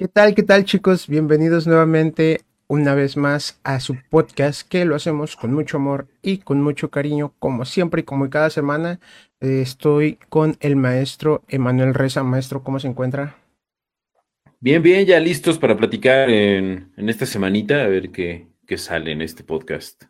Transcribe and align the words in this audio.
¿Qué 0.00 0.08
tal, 0.08 0.34
qué 0.34 0.42
tal 0.42 0.64
chicos? 0.64 1.08
Bienvenidos 1.08 1.66
nuevamente 1.66 2.40
una 2.68 2.94
vez 2.94 3.18
más 3.18 3.60
a 3.64 3.80
su 3.80 3.98
podcast 4.08 4.66
que 4.66 4.86
lo 4.86 4.94
hacemos 4.94 5.36
con 5.36 5.52
mucho 5.52 5.76
amor 5.76 6.06
y 6.22 6.38
con 6.38 6.62
mucho 6.62 6.90
cariño, 6.90 7.34
como 7.38 7.66
siempre 7.66 8.00
y 8.00 8.04
como 8.04 8.30
cada 8.30 8.48
semana. 8.48 8.98
Eh, 9.40 9.60
estoy 9.60 10.18
con 10.30 10.56
el 10.60 10.76
maestro 10.76 11.42
Emanuel 11.48 11.92
Reza. 11.92 12.22
Maestro, 12.22 12.62
¿cómo 12.62 12.80
se 12.80 12.88
encuentra? 12.88 13.36
Bien, 14.58 14.82
bien, 14.82 15.04
ya 15.04 15.20
listos 15.20 15.58
para 15.58 15.76
platicar 15.76 16.30
en, 16.30 16.90
esta 16.96 17.26
semanita, 17.26 17.82
a 17.82 17.86
ver 17.86 18.08
qué, 18.10 18.46
qué, 18.66 18.78
sale 18.78 19.12
en 19.12 19.20
este 19.20 19.44
podcast. 19.44 20.04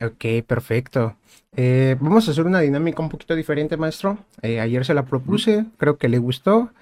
Ok, 0.00 0.44
perfecto. 0.44 1.18
Eh, 1.54 1.94
vamos 2.00 2.26
a 2.26 2.32
hacer 2.32 2.46
una 2.46 2.58
dinámica 2.58 3.00
un 3.00 3.10
poquito 3.10 3.36
diferente, 3.36 3.76
maestro. 3.76 4.18
Eh, 4.42 4.58
ayer 4.58 4.84
se 4.84 4.92
la 4.92 5.04
propuse, 5.04 5.66
creo 5.78 5.98
que 5.98 6.08
le 6.08 6.18
gustó. 6.18 6.72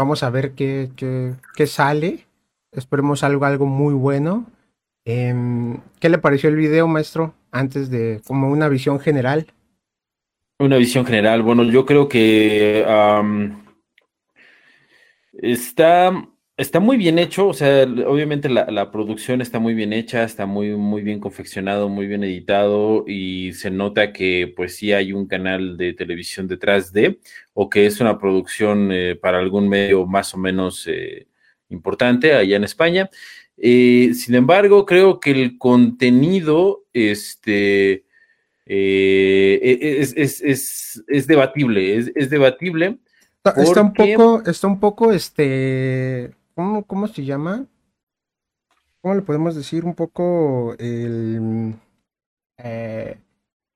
Vamos 0.00 0.22
a 0.22 0.30
ver 0.30 0.52
qué, 0.52 0.90
qué, 0.96 1.34
qué 1.54 1.66
sale. 1.66 2.26
Esperemos 2.72 3.22
algo, 3.22 3.44
algo 3.44 3.66
muy 3.66 3.92
bueno. 3.92 4.46
Em, 5.04 5.78
¿Qué 6.00 6.08
le 6.08 6.16
pareció 6.16 6.48
el 6.48 6.56
video, 6.56 6.88
maestro? 6.88 7.34
Antes 7.52 7.90
de, 7.90 8.22
como 8.26 8.48
una 8.48 8.68
visión 8.68 8.98
general. 8.98 9.46
Una 10.58 10.78
visión 10.78 11.04
general. 11.04 11.42
Bueno, 11.42 11.64
yo 11.64 11.84
creo 11.84 12.08
que 12.08 12.82
está, 15.34 16.28
está 16.60 16.78
muy 16.78 16.96
bien 16.96 17.18
hecho. 17.18 17.48
O 17.48 17.54
sea, 17.54 17.84
obviamente 17.84 18.48
la, 18.48 18.90
producción 18.90 19.40
está 19.40 19.58
muy 19.58 19.74
bien 19.74 19.92
hecha, 19.92 20.24
está 20.24 20.46
muy, 20.46 20.70
muy 20.76 21.02
bien 21.02 21.18
confeccionado, 21.18 21.88
muy 21.88 22.06
bien 22.06 22.22
editado 22.22 23.04
y 23.06 23.52
se 23.54 23.70
nota 23.70 24.12
que 24.12 24.52
pues 24.54 24.76
sí 24.76 24.92
hay 24.92 25.12
un 25.12 25.26
canal 25.26 25.76
de 25.76 25.94
televisión 25.94 26.46
detrás 26.46 26.92
de, 26.92 27.18
o 27.54 27.70
que 27.70 27.86
es 27.86 28.00
una 28.00 28.18
producción 28.18 28.90
eh, 28.92 29.16
para 29.16 29.38
algún 29.38 29.68
medio 29.68 30.06
más 30.06 30.34
o 30.34 30.38
menos 30.38 30.86
eh, 30.86 31.26
importante 31.70 32.34
allá 32.34 32.56
en 32.56 32.64
España. 32.64 33.10
Eh, 33.56 34.12
sin 34.14 34.34
embargo, 34.34 34.86
creo 34.86 35.18
que 35.18 35.30
el 35.30 35.58
contenido 35.58 36.84
este, 36.92 38.04
e, 38.66 39.98
es, 40.16 41.26
debatible, 41.26 41.96
es, 41.96 42.30
debatible. 42.30 42.98
Está, 43.42 43.80
un 43.82 43.94
poco, 43.94 44.42
está 44.44 44.66
un 44.66 44.80
poco, 44.80 45.12
este, 45.12 46.34
¿cómo, 46.54 47.06
se 47.08 47.24
llama? 47.24 47.66
¿Cómo 49.00 49.14
le 49.14 49.22
podemos 49.22 49.54
decir? 49.54 49.84
Un 49.84 49.94
poco 49.94 50.74
el... 50.78 51.74
Eh, 52.58 53.18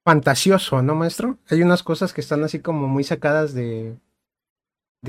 fantasioso, 0.04 0.82
¿no, 0.82 0.94
maestro? 0.94 1.38
Hay 1.48 1.62
unas 1.62 1.82
cosas 1.82 2.12
que 2.12 2.20
están 2.20 2.44
así 2.44 2.60
como 2.60 2.86
muy 2.86 3.04
sacadas 3.04 3.54
de, 3.54 3.96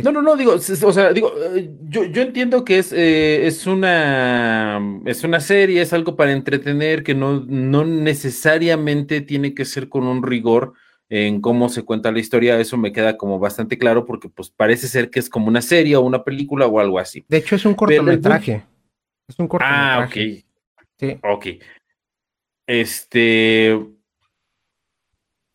no, 0.03 0.11
no, 0.11 0.21
no, 0.21 0.35
digo, 0.35 0.53
o 0.53 0.59
sea, 0.59 1.13
digo, 1.13 1.33
eh, 1.55 1.69
yo, 1.83 2.03
yo 2.05 2.21
entiendo 2.21 2.65
que 2.65 2.79
es, 2.79 2.91
eh, 2.91 3.47
es 3.47 3.65
una 3.65 4.81
es 5.05 5.23
una 5.23 5.39
serie, 5.39 5.81
es 5.81 5.93
algo 5.93 6.15
para 6.15 6.33
entretener, 6.33 7.03
que 7.03 7.15
no, 7.15 7.45
no 7.47 7.85
necesariamente 7.85 9.21
tiene 9.21 9.53
que 9.53 9.63
ser 9.63 9.87
con 9.87 10.05
un 10.05 10.21
rigor 10.21 10.73
en 11.09 11.41
cómo 11.41 11.69
se 11.69 11.83
cuenta 11.83 12.11
la 12.11 12.19
historia, 12.19 12.59
eso 12.59 12.77
me 12.77 12.91
queda 12.91 13.17
como 13.17 13.39
bastante 13.39 13.77
claro, 13.77 14.05
porque 14.05 14.29
pues 14.29 14.49
parece 14.49 14.87
ser 14.87 15.09
que 15.09 15.19
es 15.19 15.29
como 15.29 15.47
una 15.47 15.61
serie 15.61 15.95
o 15.95 16.01
una 16.01 16.23
película 16.23 16.65
o 16.67 16.79
algo 16.79 16.99
así. 16.99 17.25
De 17.27 17.37
hecho, 17.37 17.55
es 17.55 17.65
un 17.65 17.75
cortometraje. 17.75 18.63
Es 19.27 19.39
un 19.39 19.47
cortometraje. 19.47 19.83
Ah, 19.83 20.05
ok. 20.07 20.45
Sí. 20.97 21.19
Ok. 21.23 21.45
Este, 22.67 23.71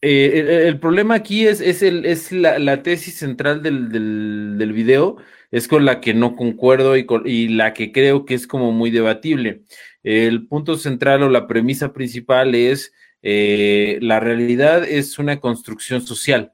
eh, 0.03 0.67
el, 0.67 0.79
problema 0.79 1.15
aquí 1.15 1.47
es, 1.47 1.61
es, 1.61 1.83
el, 1.83 2.07
es 2.07 2.33
la, 2.33 2.83
tesis 2.83 3.17
central 3.17 3.63
del, 3.63 3.91
del, 3.91 4.73
video, 4.73 5.17
es 5.51 5.69
con 5.69 5.85
la 5.85 6.01
que 6.01 6.15
no 6.15 6.37
concuerdo 6.37 6.97
y, 6.97 7.07
y 7.27 7.49
la 7.49 7.75
que 7.75 7.93
creo 7.93 8.25
que 8.25 8.35
es 8.35 8.47
como 8.47 8.73
muy 8.73 8.91
debatible. 8.91 9.63
El 10.03 10.47
punto 10.47 10.77
central 10.77 11.23
o 11.23 11.29
la 11.29 11.47
premisa 11.47 11.93
principal 11.93 12.55
es 12.55 12.93
eh, 13.23 13.99
la 14.01 14.21
realidad 14.21 14.85
es 14.85 15.19
una 15.19 15.41
construcción 15.41 16.01
social. 16.01 16.53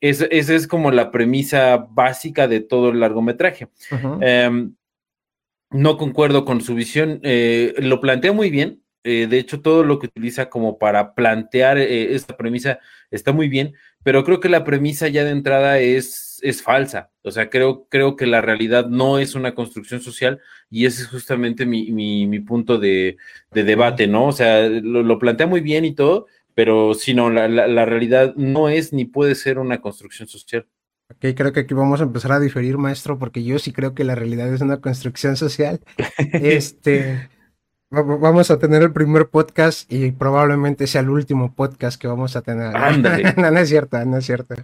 esa 0.00 0.26
es 0.30 0.66
como 0.66 0.90
la 0.92 1.10
premisa 1.10 1.76
básica 1.90 2.46
de 2.46 2.60
todo 2.60 2.90
el 2.90 3.00
largometraje. 3.00 3.68
Em, 4.20 4.74
no 5.70 5.96
concuerdo 5.96 6.44
con 6.44 6.60
su 6.60 6.74
visión, 6.74 7.20
eh, 7.22 7.74
lo 7.78 8.00
plantea 8.00 8.32
muy 8.32 8.50
bien, 8.50 8.82
eh, 9.04 9.26
de 9.28 9.38
hecho, 9.38 9.60
todo 9.60 9.84
lo 9.84 9.98
que 9.98 10.06
utiliza 10.06 10.50
como 10.50 10.78
para 10.78 11.14
plantear 11.14 11.78
esta 11.78 12.36
premisa 12.36 12.78
está 13.10 13.32
muy 13.32 13.48
bien, 13.48 13.74
pero 14.02 14.24
creo 14.24 14.40
que 14.40 14.48
la 14.48 14.64
premisa 14.64 15.08
ya 15.08 15.24
de 15.24 15.30
entrada 15.30 15.78
es, 15.78 16.27
es 16.42 16.62
falsa. 16.62 17.10
O 17.22 17.30
sea, 17.30 17.50
creo, 17.50 17.86
creo 17.88 18.16
que 18.16 18.26
la 18.26 18.40
realidad 18.40 18.86
no 18.88 19.18
es 19.18 19.34
una 19.34 19.54
construcción 19.54 20.00
social 20.00 20.40
y 20.70 20.86
ese 20.86 21.02
es 21.02 21.08
justamente 21.08 21.66
mi, 21.66 22.40
punto 22.40 22.78
de, 22.78 23.16
debate, 23.52 24.06
¿no? 24.06 24.26
O 24.26 24.32
sea, 24.32 24.68
lo, 24.68 25.18
plantea 25.18 25.46
muy 25.46 25.60
bien 25.60 25.84
y 25.84 25.94
todo, 25.94 26.26
pero 26.54 26.94
si 26.94 27.14
no, 27.14 27.30
la, 27.30 27.48
la, 27.48 27.84
realidad 27.84 28.34
no 28.36 28.68
es 28.68 28.92
ni 28.92 29.04
puede 29.04 29.34
ser 29.34 29.58
una 29.58 29.80
construcción 29.80 30.28
social. 30.28 30.66
Ok, 31.10 31.34
creo 31.34 31.52
que 31.52 31.60
aquí 31.60 31.74
vamos 31.74 32.00
a 32.00 32.04
empezar 32.04 32.32
a 32.32 32.40
diferir, 32.40 32.76
maestro, 32.76 33.18
porque 33.18 33.42
yo 33.42 33.58
sí 33.58 33.72
creo 33.72 33.94
que 33.94 34.04
la 34.04 34.14
realidad 34.14 34.52
es 34.52 34.60
una 34.60 34.80
construcción 34.80 35.36
social. 35.36 35.80
este, 36.32 37.30
Vamos 37.90 38.50
a 38.50 38.58
tener 38.58 38.82
el 38.82 38.92
primer 38.92 39.28
podcast 39.28 39.90
y 39.90 40.12
probablemente 40.12 40.86
sea 40.86 41.00
el 41.00 41.08
último 41.08 41.52
podcast 41.54 41.98
que 41.98 42.06
vamos 42.06 42.36
a 42.36 42.42
tener. 42.42 42.74
no, 43.38 43.50
no 43.50 43.58
es 43.58 43.68
cierto, 43.68 44.04
no 44.04 44.18
es 44.18 44.26
cierto. 44.26 44.56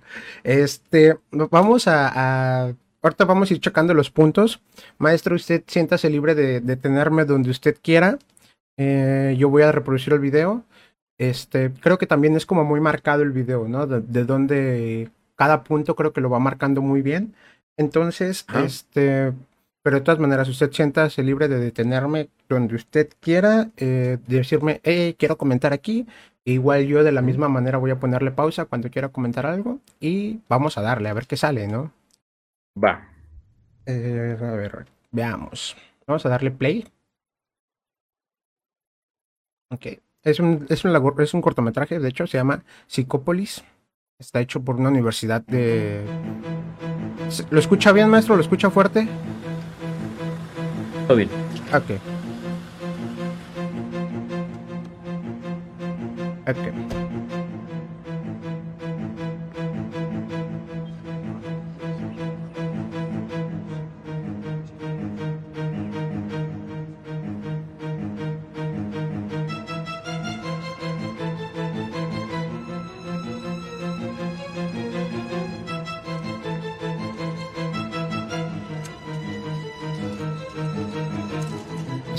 Este, 0.43 1.17
vamos 1.31 1.89
a, 1.89 2.75
ahorita 3.01 3.25
vamos 3.25 3.51
a 3.51 3.55
ir 3.55 3.61
checando 3.61 3.95
los 3.95 4.11
puntos. 4.11 4.61
Maestro, 4.99 5.37
usted 5.37 5.65
siéntase 5.67 6.11
libre 6.11 6.35
de, 6.35 6.61
de 6.61 6.77
tenerme 6.77 7.25
donde 7.25 7.49
usted 7.49 7.79
quiera. 7.81 8.19
Eh, 8.77 9.35
yo 9.39 9.49
voy 9.49 9.62
a 9.62 9.73
reproducir 9.73 10.12
el 10.12 10.21
video. 10.21 10.62
Este, 11.17 11.73
creo 11.81 11.97
que 11.97 12.06
también 12.06 12.37
es 12.37 12.45
como 12.45 12.65
muy 12.65 12.81
marcado 12.81 13.23
el 13.23 13.31
video, 13.33 13.67
¿no? 13.69 13.87
De, 13.87 14.03
de 14.03 14.25
donde 14.25 15.11
cada 15.35 15.65
punto 15.65 15.97
creo 15.97 16.12
que 16.12 16.21
lo 16.21 16.29
va 16.29 16.41
marcando 16.41 16.83
muy 16.83 17.01
bien. 17.01 17.35
Entonces, 17.79 18.45
este, 18.62 19.33
pero 19.84 19.99
de 19.99 20.00
todas 20.03 20.19
maneras, 20.19 20.49
usted 20.49 20.72
siéntase 20.72 21.22
libre 21.22 21.47
de 21.47 21.59
detenerme 21.59 22.31
donde 22.49 22.75
usted 22.75 23.11
quiera, 23.21 23.71
eh, 23.77 24.17
decirme, 24.27 24.81
hey, 24.83 25.15
quiero 25.19 25.37
comentar 25.37 25.75
aquí. 25.75 26.06
igual 26.47 26.87
yo 26.87 27.05
de 27.05 27.12
la 27.12 27.21
misma 27.21 27.50
manera 27.50 27.77
voy 27.77 27.91
a 27.91 28.00
ponerle 28.00 28.31
pausa 28.31 28.65
cuando 28.65 28.89
quiera 28.91 29.11
comentar 29.11 29.44
algo 29.44 29.81
y 30.00 30.41
vamos 30.49 30.78
a 30.78 30.83
darle, 30.83 31.11
a 31.11 31.12
ver 31.12 31.27
qué 31.27 31.37
sale, 31.37 31.69
¿no? 31.69 31.93
Va. 32.83 33.11
Eh, 33.84 34.39
a 34.41 34.53
ver, 34.53 34.87
veamos. 35.12 35.77
Vamos 36.06 36.25
a 36.25 36.31
darle 36.31 36.50
play. 36.50 36.89
Ok. 39.71 39.87
Es 40.23 40.41
un, 40.41 40.65
es, 40.71 40.83
un, 40.87 41.15
es 41.19 41.34
un 41.34 41.43
cortometraje, 41.43 41.99
de 41.99 42.09
hecho, 42.09 42.27
se 42.27 42.39
llama 42.39 42.65
Psicópolis. 42.87 43.62
Está 44.19 44.41
hecho 44.41 44.62
por 44.62 44.77
una 44.77 44.89
universidad 44.89 45.43
de... 45.43 46.06
¿Lo 47.50 47.59
escucha 47.59 47.93
bien, 47.93 48.09
maestro? 48.09 48.34
¿Lo 48.34 48.41
escucha 48.41 48.71
fuerte? 48.71 49.06
Todo 51.07 51.17
bien. 51.17 51.31
Ok. 51.73 52.01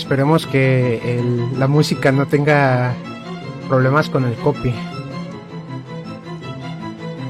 Esperemos 0.06 0.46
que 0.46 1.20
la 1.58 1.68
música 1.68 2.12
no 2.12 2.28
tenga 2.28 2.94
problemas 3.68 4.08
con 4.08 4.24
el 4.24 4.36
copy. 4.36 4.72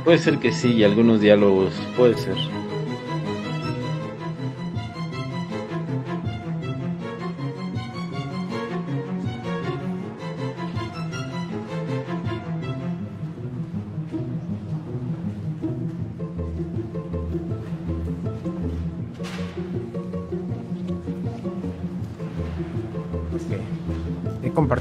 Puede 0.04 0.18
ser 0.18 0.40
que 0.40 0.52
sí, 0.52 0.74
y 0.74 0.84
algunos 0.84 1.22
diálogos, 1.22 1.72
puede 1.96 2.18
ser. 2.18 2.36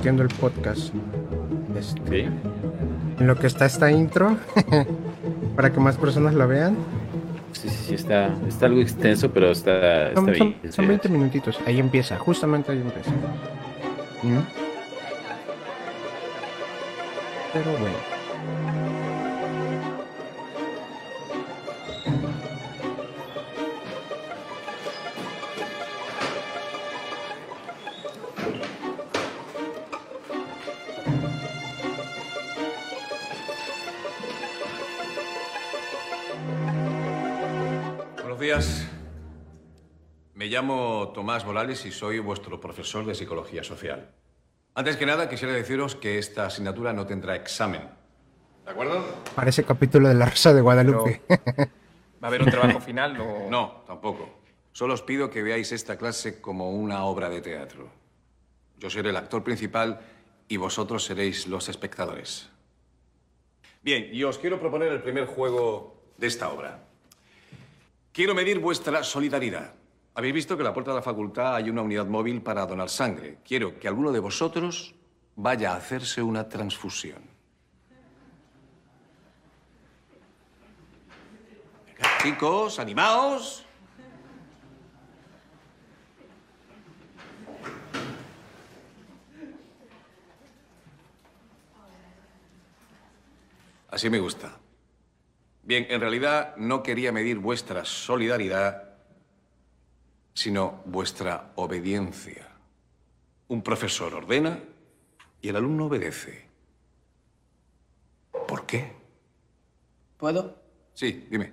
Compartiendo 0.04 0.22
el 0.22 0.28
podcast. 0.28 0.94
Este, 1.78 2.28
En 3.18 3.26
lo 3.26 3.36
que 3.36 3.46
está 3.46 3.64
esta 3.64 3.90
intro, 3.90 4.36
para 5.56 5.72
que 5.72 5.80
más 5.80 5.96
personas 5.96 6.34
la 6.34 6.44
vean. 6.44 6.76
Sí, 7.52 7.68
sí, 7.68 7.84
sí, 7.88 7.94
está, 7.94 8.34
está 8.46 8.66
algo 8.66 8.80
extenso, 8.80 9.30
pero 9.30 9.50
está, 9.50 10.08
está 10.08 10.20
son, 10.20 10.26
bien. 10.26 10.56
Son, 10.70 10.86
20 10.86 11.08
minutitos, 11.08 11.58
ahí 11.66 11.78
empieza, 11.78 12.18
justamente 12.18 12.72
ahí 12.72 12.82
empieza. 12.82 13.10
¿Mm? 14.22 14.40
Pero 17.52 17.70
bueno. 17.78 18.13
Tomás 41.24 41.46
Morales 41.46 41.86
y 41.86 41.90
soy 41.90 42.18
vuestro 42.18 42.60
profesor 42.60 43.06
de 43.06 43.14
Psicología 43.14 43.64
Social. 43.64 44.10
Antes 44.74 44.98
que 44.98 45.06
nada, 45.06 45.26
quisiera 45.26 45.54
deciros 45.54 45.96
que 45.96 46.18
esta 46.18 46.44
asignatura 46.44 46.92
no 46.92 47.06
tendrá 47.06 47.34
examen. 47.34 47.88
¿De 48.66 48.70
acuerdo? 48.70 49.02
Parece 49.34 49.64
capítulo 49.64 50.08
de 50.08 50.16
La 50.16 50.26
Rosa 50.26 50.52
de 50.52 50.60
Guadalupe. 50.60 51.22
¿Va 51.30 51.66
a 52.20 52.26
haber 52.26 52.42
un 52.42 52.50
trabajo 52.50 52.78
final 52.78 53.18
o...? 53.18 53.46
No, 53.50 53.84
tampoco. 53.86 54.28
Solo 54.72 54.92
os 54.92 55.00
pido 55.00 55.30
que 55.30 55.42
veáis 55.42 55.72
esta 55.72 55.96
clase 55.96 56.42
como 56.42 56.72
una 56.72 57.04
obra 57.06 57.30
de 57.30 57.40
teatro. 57.40 57.88
Yo 58.78 58.90
seré 58.90 59.08
el 59.08 59.16
actor 59.16 59.42
principal 59.42 60.00
y 60.46 60.58
vosotros 60.58 61.06
seréis 61.06 61.46
los 61.46 61.70
espectadores. 61.70 62.50
Bien, 63.80 64.10
y 64.12 64.24
os 64.24 64.36
quiero 64.36 64.60
proponer 64.60 64.92
el 64.92 65.00
primer 65.00 65.24
juego 65.24 66.02
de 66.18 66.26
esta 66.26 66.50
obra. 66.50 66.84
Quiero 68.12 68.34
medir 68.34 68.58
vuestra 68.58 69.02
solidaridad. 69.02 69.72
Habéis 70.16 70.34
visto 70.34 70.56
que 70.56 70.62
en 70.62 70.66
la 70.66 70.72
puerta 70.72 70.92
de 70.92 70.96
la 70.98 71.02
facultad 71.02 71.56
hay 71.56 71.70
una 71.70 71.82
unidad 71.82 72.06
móvil 72.06 72.40
para 72.40 72.64
donar 72.66 72.88
sangre. 72.88 73.38
Quiero 73.44 73.78
que 73.80 73.88
alguno 73.88 74.12
de 74.12 74.20
vosotros 74.20 74.94
vaya 75.34 75.72
a 75.72 75.76
hacerse 75.76 76.22
una 76.22 76.48
transfusión. 76.48 77.22
Chicos, 82.22 82.78
animaos. 82.78 83.66
Así 93.90 94.08
me 94.10 94.18
gusta. 94.18 94.58
Bien, 95.62 95.86
en 95.88 96.00
realidad 96.00 96.56
no 96.56 96.82
quería 96.82 97.12
medir 97.12 97.38
vuestra 97.38 97.84
solidaridad, 97.84 98.83
sino 100.34 100.82
vuestra 100.84 101.52
obediencia. 101.54 102.48
Un 103.48 103.62
profesor 103.62 104.14
ordena 104.14 104.58
y 105.40 105.48
el 105.48 105.56
alumno 105.56 105.86
obedece. 105.86 106.48
¿Por 108.48 108.66
qué? 108.66 108.92
¿Puedo? 110.18 110.56
Sí, 110.92 111.26
dime. 111.30 111.52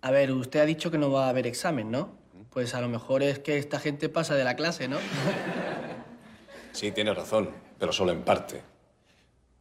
A 0.00 0.10
ver, 0.10 0.32
usted 0.32 0.60
ha 0.60 0.64
dicho 0.64 0.90
que 0.90 0.98
no 0.98 1.10
va 1.10 1.26
a 1.26 1.28
haber 1.28 1.46
examen, 1.46 1.90
¿no? 1.90 2.18
Pues 2.50 2.74
a 2.74 2.80
lo 2.80 2.88
mejor 2.88 3.22
es 3.22 3.38
que 3.38 3.58
esta 3.58 3.78
gente 3.78 4.08
pasa 4.08 4.34
de 4.34 4.44
la 4.44 4.56
clase, 4.56 4.88
¿no? 4.88 4.98
Sí, 6.72 6.92
tiene 6.92 7.12
razón, 7.12 7.50
pero 7.80 7.92
solo 7.92 8.12
en 8.12 8.22
parte. 8.22 8.62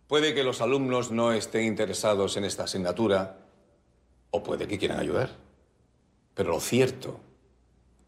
Puede 0.08 0.36
que 0.36 0.44
los 0.44 0.62
alumnos 0.62 1.10
no 1.10 1.32
estén 1.34 1.66
interesados 1.66 2.38
en 2.38 2.46
esta 2.46 2.66
asignatura 2.66 3.40
o 4.30 4.44
puede 4.44 4.68
que 4.68 4.78
quieran 4.78 5.00
ayudar. 5.00 5.32
Pero 6.36 6.52
lo 6.52 6.60
cierto 6.60 7.20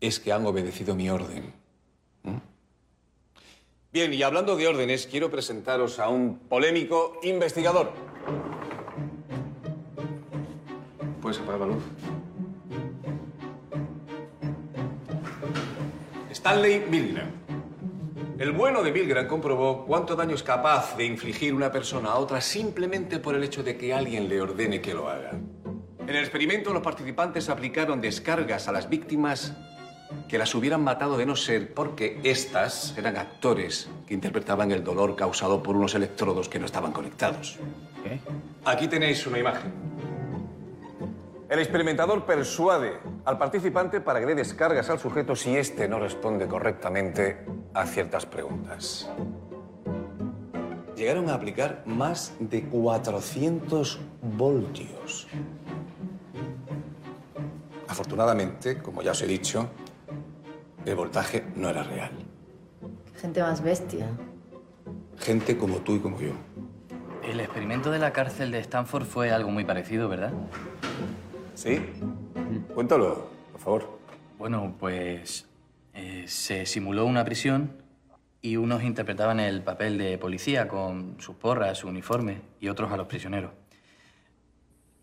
es 0.01 0.19
que 0.19 0.33
han 0.33 0.45
obedecido 0.45 0.95
mi 0.95 1.09
orden. 1.09 1.53
¿Mm? 2.23 2.37
Bien, 3.93 4.13
y 4.13 4.23
hablando 4.23 4.55
de 4.57 4.67
órdenes, 4.67 5.07
quiero 5.07 5.29
presentaros 5.29 5.99
a 5.99 6.09
un 6.09 6.39
polémico 6.39 7.19
investigador. 7.23 7.91
¿Puedes 11.21 11.39
apagar 11.39 11.61
la 11.61 11.67
luz? 11.67 11.83
Stanley 16.31 16.83
Milgram. 16.89 17.29
El 18.39 18.53
bueno 18.53 18.81
de 18.81 18.91
Milgram 18.91 19.27
comprobó 19.27 19.85
cuánto 19.85 20.15
daño 20.15 20.33
es 20.33 20.41
capaz 20.41 20.97
de 20.97 21.05
infligir 21.05 21.53
una 21.53 21.71
persona 21.71 22.09
a 22.09 22.15
otra 22.17 22.41
simplemente 22.41 23.19
por 23.19 23.35
el 23.35 23.43
hecho 23.43 23.61
de 23.61 23.77
que 23.77 23.93
alguien 23.93 24.27
le 24.27 24.41
ordene 24.41 24.81
que 24.81 24.95
lo 24.95 25.07
haga. 25.07 25.39
En 25.99 26.09
el 26.09 26.23
experimento 26.23 26.73
los 26.73 26.81
participantes 26.81 27.49
aplicaron 27.49 28.01
descargas 28.01 28.67
a 28.67 28.71
las 28.71 28.89
víctimas 28.89 29.53
que 30.27 30.37
las 30.37 30.53
hubieran 30.55 30.83
matado 30.83 31.17
de 31.17 31.25
no 31.25 31.35
ser 31.35 31.73
porque 31.73 32.19
éstas 32.23 32.93
eran 32.97 33.17
actores 33.17 33.89
que 34.07 34.13
interpretaban 34.13 34.71
el 34.71 34.83
dolor 34.83 35.15
causado 35.15 35.61
por 35.61 35.75
unos 35.75 35.95
electrodos 35.95 36.47
que 36.47 36.59
no 36.59 36.65
estaban 36.65 36.91
conectados. 36.91 37.57
¿Qué? 38.03 38.19
Aquí 38.65 38.87
tenéis 38.87 39.25
una 39.27 39.39
imagen. 39.39 39.71
El 41.49 41.59
experimentador 41.59 42.25
persuade 42.25 42.99
al 43.25 43.37
participante 43.37 43.99
para 43.99 44.21
que 44.21 44.25
dé 44.25 44.35
descargas 44.35 44.89
al 44.89 44.99
sujeto 44.99 45.35
si 45.35 45.57
éste 45.57 45.85
no 45.89 45.99
responde 45.99 46.47
correctamente 46.47 47.45
a 47.73 47.85
ciertas 47.85 48.25
preguntas. 48.25 49.09
Llegaron 50.95 51.29
a 51.29 51.33
aplicar 51.33 51.83
más 51.85 52.33
de 52.39 52.63
400 52.63 53.99
voltios. 54.37 55.27
Afortunadamente, 57.85 58.77
como 58.77 59.01
ya 59.01 59.11
os 59.11 59.21
he 59.21 59.27
dicho, 59.27 59.67
el 60.85 60.95
voltaje 60.95 61.43
no 61.55 61.69
era 61.69 61.83
real. 61.83 62.11
Gente 63.15 63.41
más 63.41 63.61
bestia. 63.61 64.07
Gente 65.19 65.57
como 65.57 65.77
tú 65.77 65.95
y 65.95 65.99
como 65.99 66.19
yo. 66.19 66.31
El 67.23 67.39
experimento 67.39 67.91
de 67.91 67.99
la 67.99 68.11
cárcel 68.11 68.51
de 68.51 68.59
Stanford 68.59 69.05
fue 69.05 69.31
algo 69.31 69.51
muy 69.51 69.63
parecido, 69.63 70.09
¿verdad? 70.09 70.33
¿Sí? 71.53 71.79
Cuéntalo, 72.73 73.27
por 73.51 73.61
favor. 73.61 73.99
Bueno, 74.39 74.75
pues 74.79 75.47
eh, 75.93 76.23
se 76.27 76.65
simuló 76.65 77.05
una 77.05 77.23
prisión 77.23 77.73
y 78.41 78.57
unos 78.57 78.83
interpretaban 78.83 79.39
el 79.39 79.61
papel 79.61 79.99
de 79.99 80.17
policía 80.17 80.67
con 80.67 81.17
sus 81.19 81.35
porras, 81.35 81.77
su 81.77 81.87
uniforme 81.87 82.41
y 82.59 82.69
otros 82.69 82.91
a 82.91 82.97
los 82.97 83.05
prisioneros. 83.05 83.51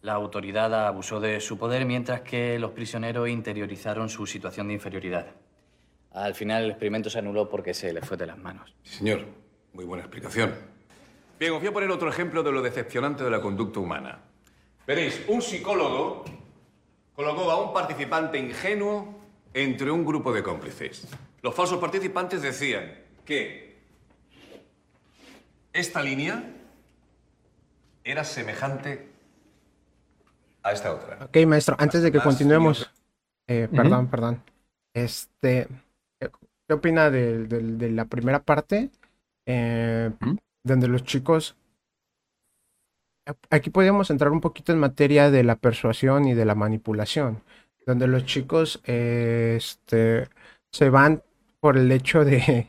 La 0.02 0.14
autoridad 0.14 0.86
abusó 0.86 1.20
de 1.20 1.40
su 1.40 1.56
poder 1.56 1.84
mientras 1.84 2.22
que 2.22 2.58
los 2.58 2.72
prisioneros 2.72 3.28
interiorizaron 3.28 4.08
su 4.08 4.26
situación 4.26 4.69
de 4.69 4.75
inferioridad. 4.75 5.26
Al 6.25 6.35
final 6.35 6.65
el 6.65 6.70
experimento 6.70 7.11
se 7.11 7.19
anuló 7.19 7.49
porque 7.49 7.75
se 7.75 7.92
le 7.92 8.02
fue 8.02 8.16
de 8.16 8.26
las 8.26 8.38
manos. 8.38 8.75
Sí, 8.83 8.99
señor. 8.99 9.25
Muy 9.73 9.85
buena 9.85 10.04
explicación. 10.04 10.54
Bien, 11.38 11.52
os 11.52 11.61
voy 11.61 11.69
a 11.69 11.73
poner 11.73 11.90
otro 11.90 12.09
ejemplo 12.09 12.42
de 12.42 12.50
lo 12.50 12.62
decepcionante 12.62 13.23
de 13.23 13.31
la 13.31 13.40
conducta 13.40 13.78
humana. 13.78 14.19
Veréis, 14.87 15.23
un 15.28 15.40
psicólogo 15.40 16.25
colocó 17.14 17.50
a 17.50 17.62
un 17.62 17.73
participante 17.73 18.38
ingenuo 18.38 19.14
entre 19.54 19.90
un 19.90 20.04
grupo 20.04 20.33
de 20.33 20.42
cómplices. 20.42 21.07
Los 21.42 21.54
falsos 21.54 21.78
participantes 21.78 22.42
decían 22.42 22.92
que 23.25 23.78
esta 25.73 26.02
línea 26.02 26.42
era 28.02 28.25
semejante 28.25 29.09
a 30.62 30.73
esta 30.73 30.92
otra. 30.92 31.26
Ok, 31.26 31.37
maestro, 31.47 31.76
antes 31.78 32.02
de 32.02 32.11
que 32.11 32.19
continuemos, 32.19 32.90
eh, 33.47 33.69
perdón, 33.71 34.09
perdón. 34.09 34.42
Este, 34.92 35.69
¿qué 36.68 36.75
opina 36.75 37.10
de, 37.10 37.46
de- 37.46 37.62
de 37.62 37.90
la 37.90 38.06
primera 38.06 38.44
parte? 38.44 38.90
Eh, 39.46 40.10
Donde 40.64 40.88
los 40.88 41.04
chicos. 41.04 41.56
Aquí 43.50 43.68
podríamos 43.70 44.10
entrar 44.10 44.32
un 44.32 44.40
poquito 44.40 44.72
en 44.72 44.78
materia 44.78 45.30
de 45.30 45.44
la 45.44 45.56
persuasión 45.56 46.26
y 46.26 46.34
de 46.34 46.44
la 46.46 46.54
manipulación. 46.54 47.42
Donde 47.87 48.06
los 48.06 48.25
chicos 48.25 48.80
eh, 48.87 49.54
este, 49.58 50.28
se 50.72 50.88
van 50.90 51.22
por 51.60 51.76
el 51.76 51.92
hecho 51.92 52.25
de, 52.25 52.68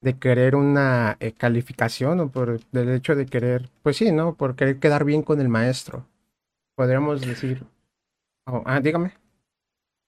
de 0.00 0.18
querer 0.18 0.56
una 0.56 1.16
eh, 1.20 1.32
calificación 1.32 2.20
o 2.20 2.30
por 2.30 2.60
el 2.72 2.88
hecho 2.90 3.14
de 3.14 3.26
querer, 3.26 3.68
pues 3.82 3.96
sí, 3.98 4.12
¿no? 4.12 4.34
Por 4.36 4.56
querer 4.56 4.78
quedar 4.78 5.04
bien 5.04 5.22
con 5.22 5.40
el 5.40 5.48
maestro. 5.48 6.06
Podríamos 6.76 7.22
decir. 7.22 7.64
Oh, 8.46 8.62
ah, 8.66 8.80
dígame. 8.80 9.12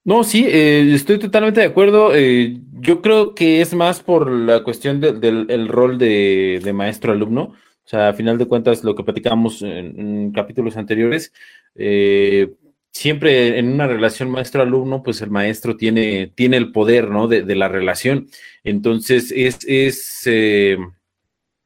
No, 0.05 0.25
sí, 0.25 0.45
eh, 0.49 0.93
estoy 0.95 1.19
totalmente 1.19 1.61
de 1.61 1.67
acuerdo. 1.67 2.15
eh, 2.15 2.59
yo 2.81 3.01
creo 3.03 3.35
que 3.35 3.61
es 3.61 3.73
más 3.75 4.01
por 4.03 4.29
la 4.31 4.65
cuestión 4.65 5.01
de- 5.01 5.13
del 5.13 5.47
el 5.51 5.69
rol 5.69 5.99
de, 5.99 6.61
de 6.63 6.73
maestro-alumno. 6.73 7.43
O 7.85 7.89
sea, 7.89 8.09
a 8.09 8.13
final 8.15 8.37
de 8.39 8.47
cuentas, 8.47 8.83
lo 8.85 8.95
que 8.97 9.05
platicamos 9.05 9.63
en, 9.63 10.33
capítulos 10.33 10.77
anteriores, 10.77 11.33
eh, 11.77 12.53
siempre 12.93 13.59
en 13.59 13.69
una 13.73 13.87
relación 13.87 14.31
maestro-alumno, 14.31 15.03
pues 15.05 15.21
el 15.23 15.31
maestro 15.31 15.77
tiene, 15.77 16.33
tiene 16.35 16.57
el 16.57 16.73
poder, 16.73 17.09
¿no? 17.11 17.29
De, 17.29 17.43
de 17.43 17.55
la 17.57 17.69
relación. 17.69 18.29
Entonces, 18.65 19.33
es, 19.35 19.59
es, 19.67 20.23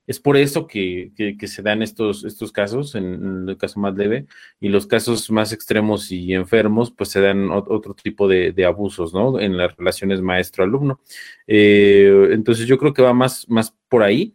Es 0.06 0.20
por 0.20 0.36
eso 0.36 0.66
que, 0.66 1.10
se 1.46 1.62
dan 1.62 1.82
estos, 1.82 2.24
estos 2.24 2.52
casos, 2.52 2.94
en, 2.94 3.48
el 3.48 3.56
caso 3.56 3.80
más 3.80 3.94
leve, 3.96 4.26
y 4.60 4.68
los 4.68 4.86
casos 4.86 5.30
más 5.30 5.52
extremos 5.52 6.12
y 6.12 6.32
enfermos, 6.32 6.92
pues 6.92 7.10
se 7.10 7.20
dan 7.20 7.50
otro 7.50 7.94
tipo 7.94 8.28
de, 8.28 8.64
abusos, 8.64 9.12
¿no? 9.12 9.40
En 9.40 9.56
las 9.56 9.76
relaciones 9.76 10.20
maestro-alumno. 10.20 11.00
Eh, 11.46 12.28
entonces 12.32 12.66
yo 12.66 12.78
creo 12.78 12.94
que 12.94 13.02
va 13.02 13.12
más, 13.12 13.48
más 13.48 13.74
por 13.88 14.02
ahí. 14.02 14.34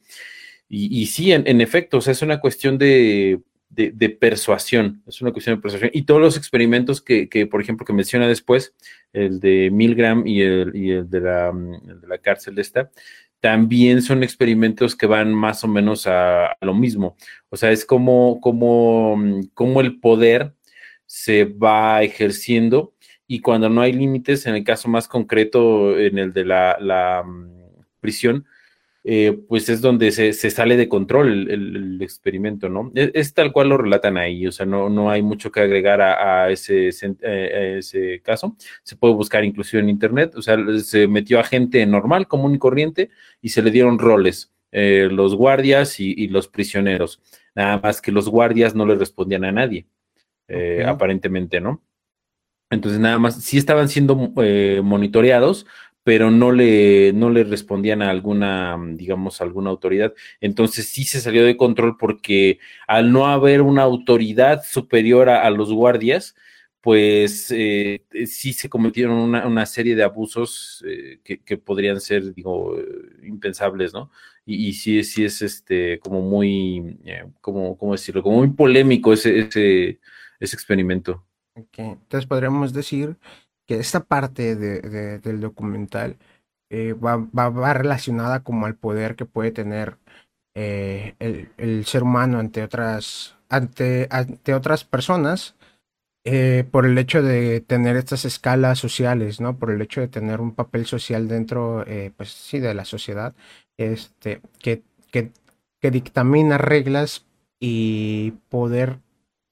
Y, 0.73 1.05
sí, 1.07 1.33
en, 1.33 1.59
efecto, 1.59 1.97
o 1.97 2.01
sea, 2.01 2.13
es 2.13 2.21
una 2.21 2.39
cuestión 2.39 2.77
de, 2.77 3.41
persuasión, 4.21 5.03
es 5.05 5.21
una 5.21 5.33
cuestión 5.33 5.57
de 5.57 5.61
persuasión. 5.61 5.91
Y 5.93 6.03
todos 6.03 6.21
los 6.21 6.37
experimentos 6.37 7.01
que, 7.01 7.47
por 7.51 7.61
ejemplo, 7.61 7.85
que 7.85 7.91
menciona 7.91 8.25
después, 8.25 8.73
el 9.11 9.41
de 9.41 9.69
Milgram 9.69 10.25
y 10.25 10.41
el, 10.41 10.73
y 10.73 10.91
el, 10.91 11.09
de, 11.09 11.19
la, 11.19 11.49
el 11.49 11.99
de 11.99 12.07
la 12.07 12.17
cárcel 12.19 12.57
esta, 12.57 12.89
también 13.41 14.01
son 14.01 14.23
experimentos 14.23 14.95
que 14.95 15.07
van 15.07 15.33
más 15.33 15.63
o 15.63 15.67
menos 15.67 16.07
a, 16.07 16.55
lo 16.61 16.73
mismo. 16.73 17.17
O 17.49 17.57
sea, 17.57 17.71
es 17.71 17.85
como, 17.85 18.39
como, 18.39 19.17
como 19.53 19.81
el 19.81 19.99
poder 19.99 20.53
se 21.05 21.45
va 21.45 22.03
ejerciendo 22.03 22.93
y 23.27 23.41
cuando 23.41 23.69
no 23.69 23.81
hay 23.81 23.93
límites, 23.93 24.45
en 24.45 24.55
el 24.55 24.63
caso 24.63 24.89
más 24.89 25.07
concreto, 25.07 25.97
en 25.97 26.19
el 26.19 26.33
de 26.33 26.45
la, 26.45 26.77
la 26.79 27.23
mm, 27.23 27.83
prisión, 27.99 28.45
eh, 29.03 29.35
pues 29.47 29.67
es 29.69 29.81
donde 29.81 30.11
se, 30.11 30.31
sale 30.33 30.77
de 30.77 30.87
control 30.87 31.49
el, 31.49 32.01
experimento, 32.01 32.69
¿no? 32.69 32.91
Es, 32.93 33.33
tal 33.33 33.51
cual 33.51 33.69
lo 33.69 33.77
relatan 33.77 34.17
ahí, 34.17 34.45
o 34.45 34.51
sea, 34.51 34.67
no, 34.67 34.89
no 34.89 35.09
hay 35.09 35.23
mucho 35.23 35.51
que 35.51 35.59
agregar 35.59 36.01
a, 36.01 36.51
ese, 36.51 36.89
eh, 37.21 37.77
ese 37.79 38.21
caso. 38.21 38.55
Se 38.83 38.95
puede 38.95 39.15
buscar 39.15 39.43
inclusive 39.43 39.81
en 39.81 39.89
internet, 39.89 40.35
o 40.35 40.41
sea, 40.41 40.57
se 40.83 41.07
metió 41.07 41.39
a 41.39 41.43
gente 41.43 41.83
normal, 41.87 42.27
común 42.27 42.53
y 42.53 42.59
corriente, 42.59 43.09
y 43.41 43.49
se 43.49 43.63
le 43.63 43.71
dieron 43.71 43.97
roles, 43.97 44.51
eh, 44.71 45.09
los 45.11 45.35
guardias 45.35 45.99
y, 45.99 46.27
los 46.27 46.47
prisioneros. 46.47 47.19
Nada 47.55 47.79
más 47.81 48.01
que 48.01 48.11
los 48.11 48.29
guardias 48.29 48.75
no 48.75 48.85
le 48.85 48.95
respondían 48.95 49.45
a 49.45 49.51
nadie, 49.51 49.87
aparentemente, 50.85 51.59
¿no? 51.59 51.81
Entonces, 52.69 52.99
nada 52.99 53.17
más, 53.19 53.43
sí 53.43 53.57
estaban 53.57 53.89
siendo 53.89 54.15
monitoreados, 54.15 55.65
pero 56.03 56.31
no 56.31 56.51
le, 56.51 57.13
no 57.13 57.29
le 57.29 57.43
respondían 57.43 58.01
a 58.01 58.09
alguna, 58.09 58.77
digamos, 58.93 59.41
alguna 59.41 59.69
autoridad. 59.69 60.13
Entonces 60.39 60.89
sí 60.89 61.03
se 61.03 61.21
salió 61.21 61.45
de 61.45 61.57
control 61.57 61.97
porque 61.97 62.59
al 62.87 63.11
no 63.11 63.27
haber 63.27 63.61
una 63.61 63.83
autoridad 63.83 64.63
superior 64.63 65.29
a, 65.29 65.49
los 65.51 65.71
guardias, 65.71 66.35
pues 66.81 67.51
eh, 67.51 68.03
sí 68.25 68.53
se 68.53 68.69
cometieron 68.69 69.35
una, 69.35 69.65
serie 69.67 69.95
de 69.95 70.03
abusos 70.03 70.83
eh, 70.87 71.19
que, 71.23 71.57
podrían 71.57 72.01
ser, 72.01 72.33
digo, 72.33 72.77
impensables, 73.23 73.93
¿no? 73.93 74.09
Y, 74.43 74.73
sí, 74.73 75.03
sí 75.03 75.23
es 75.23 75.41
este 75.43 75.99
como 75.99 76.21
muy, 76.21 76.97
eh, 77.05 77.25
como, 77.41 77.77
¿cómo 77.77 77.91
decirlo? 77.91 78.23
Como 78.23 78.37
muy 78.37 78.49
polémico 78.49 79.13
ese, 79.13 79.39
ese, 79.39 79.99
ese 80.39 80.55
experimento. 80.55 81.23
Entonces 81.55 82.25
podríamos 82.25 82.73
decir 82.73 83.17
que 83.67 83.79
esta 83.79 84.01
parte 84.05 84.55
de, 84.55 85.19
del 85.19 85.41
documental 85.41 86.17
eh, 86.69 86.93
va, 86.93 87.17
va, 87.17 87.73
relacionada 87.73 88.43
como 88.43 88.65
al 88.65 88.75
poder 88.75 89.15
que 89.15 89.25
puede 89.25 89.51
tener 89.51 89.97
eh, 90.55 91.15
el, 91.57 91.85
ser 91.85 92.03
humano 92.03 92.39
ante 92.39 92.63
otras, 92.63 93.37
ante, 93.49 94.07
ante 94.09 94.53
otras 94.53 94.85
personas 94.85 95.55
eh, 96.25 96.65
por 96.71 96.85
el 96.85 96.97
hecho 96.97 97.21
de 97.21 97.61
tener 97.61 97.97
estas 97.97 98.25
escalas 98.25 98.79
sociales, 98.79 99.41
¿no? 99.41 99.57
Por 99.57 99.71
el 99.71 99.81
hecho 99.81 100.01
de 100.01 100.07
tener 100.07 100.41
un 100.41 100.53
papel 100.55 100.85
social 100.85 101.27
dentro, 101.27 101.85
pues 102.17 102.31
sí, 102.31 102.59
de 102.59 102.73
la 102.73 102.85
sociedad, 102.85 103.35
este, 103.77 104.41
que, 104.59 104.83
que, 105.11 105.31
que 105.81 105.91
dictamina 105.91 106.57
reglas 106.57 107.25
y 107.59 108.31
poder 108.49 108.99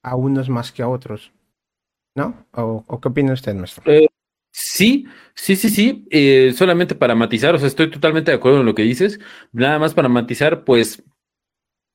a 0.03 0.15
unos 0.15 0.49
más 0.49 0.71
que 0.71 0.83
a 0.83 0.87
otros. 0.87 1.33
¿No? 2.15 2.47
¿O, 2.51 2.99
qué 2.99 3.07
opina 3.07 3.33
usted, 3.33 3.53
nuestro? 3.53 3.83
Eh, 3.91 4.07
sí, 4.51 5.05
sí, 5.33 5.55
sí, 5.55 5.69
sí. 5.69 6.07
Eh, 6.09 6.53
solamente 6.55 6.95
para 6.95 7.15
matizar, 7.15 7.55
o 7.55 7.59
sea, 7.59 7.67
estoy 7.67 7.89
totalmente 7.89 8.31
de 8.31 8.37
acuerdo 8.37 8.59
en 8.59 8.65
lo 8.65 8.75
que 8.75 8.83
dices. 8.83 9.19
Nada 9.51 9.79
más 9.79 9.93
para 9.93 10.09
matizar, 10.09 10.63
pues 10.63 11.03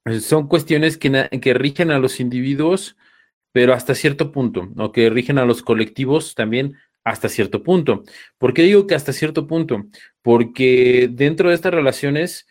eh, 0.04 0.21
son 0.21 0.49
cuestiones 0.49 0.97
que, 0.99 1.28
que 1.40 1.54
rigen 1.54 1.90
a 1.90 1.99
los 1.99 2.21
individuos, 2.21 2.97
pero 3.52 3.75
hasta 3.75 3.94
cierto 3.94 4.33
punto, 4.33 4.71
o 4.76 4.92
que 4.92 5.11
rigen 5.11 5.38
a 5.38 5.44
los 5.44 5.62
colectivos 5.62 6.35
también 6.35 6.76
hasta 7.04 7.28
cierto 7.28 7.62
punto. 7.62 8.02
¿Por 8.38 8.54
qué 8.54 8.62
digo 8.62 8.87
que 8.87 8.94
hasta 8.94 9.12
cierto 9.12 9.47
punto? 9.47 9.85
Porque 10.23 11.09
dentro 11.12 11.50
de 11.50 11.54
estas 11.54 11.75
relaciones, 11.75 12.47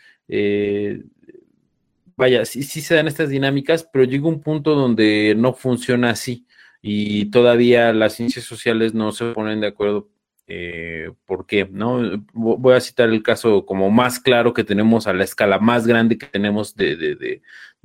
vaya, 2.16 2.46
sí, 2.46 2.62
sí 2.64 2.82
se 2.82 2.96
dan 2.96 3.08
estas 3.08 3.30
dinámicas, 3.30 3.90
pero 3.92 4.06
llega 4.06 4.28
un 4.28 4.42
punto 4.42 4.76
donde 4.76 5.34
no 5.36 5.54
funciona 5.54 6.12
así 6.12 6.46
y 6.86 7.32
todavía 7.32 7.94
las 7.94 8.14
ciencias 8.14 8.44
sociales 8.44 8.94
no 8.94 9.14
se 9.14 9.32
ponen 9.32 9.62
de 9.62 9.68
acuerdo 9.68 10.10
eh, 10.48 11.10
por 11.26 11.48
qué, 11.48 11.66
¿no? 11.72 12.02
Voy 12.34 12.76
a 12.76 12.82
citar 12.82 13.10
el 13.10 13.24
caso 13.24 13.66
como 13.66 13.90
más 13.90 14.20
claro 14.20 14.54
que 14.54 14.66
tenemos 14.66 15.08
a 15.08 15.14
la 15.14 15.24
escala 15.24 15.60
más 15.60 15.88
grande 15.88 16.18
que 16.18 16.26
tenemos 16.26 16.76
de, 16.76 16.98
de, 16.98 17.16
de, 17.16 17.42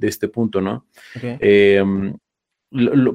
este 0.09 0.27
punto, 0.27 0.61
¿no? 0.61 0.85
Em, 1.23 2.19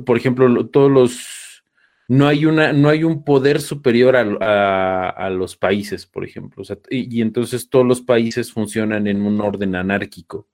por 0.05 0.15
ejemplo, 0.15 0.67
todos 0.67 0.89
los 0.89 1.63
no 2.07 2.27
hay 2.27 2.45
una, 2.45 2.71
no 2.71 2.87
hay 2.87 3.03
un 3.03 3.25
poder 3.25 3.59
superior 3.59 4.15
a, 4.15 5.09
a, 5.09 5.29
los 5.29 5.57
países, 5.57 6.05
por 6.05 6.23
ejemplo. 6.23 6.63
y, 6.89 7.21
entonces 7.21 7.69
todos 7.69 7.85
los 7.85 8.01
países 8.01 8.53
funcionan 8.53 9.07
en 9.07 9.21
un 9.21 9.41
orden 9.41 9.75
anárquico. 9.75 10.47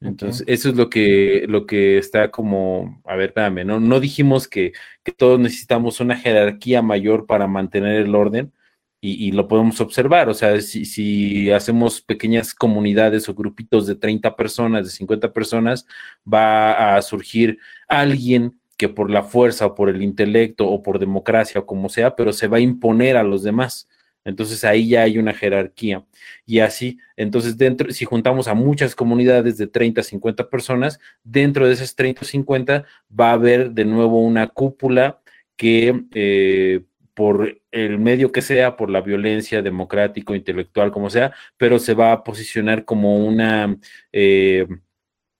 Entonces, 0.00 0.44
eso 0.46 0.68
es 0.68 0.76
lo 0.76 0.88
que, 0.90 1.44
lo 1.48 1.66
que 1.66 1.98
está 1.98 2.30
como, 2.30 3.02
a 3.04 3.16
ver, 3.16 3.30
espérame, 3.30 3.66
no, 3.66 3.80
no 3.80 3.98
dijimos 3.98 4.46
que, 4.46 4.72
todos 5.16 5.40
necesitamos 5.40 6.00
una 6.00 6.16
jerarquía 6.16 6.82
mayor 6.82 7.26
para 7.26 7.46
mantener 7.46 8.02
el 8.02 8.14
orden 8.14 8.52
y, 9.00 9.32
lo 9.32 9.48
podemos 9.48 9.80
observar, 9.80 10.28
o 10.28 10.34
sea, 10.34 10.60
si, 10.60 10.84
si, 10.84 11.50
hacemos 11.52 12.00
pequeñas 12.00 12.52
comunidades 12.54 13.28
o 13.28 13.34
grupitos 13.34 13.86
de 13.86 13.94
30 13.94 14.36
personas, 14.36 14.84
de 14.84 14.90
50 14.90 15.32
personas, 15.32 15.86
va 16.32 16.96
a 16.96 17.02
surgir 17.02 17.58
alguien 17.88 18.58
que 18.76 18.88
por 18.88 19.10
la 19.10 19.22
fuerza 19.22 19.66
o 19.66 19.74
por 19.74 19.88
el 19.88 20.02
intelecto 20.02 20.68
o 20.68 20.82
por 20.82 20.98
democracia 20.98 21.60
o 21.60 21.66
como 21.66 21.88
sea, 21.88 22.16
pero 22.16 22.32
se 22.32 22.48
va 22.48 22.58
a 22.58 22.60
imponer 22.60 23.16
a 23.16 23.22
los 23.24 23.42
demás. 23.42 23.88
Entonces 24.28 24.62
ahí 24.62 24.88
ya 24.88 25.02
hay 25.02 25.18
una 25.18 25.32
jerarquía. 25.32 26.04
Y 26.44 26.60
así, 26.60 26.98
entonces 27.16 27.56
dentro, 27.56 27.90
si 27.90 28.04
juntamos 28.04 28.46
a 28.46 28.54
muchas 28.54 28.94
comunidades 28.94 29.56
de 29.56 29.66
30, 29.66 30.02
50 30.02 30.50
personas, 30.50 31.00
dentro 31.24 31.66
de 31.66 31.72
esas 31.72 31.94
30 31.94 32.20
o 32.22 32.24
50 32.24 32.84
va 33.18 33.30
a 33.30 33.32
haber 33.32 33.70
de 33.70 33.86
nuevo 33.86 34.22
una 34.22 34.46
cúpula 34.48 35.20
que 35.56 36.04
eh, 36.14 36.82
por 37.14 37.58
el 37.72 37.98
medio 37.98 38.30
que 38.30 38.42
sea, 38.42 38.76
por 38.76 38.90
la 38.90 39.00
violencia 39.00 39.62
democrático, 39.62 40.34
intelectual, 40.34 40.92
como 40.92 41.08
sea, 41.08 41.32
pero 41.56 41.78
se 41.78 41.94
va 41.94 42.12
a 42.12 42.22
posicionar 42.22 42.84
como 42.84 43.16
una, 43.26 43.78
eh, 44.12 44.66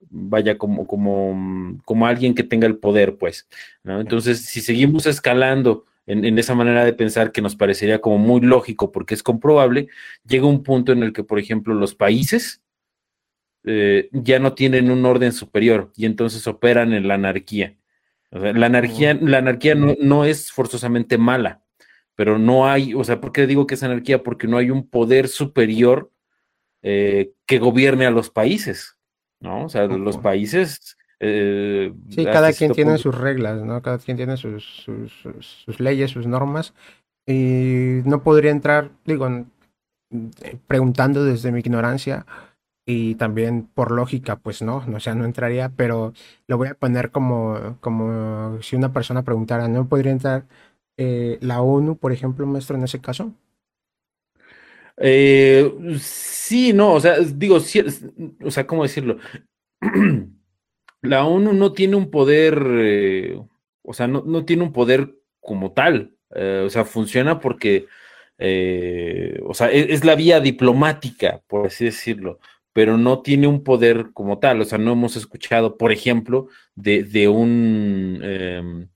vaya, 0.00 0.57
como, 0.57 0.87
como, 0.87 1.78
como 1.85 2.07
alguien 2.07 2.35
que 2.35 2.42
tenga 2.42 2.66
el 2.66 2.78
poder, 2.78 3.16
pues. 3.18 3.49
Entonces, 3.85 4.47
si 4.47 4.62
seguimos 4.62 5.07
escalando 5.07 5.85
en, 6.09 6.38
esa 6.38 6.55
manera 6.55 6.87
de 6.87 6.95
pensar 6.95 7.33
que 7.33 7.43
nos 7.43 7.55
parecería 7.55 8.00
como 8.00 8.17
muy 8.17 8.41
lógico 8.41 8.91
porque 8.93 9.12
es 9.12 9.23
comprobable, 9.23 9.88
llega 10.27 10.47
un 10.47 10.62
punto 10.62 10.93
en 10.93 11.03
el 11.03 11.12
que, 11.12 11.23
por 11.23 11.38
ejemplo, 11.38 11.75
los 11.75 11.95
países 11.95 12.62
eh, 13.65 14.09
ya 14.12 14.38
no 14.38 14.55
tienen 14.55 14.91
un 14.91 15.05
orden 15.05 15.33
superior 15.33 15.93
y 15.97 16.07
entonces 16.07 16.47
operan 16.47 16.95
en 16.95 17.09
la 17.09 17.15
anarquía. 17.15 17.77
la 18.31 18.67
anarquía, 18.67 19.19
la 19.21 19.38
anarquía 19.38 19.75
no, 19.75 20.25
es 20.25 20.50
forzosamente 20.50 21.19
mala, 21.19 21.62
pero 22.15 22.38
no 22.38 22.67
hay, 22.67 22.95
o 22.95 23.05
sea, 23.05 23.21
¿por 23.21 23.31
qué 23.33 23.47
digo 23.47 23.67
que 23.67 23.75
es 23.75 23.83
anarquía? 23.83 24.23
Porque 24.23 24.47
no 24.47 24.57
hay 24.57 24.71
un 24.71 24.88
poder 24.88 25.29
superior 25.29 26.11
eh, 26.81 27.33
que 27.45 27.59
gobierne 27.59 28.07
a 28.07 28.11
los 28.11 28.31
países, 28.31 28.97
¿no? 29.41 29.67
O 29.67 29.69
sea, 29.69 29.85
los 29.85 30.17
países 30.17 30.97
eh, 31.20 31.92
sí, 32.10 32.25
cada 32.25 32.52
quien 32.52 32.72
tiene 32.72 32.98
sus 32.98 33.16
reglas, 33.16 33.62
¿no? 33.62 33.82
Cada 33.82 33.98
quien 33.98 34.16
tiene 34.16 34.37
sus, 34.37 34.64
sus, 34.64 35.80
leyes, 35.80 36.10
sus 36.10 36.26
normas. 36.26 36.75
Y 37.26 38.00
no 38.04 38.22
podría 38.22 38.50
entrar, 38.50 38.90
digo, 39.04 39.28
preguntando 40.66 41.25
desde 41.25 41.52
mi 41.52 41.60
ignorancia 41.60 42.25
y 42.87 43.16
también 43.16 43.68
por 43.75 43.90
lógica, 43.90 44.37
pues 44.37 44.62
no, 44.62 44.82
no, 44.87 44.96
o 44.96 45.00
sea, 45.00 45.14
no 45.14 45.26
entraría, 45.26 45.68
pero 45.68 46.14
lo 46.46 46.56
voy 46.56 46.68
a 46.68 46.75
poner 46.75 47.10
como, 47.10 47.76
como 47.80 48.62
si 48.62 48.76
una 48.76 48.92
persona 48.94 49.25
preguntara, 49.25 49.68
¿no 49.68 49.87
podría 49.88 50.12
entrar 50.12 50.46
eh, 50.96 51.37
la 51.42 51.60
ONU, 51.60 51.98
por 51.98 52.12
ejemplo, 52.12 52.46
maestro, 52.46 52.78
en 52.78 52.84
ese 52.84 53.00
caso? 53.00 53.34
Eh, 54.96 55.98
sí, 56.00 56.72
no, 56.72 56.94
o 56.94 57.00
sea, 57.00 57.18
digo, 57.18 57.60
sí, 57.60 57.84
o 58.42 58.50
sea, 58.50 58.66
¿cómo 58.66 58.84
decirlo? 58.84 59.18
la 61.02 61.25
ONU 61.26 61.52
no 61.52 61.73
tiene 61.73 61.97
un 61.97 62.11
poder, 62.11 62.61
eh, 62.81 63.40
o 63.83 63.93
sea, 63.93 64.07
no, 64.09 64.45
tiene 64.45 64.62
un 64.62 64.73
poder 64.73 65.14
como 65.40 65.73
tal, 65.73 66.14
eh, 66.35 66.62
o 66.67 66.71
sea, 66.71 66.85
funciona 66.85 67.40
porque, 67.40 67.87
eh, 68.38 69.40
o 69.45 69.55
sea, 69.55 69.71
es, 69.71 70.05
la 70.05 70.14
vía 70.14 70.40
diplomática, 70.40 71.43
por 71.47 71.67
así 71.67 71.87
decirlo, 71.87 72.40
pero 72.73 72.97
no 72.97 73.23
tiene 73.23 73.47
un 73.47 73.64
poder 73.64 74.11
como 74.12 74.38
tal. 74.38 74.61
O 74.61 74.64
sea, 74.64 74.78
no 74.78 74.93
hemos 74.93 75.17
escuchado, 75.17 75.76
por 75.76 75.93
ejemplo, 75.93 76.49
de, 76.76 77.28
un... 77.28 78.21
Em, 78.23 78.88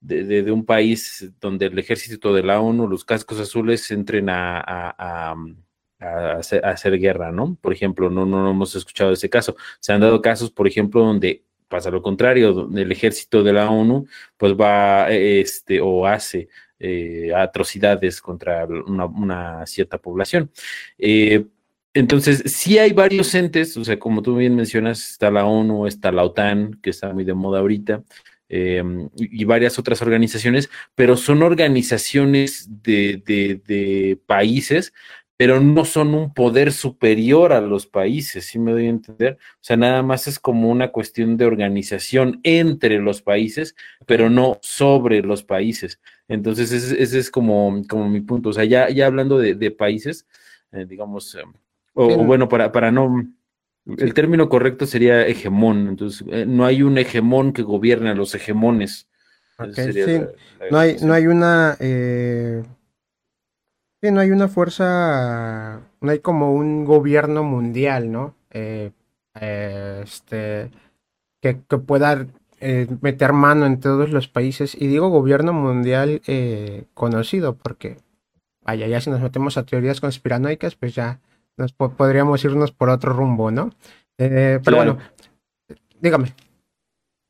de, 0.00 0.52
un 0.52 0.64
país 0.64 1.32
donde 1.40 1.66
el 1.66 1.78
ejército 1.78 2.32
de 2.32 2.42
la 2.44 2.60
ONU, 2.60 2.86
los 2.86 3.04
cascos 3.04 3.40
azules, 3.40 3.90
entren 3.90 4.28
a, 4.30 5.34
hacer, 5.98 6.98
guerra, 6.98 7.32
¿no? 7.32 7.56
Por 7.60 7.72
ejemplo, 7.72 8.10
no, 8.10 8.26
no, 8.26 8.50
hemos 8.50 8.74
escuchado 8.74 9.12
ese 9.12 9.30
caso. 9.30 9.56
Se 9.80 9.92
han 9.92 10.00
dado 10.00 10.20
casos, 10.22 10.50
por 10.50 10.66
ejemplo, 10.68 11.02
donde 11.02 11.44
pasa 11.68 11.90
lo 11.90 12.02
contrario, 12.02 12.52
donde 12.52 12.82
el 12.82 12.92
ejército 12.92 13.42
de 13.42 13.52
la 13.52 13.70
ONU, 13.70 14.06
pues 14.36 14.54
va, 14.54 15.10
este, 15.10 15.80
o 15.80 16.06
hace 16.06 16.48
eh, 16.78 17.32
atrocidades 17.34 18.20
contra 18.20 18.66
una, 18.66 19.66
cierta 19.66 19.98
población. 19.98 20.50
Eh, 20.98 21.46
entonces, 21.94 22.42
sí 22.46 22.78
hay 22.78 22.92
varios 22.92 23.34
entes, 23.34 23.76
o 23.76 23.84
sea, 23.84 23.98
como 23.98 24.22
tú 24.22 24.36
bien 24.36 24.54
mencionas, 24.54 25.12
está 25.12 25.30
la 25.30 25.46
ONU, 25.46 25.86
está 25.86 26.12
la 26.12 26.24
OTAN, 26.24 26.78
que 26.82 26.90
está 26.90 27.12
muy 27.12 27.24
de 27.24 27.34
moda 27.34 27.60
ahorita, 27.60 28.04
Em, 28.48 29.08
y 29.16 29.44
varias 29.44 29.76
otras 29.76 30.00
organizaciones, 30.02 30.70
pero 30.94 31.16
son 31.16 31.42
organizaciones 31.42 32.68
de, 32.82 34.18
países, 34.26 34.92
pero 35.36 35.60
no 35.60 35.84
son 35.84 36.14
un 36.14 36.32
poder 36.32 36.72
superior 36.72 37.52
a 37.52 37.60
los 37.60 37.86
países, 37.86 38.46
¿sí 38.46 38.58
me 38.58 38.72
doy 38.72 38.86
a 38.86 38.90
entender? 38.90 39.38
O 39.54 39.58
sea, 39.60 39.76
nada 39.76 40.02
más 40.02 40.26
es 40.26 40.38
como 40.38 40.70
una 40.70 40.92
cuestión 40.92 41.36
de 41.36 41.44
organización 41.44 42.40
entre 42.42 42.98
los 42.98 43.20
países, 43.20 43.76
pero 44.06 44.30
no 44.30 44.58
sobre 44.62 45.20
los 45.22 45.42
países. 45.42 46.00
Entonces, 46.28 46.72
ese, 46.72 47.18
es 47.18 47.30
como, 47.30 47.82
como 47.88 48.08
mi 48.08 48.22
punto. 48.22 48.48
O 48.48 48.52
sea, 48.52 48.64
ya, 48.64 48.88
ya 48.88 49.06
hablando 49.06 49.38
de, 49.38 49.70
países, 49.70 50.26
eh, 50.72 50.86
digamos, 50.88 51.34
em, 51.34 51.52
o, 51.92 52.24
bueno, 52.24 52.48
para, 52.48 52.72
para 52.72 52.90
no 52.90 53.26
el 53.86 54.14
término 54.14 54.48
correcto 54.48 54.86
sería 54.86 55.26
hegemón. 55.26 55.88
Entonces, 55.88 56.26
eh, 56.30 56.44
no 56.46 56.64
hay 56.64 56.82
un 56.82 56.98
hegemón 56.98 57.52
que 57.52 57.62
gobierne 57.62 58.10
a 58.10 58.14
los 58.14 58.34
hegemones. 58.34 59.08
no, 60.70 60.78
hay, 60.78 60.96
no 61.02 61.12
hay 61.12 61.26
una. 61.26 61.76
Eh, 64.02 64.08
sí, 64.08 64.12
no 64.12 64.20
hay 64.20 64.30
una 64.30 64.48
fuerza. 64.48 65.80
No 66.00 66.10
hay 66.10 66.18
como 66.20 66.52
un 66.52 66.84
gobierno 66.84 67.42
mundial, 67.42 68.10
¿no? 68.12 68.34
Eh, 68.50 68.90
este. 69.34 70.70
Que, 71.40 71.54
pueda 71.54 72.26
meter 73.00 73.32
mano 73.32 73.66
en 73.66 73.80
todos 73.80 74.10
los 74.10 74.28
países. 74.28 74.74
Y 74.74 74.86
digo 74.86 75.08
gobierno 75.08 75.52
mundial 75.52 76.20
conocido, 76.94 77.56
porque. 77.56 77.98
Vaya, 78.62 78.88
ya 78.88 79.00
si 79.00 79.10
nos 79.10 79.20
metemos 79.20 79.56
a 79.56 79.64
teorías 79.64 80.00
conspiranoicas, 80.00 80.74
pues 80.74 80.92
ya 80.92 81.20
nos 81.56 81.72
podríamos 81.72 82.44
irnos 82.44 82.72
por 82.72 82.90
otro 82.90 83.12
rumbo, 83.12 83.50
¿no? 83.50 83.70
Eh, 84.18 84.60
pero 84.64 84.76
bueno, 84.78 84.98
dígame. 86.00 86.34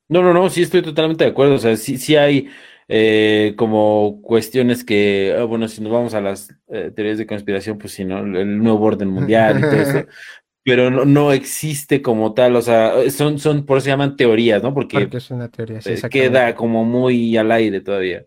No, 0.08 0.22
no, 0.22 0.32
no, 0.32 0.48
sí 0.50 0.62
estoy 0.62 0.82
totalmente 0.82 1.24
de 1.24 1.30
acuerdo. 1.30 1.54
O 1.54 1.58
sea, 1.58 1.76
sí, 1.76 1.98
sí 1.98 2.16
hay 2.16 2.48
eh, 2.88 3.54
como 3.56 4.20
cuestiones 4.22 4.84
que, 4.84 5.34
ah, 5.38 5.44
bueno, 5.44 5.68
si 5.68 5.80
nos 5.80 5.92
vamos 5.92 6.14
a 6.14 6.20
las 6.20 6.50
eh, 6.68 6.92
teorías 6.94 7.18
de 7.18 7.26
conspiración, 7.26 7.78
pues 7.78 7.92
sí, 7.92 8.04
¿no? 8.04 8.18
El 8.18 8.58
nuevo 8.58 8.84
orden 8.84 9.08
mundial 9.08 9.58
y 9.58 9.62
todo 9.62 9.74
eso. 9.74 10.06
pero 10.62 10.90
no, 10.90 11.32
existe 11.32 12.02
como 12.02 12.34
tal, 12.34 12.56
o 12.56 12.62
sea, 12.62 13.08
son, 13.10 13.38
son, 13.38 13.64
por 13.64 13.78
eso 13.78 13.84
se 13.84 13.90
llaman 13.90 14.16
teorías, 14.16 14.62
¿no? 14.62 14.74
Porque, 14.74 15.08
es 15.12 15.30
una 15.30 15.48
teoría, 15.48 15.80
sí, 15.80 15.94
queda 16.10 16.54
como 16.56 16.84
muy 16.84 17.36
al 17.36 17.52
aire 17.52 17.80
todavía. 17.80 18.24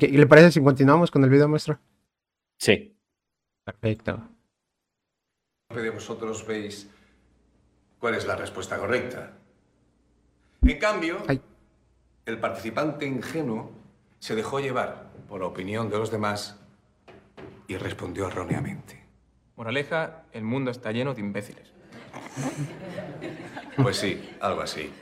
¿Y 0.00 0.16
le 0.16 0.26
parece 0.26 0.52
si 0.52 0.60
continuamos 0.60 1.10
con 1.10 1.22
el 1.22 1.30
video, 1.30 1.48
maestro? 1.48 1.78
Sí. 2.58 2.96
Perfecto 3.64 4.30
de 5.78 5.90
vosotros 5.90 6.44
veis 6.46 6.88
cuál 7.98 8.16
es 8.16 8.26
la 8.26 8.34
respuesta 8.34 8.76
correcta. 8.76 9.32
En 10.62 10.78
cambio, 10.78 11.18
el 12.26 12.38
participante 12.38 13.06
ingenuo 13.06 13.70
se 14.20 14.36
dejó 14.36 14.60
llevar 14.60 15.10
por 15.28 15.40
la 15.40 15.46
opinión 15.46 15.90
de 15.90 15.98
los 15.98 16.10
demás 16.10 16.60
y 17.66 17.76
respondió 17.76 18.28
erróneamente. 18.28 19.02
Moraleja, 19.56 20.24
el 20.32 20.44
mundo 20.44 20.70
está 20.70 20.92
lleno 20.92 21.14
de 21.14 21.20
imbéciles. 21.20 21.72
Pues 23.76 23.96
sí, 23.96 24.36
algo 24.40 24.60
así. 24.60 24.92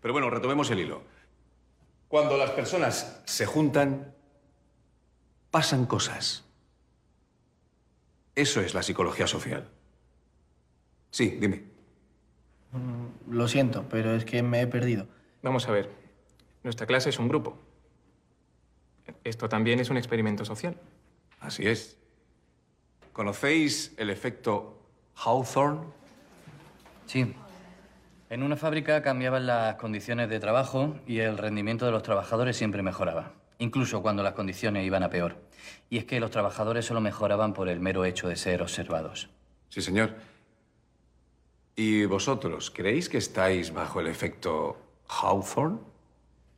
Pero 0.00 0.14
bueno, 0.14 0.30
retomemos 0.30 0.70
el 0.70 0.80
hilo. 0.80 1.02
Cuando 2.06 2.38
las 2.38 2.52
personas 2.52 3.20
se 3.26 3.44
juntan, 3.44 4.14
pasan 5.50 5.84
cosas. 5.84 6.44
Eso 8.34 8.62
es 8.62 8.72
la 8.72 8.82
psicología 8.82 9.26
social. 9.26 9.68
Sí, 11.10 11.36
dime. 11.38 11.64
Mm, 12.72 13.34
lo 13.34 13.46
siento, 13.46 13.84
pero 13.90 14.14
es 14.14 14.24
que 14.24 14.42
me 14.42 14.62
he 14.62 14.66
perdido. 14.66 15.06
Vamos 15.42 15.68
a 15.68 15.72
ver. 15.72 15.90
Nuestra 16.62 16.86
clase 16.86 17.10
es 17.10 17.18
un 17.18 17.28
grupo. 17.28 17.58
Esto 19.24 19.48
también 19.48 19.80
es 19.80 19.90
un 19.90 19.96
experimento 19.96 20.44
social. 20.44 20.76
Así 21.40 21.66
es. 21.66 21.96
¿Conocéis 23.12 23.94
el 23.96 24.10
efecto 24.10 24.78
Hawthorne? 25.16 25.86
Sí. 27.06 27.34
En 28.30 28.42
una 28.42 28.56
fábrica 28.56 29.02
cambiaban 29.02 29.46
las 29.46 29.76
condiciones 29.76 30.28
de 30.28 30.38
trabajo 30.38 30.96
y 31.06 31.20
el 31.20 31.38
rendimiento 31.38 31.86
de 31.86 31.92
los 31.92 32.02
trabajadores 32.02 32.56
siempre 32.56 32.82
mejoraba, 32.82 33.32
incluso 33.58 34.02
cuando 34.02 34.22
las 34.22 34.34
condiciones 34.34 34.84
iban 34.84 35.02
a 35.02 35.08
peor. 35.08 35.36
Y 35.88 35.98
es 35.98 36.04
que 36.04 36.20
los 36.20 36.30
trabajadores 36.30 36.84
solo 36.84 37.00
mejoraban 37.00 37.54
por 37.54 37.68
el 37.68 37.80
mero 37.80 38.04
hecho 38.04 38.28
de 38.28 38.36
ser 38.36 38.60
observados. 38.60 39.30
Sí, 39.70 39.80
señor. 39.80 40.14
¿Y 41.74 42.04
vosotros 42.04 42.70
creéis 42.70 43.08
que 43.08 43.18
estáis 43.18 43.72
bajo 43.72 44.00
el 44.00 44.08
efecto 44.08 44.76
Hawthorne? 45.08 45.78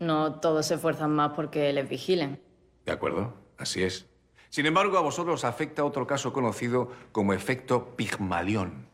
No 0.00 0.40
todos 0.40 0.66
se 0.66 0.74
esfuerzan 0.74 1.12
más 1.12 1.32
porque 1.34 1.72
les 1.72 1.88
vigilen. 1.88 2.40
De 2.84 2.92
acuerdo, 2.92 3.34
así 3.58 3.82
es. 3.82 4.06
Sin 4.48 4.66
embargo, 4.66 4.98
a 4.98 5.02
vosotros 5.02 5.44
afecta 5.44 5.84
otro 5.84 6.06
caso 6.06 6.32
conocido 6.32 6.90
como 7.12 7.32
efecto 7.34 7.94
Pigmalión. 7.96 8.86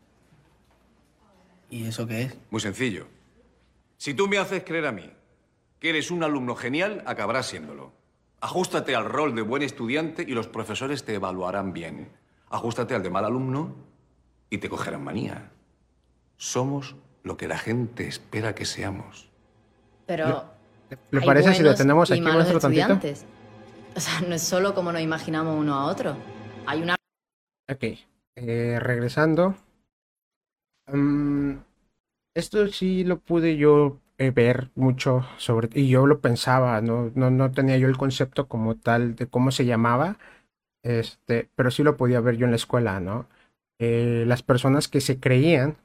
¿Y 1.69 1.87
eso 1.87 2.05
qué 2.05 2.23
es? 2.23 2.37
Muy 2.51 2.61
sencillo. 2.61 3.07
Si 3.97 4.13
tú 4.13 4.27
me 4.27 4.37
haces 4.37 4.63
creer 4.63 4.85
a 4.85 4.91
mí 4.91 5.09
que 5.79 5.89
eres 5.89 6.11
un 6.11 6.23
alumno 6.23 6.55
genial, 6.55 7.03
acabarás 7.05 7.47
siéndolo. 7.47 7.91
Ajustate 8.41 8.95
al 8.95 9.05
rol 9.05 9.33
de 9.33 9.41
buen 9.41 9.63
estudiante 9.63 10.23
y 10.23 10.31
los 10.31 10.47
profesores 10.47 11.05
te 11.05 11.15
evaluarán 11.15 11.73
bien. 11.73 12.11
Ajustate 12.49 12.93
al 12.93 13.01
de 13.01 13.09
mal 13.09 13.25
alumno 13.25 13.75
y 14.49 14.59
te 14.59 14.69
cogerán 14.69 15.03
manía. 15.03 15.51
Somos 16.35 16.95
lo 17.23 17.37
que 17.37 17.47
la 17.47 17.57
gente 17.57 18.07
espera 18.07 18.53
que 18.53 18.65
seamos. 18.65 19.29
Pero. 20.05 20.56
¿Le, 21.11 21.21
parece 21.21 21.53
si 21.53 21.63
lo 21.63 21.75
tenemos 21.75 22.11
aquí 22.11 22.21
nuestro 22.21 22.59
tantito? 22.59 22.99
O 23.95 23.99
sea, 23.99 24.21
no 24.21 24.35
es 24.35 24.43
solo 24.43 24.73
como 24.75 24.91
nos 24.91 25.01
imaginamos 25.01 25.57
uno 25.57 25.73
a 25.73 25.85
otro. 25.85 26.15
Hay 26.65 26.81
una. 26.81 26.95
Ok. 27.69 27.83
Eh, 28.35 28.79
regresando. 28.79 29.55
Mm, 30.87 31.53
esto 32.35 32.67
sí 32.67 33.03
lo 33.03 33.19
pude 33.19 33.57
yo 33.57 33.99
eh, 34.17 34.31
ver 34.31 34.69
mucho 34.75 35.25
sobre. 35.37 35.69
Y 35.73 35.89
yo 35.89 36.05
lo 36.05 36.21
pensaba, 36.21 36.79
¿no? 36.81 37.11
No, 37.15 37.31
no 37.31 37.51
tenía 37.51 37.77
yo 37.77 37.87
el 37.87 37.97
concepto 37.97 38.47
como 38.47 38.75
tal 38.75 39.15
de 39.15 39.27
cómo 39.27 39.51
se 39.51 39.65
llamaba. 39.65 40.17
Este, 40.83 41.49
pero 41.55 41.71
sí 41.71 41.83
lo 41.83 41.97
podía 41.97 42.21
ver 42.21 42.37
yo 42.37 42.45
en 42.45 42.51
la 42.51 42.57
escuela, 42.57 42.99
¿no? 42.99 43.27
Eh, 43.79 44.23
las 44.27 44.43
personas 44.43 44.87
que 44.87 45.01
se 45.01 45.19
creían 45.19 45.77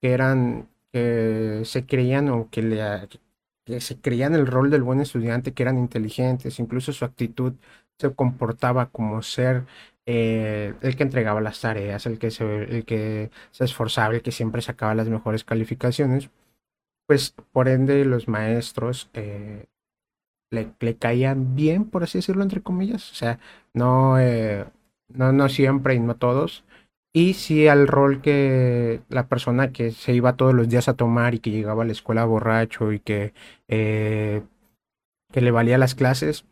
que 0.00 0.12
eran, 0.12 0.68
que 0.92 1.62
se 1.64 1.86
creían 1.86 2.28
o 2.28 2.48
que, 2.50 2.62
le, 2.62 2.80
que 3.68 3.80
se 3.82 4.00
creían 4.00 4.34
el 4.34 4.46
rol 4.46 4.70
del 4.70 4.82
buen 4.82 5.00
estudiante, 5.00 5.52
que 5.52 5.62
eran 5.62 5.78
inteligentes, 5.78 6.58
incluso 6.58 6.92
su 6.92 7.04
actitud 7.04 7.54
se 7.98 8.14
comportaba 8.14 8.90
como 8.90 9.20
ser 9.22 9.66
eh, 10.06 10.74
el 10.80 10.96
que 10.96 11.02
entregaba 11.02 11.42
las 11.42 11.60
tareas, 11.60 12.06
el 12.06 12.18
que, 12.18 12.30
se, 12.30 13.30
esforzaba, 13.60 14.14
el 14.14 14.22
que 14.22 14.32
siempre 14.32 14.62
sacaba 14.62 14.94
las 14.94 15.10
mejores 15.10 15.44
calificaciones, 15.44 16.30
pues 17.06 17.34
por 17.52 17.68
ende 17.68 18.04
los 18.06 18.26
maestros 18.26 19.10
eh, 19.12 19.66
le, 20.50 20.72
le, 20.80 20.96
caían 20.96 21.54
bien, 21.54 21.84
por 21.90 22.04
así 22.04 22.18
decirlo, 22.18 22.42
entre 22.42 22.62
comillas. 22.62 23.12
O 23.12 23.14
sea, 23.14 23.38
no, 23.74 24.18
eh, 24.18 24.64
no, 25.08 25.32
no 25.32 25.48
siempre 25.50 25.94
y 25.94 26.00
no 26.00 26.16
todos, 26.16 26.64
y 27.18 27.34
sí 27.34 27.66
al 27.66 27.88
rol 27.88 28.22
que 28.22 29.00
la 29.08 29.26
persona 29.26 29.72
que 29.72 29.90
se 29.90 30.12
iba 30.14 30.36
todos 30.36 30.54
los 30.54 30.68
días 30.68 30.88
a 30.88 30.94
tomar 30.94 31.34
y 31.34 31.40
que 31.40 31.50
llegaba 31.50 31.82
a 31.82 31.86
la 31.86 31.90
escuela 31.90 32.24
borracho 32.24 32.92
y 32.92 33.00
que, 33.00 33.34
eh, 33.66 34.42
que 35.32 35.40
le 35.40 35.50
valía 35.50 35.78
las 35.78 35.96
clases, 35.96 36.44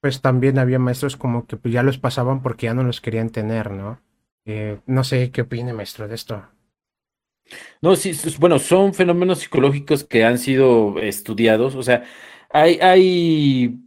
pues 0.00 0.22
también 0.22 0.58
había 0.58 0.78
maestros 0.78 1.18
como 1.18 1.46
que 1.46 1.58
pues, 1.58 1.74
ya 1.74 1.82
los 1.82 1.98
pasaban 1.98 2.42
porque 2.42 2.66
ya 2.66 2.74
no 2.74 2.84
los 2.84 3.02
querían 3.02 3.28
tener, 3.28 3.70
¿no? 3.70 4.00
Eh, 4.46 4.80
no 4.86 5.04
sé 5.04 5.30
qué 5.30 5.42
opine, 5.42 5.74
maestro, 5.74 6.08
de 6.08 6.14
esto. 6.14 6.42
No, 7.82 7.94
sí, 7.94 8.12
bueno, 8.38 8.58
son 8.58 8.94
fenómenos 8.94 9.40
psicológicos 9.40 10.04
que 10.04 10.24
han 10.24 10.38
sido 10.38 10.98
estudiados, 11.00 11.74
o 11.74 11.82
sea, 11.82 12.04
hay, 12.50 12.78
hay, 12.80 13.78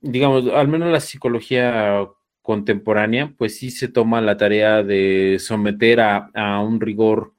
digamos, 0.00 0.46
al 0.48 0.68
menos 0.68 0.90
la 0.90 1.00
psicología 1.00 2.08
contemporánea, 2.50 3.32
pues 3.38 3.58
sí 3.58 3.70
se 3.70 3.86
toma 3.86 4.20
la 4.20 4.36
tarea 4.36 4.82
de 4.82 5.36
someter 5.38 6.00
a, 6.00 6.60
un 6.60 6.80
rigor 6.80 7.32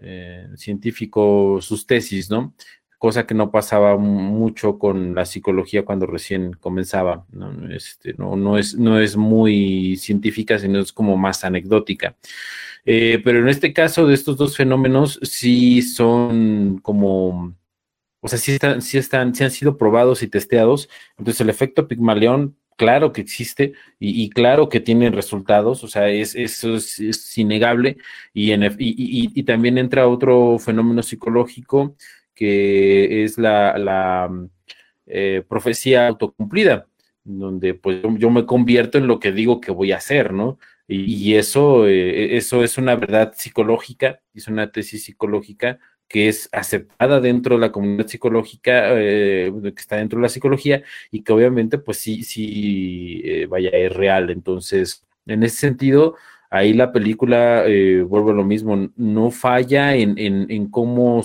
eh, 0.00 0.48
científico 0.56 1.60
sus 1.60 1.86
tesis, 1.86 2.30
¿no? 2.30 2.52
Cosa 2.98 3.28
que 3.28 3.34
no 3.34 3.52
pasaba 3.52 3.96
mucho 3.96 4.76
con 4.76 5.14
la 5.14 5.24
psicología 5.24 5.84
cuando 5.84 6.06
recién 6.06 6.54
comenzaba, 6.54 7.26
¿no? 7.30 7.72
Este, 7.72 8.14
no, 8.14 8.34
no, 8.34 8.58
es, 8.58 8.74
no 8.74 8.98
es 8.98 9.16
muy 9.16 9.96
científica, 9.96 10.58
sino 10.58 10.80
es 10.80 10.92
como 10.92 11.16
más 11.16 11.44
anecdótica. 11.44 12.16
Eh, 12.84 13.20
pero 13.22 13.38
en 13.38 13.48
este 13.48 13.72
caso 13.72 14.04
de 14.08 14.14
estos 14.14 14.36
dos 14.36 14.56
fenómenos 14.56 15.20
sí 15.22 15.80
son 15.82 16.80
como, 16.82 17.54
o 18.20 18.26
sea, 18.26 18.36
sí 18.40 18.50
están, 18.54 18.82
sí 18.82 18.98
están, 18.98 19.32
sí 19.32 19.44
han 19.44 19.52
sido 19.52 19.78
probados 19.78 20.24
y 20.24 20.26
testeados. 20.26 20.88
Entonces 21.18 21.40
el 21.40 21.50
efecto 21.50 21.86
Pigmalión 21.86 22.56
claro 22.80 23.12
que 23.12 23.20
existe 23.20 23.74
y, 23.98 24.30
claro 24.30 24.70
que 24.70 24.80
tiene 24.80 25.10
resultados, 25.10 25.84
o 25.84 25.88
sea, 25.88 26.08
es, 26.08 26.34
eso 26.34 26.76
es, 26.76 27.36
innegable 27.36 27.98
y, 28.32 29.42
también 29.42 29.76
entra 29.76 30.08
otro 30.08 30.58
fenómeno 30.58 31.02
psicológico 31.02 31.94
que 32.34 33.22
es 33.22 33.36
la, 33.36 34.30
eh, 35.06 35.42
profecía 35.46 36.08
autocumplida, 36.08 36.86
donde 37.22 37.74
pues 37.74 38.00
yo, 38.16 38.30
me 38.30 38.46
convierto 38.46 38.96
en 38.96 39.08
lo 39.08 39.20
que 39.20 39.32
digo 39.32 39.60
que 39.60 39.72
voy 39.72 39.92
a 39.92 39.98
hacer, 39.98 40.32
¿no? 40.32 40.58
Y, 40.88 41.34
eso, 41.34 41.86
eh, 41.86 42.38
eso 42.38 42.64
es 42.64 42.78
una 42.78 42.96
verdad 42.96 43.34
psicológica, 43.36 44.22
es 44.32 44.48
una 44.48 44.72
tesis 44.72 45.04
psicológica 45.04 45.78
que 46.10 46.28
es 46.28 46.48
aceptada 46.50 47.20
dentro 47.20 47.54
de 47.54 47.60
la 47.60 47.70
comunidad 47.70 48.08
psicológica, 48.08 49.00
eh, 49.00 49.52
que 49.62 49.80
está 49.80 49.96
dentro 49.96 50.18
de 50.18 50.24
la 50.24 50.28
psicología 50.28 50.82
y 51.12 51.22
que 51.22 51.32
obviamente 51.32 51.78
pues 51.78 51.98
sí, 51.98 52.24
sí, 52.24 53.22
eh, 53.24 53.46
vaya, 53.46 53.70
es 53.70 53.92
real. 53.94 54.30
Entonces, 54.30 55.06
en 55.26 55.44
ese 55.44 55.58
sentido, 55.58 56.16
ahí 56.50 56.72
la 56.74 56.90
película, 56.90 57.64
eh, 57.64 58.02
vuelvo 58.02 58.32
a 58.32 58.34
lo 58.34 58.44
mismo, 58.44 58.90
no 58.96 59.30
falla 59.30 59.94
en, 59.94 60.16
en, 60.18 60.66
cómo, 60.68 61.24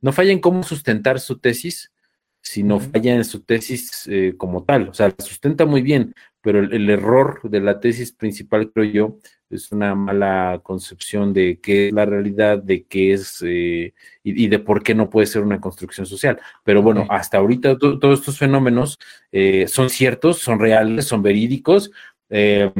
no 0.00 0.12
falla 0.12 0.32
en 0.32 0.40
cómo 0.40 0.64
sustentar 0.64 1.20
su 1.20 1.38
tesis, 1.38 1.92
sino 2.40 2.80
falla 2.80 3.14
en 3.14 3.24
su 3.24 3.44
tesis 3.44 4.10
como 4.38 4.64
tal. 4.64 4.88
O 4.88 4.94
sea, 4.94 5.08
la 5.08 5.24
sustenta 5.24 5.66
muy 5.66 5.82
bien, 5.82 6.14
pero 6.40 6.58
el, 6.58 6.90
error 6.90 7.40
de 7.44 7.60
la 7.60 7.78
tesis 7.78 8.10
principal, 8.10 8.72
creo 8.72 8.84
yo, 8.90 9.18
es 9.50 9.72
una 9.72 9.94
mala 9.94 10.60
concepción 10.62 11.32
de 11.32 11.60
qué 11.60 11.88
es 11.88 11.92
la 11.92 12.04
realidad, 12.04 12.58
de 12.58 12.84
qué 12.84 13.12
es 13.12 13.42
eh, 13.46 13.94
y, 14.22 14.48
de 14.48 14.58
por 14.58 14.82
qué 14.82 14.94
no 14.94 15.08
puede 15.08 15.26
ser 15.26 15.42
una 15.42 15.60
construcción 15.60 16.06
social. 16.06 16.38
Pero 16.64 16.82
bueno, 16.82 17.06
hasta 17.08 17.38
ahorita 17.38 17.78
todos 17.78 18.20
estos 18.20 18.38
fenómenos 18.38 18.98
eh, 19.32 19.68
son 19.68 19.90
ciertos, 19.90 20.38
son 20.38 20.58
reales, 20.58 21.04
son 21.06 21.22
verídicos. 21.22 21.90
Eh, 22.28 22.72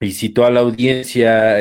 y 0.00 0.12
si 0.12 0.30
toda 0.30 0.50
la 0.50 0.60
audiencia, 0.60 1.56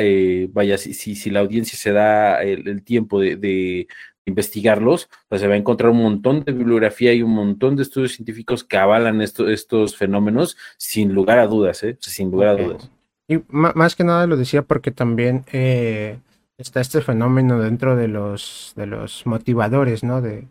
vaya, 0.52 0.78
si, 0.78 0.94
si, 0.94 1.30
la 1.32 1.40
audiencia 1.40 1.78
se 1.78 1.92
da 1.92 2.44
el, 2.44 2.84
tiempo 2.84 3.20
de, 3.20 3.88
investigarlos, 4.26 5.10
pues 5.30 5.42
se 5.42 5.48
va 5.48 5.56
a 5.56 5.58
encontrar 5.58 5.90
un 5.90 6.04
montón 6.04 6.44
de 6.44 6.52
bibliografía 6.52 7.14
y 7.14 7.24
un 7.24 7.32
montón 7.32 7.76
de 7.76 7.84
estudios 7.84 8.12
científicos 8.12 8.64
que 8.64 8.78
avalan 8.78 9.22
estos 9.22 9.96
fenómenos 9.96 10.58
sin 10.78 11.14
lugar 11.14 11.40
a 11.40 11.48
dudas, 11.48 11.82
¿eh? 11.84 11.98
sin 12.02 12.30
lugar 12.30 12.50
a 12.50 12.56
dudas. 12.56 12.92
Y 13.28 13.44
más 13.50 13.96
que 13.96 14.04
nada 14.04 14.26
lo 14.26 14.38
decía 14.38 14.62
porque 14.62 14.92
también 14.92 15.46
eh, 15.52 16.20
está 16.58 16.80
este 16.80 17.02
fenómeno 17.02 17.60
dentro 17.60 17.96
de 17.96 18.08
los, 18.08 18.74
de 18.76 18.86
los 18.88 19.26
motivadores, 19.26 20.04
¿no? 20.04 20.22
De 20.22 20.48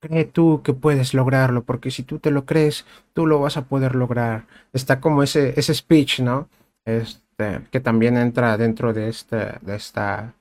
cree 0.00 0.24
tú 0.24 0.62
que 0.62 0.72
puedes 0.74 1.14
lograrlo, 1.14 1.64
porque 1.64 1.90
si 1.90 2.02
tú 2.02 2.18
te 2.18 2.30
lo 2.30 2.44
crees, 2.46 2.86
tú 3.12 3.26
lo 3.26 3.40
vas 3.40 3.56
a 3.56 3.66
poder 3.66 3.94
lograr. 3.94 4.46
Está 4.72 5.00
como 5.00 5.22
ese, 5.22 5.58
ese 5.58 5.74
speech, 5.74 6.20
¿no? 6.20 6.48
Este, 6.84 7.62
que 7.70 7.80
también 7.80 8.16
entra 8.16 8.56
dentro 8.56 8.92
de 8.92 9.08
este, 9.08 9.54
de 9.60 9.76
esta, 9.76 10.34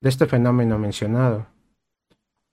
de 0.00 0.08
este 0.08 0.26
fenómeno 0.26 0.78
mencionado. 0.78 1.46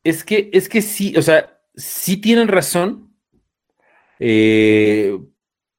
Es 0.03 0.23
que, 0.23 0.49
es 0.53 0.69
que 0.69 0.81
sí, 0.81 1.15
o 1.17 1.21
sea, 1.21 1.61
sí 1.75 2.17
tienen 2.17 2.47
razón, 2.47 3.13
eh, 4.19 5.17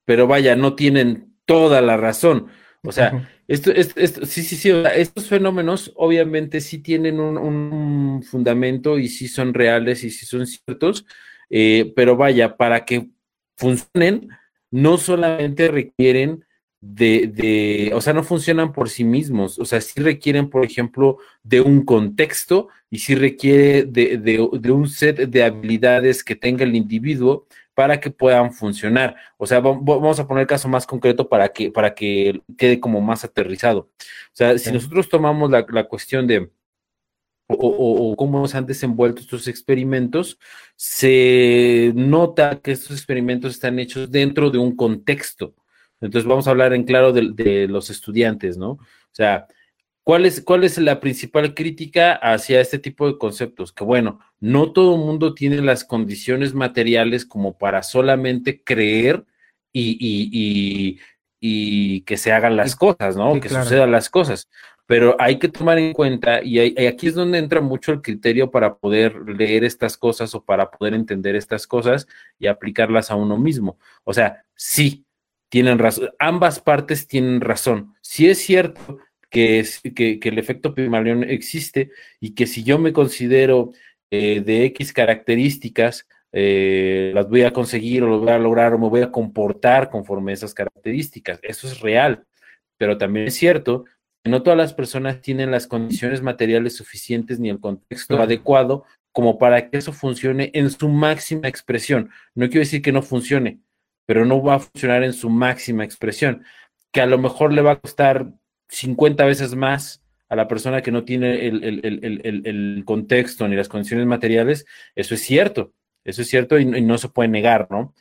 pero 0.04 0.26
vaya, 0.26 0.56
no 0.56 0.74
tienen 0.74 1.34
toda 1.44 1.80
la 1.80 1.96
razón. 1.96 2.48
O 2.82 2.92
sea, 2.92 3.28
esto, 3.46 3.70
esto, 3.72 4.24
sí, 4.24 4.42
sí, 4.42 4.56
sí, 4.56 4.70
estos 4.94 5.28
fenómenos 5.28 5.92
obviamente 5.96 6.62
sí 6.62 6.78
tienen 6.78 7.20
un, 7.20 8.22
fundamento 8.22 8.98
y 8.98 9.08
sí 9.08 9.28
son 9.28 9.52
reales 9.52 10.02
y 10.02 10.10
sí 10.10 10.24
son 10.24 10.46
ciertos, 10.46 11.04
eh, 11.50 11.92
pero 11.94 12.16
vaya, 12.16 12.56
para 12.56 12.86
que 12.86 13.10
funcionen, 13.56 14.30
no 14.70 14.96
solamente 14.96 15.68
requieren 15.68 16.44
de, 16.80 17.26
de, 17.26 17.92
o 17.94 18.00
sea, 18.00 18.14
no 18.14 18.22
funcionan 18.22 18.72
por 18.72 18.88
sí 18.88 19.04
mismos, 19.04 19.58
o 19.58 19.66
sea, 19.66 19.82
sí 19.82 20.00
requieren, 20.00 20.48
por 20.48 20.64
ejemplo, 20.64 21.18
de 21.42 21.60
un 21.60 21.84
contexto 21.84 22.68
y 22.88 23.00
sí 23.00 23.14
requiere 23.14 23.84
de, 23.84 24.16
de 24.16 24.70
un 24.70 24.88
set 24.88 25.18
de 25.28 25.42
habilidades 25.42 26.24
que 26.24 26.36
tenga 26.36 26.64
el 26.64 26.74
individuo 26.74 27.46
para 27.74 28.00
que 28.00 28.10
puedan 28.10 28.52
funcionar. 28.52 29.16
O 29.36 29.46
sea, 29.46 29.60
vamos 29.60 30.18
a 30.18 30.26
poner 30.26 30.42
el 30.42 30.46
caso 30.46 30.68
más 30.68 30.86
concreto 30.86 31.28
para 31.28 31.48
que, 31.48 31.70
para 31.70 31.94
que 31.94 32.42
quede 32.58 32.80
como 32.80 33.00
más 33.00 33.24
aterrizado. 33.24 33.90
O 33.90 34.34
sea, 34.34 34.58
si 34.58 34.72
nosotros 34.72 35.08
tomamos 35.08 35.50
la, 35.50 35.84
cuestión 35.84 36.26
de 36.26 36.50
o, 37.48 38.14
cómo 38.16 38.46
se 38.46 38.56
han 38.56 38.66
desenvuelto 38.66 39.20
estos 39.22 39.48
experimentos, 39.48 40.38
se 40.76 41.92
nota 41.94 42.60
que 42.60 42.72
estos 42.72 42.96
experimentos 42.96 43.52
están 43.52 43.78
hechos 43.78 44.10
dentro 44.10 44.50
de 44.50 44.58
un 44.58 44.76
contexto. 44.76 45.54
Entonces 46.00 46.28
vamos 46.28 46.46
a 46.46 46.50
hablar 46.50 46.72
en 46.72 46.84
claro 46.84 47.12
de, 47.12 47.30
de 47.32 47.68
los 47.68 47.90
estudiantes, 47.90 48.56
¿no? 48.56 48.70
O 48.72 49.12
sea, 49.12 49.46
¿Cuál 50.04 50.26
es, 50.26 50.40
¿Cuál 50.40 50.64
es 50.64 50.78
la 50.78 50.98
principal 50.98 51.54
crítica 51.54 52.14
hacia 52.14 52.60
este 52.60 52.78
tipo 52.78 53.06
de 53.06 53.18
conceptos? 53.18 53.72
Que 53.72 53.84
bueno, 53.84 54.20
no 54.40 54.72
todo 54.72 54.94
el 54.94 55.00
mundo 55.00 55.34
tiene 55.34 55.60
las 55.60 55.84
condiciones 55.84 56.54
materiales 56.54 57.26
como 57.26 57.56
para 57.58 57.82
solamente 57.82 58.62
creer 58.64 59.24
y, 59.72 60.98
y, 61.40 62.00
que 62.02 62.16
se 62.16 62.32
hagan 62.32 62.56
las 62.56 62.76
cosas, 62.76 63.16
¿no? 63.16 63.38
que 63.40 63.48
sucedan 63.48 63.92
las 63.92 64.08
cosas. 64.10 64.48
Pero 64.86 65.14
hay 65.20 65.38
que 65.38 65.48
tomar 65.48 65.78
en 65.78 65.92
cuenta, 65.92 66.42
y, 66.42 66.58
y, 66.60 66.86
aquí 66.86 67.06
es 67.06 67.14
donde 67.14 67.38
entra 67.38 67.60
mucho 67.60 67.92
el 67.92 68.02
criterio 68.02 68.50
para 68.50 68.76
poder 68.76 69.14
leer 69.28 69.64
estas 69.64 69.96
cosas 69.96 70.34
o 70.34 70.44
para 70.44 70.70
poder 70.70 70.94
entender 70.94 71.36
estas 71.36 71.66
cosas 71.66 72.08
y 72.38 72.48
aplicarlas 72.48 73.10
a 73.10 73.14
uno 73.14 73.38
mismo. 73.38 73.78
O 74.04 74.12
sea, 74.12 74.44
sí, 74.56 75.04
tienen 75.48 75.78
razón, 75.78 76.10
ambas 76.18 76.58
partes 76.60 77.06
tienen 77.06 77.40
razón. 77.40 77.94
Si 78.00 78.28
es 78.28 78.38
cierto 78.38 78.98
que, 79.30 79.60
es, 79.60 79.80
que, 79.94 80.18
el 80.22 80.38
efecto 80.38 80.74
Pygmalion 80.74 81.24
existe 81.24 81.90
y 82.20 82.34
que 82.34 82.46
si 82.46 82.64
yo 82.64 82.78
me 82.78 82.92
considero 82.92 83.72
eh, 84.10 84.40
de 84.40 84.64
X 84.66 84.92
características, 84.92 86.06
eh, 86.32 87.12
las 87.14 87.28
voy 87.28 87.42
a 87.42 87.52
conseguir 87.52 88.02
o 88.02 88.08
lo 88.08 88.20
voy 88.20 88.30
a 88.30 88.38
lograr 88.38 88.74
o 88.74 88.78
me 88.78 88.88
voy 88.88 89.02
a 89.02 89.10
comportar 89.10 89.90
conforme 89.90 90.32
a 90.32 90.34
esas 90.34 90.54
características. 90.54 91.38
Eso 91.42 91.66
es 91.66 91.80
real, 91.80 92.24
pero 92.76 92.98
también 92.98 93.28
es 93.28 93.34
cierto 93.34 93.84
que 94.22 94.30
no 94.30 94.42
todas 94.42 94.58
las 94.58 94.74
personas 94.74 95.22
tienen 95.22 95.50
las 95.50 95.66
condiciones 95.66 96.22
materiales 96.22 96.76
suficientes 96.76 97.40
ni 97.40 97.48
el 97.48 97.60
contexto 97.60 98.20
adecuado 98.20 98.84
como 99.12 99.38
para 99.38 99.70
que 99.70 99.78
eso 99.78 99.92
funcione 99.92 100.50
en 100.54 100.70
su 100.70 100.88
máxima 100.88 101.48
expresión. 101.48 102.10
No 102.34 102.48
quiero 102.48 102.60
decir 102.60 102.82
que 102.82 102.92
no 102.92 103.02
funcione, 103.02 103.60
pero 104.06 104.24
no 104.24 104.42
va 104.42 104.56
a 104.56 104.60
funcionar 104.60 105.02
en 105.02 105.12
su 105.12 105.30
máxima 105.30 105.84
expresión, 105.84 106.44
que 106.92 107.00
a 107.00 107.06
lo 107.06 107.18
mejor 107.18 107.52
le 107.52 107.62
va 107.62 107.72
a 107.72 107.80
costar 107.80 108.32
50 108.70 109.24
veces 109.24 109.54
más 109.54 110.02
a 110.28 110.36
la 110.36 110.48
persona 110.48 110.80
que 110.80 110.92
no 110.92 111.04
tiene 111.04 111.46
el, 111.46 112.82
contexto 112.84 113.46
ni 113.48 113.56
las 113.56 113.68
condiciones 113.68 114.06
materiales, 114.06 114.64
eso 114.94 115.14
es 115.14 115.22
cierto, 115.22 115.74
eso 116.04 116.22
es 116.22 116.28
cierto 116.28 116.58
y, 116.58 116.64
no 116.64 116.98
se 116.98 117.08
puede 117.08 117.28
negar, 117.28 117.66
¿no? 117.70 117.94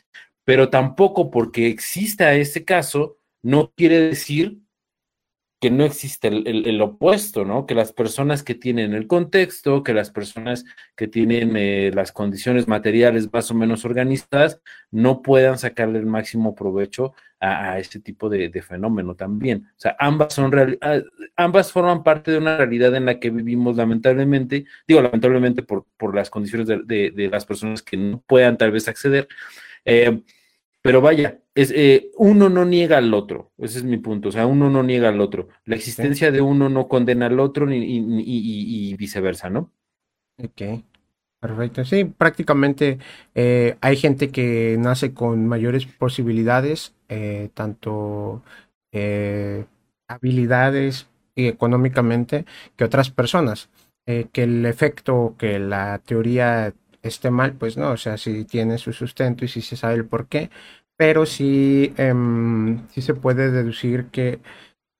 Pero 0.46 0.70
tampoco 0.70 1.32
porque 1.32 1.68
exista 1.68 2.34
ese 2.34 2.64
caso, 2.64 3.18
no 3.42 3.72
quiere 3.76 4.00
decir 4.00 4.60
que 5.60 5.70
no 5.70 5.84
existe 5.84 6.30
el, 6.30 6.82
opuesto, 6.82 7.44
¿no? 7.44 7.66
Que 7.66 7.76
las 7.76 7.92
personas 7.92 8.44
que 8.44 8.56
tienen 8.56 8.94
el 8.94 9.08
contexto, 9.08 9.84
que 9.84 9.94
las 9.94 10.10
personas 10.10 10.64
que 10.96 11.08
tienen 11.10 11.58
eh, 11.58 11.92
las 11.94 12.14
condiciones 12.14 12.70
materiales 12.70 13.32
más 13.34 13.52
o 13.52 13.56
menos 13.56 13.84
organizadas, 13.84 14.62
no 14.90 15.22
puedan 15.22 15.58
sacarle 15.58 16.00
el 16.00 16.06
máximo 16.06 16.56
provecho 16.56 17.14
a, 17.42 17.78
este 17.78 18.00
tipo 18.00 18.30
de, 18.30 18.50
fenómeno 18.62 19.16
también. 19.16 19.68
O 19.76 19.80
sea, 19.80 19.98
ambas 20.00 20.34
son 20.34 20.78
ah, 20.82 21.00
ambas 21.36 21.72
forman 21.74 22.04
parte 22.04 22.32
de 22.32 22.38
una 22.38 22.58
realidad 22.58 22.96
en 22.96 23.06
la 23.06 23.20
que 23.20 23.30
vivimos 23.30 23.76
lamentablemente, 23.76 24.66
digo 24.88 25.02
lamentablemente 25.02 25.64
por, 25.64 25.86
por 25.98 26.16
las 26.16 26.30
condiciones 26.30 26.68
de, 26.68 27.30
las 27.32 27.46
personas 27.46 27.82
que 27.82 27.98
no 27.98 28.22
puedan 28.26 28.58
tal 28.58 28.72
vez 28.72 28.88
acceder. 28.88 29.28
Eh, 29.84 30.22
pero 30.82 31.02
vaya, 31.02 31.42
es, 31.56 31.72
eh, 31.76 32.12
uno 32.18 32.50
no 32.50 32.64
niega 32.64 32.98
al 32.98 33.14
otro, 33.14 33.52
ese 33.58 33.80
es 33.80 33.84
mi 33.84 33.98
punto, 33.98 34.30
o 34.30 34.32
sea, 34.32 34.46
uno 34.46 34.70
no 34.70 34.82
niega 34.82 35.10
al 35.10 35.20
otro. 35.20 35.50
La 35.66 35.76
existencia 35.76 36.32
de 36.32 36.42
uno 36.42 36.70
no 36.70 36.88
condena 36.88 37.26
al 37.26 37.40
otro 37.40 37.66
ni, 37.66 37.78
y, 37.80 38.96
viceversa, 38.96 39.50
¿no? 39.50 39.72
Ok, 40.42 40.84
perfecto. 41.42 41.84
Sí, 41.84 42.06
prácticamente 42.06 42.98
eh, 43.36 43.78
hay 43.82 43.98
gente 43.98 44.30
que 44.30 44.78
nace 44.80 45.14
con 45.14 45.48
mayores 45.48 45.86
posibilidades, 45.86 46.96
eh, 47.10 47.50
tanto 47.54 48.44
habilidades 50.08 51.08
y 51.36 51.48
económicamente 51.48 52.46
que 52.76 52.86
otras 52.86 53.12
personas. 53.12 53.70
Que 54.06 54.42
el 54.42 54.66
efecto, 54.66 55.36
que 55.38 55.60
la 55.60 56.00
teoría 56.00 56.74
esté 57.04 57.32
mal, 57.32 57.54
pues 57.54 57.78
no, 57.78 57.92
o 57.92 57.98
sea, 57.98 58.18
si 58.18 58.46
tiene 58.46 58.78
su 58.78 58.94
sustento 58.94 59.46
y 59.46 59.48
si 59.48 59.62
se 59.62 59.76
sabe 59.78 59.96
el 59.96 60.06
por 60.06 60.28
qué, 60.28 60.50
pero 60.98 61.26
sí, 61.26 61.94
sí 62.90 63.02
se 63.02 63.14
puede 63.14 63.52
deducir 63.52 64.08
que 64.08 64.40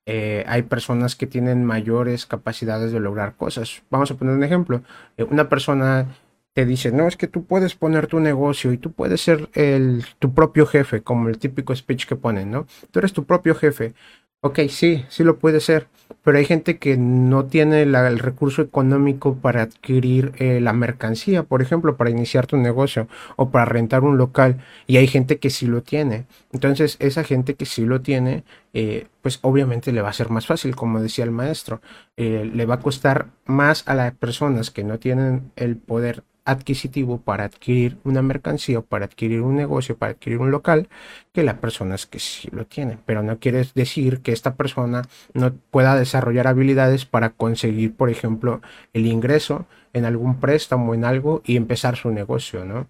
eh, 0.06 0.44
hay 0.48 0.62
personas 0.62 1.14
que 1.14 1.26
tienen 1.26 1.64
mayores 1.64 2.26
capacidades 2.26 2.92
de 2.92 3.00
lograr 3.00 3.36
cosas. 3.36 3.82
Vamos 3.90 4.10
a 4.10 4.16
poner 4.16 4.34
un 4.34 4.42
ejemplo. 4.44 4.82
Eh, 5.16 5.24
una 5.24 5.48
persona 5.48 6.08
te 6.52 6.66
dice, 6.66 6.90
no, 6.90 7.06
es 7.06 7.16
que 7.16 7.28
tú 7.28 7.44
puedes 7.44 7.76
poner 7.76 8.06
tu 8.08 8.18
negocio 8.18 8.72
y 8.72 8.78
tú 8.78 8.92
puedes 8.92 9.20
ser 9.20 9.48
el, 9.54 10.04
tu 10.18 10.34
propio 10.34 10.66
jefe, 10.66 11.02
como 11.02 11.28
el 11.28 11.38
típico 11.38 11.74
speech 11.76 12.06
que 12.06 12.16
ponen, 12.16 12.50
¿no? 12.50 12.66
Tú 12.90 12.98
eres 12.98 13.12
tu 13.12 13.24
propio 13.24 13.54
jefe. 13.54 13.94
Ok, 14.42 14.60
sí, 14.70 15.04
sí 15.10 15.22
lo 15.22 15.38
puede 15.38 15.60
ser, 15.60 15.88
pero 16.22 16.38
hay 16.38 16.46
gente 16.46 16.78
que 16.78 16.96
no 16.96 17.44
tiene 17.44 17.82
el 17.82 18.18
recurso 18.18 18.62
económico 18.62 19.36
para 19.36 19.60
adquirir 19.60 20.32
eh, 20.38 20.60
la 20.62 20.72
mercancía, 20.72 21.42
por 21.42 21.60
ejemplo, 21.60 21.98
para 21.98 22.08
iniciar 22.08 22.46
tu 22.46 22.56
negocio 22.56 23.06
o 23.36 23.50
para 23.50 23.66
rentar 23.66 24.02
un 24.02 24.16
local, 24.16 24.56
y 24.86 24.96
hay 24.96 25.08
gente 25.08 25.38
que 25.38 25.50
sí 25.50 25.66
lo 25.66 25.82
tiene. 25.82 26.24
Entonces, 26.52 26.96
esa 27.00 27.22
gente 27.22 27.54
que 27.54 27.66
sí 27.66 27.84
lo 27.84 28.00
tiene, 28.00 28.44
eh, 28.72 29.08
pues 29.20 29.40
obviamente 29.42 29.92
le 29.92 30.00
va 30.00 30.08
a 30.08 30.14
ser 30.14 30.30
más 30.30 30.46
fácil, 30.46 30.74
como 30.74 31.02
decía 31.02 31.24
el 31.24 31.32
maestro, 31.32 31.82
eh, 32.16 32.50
le 32.50 32.64
va 32.64 32.76
a 32.76 32.80
costar 32.80 33.26
más 33.44 33.86
a 33.86 33.94
las 33.94 34.14
personas 34.14 34.70
que 34.70 34.84
no 34.84 34.98
tienen 34.98 35.52
el 35.56 35.76
poder 35.76 36.24
adquisitivo 36.50 37.20
para 37.20 37.44
adquirir 37.44 37.98
una 38.04 38.22
mercancía, 38.22 38.80
para 38.80 39.06
adquirir 39.06 39.40
un 39.42 39.56
negocio, 39.56 39.96
para 39.96 40.12
adquirir 40.12 40.38
un 40.38 40.50
local, 40.50 40.88
que 41.32 41.42
las 41.42 41.56
personas 41.58 42.06
que 42.06 42.18
sí 42.18 42.48
lo 42.52 42.66
tienen. 42.66 42.98
Pero 43.06 43.22
no 43.22 43.38
quiere 43.38 43.66
decir 43.74 44.20
que 44.20 44.32
esta 44.32 44.54
persona 44.54 45.02
no 45.34 45.52
pueda 45.70 45.96
desarrollar 45.96 46.46
habilidades 46.46 47.06
para 47.06 47.30
conseguir, 47.30 47.94
por 47.94 48.10
ejemplo, 48.10 48.60
el 48.92 49.06
ingreso 49.06 49.66
en 49.92 50.04
algún 50.04 50.40
préstamo, 50.40 50.94
en 50.94 51.04
algo 51.04 51.42
y 51.44 51.56
empezar 51.56 51.96
su 51.96 52.10
negocio, 52.10 52.64
¿no? 52.64 52.88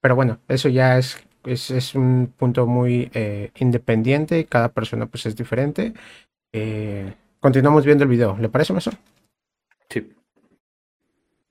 Pero 0.00 0.14
bueno, 0.14 0.38
eso 0.48 0.68
ya 0.68 0.98
es, 0.98 1.18
es, 1.44 1.94
un 1.94 2.32
punto 2.36 2.66
muy 2.66 3.10
eh, 3.14 3.50
independiente, 3.58 4.44
cada 4.46 4.68
persona 4.70 5.06
pues 5.06 5.26
es 5.26 5.36
diferente. 5.36 5.92
Eh, 6.52 7.12
continuamos 7.40 7.84
viendo 7.84 8.04
el 8.04 8.10
video, 8.10 8.36
¿le 8.38 8.48
parece, 8.48 8.76
eso? 8.76 8.92
Sí. 9.90 10.12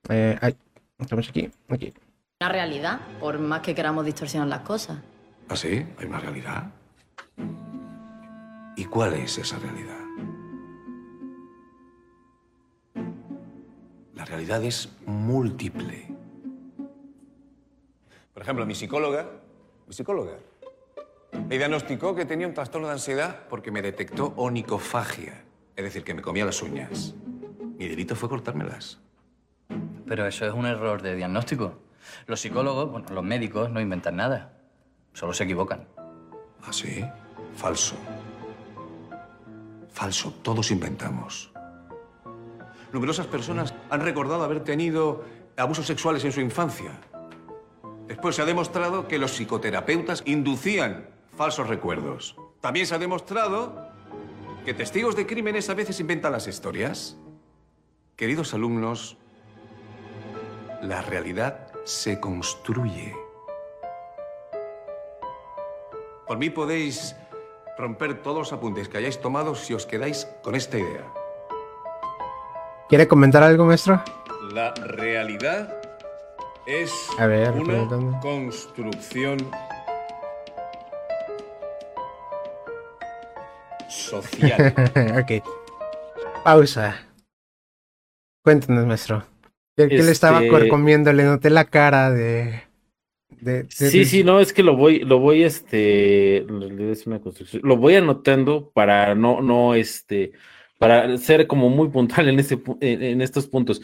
Eh, 0.09 0.53
Estamos 0.99 1.29
aquí, 1.29 1.49
aquí. 1.69 1.93
Una 2.41 2.49
realidad, 2.49 2.99
por 3.19 3.39
más 3.39 3.61
que 3.61 3.75
queramos 3.75 4.03
distorsionar 4.05 4.47
las 4.47 4.61
cosas. 4.61 4.99
¿Ah, 5.47 5.55
sí? 5.55 5.85
¿Hay 5.97 6.05
una 6.05 6.19
realidad? 6.19 6.71
¿Y 8.75 8.85
cuál 8.85 9.13
es 9.13 9.37
esa 9.37 9.59
realidad? 9.59 9.99
La 14.15 14.25
realidad 14.25 14.63
es 14.63 14.89
múltiple. 15.05 16.07
Por 18.33 18.43
ejemplo, 18.43 18.65
mi 18.65 18.75
psicóloga, 18.75 19.29
mi 19.87 19.93
psicóloga, 19.93 20.37
me 21.47 21.57
diagnosticó 21.57 22.15
que 22.15 22.25
tenía 22.25 22.47
un 22.47 22.53
trastorno 22.53 22.87
de 22.87 22.93
ansiedad 22.93 23.47
porque 23.49 23.71
me 23.71 23.81
detectó 23.81 24.33
onicofagia, 24.35 25.43
es 25.75 25.83
decir, 25.83 26.03
que 26.03 26.13
me 26.13 26.21
comía 26.21 26.45
las 26.45 26.61
uñas. 26.61 27.13
Mi 27.77 27.87
delito 27.87 28.15
fue 28.15 28.29
cortármelas. 28.29 28.99
Pero 30.07 30.25
eso 30.25 30.45
es 30.45 30.53
un 30.53 30.65
error 30.65 31.01
de 31.01 31.15
diagnóstico. 31.15 31.79
Los 32.25 32.39
psicólogos, 32.39 32.89
bueno, 32.89 33.07
los 33.09 33.23
médicos 33.23 33.69
no 33.69 33.81
inventan 33.81 34.15
nada. 34.15 34.53
Solo 35.13 35.33
se 35.33 35.43
equivocan. 35.43 35.87
¿Ah, 36.63 36.71
sí? 36.71 37.03
Falso. 37.55 37.95
Falso. 39.91 40.33
Todos 40.41 40.71
inventamos. 40.71 41.51
Numerosas 42.93 43.27
personas 43.27 43.73
han 43.89 44.01
recordado 44.01 44.43
haber 44.43 44.63
tenido 44.63 45.25
abusos 45.57 45.85
sexuales 45.85 46.23
en 46.23 46.31
su 46.31 46.39
infancia. 46.39 46.91
Después 48.07 48.35
se 48.35 48.41
ha 48.41 48.45
demostrado 48.45 49.07
que 49.07 49.19
los 49.19 49.31
psicoterapeutas 49.31 50.23
inducían 50.25 51.09
falsos 51.35 51.67
recuerdos. 51.67 52.37
También 52.61 52.87
se 52.87 52.95
ha 52.95 52.99
demostrado 52.99 53.89
que 54.65 54.73
testigos 54.73 55.15
de 55.15 55.25
crímenes 55.27 55.69
a 55.69 55.73
veces 55.73 55.99
inventan 55.99 56.31
las 56.31 56.47
historias. 56.47 57.17
Queridos 58.15 58.53
alumnos, 58.53 59.17
la 60.81 61.01
realidad 61.01 61.67
se 61.83 62.19
construye. 62.19 63.15
Por 66.25 66.37
mí 66.37 66.49
podéis 66.49 67.15
romper 67.77 68.21
todos 68.21 68.37
los 68.37 68.53
apuntes 68.53 68.89
que 68.89 68.97
hayáis 68.97 69.19
tomado 69.19 69.55
si 69.55 69.73
os 69.73 69.85
quedáis 69.85 70.27
con 70.43 70.55
esta 70.55 70.77
idea. 70.77 71.05
¿Quiere 72.89 73.07
comentar 73.07 73.43
algo, 73.43 73.65
maestro? 73.65 74.01
La 74.51 74.73
realidad 74.73 75.81
es 76.65 76.91
una 77.19 78.19
construcción 78.19 79.37
social. 83.87 84.73
ok. 85.21 85.43
Pausa. 86.43 86.95
Cuéntanos, 88.43 88.85
maestro. 88.85 89.36
¿Qué, 89.77 89.87
le 89.87 90.11
estaba 90.11 90.43
este 90.43 90.67
comiendo? 90.67 91.13
Le 91.13 91.23
noté 91.23 91.49
la 91.51 91.65
cara 91.65 92.11
de, 92.11 92.67
sí, 93.69 94.05
sí, 94.05 94.23
no, 94.23 94.39
es 94.39 94.53
que 94.53 94.63
lo 94.63 94.75
voy, 94.75 94.99
lo 94.99 95.19
voy, 95.19 95.43
este, 95.43 96.45
una 97.05 97.19
construcción, 97.19 97.61
lo 97.63 97.77
voy 97.77 97.95
anotando 97.95 98.71
para 98.71 99.15
no, 99.15 99.41
no, 99.41 99.75
este, 99.75 100.31
para 100.79 101.17
ser 101.17 101.47
como 101.47 101.69
muy 101.69 101.89
puntual 101.89 102.29
en, 102.29 102.39
ese, 102.39 102.59
en, 102.81 103.21
estos 103.21 103.47
puntos. 103.47 103.81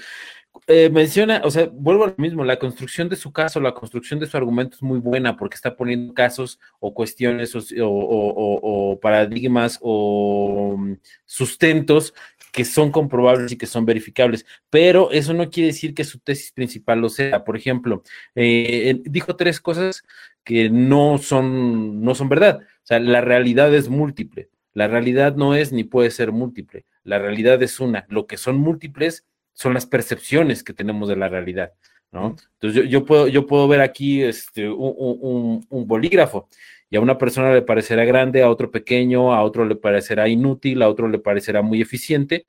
Eh, 0.68 0.90
menciona, 0.90 1.42
o 1.44 1.52
sea, 1.52 1.70
vuelvo 1.72 2.06
a 2.06 2.08
lo 2.08 2.16
mismo, 2.18 2.46
la 2.46 2.58
construcción 2.58 3.10
de 3.10 3.16
su 3.16 3.34
caso, 3.34 3.60
la 3.60 3.74
construcción 3.74 4.20
de 4.20 4.28
su 4.28 4.38
argumento 4.38 4.76
es 4.76 4.82
muy 4.82 5.00
buena 5.00 5.36
porque 5.36 5.56
está 5.56 5.76
poniendo 5.76 6.14
casos 6.14 6.60
o 6.80 6.94
cuestiones 6.94 7.54
o, 7.56 7.62
o 7.82 9.00
paradigmas 9.00 9.78
o 9.82 10.76
mm, 10.78 10.94
sustentos 11.26 12.14
que 12.54 12.66
son 12.66 12.92
comprobables 12.92 13.52
y 13.52 13.58
que 13.58 13.66
son 13.66 13.84
verificables, 13.84 14.46
pero 14.70 15.12
eso 15.12 15.34
no 15.34 15.50
quiere 15.50 15.68
decir 15.68 15.96
que 15.96 16.04
su 16.04 16.20
tesis 16.20 16.52
principal 16.52 17.02
lo 17.02 17.10
sea. 17.10 17.44
Por 17.44 17.58
ejemplo, 17.58 18.04
eh, 18.36 19.02
dijo 19.06 19.36
tres 19.36 19.60
cosas 19.60 20.04
que 20.44 20.70
no 20.70 21.18
son, 21.18 22.04
no 22.04 22.14
son 22.14 22.30
verdad. 22.30 22.60
O 22.62 22.86
sea, 22.86 23.00
la 23.00 23.22
realidad 23.22 23.74
es 23.74 23.90
múltiple. 23.90 24.50
La 24.74 24.88
realidad 24.88 25.36
no 25.36 25.56
es 25.56 25.74
ni 25.74 25.84
puede 25.84 26.12
ser 26.12 26.32
múltiple. 26.32 26.86
La 27.04 27.18
realidad 27.18 27.62
es 27.64 27.80
una. 27.80 28.06
Lo 28.08 28.28
que 28.28 28.38
son 28.38 28.58
múltiples 28.58 29.26
son 29.54 29.74
las 29.74 29.88
percepciones 29.88 30.64
que 30.64 30.74
tenemos 30.74 31.10
de 31.10 31.16
la 31.16 31.30
realidad. 31.30 31.74
¿no? 32.12 32.36
Entonces 32.60 32.88
yo, 32.88 33.04
puedo, 33.04 33.28
yo 33.28 33.48
puedo 33.48 33.68
ver 33.68 33.82
aquí 33.82 34.22
este, 34.22 34.70
un, 34.70 35.66
un 35.68 35.88
bolígrafo 35.88 36.48
y 36.94 36.96
a 36.96 37.02
una 37.02 37.18
persona 37.18 37.52
le 37.52 37.64
parecerá 37.64 38.06
grande, 38.06 38.44
a 38.44 38.52
otro 38.52 38.70
pequeño, 38.70 39.34
a 39.34 39.42
otro 39.42 39.66
le 39.66 39.76
parecerá 39.76 40.30
inútil, 40.30 40.84
a 40.84 40.90
otro 40.90 41.08
le 41.08 41.18
parecerá 41.18 41.64
muy 41.64 41.82
eficiente. 41.82 42.46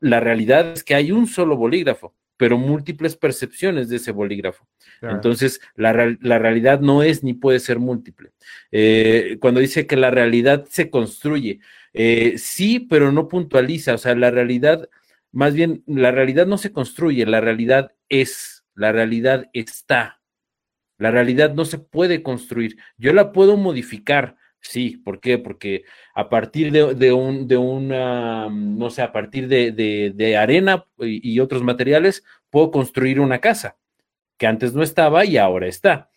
La 0.00 0.20
realidad 0.20 0.72
es 0.72 0.84
que 0.84 0.94
hay 0.94 1.12
un 1.12 1.26
solo 1.26 1.56
bolígrafo, 1.56 2.14
pero 2.36 2.58
múltiples 2.58 3.16
percepciones 3.16 3.88
de 3.88 3.96
ese 3.96 4.12
bolígrafo. 4.12 4.68
Entonces, 5.00 5.62
la, 5.76 5.94
realidad 5.94 6.80
no 6.80 7.02
es 7.02 7.24
ni 7.24 7.32
puede 7.32 7.58
ser 7.58 7.78
múltiple. 7.78 8.32
Eh, 8.70 9.38
cuando 9.40 9.60
dice 9.60 9.86
que 9.86 9.96
la 9.96 10.10
realidad 10.10 10.66
se 10.68 10.90
construye, 10.90 11.60
eh, 11.94 12.34
sí, 12.36 12.80
pero 12.80 13.12
no 13.12 13.28
puntualiza, 13.28 13.94
o 13.94 13.98
sea, 13.98 14.14
la 14.14 14.30
realidad, 14.30 14.90
más 15.32 15.54
bien, 15.54 15.84
la 15.86 16.10
realidad 16.10 16.46
no 16.46 16.58
se 16.58 16.70
construye, 16.70 17.24
la 17.24 17.40
realidad 17.40 17.92
es, 18.10 18.62
la 18.74 18.92
realidad 18.92 19.48
está. 19.54 20.19
La 21.00 21.10
realidad 21.10 21.54
no 21.54 21.64
se 21.64 21.78
puede 21.78 22.22
construir. 22.22 22.76
Yo 22.98 23.14
la 23.14 23.32
puedo 23.32 23.56
modificar, 23.56 24.36
sí. 24.60 24.98
¿Por 24.98 25.18
qué? 25.18 25.38
Porque 25.38 25.84
a 26.14 26.28
partir 26.28 26.70
de, 26.70 27.12
un, 27.14 27.48
de 27.48 27.56
una, 27.56 28.50
no 28.50 28.90
sé, 28.90 29.00
a 29.00 29.10
partir 29.10 29.48
de, 29.48 30.36
arena 30.36 30.84
y, 30.98 31.40
otros 31.40 31.62
materiales, 31.62 32.22
puedo 32.50 32.70
construir 32.70 33.18
una 33.18 33.38
casa 33.38 33.78
que 34.36 34.46
antes 34.46 34.74
no 34.74 34.82
estaba 34.82 35.24
y 35.24 35.38
ahora 35.38 35.68
está. 35.68 36.10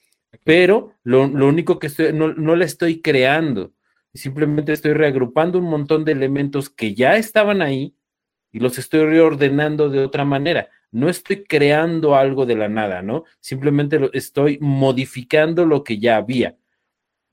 Pero 0.43 0.93
lo, 1.03 1.23
único 1.23 1.79
que 1.79 1.87
estoy, 1.87 2.11
no, 2.11 2.33
no 2.33 2.57
la 2.57 2.65
estoy 2.65 3.01
creando, 3.01 3.71
simplemente 4.13 4.73
estoy 4.73 4.91
reagrupando 4.91 5.59
un 5.59 5.69
montón 5.69 6.03
de 6.03 6.11
elementos 6.11 6.69
que 6.69 6.93
ya 6.93 7.15
estaban 7.15 7.61
ahí 7.61 7.95
y 8.51 8.59
los 8.59 8.77
estoy 8.77 9.05
reordenando 9.05 9.89
de 9.89 9.99
otra 9.99 10.25
manera 10.25 10.67
no 10.93 11.09
estoy 11.09 11.43
creando 11.43 12.15
algo 12.15 12.45
de 12.45 12.55
la 12.55 12.69
nada, 12.69 13.01
¿no? 13.01 13.25
Simplemente 13.41 13.99
lo, 13.99 14.13
estoy 14.13 14.57
modificando 14.61 15.65
lo 15.65 15.83
que 15.83 15.99
ya 15.99 16.17
había. 16.17 16.55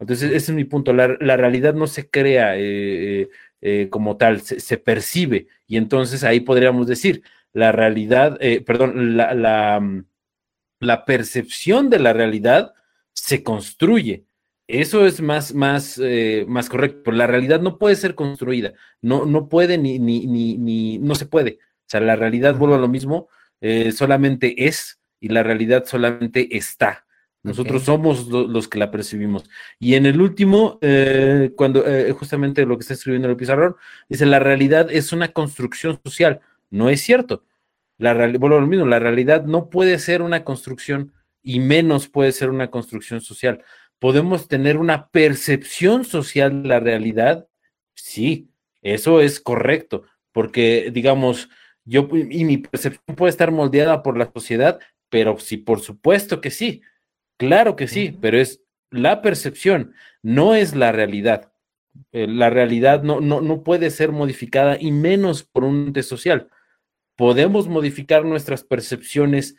Entonces, 0.00 0.30
ese 0.32 0.52
es 0.52 0.56
mi 0.56 0.64
punto. 0.64 0.92
La, 0.92 1.06
realidad 1.36 1.74
no 1.74 1.86
se 1.86 2.10
crea 2.10 2.56
eh, 2.56 3.28
eh, 3.60 3.88
como 3.90 4.16
tal, 4.16 4.40
se, 4.40 4.78
percibe. 4.78 5.46
Y 5.66 5.76
entonces 5.76 6.24
ahí 6.24 6.40
podríamos 6.40 6.86
decir, 6.86 7.22
la 7.52 7.70
realidad, 7.72 8.38
eh, 8.40 8.62
perdón, 8.62 9.16
la, 9.16 9.34
la, 9.34 10.04
la 10.80 11.04
percepción 11.04 11.90
de 11.90 11.98
la 12.00 12.12
realidad 12.12 12.74
se 13.12 13.42
construye. 13.42 14.24
Eso 14.66 15.04
es 15.04 15.20
más, 15.20 15.52
más, 15.52 16.00
eh, 16.02 16.44
más 16.48 16.68
correcto. 16.68 17.10
La 17.10 17.26
realidad 17.26 17.60
no 17.60 17.76
puede 17.76 17.96
ser 17.96 18.14
construida. 18.14 18.72
No, 19.02 19.26
no 19.26 19.48
puede 19.48 19.78
ni, 19.78 19.98
ni, 19.98 20.26
ni, 20.26 20.56
ni, 20.56 20.98
no 20.98 21.14
se 21.16 21.26
puede. 21.26 21.58
O 21.60 21.88
sea, 21.88 22.00
la 22.00 22.16
realidad, 22.16 22.54
vuelvo 22.56 22.76
a 22.76 22.78
lo 22.78 22.88
mismo, 22.88 23.28
eh, 23.60 23.92
solamente 23.92 24.66
es 24.66 25.00
y 25.20 25.28
la 25.28 25.42
realidad 25.42 25.84
solamente 25.86 26.56
está. 26.56 27.06
Nosotros 27.42 27.84
somos 27.84 28.28
los 28.28 28.68
que 28.68 28.78
la 28.78 28.90
percibimos. 28.90 29.48
Y 29.78 29.94
en 29.94 30.04
el 30.04 30.20
último, 30.20 30.78
eh, 30.82 31.52
cuando 31.56 31.84
justamente 32.12 32.66
lo 32.66 32.76
que 32.76 32.82
está 32.82 32.92
escribiendo 32.92 33.28
el 33.28 33.36
pizarrón, 33.36 33.76
dice, 34.10 34.26
la 34.26 34.40
realidad 34.40 34.90
es 34.90 35.12
una 35.14 35.28
construcción 35.28 35.98
social. 36.04 36.40
No 36.68 36.90
es 36.90 37.00
cierto. 37.00 37.44
La 38.00 38.12
a 38.12 38.26
lo 38.26 38.66
mismo, 38.66 38.86
la 38.86 38.98
realidad 38.98 39.44
no 39.44 39.68
puede 39.68 39.98
ser 39.98 40.22
una 40.22 40.42
construcción 40.42 41.12
y 41.42 41.60
menos 41.60 42.08
puede 42.08 42.32
ser 42.32 42.48
una 42.48 42.70
construcción 42.70 43.20
social. 43.20 43.62
¿Podemos 43.98 44.48
tener 44.48 44.78
una 44.78 45.08
percepción 45.08 46.04
social 46.04 46.62
de 46.62 46.68
la 46.70 46.80
realidad? 46.80 47.46
Sí, 47.94 48.48
eso 48.80 49.20
es 49.20 49.38
correcto, 49.40 50.04
porque 50.32 50.90
digamos, 50.92 51.50
yo 51.90 52.08
y 52.12 52.44
mi 52.44 52.58
percepción 52.58 53.16
puede 53.16 53.30
estar 53.30 53.50
moldeada 53.50 54.04
por 54.04 54.16
la 54.16 54.30
sociedad, 54.32 54.78
pero 55.08 55.38
sí, 55.38 55.56
por 55.56 55.80
supuesto 55.80 56.40
que 56.40 56.52
sí, 56.52 56.82
claro 57.36 57.74
que 57.74 57.88
sí, 57.88 58.16
pero 58.20 58.38
es 58.38 58.62
la 58.90 59.22
percepción, 59.22 59.92
no 60.22 60.54
es 60.54 60.76
la 60.76 60.92
realidad. 60.92 61.52
Eh, 62.12 62.28
la 62.28 62.48
realidad 62.48 63.02
no, 63.02 63.20
no, 63.20 63.40
no 63.40 63.64
puede 63.64 63.90
ser 63.90 64.12
modificada 64.12 64.76
y 64.80 64.92
menos 64.92 65.42
por 65.42 65.64
un 65.64 65.86
ente 65.86 66.04
social. 66.04 66.48
Podemos 67.16 67.66
modificar 67.66 68.24
nuestras 68.24 68.62
percepciones 68.62 69.56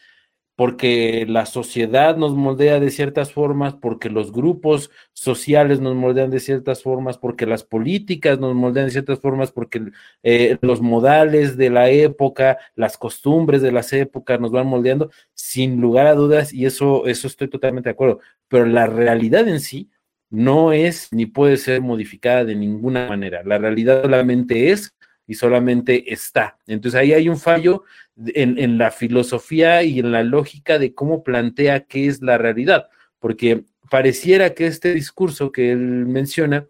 porque 0.62 1.26
la 1.28 1.47
sociedad 1.47 2.17
nos 2.17 2.36
moldea 2.36 2.80
de 2.80 2.91
ciertas 2.91 3.34
formas, 3.34 3.74
porque 3.74 4.12
los 4.12 4.32
grupos 4.32 4.91
sociales 5.12 5.82
nos 5.82 5.95
moldean 5.95 6.30
de 6.30 6.39
ciertas 6.39 6.84
formas, 6.84 7.17
porque 7.17 7.47
las 7.47 7.63
políticas 7.63 8.39
nos 8.39 8.54
moldean 8.54 8.86
de 8.86 8.91
ciertas 8.91 9.19
formas, 9.19 9.52
porque 9.52 9.82
eh, 10.21 10.60
los 10.62 10.80
modales 10.80 11.58
de 11.58 11.71
la 11.71 11.89
época, 11.89 12.60
las 12.76 12.95
costumbres 12.95 13.63
de 13.63 13.71
las 13.71 13.91
épocas 13.91 14.39
nos 14.39 14.52
van 14.52 14.67
moldeando, 14.67 15.10
sin 15.34 15.82
lugar 15.82 16.06
a 16.06 16.13
dudas, 16.13 16.54
y 16.54 16.67
eso, 16.67 17.08
eso 17.08 17.26
estoy 17.26 17.50
totalmente 17.50 17.89
de 17.89 17.93
acuerdo, 17.93 18.19
pero 18.47 18.67
la 18.67 18.86
realidad 18.86 19.47
en 19.47 19.62
sí 19.62 19.89
no 20.30 20.74
es 20.74 21.12
ni 21.12 21.26
puede 21.26 21.58
ser 21.58 21.82
modificada 21.82 22.45
de 22.45 22.54
ninguna 22.54 23.08
manera. 23.08 23.41
La 23.43 23.58
realidad 23.58 24.04
solamente 24.04 24.69
es 24.71 24.93
y 25.31 25.35
solamente 25.35 26.11
está. 26.11 26.57
Entonces 26.67 26.99
ahí 26.99 27.13
hay 27.13 27.29
un 27.29 27.37
fallo 27.37 27.85
en, 28.17 28.77
la 28.77 28.91
filosofía 28.91 29.81
y 29.81 29.99
en 29.99 30.11
la 30.11 30.23
lógica 30.23 30.77
de 30.77 30.93
cómo 30.93 31.23
plantea 31.23 31.85
qué 31.85 32.07
es 32.07 32.21
la 32.21 32.37
realidad, 32.37 32.89
porque 33.17 33.63
pareciera 33.89 34.53
que 34.53 34.67
este 34.67 34.93
discurso 34.93 35.53
que 35.53 35.71
él 35.71 36.05
menciona 36.05 36.67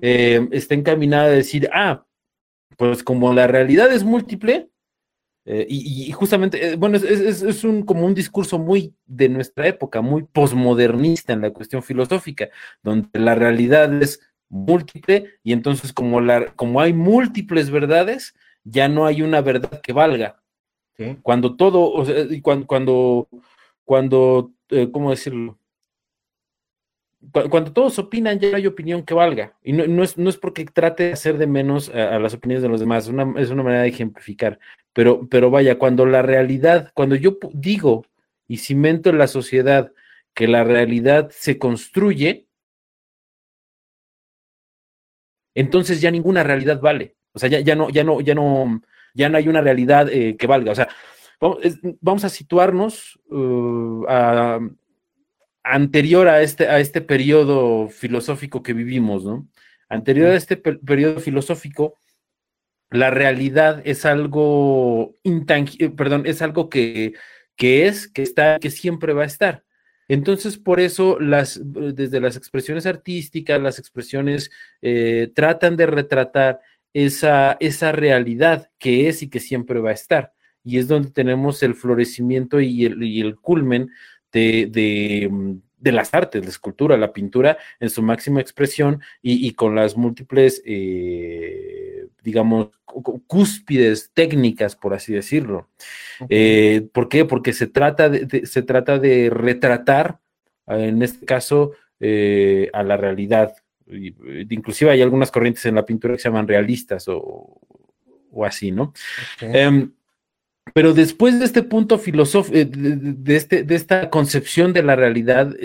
eh, 0.00 0.46
está 0.52 0.76
encaminado 0.76 1.24
a 1.24 1.30
decir, 1.30 1.68
ah, 1.72 2.06
pues 2.76 3.02
como 3.02 3.34
la 3.34 3.48
realidad 3.48 3.92
es 3.92 4.04
múltiple, 4.04 4.68
eh, 5.44 5.66
y, 5.68 6.12
justamente, 6.12 6.72
eh, 6.72 6.76
bueno, 6.76 6.98
es, 6.98 7.64
un, 7.64 7.82
como 7.82 8.06
un 8.06 8.14
discurso 8.14 8.60
muy 8.60 8.94
de 9.06 9.28
nuestra 9.28 9.66
época, 9.66 10.02
muy 10.02 10.22
posmodernista 10.22 11.32
en 11.32 11.40
la 11.40 11.50
cuestión 11.50 11.82
filosófica, 11.82 12.48
donde 12.82 13.18
la 13.18 13.34
realidad 13.34 13.92
es 14.00 14.20
múltiple 14.48 15.34
y 15.42 15.52
entonces 15.52 15.92
como, 15.92 16.20
la, 16.20 16.52
como 16.54 16.80
hay 16.80 16.92
múltiples 16.92 17.70
verdades, 17.70 18.34
ya 18.64 18.88
no 18.88 19.06
hay 19.06 19.22
una 19.22 19.40
verdad 19.40 19.80
que 19.82 19.92
valga. 19.92 20.42
Cuando 21.22 21.54
todo, 21.54 21.92
o 21.92 22.04
sea, 22.04 22.26
cuando, 22.42 22.66
cuando, 22.66 23.28
cuando 23.84 24.52
eh, 24.70 24.90
¿cómo 24.90 25.10
decirlo? 25.10 25.58
Cuando, 27.32 27.72
todos 27.72 27.98
opinan, 27.98 28.38
ya 28.38 28.50
no 28.50 28.56
hay 28.56 28.66
opinión 28.66 29.02
que 29.02 29.14
valga. 29.14 29.56
Y 29.62 29.72
no, 29.72 30.02
es, 30.02 30.16
no 30.18 30.30
es, 30.30 30.36
porque 30.36 30.64
trate 30.64 31.04
de 31.04 31.12
hacer 31.12 31.36
de 31.36 31.46
menos 31.46 31.88
a, 31.88 32.18
las 32.18 32.34
opiniones 32.34 32.62
de 32.62 32.68
los 32.68 32.80
demás, 32.80 33.04
es 33.04 33.10
una, 33.10 33.40
es 33.40 33.50
una 33.50 33.62
manera 33.62 33.82
de 33.82 33.88
ejemplificar. 33.88 34.58
Pero, 34.92 35.28
pero 35.28 35.50
vaya, 35.50 35.78
cuando 35.78 36.06
la 36.06 36.22
realidad, 36.22 36.90
cuando 36.94 37.16
yo 37.16 37.38
digo 37.52 38.06
y 38.46 38.58
cimento 38.58 39.10
en 39.10 39.18
la 39.18 39.26
sociedad 39.26 39.92
que 40.32 40.46
la 40.48 40.64
realidad 40.64 41.30
se 41.32 41.58
construye, 41.58 42.47
entonces 45.60 46.00
ya 46.00 46.10
ninguna 46.10 46.42
realidad 46.42 46.80
vale. 46.80 47.16
O 47.32 47.38
sea, 47.38 47.48
ya, 47.48 47.60
ya 47.60 47.74
no, 47.74 47.90
ya 47.90 48.04
no, 48.04 48.20
ya 48.20 48.34
no, 48.34 48.80
ya 49.14 49.28
no 49.28 49.36
hay 49.36 49.48
una 49.48 49.60
realidad 49.60 50.08
eh, 50.08 50.36
que 50.36 50.46
valga. 50.46 50.72
O 50.72 50.74
sea, 50.74 50.88
vamos, 52.00 52.24
a 52.24 52.28
situarnos 52.28 53.18
uh, 53.30 54.04
anterior 55.62 56.28
a 56.28 56.42
este, 56.42 56.68
a 56.68 56.78
este 56.78 57.00
periodo 57.00 57.88
filosófico 57.88 58.62
que 58.62 58.72
vivimos, 58.72 59.24
¿no? 59.24 59.48
Anterior 59.88 60.30
a 60.30 60.36
este 60.36 60.56
periodo 60.56 61.20
filosófico, 61.20 61.98
la 62.90 63.10
realidad 63.10 63.82
es 63.84 64.04
algo 64.04 65.16
intangible, 65.22 65.90
perdón, 65.90 66.22
es 66.26 66.40
algo 66.40 66.68
que, 66.68 67.14
que 67.56 67.86
es, 67.86 68.06
que 68.06 68.22
está, 68.22 68.58
que 68.58 68.70
siempre 68.70 69.12
va 69.12 69.22
a 69.22 69.26
estar. 69.26 69.64
Entonces, 70.08 70.56
por 70.56 70.80
eso, 70.80 71.20
las, 71.20 71.60
desde 71.62 72.20
las 72.20 72.36
expresiones 72.36 72.86
artísticas, 72.86 73.60
las 73.60 73.78
expresiones 73.78 74.50
eh, 74.80 75.30
tratan 75.34 75.76
de 75.76 75.86
retratar 75.86 76.60
esa, 76.94 77.58
esa 77.60 77.92
realidad 77.92 78.70
que 78.78 79.08
es 79.08 79.22
y 79.22 79.28
que 79.28 79.40
siempre 79.40 79.80
va 79.80 79.90
a 79.90 79.94
estar. 79.94 80.32
Y 80.64 80.78
es 80.78 80.88
donde 80.88 81.10
tenemos 81.10 81.62
el 81.62 81.74
florecimiento 81.74 82.60
y 82.60 82.86
el, 82.86 83.02
y 83.02 83.20
el 83.20 83.36
culmen 83.36 83.90
de, 84.32 84.66
de, 84.70 85.28
mm, 85.30 85.58
las 85.92 86.12
artes, 86.14 86.42
la 86.42 86.50
escultura, 86.50 86.96
la 86.96 87.12
pintura 87.12 87.58
en 87.78 87.90
su 87.90 88.02
máxima 88.02 88.40
expresión 88.40 89.00
y, 89.22 89.46
y 89.46 89.52
con 89.52 89.74
las 89.74 89.96
múltiples, 89.96 90.62
eh, 90.64 91.77
digamos, 92.28 92.68
cúspides 93.26 94.10
técnicas, 94.12 94.76
por 94.76 94.92
así 94.92 95.14
decirlo. 95.14 95.68
Eh, 96.28 96.86
¿Por 96.92 97.08
qué? 97.08 97.24
Porque 97.24 97.54
se 97.54 97.66
trata 97.66 98.10
de, 98.10 98.46
se 98.46 98.62
trata 98.62 98.98
de 98.98 99.30
retratar, 99.30 100.18
en 100.66 101.02
este 101.02 101.24
caso, 101.24 101.72
eh, 102.00 102.68
a 102.74 102.82
la 102.82 102.98
realidad. 102.98 103.54
Inclusive 103.86 104.90
hay 104.90 105.00
algunas 105.00 105.30
corrientes 105.30 105.64
en 105.64 105.76
la 105.76 105.86
pintura 105.86 106.14
que 106.14 106.20
se 106.20 106.28
llaman 106.28 106.48
realistas 106.48 107.06
o, 107.08 107.60
así, 108.44 108.72
¿no? 108.72 108.92
Em, 109.40 109.90
pero 110.74 110.92
después 110.92 111.38
de 111.38 111.46
este 111.46 111.62
punto 111.62 111.98
filosófico, 111.98 112.58
eh, 112.58 112.68
de, 112.70 113.36
este, 113.36 113.62
de 113.62 113.74
esta 113.74 114.10
concepción 114.10 114.74
de 114.74 114.82
la 114.82 114.96
realidad, 114.96 115.56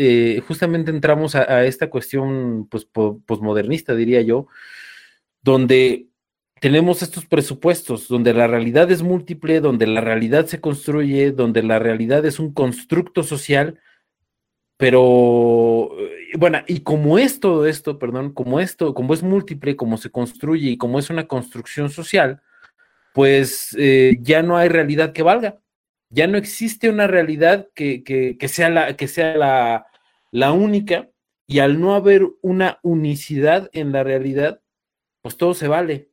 justamente 0.47 0.91
entramos 0.91 1.35
a, 1.35 1.65
esta 1.65 1.89
cuestión 1.89 2.67
pues, 2.69 2.85
posmodernista, 2.85 3.95
diría 3.95 4.21
yo, 4.21 4.47
donde 5.41 6.07
tenemos 6.63 7.01
estos 7.01 7.25
presupuestos 7.25 8.07
donde 8.07 8.33
la 8.33 8.47
realidad 8.47 8.89
es 8.89 9.01
múltiple, 9.01 9.59
donde 9.59 9.85
la 9.85 9.99
realidad 9.99 10.45
se 10.45 10.61
construye, 10.61 11.33
donde 11.33 11.61
la 11.61 11.77
realidad 11.77 12.25
es 12.25 12.39
un 12.39 12.53
constructo 12.53 13.21
social, 13.23 13.81
pero 14.77 15.89
eh, 15.99 16.37
bueno, 16.37 16.59
y 16.65 16.79
como 16.79 17.17
es 17.19 17.41
todo 17.41 17.65
esto, 17.65 17.99
perdón, 17.99 18.31
como 18.31 18.61
esto, 18.61 18.93
como 18.93 19.13
es 19.13 19.23
múltiple, 19.23 19.75
como 19.75 19.97
se 19.97 20.09
construye 20.09 20.69
y 20.69 20.77
como 20.77 20.99
es 20.99 21.09
una 21.09 21.27
construcción 21.27 21.89
social, 21.89 22.41
pues 23.13 23.75
eh, 23.77 24.15
ya 24.21 24.41
no 24.41 24.55
hay 24.55 24.69
realidad 24.69 25.11
que 25.11 25.21
valga. 25.21 25.59
Ya 26.11 26.27
no 26.27 26.37
existe 26.37 26.89
una 26.89 27.07
realidad 27.07 27.67
que, 27.75 28.05
que, 28.05 28.47
sea, 28.47 28.69
la, 28.69 28.95
que 28.95 29.09
sea 29.09 29.35
la, 29.35 29.87
la 30.31 30.53
única, 30.53 31.09
y 31.45 31.59
al 31.59 31.81
no 31.81 31.93
haber 31.93 32.25
una 32.41 32.79
unicidad 32.83 33.69
en 33.73 33.91
la 33.91 34.05
realidad, 34.05 34.61
pues 35.21 35.35
todo 35.35 35.53
se 35.55 35.67
vale 35.67 36.12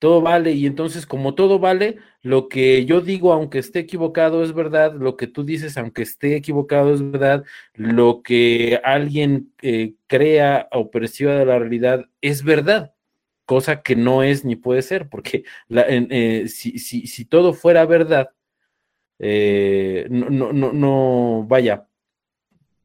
todo 0.00 0.22
vale 0.22 0.52
y 0.52 0.66
entonces 0.66 1.06
como 1.06 1.34
todo 1.34 1.58
vale, 1.60 1.98
lo 2.22 2.48
que 2.48 2.86
yo 2.86 3.02
digo 3.02 3.32
aunque 3.32 3.58
esté 3.60 3.80
equivocado 3.80 4.42
es 4.42 4.54
verdad, 4.54 4.94
lo 4.94 5.16
que 5.16 5.26
tú 5.28 5.44
dices 5.44 5.76
aunque 5.78 6.02
esté 6.02 6.36
equivocado 6.36 6.94
es 6.94 7.08
verdad, 7.10 7.44
lo 7.74 8.22
que 8.22 8.80
alguien 8.82 9.52
eh, 9.62 9.94
crea 10.08 10.68
o 10.72 10.90
perciba 10.90 11.34
de 11.34 11.44
la 11.44 11.58
realidad 11.58 12.06
es 12.22 12.42
verdad, 12.44 12.94
cosa 13.44 13.82
que 13.82 13.94
no 13.96 14.22
es 14.22 14.44
ni 14.44 14.56
puede 14.56 14.82
ser, 14.82 15.08
porque 15.10 15.44
eh, 15.68 16.46
si, 16.48 16.78
si, 16.78 17.24
todo 17.26 17.52
fuera 17.52 17.84
verdad, 17.86 18.30
eh, 19.18 20.06
no, 20.10 20.30
no, 20.30 20.72
no, 20.72 21.44
vaya, 21.46 21.89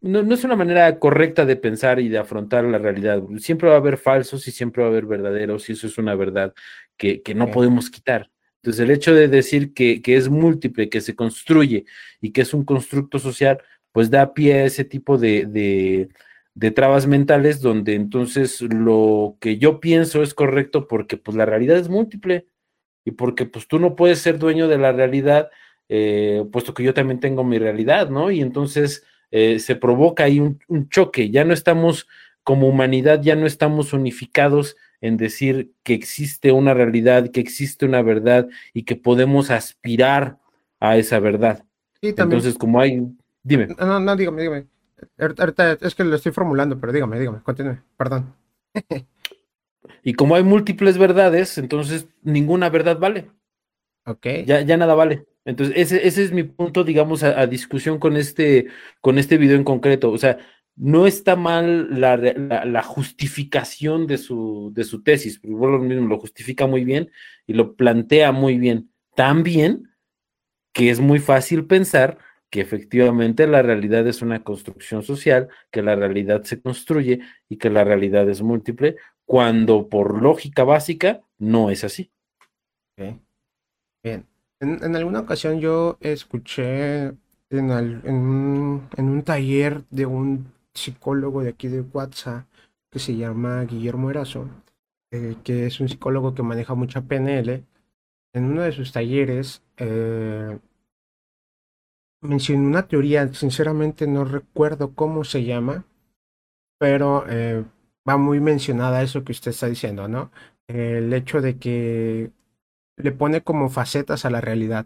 no, 0.06 0.22
no, 0.22 0.36
es 0.36 0.44
una 0.44 0.56
manera 0.56 1.00
correcta 1.00 1.46
de 1.46 1.56
pensar 1.56 2.00
y 2.00 2.10
de 2.10 2.20
afrontar 2.20 2.64
la 2.64 2.78
realidad. 2.78 3.24
Siempre 3.40 3.70
va 3.70 3.76
a 3.76 3.80
haber 3.80 3.98
falsos 3.98 4.48
y 4.48 4.52
siempre 4.52 4.84
va 4.84 4.90
a 4.90 4.92
haber 4.92 5.08
verdaderos, 5.08 5.68
y 5.68 5.74
eso 5.74 5.88
es 5.88 5.98
una 5.98 6.14
verdad 6.14 6.54
que, 6.96 7.22
no 7.36 7.50
podemos 7.50 7.90
quitar. 7.90 8.30
Entonces, 8.58 8.84
el 8.84 8.92
hecho 8.92 9.16
de 9.16 9.28
decir 9.28 9.74
que, 9.74 10.02
es 10.06 10.30
múltiple, 10.30 10.90
que 10.90 11.02
se 11.02 11.16
construye 11.16 11.86
y 12.22 12.32
que 12.32 12.42
es 12.42 12.54
un 12.54 12.64
constructo 12.66 13.18
social, 13.18 13.60
pues 13.92 14.12
da 14.12 14.34
pie 14.34 14.54
a 14.54 14.66
ese 14.66 14.84
tipo 14.86 15.18
de, 15.18 16.08
de, 16.56 16.72
trabas 16.72 17.08
mentales 17.08 17.62
donde 17.62 17.96
entonces 17.96 18.62
lo 18.62 19.38
que 19.40 19.58
yo 19.58 19.80
pienso 19.80 20.22
es 20.22 20.34
correcto 20.34 20.88
porque 20.88 21.18
pues 21.18 21.36
la 21.36 21.46
realidad 21.46 21.78
es 21.78 21.90
múltiple 21.90 22.48
y 23.06 23.12
porque 23.12 23.46
pues 23.46 23.68
tú 23.68 23.80
no 23.80 23.96
puedes 23.96 24.20
ser 24.20 24.40
dueño 24.40 24.68
de 24.68 24.78
la 24.78 24.92
realidad, 24.92 25.50
eh, 25.90 26.44
puesto 26.52 26.74
que 26.74 26.84
yo 26.84 26.94
también 26.94 27.20
tengo 27.20 27.44
mi 27.44 27.58
realidad, 27.60 28.10
¿no? 28.10 28.32
Y 28.32 28.42
entonces 28.42 29.04
eh, 29.32 29.60
se 29.60 29.76
provoca 29.76 30.26
ahí 30.26 30.40
un, 30.40 30.60
choque, 30.90 31.30
ya 31.30 31.44
no 31.44 31.54
estamos 31.54 32.08
como 32.44 32.68
humanidad 32.68 33.22
ya 33.24 33.36
no 33.36 33.48
estamos 33.48 33.92
unificados 33.92 34.78
en 35.02 35.18
decir 35.18 35.72
que 35.84 35.94
existe 35.94 36.52
una 36.52 36.74
realidad, 36.74 37.32
que 37.32 37.40
existe 37.40 37.86
una 37.86 38.02
verdad 38.02 38.48
y 38.74 38.84
que 38.84 38.96
podemos 38.96 39.52
aspirar 39.52 40.38
a 40.80 40.98
esa 40.98 41.20
verdad. 41.20 41.64
Entonces, 42.02 42.58
como 42.58 42.80
hay, 42.80 43.02
dime. 43.44 43.68
No, 43.80 44.00
no, 44.00 44.16
dígame, 44.16 44.42
dígame. 44.42 44.68
Ahorita 45.18 45.78
es 45.82 45.96
que 45.96 46.04
lo 46.04 46.16
estoy 46.16 46.32
formulando, 46.32 46.80
pero 46.80 46.94
dígame, 46.94 47.20
dígame, 47.20 47.42
continúe, 47.42 47.78
perdón. 47.98 48.34
y 50.04 50.14
como 50.14 50.36
hay 50.36 50.44
múltiples 50.44 50.98
verdades, 50.98 51.58
entonces 51.58 52.08
ninguna 52.24 52.70
verdad 52.70 53.00
vale. 53.00 53.30
Ok. 54.06 54.28
Ya, 54.46 54.62
ya 54.62 54.78
nada 54.78 54.94
vale. 54.94 55.26
Entonces, 55.46 55.76
ese, 55.78 56.08
ese 56.08 56.24
es 56.24 56.32
mi 56.32 56.44
punto, 56.44 56.84
digamos, 56.84 57.24
a, 57.24 57.46
discusión 57.48 58.00
con 58.00 58.18
este, 58.18 58.68
con 59.00 59.20
este 59.20 59.38
video 59.38 59.56
en 59.56 59.64
concreto. 59.64 60.12
O 60.12 60.18
sea, 60.18 60.40
no 60.76 61.08
está 61.08 61.36
mal 61.36 62.00
la, 62.00 62.18
la, 62.18 62.84
justificación 62.84 64.08
de 64.08 64.18
su, 64.18 64.72
de 64.74 64.84
su 64.84 65.04
tesis, 65.04 65.40
porque 65.40 65.54
lo 65.54 65.80
mismo 65.80 66.08
lo 66.08 66.20
justifica 66.20 66.68
muy 66.68 66.84
bien 66.84 67.12
y 67.48 67.54
lo 67.54 67.76
plantea 67.76 68.32
muy 68.32 68.58
bien. 68.58 68.92
También 69.16 69.90
que 70.74 70.90
es 70.90 71.00
muy 71.00 71.20
fácil 71.20 71.66
pensar 71.66 72.18
que 72.50 72.60
efectivamente 72.60 73.48
la 73.48 73.62
realidad 73.62 74.06
es 74.08 74.22
una 74.22 74.44
construcción 74.44 75.04
social, 75.04 75.48
que 75.72 75.82
la 75.82 75.96
realidad 75.96 76.44
se 76.44 76.62
construye 76.62 77.22
y 77.48 77.58
que 77.58 77.70
la 77.70 77.86
realidad 77.86 78.30
es 78.30 78.42
múltiple, 78.42 78.98
cuando 79.26 79.88
por 79.88 80.22
lógica 80.22 80.66
básica 80.66 81.22
no 81.38 81.70
es 81.70 81.86
así. 81.86 82.12
Bien. 84.04 84.35
En, 84.60 84.96
alguna 84.96 85.20
ocasión 85.22 85.60
yo 85.60 85.98
escuché 86.00 87.14
en, 87.50 87.72
un, 88.08 89.24
taller 89.24 89.84
de 89.90 90.06
un 90.06 90.52
psicólogo 90.74 91.44
de 91.44 91.50
aquí 91.50 91.68
de 91.68 91.82
WhatsApp 91.82 92.46
que 92.90 93.00
se 93.00 93.16
llama 93.16 93.64
Guillermo 93.64 94.10
Erazo, 94.10 94.50
eh, 95.12 95.36
que 95.44 95.66
es 95.66 95.80
un 95.80 95.90
psicólogo 95.90 96.34
que 96.34 96.44
maneja 96.44 96.74
mucha 96.76 97.02
PNL. 97.02 97.66
En 98.34 98.46
uno 98.46 98.62
de 98.62 98.72
sus 98.72 98.92
talleres 98.92 99.62
eh, 99.78 100.58
mencionó 102.22 102.68
una 102.68 102.88
teoría, 102.88 103.28
sinceramente 103.34 104.08
no 104.08 104.26
recuerdo 104.26 104.94
cómo 104.96 105.24
se 105.24 105.44
llama, 105.44 105.86
pero 106.80 107.26
eh, 107.30 107.64
va 108.08 108.18
muy 108.18 108.40
mencionada 108.40 109.04
eso 109.04 109.24
que 109.24 109.32
usted 109.34 109.52
está 109.52 109.68
diciendo, 109.68 110.08
¿no? 110.08 110.32
el 110.68 111.14
hecho 111.14 111.42
de 111.42 111.58
que 111.58 112.32
le 112.98 113.12
pone 113.12 113.42
como 113.42 113.70
facetas 113.70 114.26
a 114.26 114.30
la 114.30 114.42
realidad, 114.42 114.86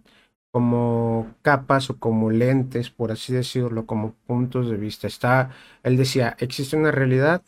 como 0.51 1.36
capas 1.41 1.89
o 1.89 1.99
como 1.99 2.32
lentes, 2.32 2.89
por 2.89 3.12
así 3.12 3.34
decirlo, 3.34 3.86
como 3.86 4.14
puntos 4.28 4.70
de 4.70 4.78
vista. 4.78 5.07
Está, 5.07 5.51
él 5.84 5.97
decía, 5.97 6.36
existe 6.39 6.76
una 6.78 6.91
realidad 6.91 7.43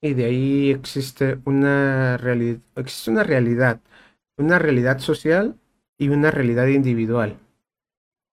y 0.00 0.14
de 0.14 0.24
ahí 0.26 0.70
existe 0.70 1.38
una 1.44 2.16
realidad, 2.18 2.60
existe 2.76 3.10
una 3.10 3.24
realidad, 3.24 3.80
una 4.36 4.58
realidad 4.58 4.98
social 5.00 5.56
y 5.98 6.08
una 6.10 6.30
realidad 6.30 6.66
individual. 6.68 7.38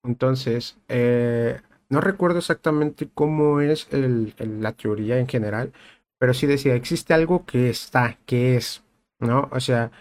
Entonces, 0.04 0.78
eh, 0.88 1.62
no 1.90 2.02
recuerdo 2.02 2.40
exactamente 2.40 3.10
cómo 3.14 3.62
es 3.62 3.88
la 3.92 4.72
teoría 4.74 5.20
en 5.20 5.28
general, 5.28 5.74
pero 6.18 6.34
sí 6.34 6.48
decía, 6.48 6.76
existe 6.76 7.14
algo 7.14 7.46
que 7.46 7.70
está, 7.70 8.18
que 8.26 8.56
es, 8.56 8.84
¿no? 9.20 9.50
O 9.52 9.60
sea, 9.60 9.92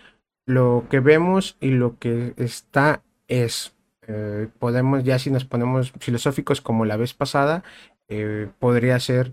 lo 0.49 0.85
que 0.91 1.01
vemos 1.01 1.57
y 1.61 1.71
lo 1.71 1.99
que 1.99 2.35
está 2.37 3.03
es. 3.29 3.75
Eh, 4.07 4.49
podemos, 4.59 5.05
ya 5.05 5.19
si 5.19 5.31
nos 5.31 5.45
ponemos 5.45 5.93
filosóficos 6.01 6.61
como 6.61 6.85
la 6.87 6.97
vez 6.97 7.13
pasada, 7.13 7.63
eh, 8.09 8.49
podría 8.59 8.99
ser 8.99 9.33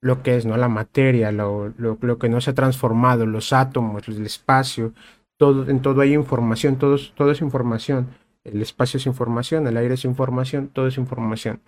lo 0.00 0.22
que 0.22 0.36
es, 0.36 0.46
¿no? 0.46 0.56
La 0.56 0.68
materia, 0.68 1.30
lo, 1.30 1.72
lo, 1.76 2.18
que 2.18 2.28
no 2.28 2.40
se 2.40 2.50
ha 2.50 2.54
transformado, 2.54 3.26
los 3.26 3.52
átomos, 3.52 4.08
el 4.08 4.26
espacio, 4.26 4.92
todo, 5.36 5.68
en 5.68 5.80
todo 5.80 6.00
hay 6.00 6.14
información, 6.14 6.76
todo, 6.76 6.96
todo 7.14 7.30
es 7.30 7.40
información 7.40 8.08
el 8.44 8.60
espacio 8.60 8.98
es 8.98 9.06
información, 9.06 9.66
el 9.66 9.76
aire 9.76 9.94
es 9.94 10.04
información, 10.04 10.68
todo 10.68 10.86
es 10.86 10.98
información. 10.98 11.60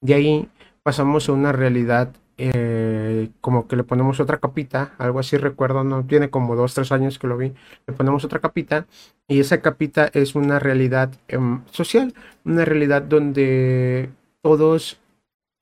De 0.00 0.14
ahí 0.14 0.48
pasamos 0.82 1.28
a 1.28 1.32
una 1.32 1.52
realidad 1.52 2.12
eh, 2.38 3.30
como 3.40 3.66
que 3.68 3.76
le 3.76 3.84
ponemos 3.84 4.20
otra 4.20 4.38
capita, 4.38 4.94
algo 4.98 5.20
así 5.20 5.36
recuerdo, 5.36 5.84
no 5.84 6.04
tiene 6.04 6.30
como 6.30 6.56
dos, 6.56 6.74
tres 6.74 6.92
años 6.92 7.18
que 7.18 7.26
lo 7.26 7.36
vi, 7.36 7.52
le 7.86 7.94
ponemos 7.94 8.24
otra 8.24 8.40
capita 8.40 8.86
y 9.28 9.40
esa 9.40 9.60
capita 9.60 10.10
es 10.12 10.34
una 10.34 10.58
realidad 10.58 11.12
em, 11.28 11.62
social, 11.70 12.14
una 12.44 12.64
realidad 12.64 13.02
donde 13.02 14.10
todos 14.42 15.00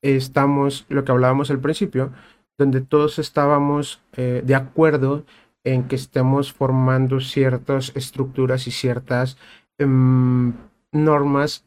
estamos, 0.01 0.85
lo 0.89 1.03
que 1.05 1.11
hablábamos 1.11 1.49
al 1.51 1.59
principio, 1.59 2.11
donde 2.57 2.81
todos 2.81 3.19
estábamos 3.19 4.01
eh, 4.17 4.41
de 4.45 4.55
acuerdo 4.55 5.25
en 5.63 5.87
que 5.87 5.95
estemos 5.95 6.51
formando 6.51 7.21
ciertas 7.21 7.91
estructuras 7.95 8.67
y 8.67 8.71
ciertas 8.71 9.37
Em, 9.79 10.53
normas 10.91 11.65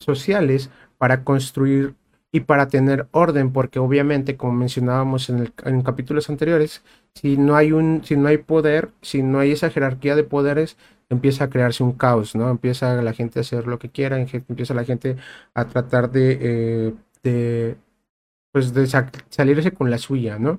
sociales 0.00 0.70
para 0.98 1.24
construir 1.24 1.96
y 2.34 2.40
para 2.40 2.66
tener 2.66 3.06
orden, 3.12 3.52
porque 3.52 3.78
obviamente, 3.78 4.36
como 4.36 4.54
mencionábamos 4.54 5.30
en, 5.30 5.38
el, 5.38 5.82
capítulos 5.84 6.28
anteriores, 6.28 6.82
si 7.14 7.36
no 7.36 7.54
hay 7.54 7.70
un, 7.70 8.02
si 8.02 8.16
no 8.16 8.26
hay 8.26 8.38
poder, 8.38 8.90
si 9.02 9.22
no 9.22 9.38
hay 9.38 9.52
esa 9.52 9.70
jerarquía 9.70 10.16
de 10.16 10.24
poderes, 10.24 10.76
empieza 11.08 11.44
a 11.44 11.48
crearse 11.48 11.84
un 11.84 11.92
caos, 11.92 12.34
¿no? 12.34 12.50
Empieza 12.50 13.00
la 13.02 13.12
gente 13.12 13.38
a 13.38 13.42
hacer 13.42 13.68
lo 13.68 13.78
que 13.78 13.88
quiera, 13.88 14.18
empieza 14.18 14.74
la 14.74 14.82
gente 14.82 15.16
a 15.54 15.66
tratar 15.66 16.10
de, 16.10 16.38
eh, 16.40 16.94
de 17.22 17.76
pues 18.50 18.74
de 18.74 18.88
salirse 19.28 19.70
con 19.70 19.88
la 19.88 19.98
suya, 19.98 20.36
¿no? 20.36 20.58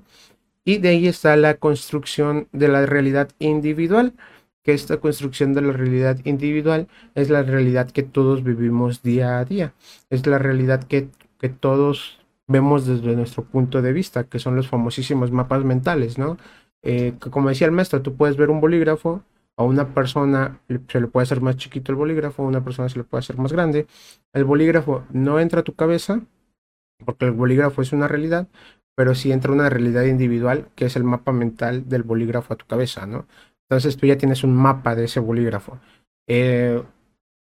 Y 0.64 0.78
de 0.78 0.88
ahí 0.88 1.06
está 1.06 1.36
la 1.36 1.58
construcción 1.58 2.48
de 2.52 2.68
la 2.68 2.86
realidad 2.86 3.28
individual 3.38 4.14
que 4.62 4.72
esta 4.72 4.96
construcción 4.96 5.52
de 5.52 5.60
la 5.62 5.72
realidad 5.72 6.18
individual 6.24 6.88
es 7.14 7.28
la 7.28 7.42
realidad 7.42 7.90
que 7.90 8.02
todos 8.02 8.42
vivimos 8.42 9.02
día 9.02 9.38
a 9.38 9.44
día, 9.44 9.74
es 10.10 10.26
la 10.26 10.38
realidad 10.38 10.82
que, 10.84 11.08
que 11.46 11.54
todos 11.54 12.18
vemos 12.48 12.86
desde 12.86 13.14
nuestro 13.14 13.44
punto 13.44 13.80
de 13.80 13.92
vista, 13.92 14.24
que 14.24 14.40
son 14.40 14.56
los 14.56 14.68
famosísimos 14.68 15.30
mapas 15.30 15.64
mentales, 15.64 16.18
¿no? 16.18 16.38
Eh, 16.82 17.14
como 17.30 17.48
decía 17.48 17.68
el 17.68 17.72
maestro, 17.72 18.02
tú 18.02 18.16
puedes 18.16 18.36
ver 18.36 18.50
un 18.50 18.60
bolígrafo, 18.60 19.22
a 19.56 19.62
una 19.62 19.94
persona 19.94 20.60
se 20.88 21.00
le 21.00 21.06
puede 21.06 21.22
hacer 21.22 21.40
más 21.40 21.56
chiquito 21.56 21.92
el 21.92 21.96
bolígrafo, 21.96 22.42
a 22.42 22.46
una 22.46 22.64
persona 22.64 22.88
se 22.88 22.98
le 22.98 23.04
puede 23.04 23.20
hacer 23.20 23.38
más 23.38 23.52
grande. 23.52 23.86
El 24.32 24.44
bolígrafo 24.44 25.04
no 25.12 25.38
entra 25.38 25.60
a 25.60 25.64
tu 25.64 25.74
cabeza, 25.74 26.20
porque 27.04 27.26
el 27.26 27.32
bolígrafo 27.32 27.80
es 27.80 27.92
una 27.92 28.08
realidad, 28.08 28.48
pero 28.96 29.14
sí 29.14 29.30
entra 29.30 29.52
una 29.52 29.70
realidad 29.70 30.04
individual, 30.04 30.68
que 30.74 30.86
es 30.86 30.96
el 30.96 31.04
mapa 31.04 31.32
mental 31.32 31.88
del 31.88 32.02
bolígrafo 32.02 32.54
a 32.54 32.56
tu 32.56 32.66
cabeza, 32.66 33.06
¿no? 33.06 33.26
Entonces 33.68 33.96
tú 33.96 34.06
ya 34.06 34.18
tienes 34.18 34.42
un 34.42 34.54
mapa 34.56 34.96
de 34.96 35.04
ese 35.04 35.20
bolígrafo. 35.20 35.78
Eh, 36.28 36.82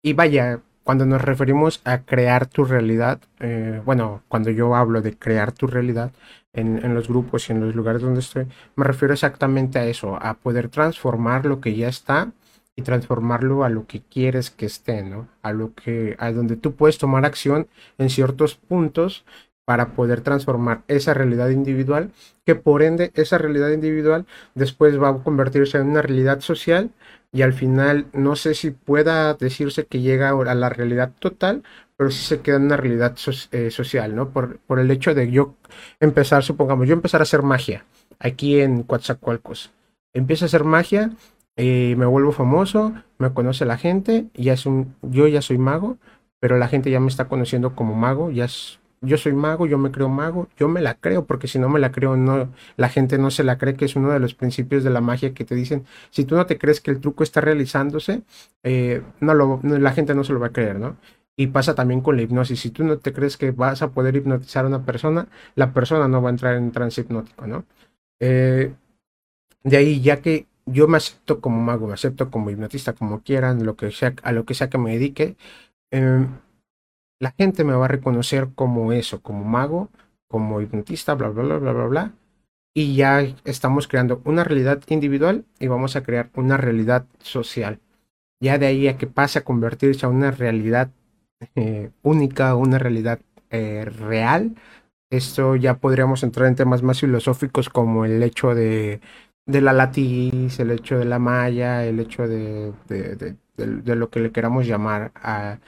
y 0.03 0.13
vaya, 0.13 0.61
cuando 0.87 1.05
nos 1.05 1.21
referimos 1.21 1.81
a 1.83 2.03
crear 2.03 2.45
tu 2.45 2.63
realidad, 2.63 3.19
eh, 3.41 3.81
bueno, 3.83 4.23
cuando 4.29 4.51
yo 4.51 4.73
hablo 4.73 5.01
de 5.01 5.17
crear 5.17 5.51
tu 5.51 5.67
realidad 5.67 6.13
en, 6.53 6.77
en, 6.81 6.95
los 6.95 7.09
grupos 7.09 7.49
y 7.49 7.51
en 7.51 7.59
los 7.59 7.75
lugares 7.75 8.01
donde 8.01 8.21
estoy, 8.21 8.47
me 8.77 8.85
refiero 8.85 9.13
exactamente 9.13 9.79
a 9.79 9.85
eso, 9.85 10.15
a 10.15 10.35
poder 10.35 10.69
transformar 10.69 11.45
lo 11.45 11.59
que 11.59 11.75
ya 11.75 11.89
está 11.89 12.31
y 12.77 12.83
transformarlo 12.83 13.65
a 13.65 13.69
lo 13.69 13.85
que 13.85 14.01
quieres 14.01 14.49
que 14.49 14.65
esté, 14.65 15.03
¿no? 15.03 15.27
A 15.41 15.51
lo 15.51 15.73
que, 15.73 16.15
a 16.19 16.31
donde 16.31 16.55
tú 16.55 16.75
puedes 16.75 16.97
tomar 16.97 17.25
acción 17.25 17.67
en 17.97 18.09
ciertos 18.09 18.55
puntos 18.55 19.25
para 19.67 19.89
poder 19.89 20.21
transformar 20.21 20.83
esa 20.87 21.13
realidad 21.13 21.49
individual, 21.49 22.11
que 22.45 22.55
por 22.55 22.81
ende 22.81 23.11
esa 23.15 23.37
realidad 23.37 23.71
individual 23.71 24.25
después 24.55 24.97
va 24.97 25.09
a 25.09 25.17
convertirse 25.17 25.77
en 25.77 25.89
una 25.89 26.01
realidad 26.01 26.39
social 26.39 26.91
y 27.33 27.41
al 27.41 27.51
final 27.51 28.05
no 28.13 28.37
sé 28.37 28.53
si 28.53 28.71
pueda 28.71 29.33
decirse 29.33 29.85
que 29.85 29.99
llega 29.99 30.29
a 30.29 30.55
la 30.55 30.69
realidad 30.69 31.11
total, 31.19 31.63
pero 31.97 32.11
sí 32.11 32.23
se 32.23 32.39
queda 32.39 32.55
en 32.55 32.63
una 32.63 32.77
realidad 32.77 33.17
eh, 33.51 33.69
social, 33.69 34.15
¿no? 34.15 34.29
Por, 34.29 34.59
por, 34.59 34.79
el 34.79 34.89
hecho 34.89 35.13
de 35.13 35.29
yo 35.29 35.55
empezar, 35.99 36.43
supongamos, 36.43 36.87
yo 36.87 36.93
empezar 36.93 37.19
a 37.19 37.23
hacer 37.23 37.41
magia 37.41 37.83
aquí 38.19 38.61
en 38.61 38.83
Coatzacoalcos. 38.83 39.71
Empiezo 40.13 40.45
a 40.45 40.47
hacer 40.47 40.63
magia, 40.63 41.11
y 41.57 41.95
me 41.97 42.05
vuelvo 42.05 42.31
famoso, 42.31 42.93
me 43.17 43.33
conoce 43.33 43.65
la 43.65 43.77
gente, 43.77 44.27
ya 44.33 44.53
es 44.53 44.65
un, 44.65 44.95
yo 45.01 45.27
ya 45.27 45.41
soy 45.41 45.57
mago, 45.57 45.97
pero 46.39 46.57
la 46.57 46.69
gente 46.69 46.89
ya 46.89 47.01
me 47.01 47.07
está 47.07 47.27
conociendo 47.27 47.75
como 47.75 47.95
mago, 47.95 48.31
ya 48.31 48.45
es 48.45 48.79
yo 49.01 49.17
soy 49.17 49.33
mago, 49.33 49.67
yo 49.67 49.77
me 49.77 49.91
creo 49.91 50.09
mago, 50.09 50.47
yo 50.57 50.67
me 50.67 50.81
la 50.81 50.95
creo, 50.95 51.25
porque 51.25 51.47
si 51.47 51.59
no 51.59 51.69
me 51.69 51.79
la 51.79 51.91
creo, 51.91 52.17
no, 52.17 52.49
la 52.77 52.89
gente 52.89 53.17
no 53.17 53.31
se 53.31 53.43
la 53.43 53.57
cree, 53.57 53.75
que 53.75 53.85
es 53.85 53.95
uno 53.95 54.11
de 54.11 54.19
los 54.19 54.33
principios 54.33 54.83
de 54.83 54.89
la 54.89 55.01
magia 55.01 55.33
que 55.33 55.45
te 55.45 55.55
dicen, 55.55 55.85
si 56.09 56.25
tú 56.25 56.35
no 56.35 56.45
te 56.45 56.57
crees 56.57 56.81
que 56.81 56.91
el 56.91 56.99
truco 56.99 57.23
está 57.23 57.41
realizándose, 57.41 58.23
eh, 58.63 59.01
no 59.19 59.33
lo, 59.33 59.59
la 59.63 59.91
gente 59.91 60.15
no 60.15 60.23
se 60.23 60.33
lo 60.33 60.39
va 60.39 60.47
a 60.47 60.51
creer, 60.53 60.79
¿no? 60.79 60.97
Y 61.35 61.47
pasa 61.47 61.75
también 61.75 62.01
con 62.01 62.15
la 62.17 62.23
hipnosis, 62.23 62.59
si 62.59 62.71
tú 62.71 62.83
no 62.83 62.97
te 62.97 63.13
crees 63.13 63.37
que 63.37 63.51
vas 63.51 63.81
a 63.81 63.91
poder 63.91 64.15
hipnotizar 64.15 64.65
a 64.65 64.67
una 64.67 64.83
persona, 64.83 65.27
la 65.55 65.73
persona 65.73 66.07
no 66.07 66.21
va 66.21 66.29
a 66.29 66.31
entrar 66.31 66.55
en 66.55 66.71
trance 66.71 67.01
hipnótico, 67.01 67.45
¿no? 67.47 67.65
Eh, 68.19 68.73
de 69.63 69.77
ahí, 69.77 70.01
ya 70.01 70.21
que 70.21 70.47
yo 70.65 70.87
me 70.87 70.97
acepto 70.97 71.41
como 71.41 71.61
mago, 71.61 71.87
me 71.87 71.93
acepto 71.93 72.31
como 72.31 72.49
hipnotista, 72.49 72.93
como 72.93 73.21
quieran, 73.21 73.65
lo 73.65 73.75
que 73.75 73.91
sea, 73.91 74.13
a 74.23 74.31
lo 74.31 74.45
que 74.45 74.53
sea 74.53 74.69
que 74.69 74.77
me 74.77 74.91
dedique, 74.91 75.37
eh, 75.91 76.27
la 77.19 77.31
gente 77.37 77.63
me 77.63 77.73
va 77.73 77.85
a 77.85 77.87
reconocer 77.89 78.49
como 78.55 78.93
eso, 78.93 79.21
como 79.21 79.43
mago, 79.43 79.89
como 80.27 80.61
hipnotista, 80.61 81.13
bla, 81.15 81.29
bla, 81.29 81.43
bla, 81.43 81.57
bla, 81.57 81.71
bla, 81.73 81.85
bla. 81.85 82.13
Y 82.73 82.95
ya 82.95 83.21
estamos 83.45 83.87
creando 83.87 84.21
una 84.25 84.43
realidad 84.43 84.81
individual 84.89 85.45
y 85.59 85.67
vamos 85.67 85.95
a 85.95 86.03
crear 86.03 86.29
una 86.35 86.57
realidad 86.57 87.05
social. 87.19 87.79
Ya 88.41 88.57
de 88.59 88.67
ahí 88.67 88.87
a 88.87 88.97
que 88.97 89.07
pase 89.07 89.39
a 89.39 89.43
convertirse 89.45 90.05
a 90.05 90.09
una 90.09 90.31
realidad 90.31 90.91
eh, 91.55 91.91
única, 92.03 92.55
una 92.55 92.79
realidad 92.79 93.19
eh, 93.49 93.85
real, 93.85 94.55
esto 95.09 95.55
ya 95.55 95.79
podríamos 95.79 96.23
entrar 96.23 96.47
en 96.47 96.55
temas 96.55 96.83
más 96.83 96.99
filosóficos 97.01 97.69
como 97.69 98.05
el 98.05 98.21
hecho 98.23 98.55
de, 98.55 99.01
de 99.45 99.61
la 99.61 99.73
latiz, 99.73 100.59
el 100.59 100.71
hecho 100.71 100.99
de 100.99 101.05
la 101.05 101.19
malla, 101.19 101.85
el 101.85 101.99
hecho 101.99 102.27
de, 102.27 102.73
de, 102.87 103.35
de 103.57 103.95
lo 103.95 104.09
que 104.09 104.19
le 104.19 104.31
queramos 104.31 104.67
llamar 104.67 105.11
a, 105.15 105.59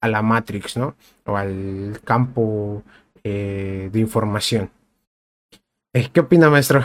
a, 0.00 0.08
la 0.08 0.22
Matrix, 0.22 0.76
¿no? 0.76 0.96
O 1.24 1.36
al 1.36 2.00
campo 2.04 2.82
eh, 3.24 3.90
de 3.92 4.00
información. 4.00 4.70
Eh, 5.92 6.08
¿Qué 6.12 6.20
opina, 6.20 6.50
maestro? 6.50 6.82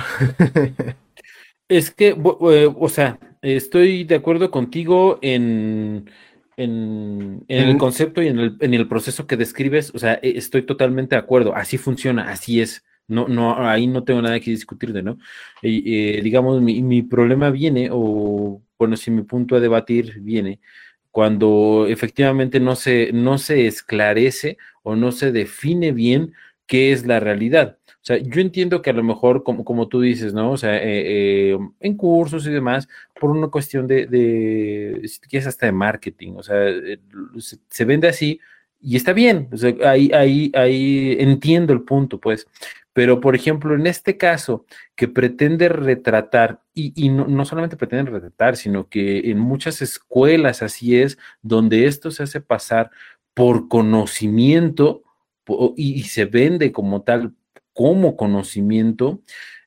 es 1.68 1.92
que, 1.92 2.10
eh, 2.10 2.74
o 2.78 2.90
sea, 2.90 3.20
estoy 3.42 4.04
de 4.04 4.16
acuerdo 4.16 4.52
contigo 4.52 5.20
en, 5.22 6.10
en, 6.58 7.46
el 7.48 7.78
concepto 7.78 8.22
y 8.22 8.28
en 8.28 8.40
el, 8.40 8.58
en 8.60 8.74
el, 8.74 8.88
proceso 8.88 9.28
que 9.28 9.38
describes, 9.38 9.94
o 9.94 10.00
sea, 10.00 10.16
e, 10.22 10.38
estoy 10.38 10.64
totalmente 10.64 11.16
de 11.16 11.22
acuerdo, 11.22 11.56
así 11.56 11.78
funciona, 11.78 12.30
así 12.30 12.62
es. 12.62 12.84
No, 13.08 13.28
no, 13.28 13.68
ahí 13.68 13.86
no 13.86 14.04
tengo 14.04 14.22
nada 14.22 14.40
que 14.40 14.52
discutir 14.52 14.94
de, 14.94 15.04
¿no? 15.04 15.18
digamos, 15.62 16.62
mi, 16.62 16.82
mi, 16.82 17.02
problema 17.02 17.52
viene, 17.52 17.90
o 17.92 18.62
bueno, 18.80 18.96
si 18.96 19.12
mi 19.12 19.24
punto 19.24 19.58
a 19.58 19.60
debatir 19.60 20.22
viene, 20.22 20.62
cuando 21.14 21.86
efectivamente 21.88 22.60
no 22.60 22.76
se, 22.76 23.12
no 23.14 23.38
se 23.38 23.68
esclarece 23.68 24.58
o 24.82 24.96
no 24.96 25.12
se 25.12 25.32
define 25.32 25.92
bien 25.92 26.34
qué 26.66 26.92
es 26.92 27.06
la 27.06 27.20
realidad. 27.20 27.78
O 27.88 28.06
sea, 28.06 28.18
yo 28.18 28.42
entiendo 28.42 28.82
que 28.82 28.90
a 28.90 28.94
lo 28.94 29.04
mejor, 29.04 29.44
como, 29.44 29.64
como 29.64 29.88
tú 29.88 30.02
dices, 30.02 30.34
¿no? 30.34 30.52
O 30.52 30.58
sea, 30.58 30.76
eh, 30.76 31.52
eh, 31.52 31.58
en 31.82 31.98
cursos 31.98 32.48
y 32.48 32.50
demás, 32.50 32.88
por 33.20 33.30
una 33.30 33.50
cuestión 33.50 33.86
de, 33.86 34.08
de 34.08 35.08
si 35.08 35.38
hasta 35.38 35.68
de 35.68 35.72
marketing, 35.72 36.34
o 36.36 36.42
sea, 36.42 36.68
eh, 36.68 36.98
se, 37.70 37.86
vende 37.86 38.08
así 38.08 38.40
y 38.82 38.96
está 38.96 39.14
bien, 39.14 39.50
o 39.52 39.58
sea, 39.58 39.72
ahí, 39.86 40.10
ahí, 40.16 40.52
ahí 40.56 41.16
entiendo 41.20 41.74
el 41.74 41.84
punto, 41.84 42.20
pues. 42.20 42.48
Pero, 42.94 43.20
por 43.20 43.36
ejemplo, 43.36 43.74
en 43.76 43.88
este 43.88 44.18
caso, 44.18 44.66
que 44.96 45.08
pretende 45.08 45.68
retratar, 45.68 46.62
y, 46.76 47.10
no, 47.10 47.28
no, 47.28 47.44
solamente 47.44 47.76
pretende 47.76 48.12
retratar, 48.12 48.56
sino 48.56 48.88
que 48.88 49.32
en 49.32 49.40
muchas 49.40 49.82
escuelas 49.82 50.62
así 50.62 50.98
es, 51.00 51.18
donde 51.42 51.88
esto 51.88 52.12
se 52.12 52.24
hace 52.24 52.40
pasar 52.40 52.92
por 53.34 53.68
conocimiento 53.68 55.04
y, 55.76 56.04
se 56.04 56.26
vende 56.26 56.72
como 56.72 57.02
tal, 57.02 57.34
como 57.74 58.16
conocimiento, 58.16 59.22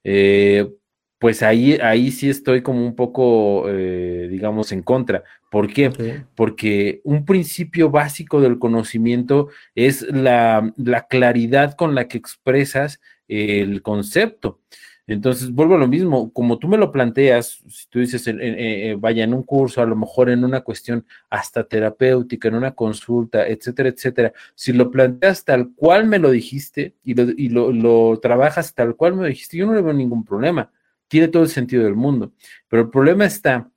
eh, 0.05 0.71
pues 1.19 1.43
ahí, 1.43 1.75
ahí 1.83 2.11
sí 2.13 2.29
estoy 2.29 2.63
como 2.63 2.85
un 2.87 2.95
poco, 2.95 3.69
eh, 3.69 4.29
digamos, 4.31 4.71
en 4.73 4.83
contra. 4.83 5.25
¿Por 5.51 5.73
qué? 5.73 5.91
Porque 6.35 7.01
un 7.05 7.25
principio 7.25 7.91
básico 7.91 8.41
del 8.41 8.59
conocimiento 8.59 9.49
es 9.75 10.03
la, 10.03 10.73
la, 10.77 11.07
claridad 11.07 11.75
con 11.75 11.95
la 11.95 12.09
que 12.09 12.19
expresas 12.19 13.01
el 13.29 13.83
concepto. 13.83 14.61
Entonces, 15.09 15.53
vuelvo 15.53 15.77
a 15.77 15.79
lo 15.79 15.87
mismo, 15.87 16.33
como 16.33 16.59
tú 16.59 16.67
me 16.67 16.77
lo 16.77 16.91
planteas, 16.91 17.63
si 17.69 17.89
tú 17.89 18.01
dices, 18.01 18.25
eh, 18.27 18.97
vaya 18.99 19.23
en 19.23 19.35
un 19.35 19.45
curso, 19.45 19.81
a 19.81 19.87
lo 19.87 19.95
mejor 19.95 20.31
en 20.31 20.45
una 20.45 20.63
cuestión 20.63 21.07
hasta 21.31 21.63
terapéutica, 21.63 22.49
en 22.49 22.57
una 22.57 22.75
consulta, 22.75 23.47
etcétera, 23.47 23.89
etcétera, 23.91 24.33
si 24.57 24.73
lo 24.73 24.91
planteas 24.91 25.45
tal 25.45 25.71
cual 25.77 26.07
me 26.07 26.19
lo 26.19 26.31
dijiste 26.33 26.97
y 27.05 27.15
lo, 27.15 27.23
y 27.31 27.49
lo, 27.49 28.19
trabajas 28.21 28.75
tal 28.75 28.97
cual 28.97 29.15
me 29.15 29.23
lo 29.23 29.29
dijiste, 29.29 29.57
yo 29.57 29.67
no 29.67 29.75
le 29.75 29.83
veo 29.83 29.93
ningún 29.93 30.25
problema, 30.25 30.73
tiene 31.07 31.29
todo 31.29 31.45
el 31.45 31.51
sentido 31.51 31.85
del 31.85 31.95
mundo, 31.95 32.33
pero 32.69 32.83
el 32.83 32.91
problema 32.91 33.27
está 33.27 33.71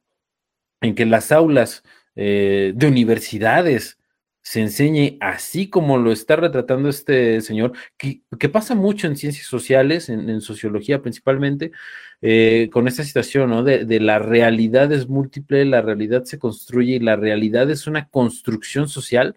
en 0.82 0.96
que 0.96 1.06
las 1.06 1.32
aulas 1.32 1.84
eh, 2.16 2.74
de 2.76 2.88
universidades, 2.88 3.99
se 4.42 4.62
enseñe 4.62 5.18
así 5.22 5.70
como 5.70 5.98
lo 5.98 6.12
está 6.12 6.36
retratando 6.36 6.90
este 6.90 7.42
señor, 7.42 7.74
que, 7.98 8.22
pasa 8.50 8.76
mucho 8.76 9.08
en 9.08 9.16
ciencias 9.18 9.48
sociales, 9.48 10.10
en, 10.10 10.42
sociología 10.42 11.02
principalmente, 11.02 11.72
eh, 12.22 12.70
con 12.72 12.88
esta 12.88 13.04
situación, 13.04 13.50
¿no? 13.50 13.64
De, 13.64 14.00
la 14.00 14.20
realidad 14.20 14.92
es 14.92 15.08
múltiple, 15.08 15.66
la 15.66 15.82
realidad 15.82 16.24
se 16.24 16.40
construye 16.40 16.96
y 16.96 17.00
la 17.00 17.16
realidad 17.16 17.70
es 17.70 17.88
una 17.88 18.08
construcción 18.10 18.88
social. 18.90 19.36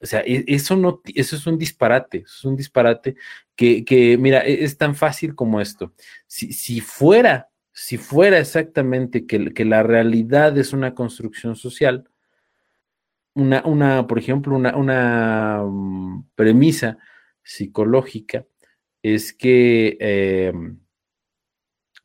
O 0.00 0.06
sea, 0.06 0.20
e, 0.20 0.44
eso 0.48 0.76
no, 0.76 1.00
eso 1.14 1.36
es 1.36 1.46
un 1.46 1.58
disparate, 1.58 2.24
es 2.26 2.44
un 2.44 2.56
disparate 2.56 3.16
que, 3.56 3.84
que 3.84 4.18
mira, 4.18 4.44
e, 4.46 4.64
es, 4.64 4.76
tan 4.76 4.94
fácil 4.96 5.34
como 5.34 5.60
esto. 5.60 5.94
Si, 6.26 6.52
si 6.52 6.80
fuera, 6.80 7.48
si 7.72 7.98
fuera 7.98 8.38
exactamente 8.38 9.26
que, 9.26 9.54
que 9.54 9.64
la 9.64 9.82
realidad 9.82 10.56
es 10.58 10.72
una 10.72 10.94
construcción 10.94 11.56
social, 11.56 12.08
una, 13.34 13.62
una 13.64 14.06
por 14.06 14.18
ejemplo, 14.18 14.54
una, 14.56 14.76
una 14.76 15.62
mm, 15.64 16.30
premisa 16.34 16.98
psicológica 17.42 18.46
es 19.02 19.32
que 19.32 19.96
em, 20.00 20.78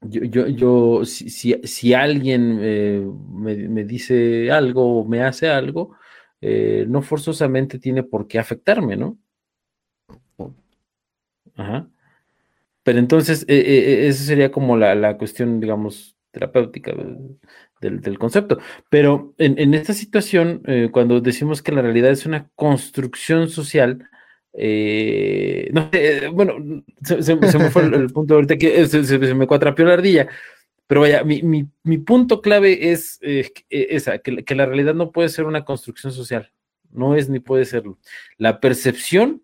yo, 0.01 0.23
yo, 0.23 0.47
yo, 0.47 1.05
si, 1.05 1.29
si, 1.63 1.93
alguien 1.93 2.59
eh, 2.61 3.01
me, 3.31 3.83
dice 3.83 4.51
algo 4.51 5.01
o 5.01 5.05
me 5.05 5.23
hace 5.23 5.49
algo, 5.49 5.95
eh, 6.41 6.85
no 6.87 7.01
forzosamente 7.01 7.79
tiene 7.79 8.03
por 8.03 8.27
qué 8.27 8.39
afectarme, 8.39 8.95
¿no? 8.95 9.17
Ajá. 11.55 11.89
Pero 12.83 12.99
entonces, 12.99 13.45
e, 13.47 13.55
e, 13.55 14.05
e, 14.05 14.07
esa 14.07 14.23
sería 14.23 14.51
como 14.51 14.77
la, 14.77 14.95
la 14.95 15.17
cuestión, 15.17 15.59
digamos, 15.59 16.17
terapéutica 16.31 16.93
del, 17.81 18.17
concepto. 18.17 18.59
Pero 18.89 19.33
en, 19.37 19.73
esta 19.73 19.93
situación, 19.93 20.61
eh, 20.65 20.89
cuando 20.91 21.21
decimos 21.21 21.61
que 21.61 21.71
la 21.71 21.81
realidad 21.81 22.11
es 22.11 22.25
una 22.25 22.49
construcción 22.55 23.49
social, 23.49 24.09
eh, 24.53 25.69
no, 25.71 25.89
eh, 25.91 26.29
bueno, 26.33 26.83
se, 27.03 27.35
me 27.35 27.69
fue 27.69 27.83
el, 27.83 28.09
punto 28.09 28.35
ahorita 28.35 28.57
que 28.57 28.87
se, 28.87 29.17
me 29.35 29.47
cuatrapió 29.47 29.85
la 29.85 29.93
ardilla. 29.93 30.27
Pero 30.87 31.01
vaya, 31.01 31.23
mi, 31.23 31.63
punto 31.99 32.41
clave 32.41 32.91
es 32.91 33.19
esa, 33.21 34.19
que, 34.19 34.43
que, 34.45 34.55
la 34.55 34.65
realidad 34.65 34.93
no 34.93 35.11
puede 35.11 35.27
ser 35.27 35.45
una 35.45 35.65
construcción 35.65 36.13
social, 36.13 36.51
no 36.91 37.15
es 37.15 37.29
ni 37.29 37.39
puede 37.39 37.65
serlo. 37.65 37.99
La 38.37 38.61
percepción 38.61 39.43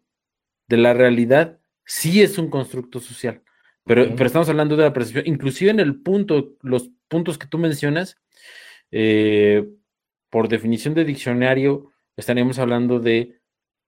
de 0.69 0.77
la 0.77 0.93
realidad 0.93 1.59
sí 1.85 2.21
es 2.21 2.37
un 2.37 2.49
constructo 2.49 3.01
social. 3.01 3.41
Pero, 3.85 4.15
pero 4.15 4.25
estamos 4.25 4.47
hablando 4.47 4.77
de 4.77 4.83
la 4.83 4.93
percepción, 4.93 5.27
inclusive 5.27 5.69
en 5.69 5.81
el 5.81 6.01
punto, 6.01 6.53
los 6.61 6.89
puntos 7.09 7.37
que 7.37 7.47
tú 7.47 7.57
mencionas, 7.57 8.17
eh, 8.95 9.67
por 10.29 10.49
definición 10.49 10.93
de 10.93 11.03
diccionario, 11.03 11.91
estaríamos 12.15 12.59
hablando 12.59 12.99
de 12.99 13.39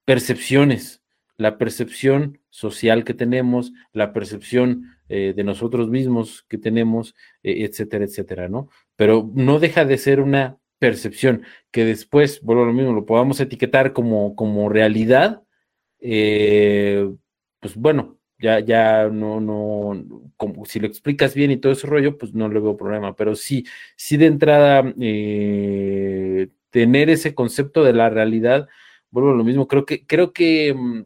percepciones, 0.04 1.04
la 1.38 1.60
percepción 1.60 2.40
social 2.50 3.04
que 3.04 3.14
tenemos, 3.14 3.72
la 3.94 4.14
percepción 4.14 4.98
eh, 5.08 5.34
de 5.36 5.44
nosotros 5.44 5.90
mismos 5.90 6.44
que 6.50 6.58
tenemos, 6.58 7.14
eh, 7.44 7.66
etcétera, 7.66 8.06
etcétera, 8.06 8.50
¿no? 8.50 8.70
Pero 8.96 9.30
no 9.36 9.60
deja 9.60 9.86
de 9.86 10.00
ser 10.00 10.22
una 10.22 10.58
percepción 10.80 11.44
que 11.70 11.86
después, 11.86 12.42
vuelvo 12.42 12.64
a 12.64 12.66
lo 12.66 12.74
mismo, 12.74 12.92
lo 12.92 13.06
podamos 13.06 13.40
etiquetar 13.40 13.94
como, 13.94 14.36
como 14.36 14.70
realidad, 14.70 15.44
pues 16.00 17.76
bueno, 17.76 18.15
ya, 18.46 18.60
ya 18.60 19.10
no, 19.10 19.40
no, 19.42 20.32
como 20.38 20.66
si 20.66 20.80
lo 20.80 20.86
explicas 20.88 21.34
bien 21.34 21.50
y 21.50 21.58
todo 21.58 21.72
ese 21.72 21.88
rollo, 21.88 22.18
pues 22.18 22.34
no 22.36 22.48
le 22.48 22.60
veo 22.60 22.78
problema, 22.78 23.16
pero 23.16 23.36
sí, 23.36 23.66
sí 23.96 24.18
de 24.18 24.28
entrada, 24.28 24.84
eh, 25.00 26.50
tener 26.70 27.10
ese 27.10 27.34
concepto 27.34 27.84
de 27.84 27.94
la 27.94 28.10
realidad, 28.10 28.68
vuelvo 29.10 29.32
a 29.32 29.36
lo 29.36 29.44
mismo, 29.44 29.68
creo 29.68 29.86
que, 29.86 30.06
creo 30.06 30.32
que, 30.32 30.74
mm, 30.76 31.06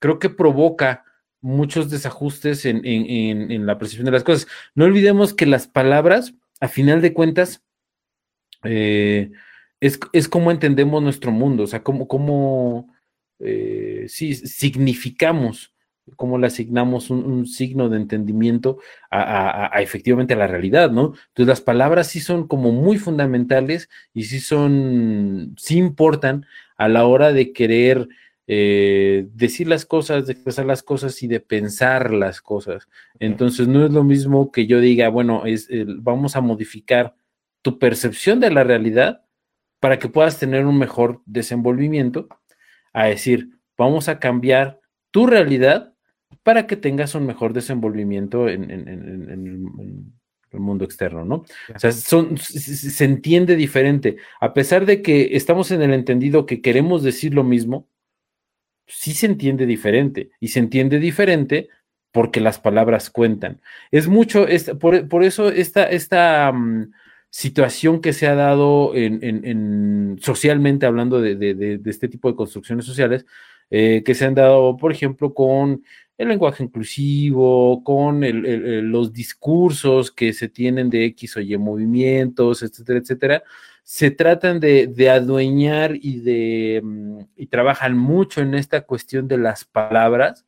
creo 0.00 0.18
que 0.18 0.30
provoca 0.30 1.04
muchos 1.40 1.90
desajustes 1.90 2.64
en, 2.64 2.84
en, 2.84 3.66
la 3.66 3.78
percepción 3.78 4.06
de 4.06 4.12
las 4.12 4.24
cosas. 4.24 4.48
No 4.74 4.86
olvidemos 4.86 5.34
que 5.34 5.46
las 5.46 5.68
palabras, 5.68 6.34
a 6.60 6.68
final 6.68 7.02
de 7.02 7.12
cuentas, 7.12 7.62
eh, 8.64 9.30
es, 9.80 10.00
es 10.12 10.28
como 10.28 10.50
entendemos 10.50 11.02
nuestro 11.02 11.32
mundo, 11.32 11.64
o 11.64 11.66
sea, 11.66 11.82
como, 11.82 12.08
como 12.08 12.88
eh, 13.40 14.06
significamos 14.08 15.73
cómo 16.16 16.38
le 16.38 16.46
asignamos 16.46 17.10
un, 17.10 17.46
signo 17.46 17.88
de 17.88 17.96
entendimiento 17.96 18.78
a, 19.10 19.70
efectivamente 19.80 20.34
a 20.34 20.36
la 20.36 20.46
realidad, 20.46 20.90
¿no? 20.90 21.14
Entonces 21.28 21.46
las 21.46 21.60
palabras 21.60 22.08
sí 22.08 22.20
son 22.20 22.46
como 22.46 22.72
muy 22.72 22.98
fundamentales 22.98 23.88
y 24.12 24.24
sí 24.24 24.40
son, 24.40 25.54
sí 25.58 25.78
importan 25.78 26.46
a 26.76 26.88
la 26.88 27.06
hora 27.06 27.32
de 27.32 27.52
querer 27.52 28.08
eh, 28.46 29.26
decir 29.32 29.68
las 29.68 29.86
cosas, 29.86 30.26
de 30.26 30.34
expresar 30.34 30.66
las 30.66 30.82
cosas 30.82 31.22
y 31.22 31.28
de 31.28 31.40
pensar 31.40 32.12
las 32.12 32.40
cosas. 32.42 32.88
Entonces 33.18 33.68
no 33.68 33.86
es 33.86 33.92
lo 33.92 34.04
mismo 34.04 34.52
que 34.52 34.66
yo 34.66 34.80
diga, 34.80 35.08
bueno, 35.08 35.46
es, 35.46 35.68
vamos 35.86 36.36
a 36.36 36.40
modificar 36.40 37.14
tu 37.62 37.78
percepción 37.78 38.40
de 38.40 38.50
la 38.50 38.62
realidad 38.64 39.22
para 39.80 39.98
que 39.98 40.08
puedas 40.08 40.38
tener 40.38 40.66
un 40.66 40.78
mejor 40.78 41.22
desenvolvimiento, 41.26 42.28
a 42.92 43.06
decir, 43.06 43.58
vamos 43.76 44.08
a 44.08 44.18
cambiar 44.18 44.80
tu 45.10 45.26
realidad 45.26 45.93
para 46.44 46.68
que 46.68 46.76
tengas 46.76 47.16
un 47.16 47.26
mejor 47.26 47.52
desenvolvimiento 47.52 48.48
en, 48.48 48.70
el 48.70 50.60
mundo 50.60 50.84
externo, 50.84 51.24
¿no? 51.24 51.44
O 51.74 51.78
sea, 51.78 51.90
son, 51.90 52.38
se 52.38 53.04
entiende 53.04 53.56
diferente. 53.56 54.18
A 54.40 54.54
pesar 54.54 54.86
de 54.86 55.02
que 55.02 55.36
estamos 55.36 55.72
en 55.72 55.82
el 55.82 55.92
entendido 55.92 56.46
que 56.46 56.62
queremos 56.62 57.02
decir 57.02 57.34
lo 57.34 57.42
mismo, 57.42 57.88
sí 58.86 59.14
se 59.14 59.26
entiende 59.26 59.66
diferente. 59.66 60.30
Y 60.38 60.48
se 60.48 60.60
entiende 60.60 61.00
diferente 61.00 61.70
porque 62.12 62.40
las 62.40 62.60
palabras 62.60 63.10
cuentan. 63.10 63.60
Es 63.90 64.06
mucho, 64.06 64.46
es, 64.46 64.70
por, 64.78 65.24
eso 65.24 65.48
esta, 65.48 65.84
esta 65.84 66.52
mm, 66.52 66.92
situación 67.28 68.00
que 68.00 68.12
se 68.12 68.28
ha 68.28 68.36
dado 68.36 68.94
en, 68.94 70.16
socialmente 70.20 70.86
hablando 70.86 71.20
de, 71.20 71.80
este 71.84 72.06
tipo 72.06 72.30
de 72.30 72.36
construcciones 72.36 72.84
sociales, 72.84 73.26
eh, 73.70 74.02
que 74.04 74.14
se 74.14 74.26
han 74.26 74.36
dado, 74.36 74.76
por 74.76 74.92
ejemplo, 74.92 75.34
con 75.34 75.82
el 76.16 76.28
lenguaje 76.28 76.62
inclusivo, 76.62 77.82
con 77.82 78.22
los 78.90 79.12
discursos 79.12 80.10
que 80.10 80.32
se 80.32 80.48
tienen 80.48 80.90
de 80.90 81.06
X 81.06 81.36
o 81.36 81.40
Y 81.40 81.56
movimientos, 81.58 82.62
etcétera, 82.62 82.98
etcétera, 83.00 83.42
se 83.84 84.10
tratan 84.10 84.60
de, 84.60 85.10
adueñar 85.10 85.94
y 85.94 86.20
de 86.20 86.80
mm, 86.82 87.18
y 87.36 87.46
trabajan 87.46 87.96
mucho 87.98 88.40
en 88.40 88.54
esta 88.54 88.82
cuestión 88.82 89.28
de 89.28 89.38
las 89.38 89.64
palabras, 89.64 90.46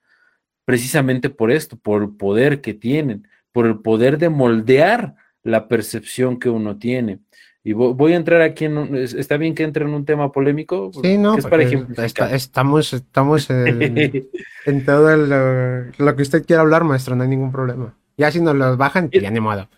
precisamente 0.65 1.31
por 1.31 1.51
esto, 1.51 1.77
por 1.77 2.03
el 2.03 2.11
poder 2.17 2.61
que 2.61 2.75
tienen, 2.75 3.29
por 3.53 3.67
el 3.67 3.81
poder 3.81 4.19
de 4.19 4.31
moldear 4.31 5.15
la 5.43 5.69
percepción 5.69 6.39
que 6.39 6.49
uno 6.51 6.79
tiene. 6.79 7.21
Y 7.67 7.73
voy 7.73 8.13
a 8.13 8.17
entrar 8.17 8.43
aquí 8.43 8.67
en 8.67 8.95
¿Está 8.95 9.37
bien 9.39 9.53
que 9.53 9.65
entre 9.65 9.85
en 9.85 9.91
un 9.91 10.05
tema 10.05 10.31
polémico? 10.31 10.93
Sí, 11.03 11.19
no, 11.19 11.37
es 11.37 11.47
para 11.47 11.65
estamos, 11.65 12.93
estamos 12.93 13.51
en, 13.51 14.25
todo 14.87 15.17
lo, 15.17 16.17
que 16.17 16.23
usted 16.23 16.47
quiera 16.47 16.63
hablar, 16.63 16.85
maestro, 16.85 17.17
no 17.17 17.25
hay 17.25 17.29
ningún 17.29 17.51
problema. 17.51 17.93
Ya 18.17 18.31
si 18.31 18.41
nos 18.41 18.55
los 18.55 18.77
bajan, 18.77 19.11
ya 19.11 19.33
ni 19.33 19.41
modo. 19.41 19.69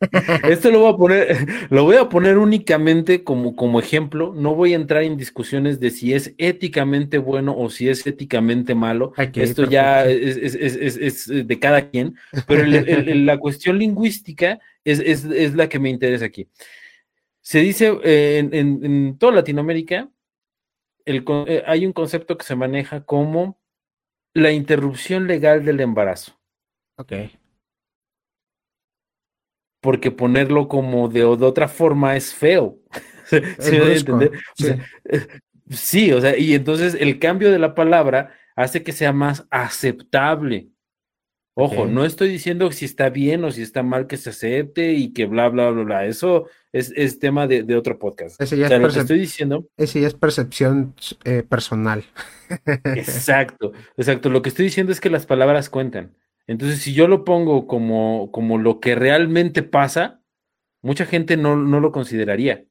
Esto 0.48 0.72
lo 0.72 0.80
voy 0.80 0.92
a 0.92 0.96
poner, 0.96 1.46
lo 1.70 1.84
voy 1.84 1.96
a 1.96 2.08
poner 2.08 2.38
únicamente 2.38 3.22
como, 3.22 3.54
como 3.54 3.78
ejemplo. 3.78 4.34
No 4.36 4.56
voy 4.56 4.72
a 4.72 4.76
entrar 4.76 5.04
en 5.04 5.16
discusiones 5.16 5.78
de 5.78 5.92
si 5.92 6.14
es 6.14 6.34
éticamente 6.38 7.18
bueno 7.18 7.54
o 7.56 7.70
si 7.70 7.88
es 7.88 8.04
éticamente 8.04 8.74
malo. 8.74 9.12
Esto 9.16 9.64
ya 9.64 10.04
es, 10.06 11.28
de 11.28 11.58
cada 11.60 11.88
quien, 11.88 12.16
pero 12.48 12.64
la 12.66 13.38
cuestión 13.38 13.78
lingüística 13.78 14.58
es, 14.84 15.54
la 15.54 15.68
que 15.68 15.78
me 15.78 15.88
interesa 15.88 16.24
aquí. 16.24 16.48
Se 17.48 17.60
dice 17.60 17.98
eh, 18.04 18.46
en, 18.52 19.16
toda 19.16 19.36
Latinoamérica, 19.36 20.10
eh, 21.06 21.62
hay 21.66 21.86
un 21.86 21.94
concepto 21.94 22.36
que 22.36 22.44
se 22.44 22.54
maneja 22.54 23.06
como 23.06 23.58
la 24.34 24.52
interrupción 24.52 25.26
legal 25.26 25.64
del 25.64 25.80
embarazo. 25.80 26.38
Ok. 26.98 27.12
Porque 29.80 30.10
ponerlo 30.10 30.68
como 30.68 31.08
de, 31.08 31.24
otra 31.24 31.68
forma 31.68 32.16
es 32.16 32.34
feo. 32.34 32.80
entender? 33.30 34.32
sí, 35.70 36.12
o 36.12 36.20
sea, 36.20 36.36
y 36.36 36.52
entonces 36.52 36.98
el 37.00 37.18
cambio 37.18 37.50
de 37.50 37.58
la 37.58 37.74
palabra 37.74 38.34
hace 38.56 38.82
que 38.82 38.92
sea 38.92 39.14
más 39.14 39.46
aceptable. 39.48 40.68
Ojo, 41.60 41.86
no 41.86 42.04
estoy 42.04 42.28
diciendo 42.28 42.70
si 42.70 42.84
está 42.84 43.10
bien 43.10 43.42
o 43.42 43.50
si 43.50 43.62
está 43.62 43.82
mal 43.82 44.06
que 44.06 44.16
se 44.16 44.30
acepte 44.30 44.92
y 44.92 45.12
que 45.12 45.26
bla, 45.26 45.48
bla, 45.48 45.70
bla, 45.70 45.82
bla. 45.82 46.06
Eso 46.06 46.46
es, 46.72 47.18
tema 47.18 47.48
de, 47.48 47.74
otro 47.74 47.98
podcast. 47.98 48.40
Ese 48.40 48.56
ya, 48.56 48.68
es 48.68 48.96
estoy 48.96 49.18
diciendo. 49.18 49.68
Ese 49.76 50.00
ya 50.00 50.06
es 50.06 50.14
percepción 50.14 50.94
eh, 51.24 51.42
personal. 51.42 52.04
exacto, 52.94 53.72
exacto. 53.96 54.30
Lo 54.30 54.40
que 54.40 54.50
estoy 54.50 54.66
diciendo 54.66 54.92
es 54.92 55.00
que 55.00 55.10
las 55.10 55.26
palabras 55.26 55.68
cuentan. 55.68 56.14
Entonces, 56.46 56.78
si 56.78 56.94
yo 56.94 57.08
lo 57.08 57.24
pongo 57.24 57.66
como, 57.66 58.30
como 58.30 58.58
lo 58.58 58.78
que 58.78 58.94
realmente 58.94 59.64
pasa, 59.64 60.22
mucha 60.80 61.06
gente 61.06 61.36
no, 61.36 61.56
no 61.56 61.80
lo 61.80 61.90
consideraría. 61.90 62.66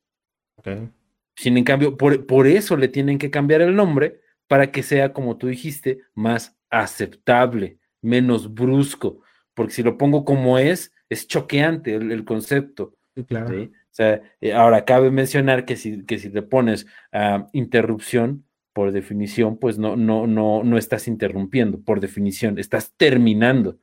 Sin 1.35 1.57
en 1.57 1.65
cambio, 1.65 1.97
por, 1.97 2.25
por 2.25 2.47
eso 2.47 2.77
le 2.77 2.87
tienen 2.87 3.17
que 3.17 3.31
cambiar 3.31 3.59
el 3.61 3.75
nombre 3.75 4.21
para 4.47 4.71
que 4.71 4.81
sea, 4.81 5.11
como 5.11 5.35
tú 5.35 5.47
dijiste, 5.47 5.99
más 6.13 6.57
aceptable 6.69 7.76
menos 8.01 8.53
brusco, 8.53 9.21
porque 9.53 9.73
si 9.73 9.83
lo 9.83 9.97
pongo 9.97 10.25
como 10.25 10.57
es, 10.57 10.93
es 11.09 11.27
choqueante 11.27 11.95
el, 11.95 12.25
concepto. 12.25 12.95
claro. 13.27 13.63
O 13.63 13.97
sea, 13.97 14.21
eh, 14.41 14.53
ahora 14.53 14.85
cabe 14.85 15.09
mencionar 15.09 15.65
que 15.65 15.75
si, 15.75 16.05
que 16.05 16.19
si 16.19 16.29
le 16.29 16.43
pones 16.43 16.85
uh, 17.13 17.47
interrupción, 17.53 18.45
por 18.77 18.91
definición, 18.91 19.57
pues 19.57 19.79
no, 19.79 19.95
no, 19.95 20.27
no, 20.27 20.63
no 20.63 20.77
estás 20.77 21.07
interrumpiendo, 21.07 21.81
por 21.81 21.99
definición, 21.99 22.59
estás 22.59 22.93
terminando. 22.95 23.79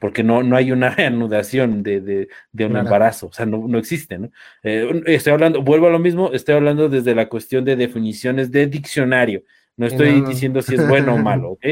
Porque 0.00 0.22
no, 0.22 0.42
no 0.42 0.56
hay 0.56 0.72
una 0.72 0.88
reanudación 0.96 1.82
de, 1.82 2.00
de, 2.00 2.28
de 2.50 2.64
un 2.64 2.78
embarazo, 2.78 3.26
o 3.26 3.32
sea, 3.34 3.44
no, 3.44 3.68
no 3.68 3.76
existe, 3.76 4.18
¿no? 4.18 4.30
Eh, 4.62 5.02
estoy 5.04 5.34
hablando, 5.34 5.60
vuelvo 5.60 5.88
a 5.88 5.90
lo 5.90 5.98
mismo, 5.98 6.32
estoy 6.32 6.54
hablando 6.54 6.88
desde 6.88 7.14
la 7.14 7.28
cuestión 7.28 7.66
de 7.66 7.76
definiciones 7.76 8.50
de 8.50 8.66
diccionario, 8.68 9.42
no 9.76 9.86
estoy 9.86 10.22
diciendo 10.22 10.62
si 10.62 10.76
es 10.76 10.88
bueno 10.88 11.14
o 11.14 11.18
malo, 11.18 11.50
¿ok? 11.50 11.66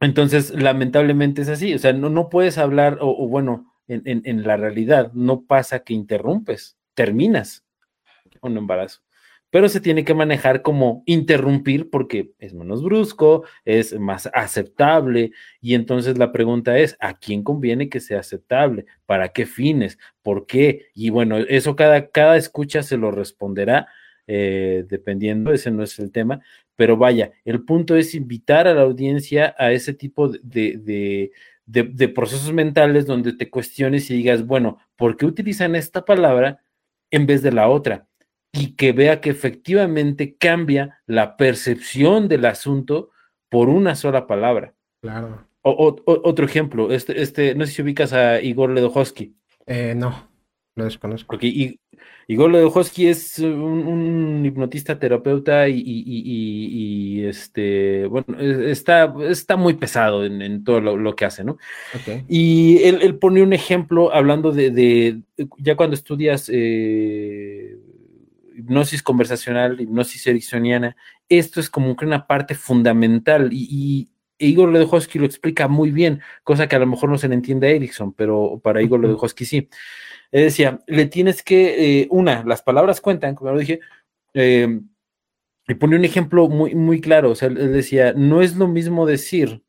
Entonces, 0.00 0.50
lamentablemente 0.50 1.42
es 1.42 1.48
así, 1.48 1.74
o 1.74 1.78
sea, 1.78 1.92
no, 1.92 2.10
no 2.10 2.28
puedes 2.28 2.58
hablar, 2.58 2.98
o, 3.00 3.28
bueno, 3.28 3.72
en, 3.88 4.42
la 4.42 4.56
realidad 4.56 5.12
no 5.14 5.42
pasa 5.46 5.84
que 5.84 5.94
interrumpes, 5.94 6.76
terminas 6.94 7.64
un 8.42 8.58
embarazo, 8.58 9.00
pero 9.48 9.70
se 9.70 9.80
tiene 9.80 10.04
que 10.04 10.12
manejar 10.12 10.60
como 10.60 11.02
interrumpir 11.06 11.88
porque 11.88 12.32
es 12.38 12.52
menos 12.52 12.82
brusco, 12.82 13.44
es 13.64 13.98
más 13.98 14.28
aceptable, 14.34 15.32
y 15.62 15.74
entonces 15.74 16.18
la 16.18 16.30
pregunta 16.30 16.78
es, 16.78 16.96
¿a 17.00 17.16
quién 17.18 17.42
conviene 17.42 17.88
que 17.88 18.00
sea 18.00 18.20
aceptable? 18.20 18.84
¿Para 19.06 19.30
qué 19.30 19.46
fines? 19.46 19.98
¿Por 20.22 20.46
qué? 20.46 20.88
Y 20.94 21.08
bueno, 21.08 21.38
eso 21.38 21.74
cada, 21.74 22.10
cada 22.10 22.36
escucha 22.36 22.82
se 22.82 22.98
lo 22.98 23.10
responderá. 23.12 23.88
Eh, 24.28 24.84
dependiendo, 24.88 25.52
ese 25.52 25.70
no 25.70 25.84
es 25.84 26.00
el 26.00 26.10
tema, 26.10 26.40
pero 26.76 26.96
vaya, 26.96 27.32
el 27.44 27.64
punto 27.64 27.96
es 27.96 28.14
invitar 28.14 28.68
a 28.68 28.74
la 28.74 28.82
audiencia 28.82 29.54
a 29.58 29.72
ese 29.72 29.94
tipo 29.94 30.28
de, 30.28 31.32
procesos 32.14 32.52
mentales 32.52 33.06
donde 33.06 33.32
te 33.32 33.50
cuestiones 33.50 34.10
y 34.10 34.16
digas, 34.16 34.46
bueno, 34.46 34.78
¿por 34.94 35.16
qué 35.16 35.26
utilizan 35.26 35.74
esta 35.74 36.04
palabra 36.04 36.62
en 37.10 37.26
vez 37.26 37.42
de 37.42 37.52
la 37.52 37.68
otra? 37.68 38.06
Y 38.52 38.76
que 38.76 38.92
vea 38.92 39.20
que 39.20 39.30
efectivamente 39.30 40.36
cambia 40.36 41.00
la 41.06 41.36
percepción 41.36 42.28
del 42.28 42.44
asunto 42.44 43.10
por 43.48 43.68
una 43.68 43.94
sola 43.94 44.26
palabra. 44.26 44.74
Claro. 45.00 45.46
otro 45.62 46.46
ejemplo, 46.46 46.92
este, 46.92 47.20
este, 47.20 47.54
no 47.54 47.66
sé 47.66 47.72
si 47.72 47.82
ubicas 47.82 48.12
a 48.12 48.40
Igor 48.40 48.70
Ledojowski. 48.70 49.34
Eh, 49.66 49.94
no, 49.96 50.28
lo 50.76 50.84
desconozco. 50.84 51.26
Porque 51.26 51.78
Igor 52.28 52.50
Ledojowski 52.50 53.08
es 53.08 53.38
un, 53.38 54.42
hipnotista 54.44 54.98
terapeuta 54.98 55.68
y, 55.68 57.24
este, 57.26 58.06
bueno, 58.06 58.38
está, 58.38 59.12
está 59.28 59.56
muy 59.56 59.74
pesado 59.74 60.24
en, 60.24 60.62
todo 60.62 60.80
lo, 60.80 61.16
que 61.16 61.24
hace, 61.24 61.42
¿no? 61.42 61.58
Y 62.28 62.78
él, 62.84 63.18
pone 63.18 63.42
un 63.42 63.52
ejemplo 63.52 64.14
hablando 64.14 64.52
de, 64.52 65.20
ya 65.58 65.76
cuando 65.76 65.94
estudias 65.94 66.48
eh, 66.52 67.76
hipnosis 68.56 69.02
conversacional, 69.02 69.80
hipnosis 69.80 70.26
ericksoniana, 70.26 70.96
esto 71.28 71.58
es 71.60 71.70
como 71.70 71.96
que 71.96 72.04
una 72.04 72.26
parte 72.26 72.54
fundamental 72.54 73.48
y, 73.52 74.08
Igor 74.38 74.72
Ledojowski 74.72 75.18
lo 75.18 75.26
explica 75.26 75.68
muy 75.68 75.90
bien, 75.90 76.20
cosa 76.44 76.68
que 76.68 76.76
a 76.76 76.78
lo 76.78 76.86
mejor 76.86 77.10
no 77.10 77.18
se 77.18 77.28
le 77.28 77.34
entiende 77.34 77.68
a 77.68 77.70
Erickson, 77.70 78.12
pero 78.12 78.60
para 78.62 78.82
Igor 78.82 79.00
Ledojowski 79.00 79.44
sí. 79.44 79.68
Decía, 80.30 80.80
le 80.86 81.06
tienes 81.06 81.42
que, 81.42 82.00
eh, 82.02 82.08
una, 82.10 82.44
las 82.44 82.62
palabras 82.62 83.00
cuentan, 83.00 83.34
como 83.34 83.52
lo 83.52 83.58
dije, 83.58 83.80
eh, 84.34 84.80
y 85.68 85.74
pone 85.74 85.96
un 85.96 86.04
ejemplo 86.04 86.48
muy, 86.48 86.74
muy 86.74 87.00
claro, 87.00 87.30
o 87.30 87.34
sea, 87.34 87.48
él 87.48 87.72
decía, 87.72 88.12
no 88.12 88.42
es 88.42 88.56
lo 88.56 88.68
mismo 88.68 89.06
decir, 89.06 89.62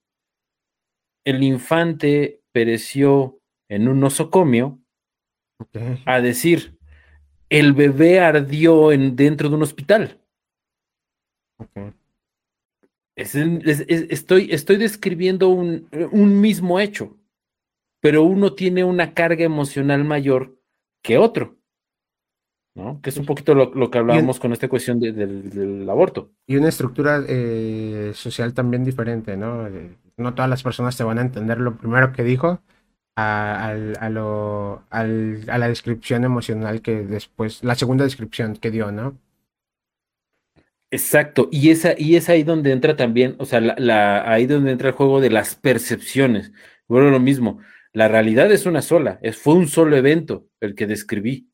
el 1.26 1.43
infante 1.43 2.41
pereció 2.51 3.39
en 3.70 3.88
un 3.88 3.99
nosocomio, 3.99 4.80
a 6.05 6.22
decir, 6.22 6.78
el 7.49 7.74
bebé 7.74 8.20
ardió 8.20 8.91
en, 8.91 9.15
dentro 9.15 9.49
de 9.49 9.55
un 9.55 9.63
hospital. 9.63 10.22
Estoy, 13.18 14.49
estoy 14.51 14.78
describiendo 14.78 15.49
un, 15.49 15.89
un 16.11 16.39
mismo 16.39 16.80
hecho, 16.80 17.18
pero 17.99 18.24
uno 18.24 18.53
tiene 18.53 18.84
una 18.84 19.13
carga 19.13 19.43
emocional 19.43 20.03
mayor 20.03 20.57
que 21.01 21.18
otro. 21.18 21.57
¿no? 22.76 23.01
Que 23.01 23.09
es 23.09 23.18
un 23.18 23.26
poquito 23.26 23.55
lo, 23.55 23.89
que 23.89 23.97
hablábamos 23.97 24.39
con 24.39 24.53
esta 24.53 24.70
cuestión 24.70 24.99
del, 24.99 25.89
aborto. 25.89 26.30
Y 26.45 26.57
una 26.57 26.70
estructura 26.70 27.24
eh, 27.28 28.11
social 28.13 28.53
también 28.53 28.84
diferente, 28.84 29.36
¿no? 29.36 29.68
Eh, 29.68 29.97
no 30.15 30.36
todas 30.36 30.49
las 30.49 30.61
personas 30.61 30.95
te 30.95 31.03
van 31.03 31.18
a 31.18 31.22
entender 31.22 31.59
lo 31.59 31.76
primero 31.76 32.13
que 32.13 32.24
dijo 32.24 32.61
a, 33.15 33.74
lo, 34.11 34.84
a 34.91 35.03
la 35.03 35.68
descripción 35.68 36.24
emocional 36.24 36.84
que 36.84 37.01
después, 37.01 37.63
la 37.63 37.74
segunda 37.74 38.03
descripción 38.03 38.55
que 38.55 38.70
dio, 38.70 38.91
¿no? 38.91 39.18
Exacto, 40.89 41.49
y, 41.51 41.69
esa, 41.69 41.95
y 41.97 42.15
es 42.15 42.29
ahí 42.29 42.43
donde 42.43 42.71
entra 42.71 42.95
también, 42.95 43.35
o 43.39 43.45
sea, 43.45 43.59
la, 43.59 44.31
ahí 44.31 44.45
donde 44.45 44.71
entra 44.71 44.89
el 44.89 44.95
juego 44.95 45.19
de 45.19 45.29
las 45.29 45.55
percepciones. 45.55 46.53
Bueno, 46.88 47.09
lo 47.09 47.19
mismo, 47.19 47.59
la 47.91 48.07
realidad 48.07 48.49
es 48.51 48.65
una 48.65 48.81
sola, 48.81 49.19
es, 49.21 49.38
fue 49.38 49.55
un 49.55 49.67
solo 49.67 49.97
evento 49.97 50.47
el 50.61 50.75
que 50.75 50.88
describí, 50.88 51.49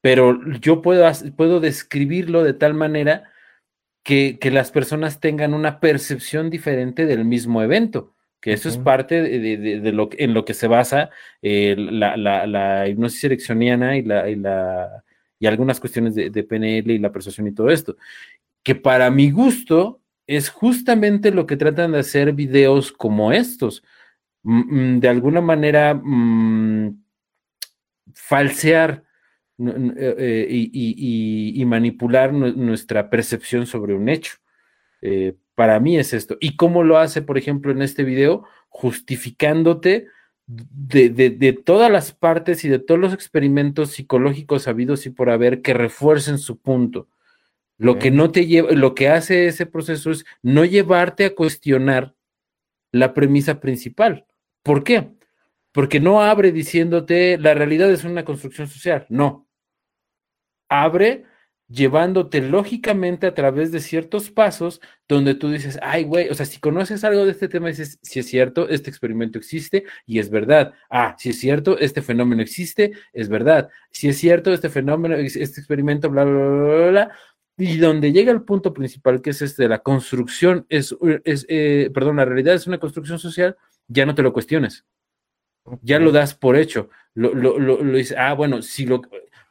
pero 0.00 0.40
yo 0.60 0.82
puedo, 0.82 1.08
puedo 1.36 1.60
describirlo 1.60 2.42
de 2.42 2.54
tal 2.54 2.74
manera 2.74 3.30
que, 4.02 4.38
las 4.52 4.72
personas 4.72 5.20
tengan 5.20 5.54
una 5.54 5.78
percepción 5.78 6.50
diferente 6.50 7.06
del 7.06 7.24
mismo 7.24 7.62
evento, 7.62 8.16
que 8.40 8.52
eso 8.52 8.68
es 8.68 8.78
parte 8.78 9.22
de, 9.22 9.92
lo, 9.92 10.08
en 10.12 10.34
lo 10.34 10.44
que 10.44 10.54
se 10.54 10.66
basa 10.66 11.10
eh, 11.42 11.76
la, 11.78 12.16
la, 12.16 12.88
hipnosis 12.88 13.24
ereccioniana 13.24 13.96
y, 13.96 14.02
la, 14.02 14.28
y, 14.28 14.36
la, 14.36 15.04
y 15.38 15.46
algunas 15.46 15.78
cuestiones 15.78 16.14
de, 16.14 16.30
de 16.30 16.42
PNL 16.42 16.90
y 16.90 16.98
la 16.98 17.12
persuasión 17.12 17.46
y 17.46 17.52
todo 17.52 17.70
esto 17.70 17.96
que 18.62 18.74
para 18.74 19.10
mi 19.10 19.30
gusto 19.30 20.00
es 20.26 20.48
justamente 20.48 21.30
lo 21.32 21.46
que 21.46 21.56
tratan 21.56 21.92
de 21.92 22.00
hacer 22.00 22.32
videos 22.32 22.92
como 22.92 23.32
estos. 23.32 23.82
Mm, 24.42 24.96
mm, 24.96 25.00
de 25.00 25.08
alguna 25.08 25.40
manera, 25.40 25.94
mm, 25.94 27.02
falsear 28.14 29.04
eh, 29.58 30.46
eh, 30.48 30.70
y, 30.72 31.64
manipular 31.66 32.32
nuestra 32.32 33.10
percepción 33.10 33.66
sobre 33.66 33.94
un 33.94 34.08
hecho. 34.08 34.34
Eh, 35.02 35.34
para 35.54 35.78
mí 35.80 35.98
es 35.98 36.14
esto. 36.14 36.36
¿Y 36.40 36.56
cómo 36.56 36.82
lo 36.82 36.98
hace, 36.98 37.22
por 37.22 37.36
ejemplo, 37.36 37.70
en 37.72 37.82
este 37.82 38.02
video? 38.02 38.44
Justificándote 38.68 40.06
de, 40.46 41.10
de, 41.10 41.52
todas 41.52 41.90
las 41.92 42.12
partes 42.12 42.64
y 42.64 42.68
de 42.68 42.78
todos 42.78 42.98
los 42.98 43.12
experimentos 43.12 43.90
psicológicos 43.90 44.66
habidos 44.66 45.06
y 45.06 45.10
por 45.10 45.30
haber 45.30 45.60
que 45.62 45.74
refuercen 45.74 46.38
su 46.38 46.58
punto. 46.60 47.08
Lo 47.80 47.98
que 47.98 48.10
no 48.10 48.30
te 48.30 48.44
lleva, 48.44 48.72
lo 48.72 48.94
que 48.94 49.08
hace 49.08 49.46
ese 49.46 49.64
proceso 49.64 50.10
es 50.10 50.26
no 50.42 50.66
llevarte 50.66 51.24
a 51.24 51.34
cuestionar 51.34 52.14
la 52.92 53.14
premisa 53.14 53.58
principal. 53.58 54.26
¿Por 54.62 54.84
qué? 54.84 55.08
Porque 55.72 55.98
no 55.98 56.20
abre 56.20 56.52
diciéndote 56.52 57.38
la 57.38 57.54
realidad 57.54 57.90
es 57.90 58.04
una 58.04 58.26
construcción 58.26 58.68
social. 58.68 59.06
No. 59.08 59.48
Abre 60.68 61.24
llevándote 61.68 62.42
lógicamente 62.42 63.26
a 63.26 63.34
través 63.34 63.72
de 63.72 63.80
ciertos 63.80 64.30
pasos 64.30 64.82
donde 65.08 65.34
tú 65.34 65.50
dices, 65.50 65.78
ay, 65.82 66.04
güey, 66.04 66.28
o 66.28 66.34
sea, 66.34 66.44
si 66.44 66.58
conoces 66.58 67.02
algo 67.04 67.24
de 67.24 67.30
este 67.30 67.48
tema, 67.48 67.68
dices, 67.68 67.98
si 68.02 68.18
es 68.18 68.26
cierto, 68.26 68.68
este 68.68 68.90
experimento 68.90 69.38
existe 69.38 69.84
y 70.04 70.18
es 70.18 70.28
verdad. 70.28 70.74
Ah, 70.90 71.14
si 71.18 71.30
es 71.30 71.38
cierto, 71.38 71.78
este 71.78 72.02
fenómeno 72.02 72.42
existe, 72.42 72.92
es 73.14 73.30
verdad. 73.30 73.70
Si 73.90 74.08
es 74.08 74.18
cierto, 74.18 74.52
este 74.52 74.68
fenómeno, 74.68 75.14
este 75.16 75.44
experimento, 75.44 76.10
bla, 76.10 76.24
bla, 76.24 76.34
bla, 76.34 76.74
bla, 76.74 76.90
bla 76.90 77.16
y 77.60 77.76
donde 77.76 78.10
llega 78.10 78.32
el 78.32 78.42
punto 78.42 78.72
principal, 78.72 79.20
que 79.20 79.30
es 79.30 79.42
este, 79.42 79.68
la 79.68 79.80
construcción, 79.80 80.64
es, 80.70 80.96
es 81.24 81.44
eh, 81.48 81.90
perdón, 81.92 82.16
la 82.16 82.24
realidad 82.24 82.54
es 82.54 82.66
una 82.66 82.78
construcción 82.78 83.18
social, 83.18 83.56
ya 83.86 84.06
no 84.06 84.14
te 84.14 84.22
lo 84.22 84.32
cuestiones. 84.32 84.86
Ya 85.82 85.98
lo 85.98 86.10
das 86.10 86.34
por 86.34 86.56
hecho. 86.56 86.88
Lo, 87.14 87.34
lo, 87.34 87.58
lo, 87.58 87.82
dices, 87.92 88.16
ah, 88.18 88.32
bueno, 88.32 88.62
si 88.62 88.86
lo. 88.86 89.02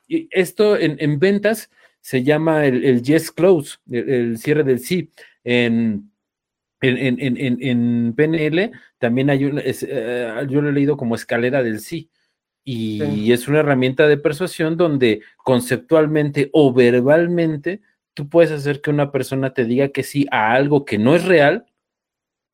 Esto 0.07 0.75
en, 0.75 1.19
ventas 1.19 1.69
se 2.01 2.23
llama 2.23 2.65
el, 2.65 3.03
yes 3.03 3.31
close, 3.31 3.77
el, 3.91 4.39
cierre 4.39 4.63
del 4.63 4.79
sí. 4.79 5.11
En, 5.43 6.11
en, 6.81 7.19
en, 7.19 7.61
en, 7.61 8.13
PNL 8.15 8.71
también 8.97 9.29
hay 9.29 9.45
un, 9.45 9.61
eh, 9.63 10.47
yo 10.49 10.61
lo 10.61 10.69
he 10.69 10.73
leído 10.73 10.97
como 10.97 11.13
escalera 11.13 11.61
del 11.61 11.79
sí. 11.79 12.09
Y 12.63 13.31
es 13.31 13.47
una 13.47 13.59
herramienta 13.59 14.07
de 14.07 14.17
persuasión 14.17 14.77
donde 14.77 15.21
conceptualmente 15.37 16.49
o 16.53 16.73
verbalmente 16.73 17.81
tú 18.13 18.29
puedes 18.29 18.51
hacer 18.51 18.81
que 18.81 18.89
una 18.89 19.11
persona 19.11 19.53
te 19.53 19.65
diga 19.65 19.89
que 19.89 20.03
sí 20.03 20.27
a 20.31 20.53
algo 20.53 20.85
que 20.85 20.97
no 20.97 21.15
es 21.15 21.25
real, 21.25 21.65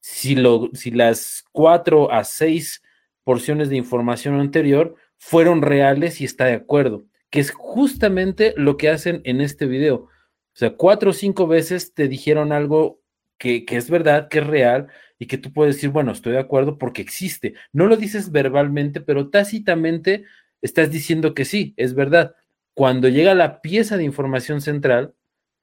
si, 0.05 0.35
las 0.35 1.43
cuatro 1.51 2.11
a 2.11 2.23
seis 2.23 2.83
porciones 3.23 3.69
de 3.69 3.75
información 3.75 4.39
anterior 4.39 4.95
fueron 5.17 5.63
reales 5.63 6.21
y 6.21 6.25
está 6.25 6.45
de 6.45 6.53
acuerdo, 6.53 7.05
que 7.31 7.39
es 7.39 7.51
justamente 7.51 8.53
lo 8.55 8.77
que 8.77 8.89
hacen 8.89 9.21
en 9.23 9.41
este 9.41 9.65
video. 9.65 9.95
O 9.95 10.09
sea, 10.57 10.75
cuatro 10.75 11.09
o 11.09 11.13
cinco 11.13 11.47
veces 11.47 11.95
te 11.95 12.07
dijeron 12.07 12.51
algo 12.51 13.01
que, 13.39 13.65
es 13.67 13.89
verdad, 13.89 14.27
que 14.29 14.39
es 14.39 14.47
real 14.47 14.87
y 15.17 15.25
que 15.25 15.39
tú 15.39 15.51
puedes 15.51 15.75
decir, 15.75 15.89
bueno, 15.89 16.11
estoy 16.11 16.33
de 16.33 16.39
acuerdo 16.39 16.77
porque 16.77 17.01
existe. 17.01 17.55
No 17.73 17.87
lo 17.87 17.97
dices 17.97 18.31
verbalmente, 18.31 19.01
pero 19.01 19.29
tácitamente 19.29 20.23
estás 20.61 20.91
diciendo 20.91 21.33
que 21.33 21.45
sí, 21.45 21.73
es 21.77 21.95
verdad. 21.95 22.35
Cuando 22.75 23.09
llega 23.09 23.33
la 23.33 23.59
pieza 23.61 23.97
de 23.97 24.03
información 24.03 24.61
central, 24.61 25.15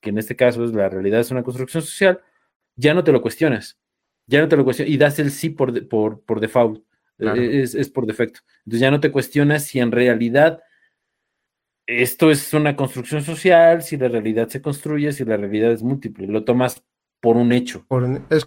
que 0.02 0.10
en 0.10 0.18
este 0.18 0.36
caso 0.36 0.64
es 0.64 0.74
la 0.74 0.90
realidad 0.90 1.20
es 1.20 1.30
una 1.30 1.42
construcción 1.42 1.82
social, 1.82 2.20
ya 2.76 2.92
no 2.92 3.04
te 3.04 3.12
lo 3.12 3.22
cuestionas, 3.22 3.78
ya 4.26 4.40
no 4.40 4.48
te 4.48 4.56
lo 4.56 4.64
cuestionas 4.64 4.92
y 4.92 4.98
das 4.98 5.18
el 5.18 5.30
sí 5.30 5.48
por, 5.48 5.88
por, 5.88 6.20
por 6.22 6.40
default, 6.40 6.84
e, 7.18 7.62
es, 7.62 7.88
por 7.88 8.04
defecto. 8.04 8.40
Entonces 8.64 8.80
ya 8.80 8.90
no 8.90 9.00
te 9.00 9.12
cuestionas 9.12 9.64
si 9.64 9.78
en 9.78 9.92
realidad 9.92 10.60
esto 11.86 12.30
es 12.30 12.52
una 12.52 12.76
construcción 12.76 13.22
social, 13.22 13.82
si 13.82 13.96
la 13.96 14.08
realidad 14.08 14.48
se 14.48 14.60
construye, 14.60 15.12
si 15.12 15.24
la 15.24 15.36
realidad 15.36 15.72
es 15.72 15.82
múltiple, 15.82 16.26
lo 16.26 16.44
tomas 16.44 16.82
por 17.20 17.36
un 17.36 17.52
hecho. 17.52 17.86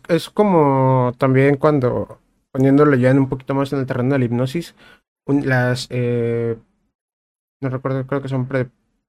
es, 0.10 0.30
como 0.30 1.14
también 1.18 1.56
cuando, 1.56 2.20
poniéndolo 2.51 2.95
ya 2.95 3.12
en 3.12 3.20
un 3.20 3.30
poquito 3.30 3.56
más 3.56 3.72
en 3.72 3.80
el 3.80 3.86
terreno 3.86 4.14
de 4.14 4.20
la 4.20 4.26
hipnosis, 4.26 4.76
las, 5.28 5.88
eh, 5.89 6.58
no 7.62 7.70
recuerdo, 7.70 8.06
creo 8.06 8.22
que 8.22 8.28
son, 8.28 8.47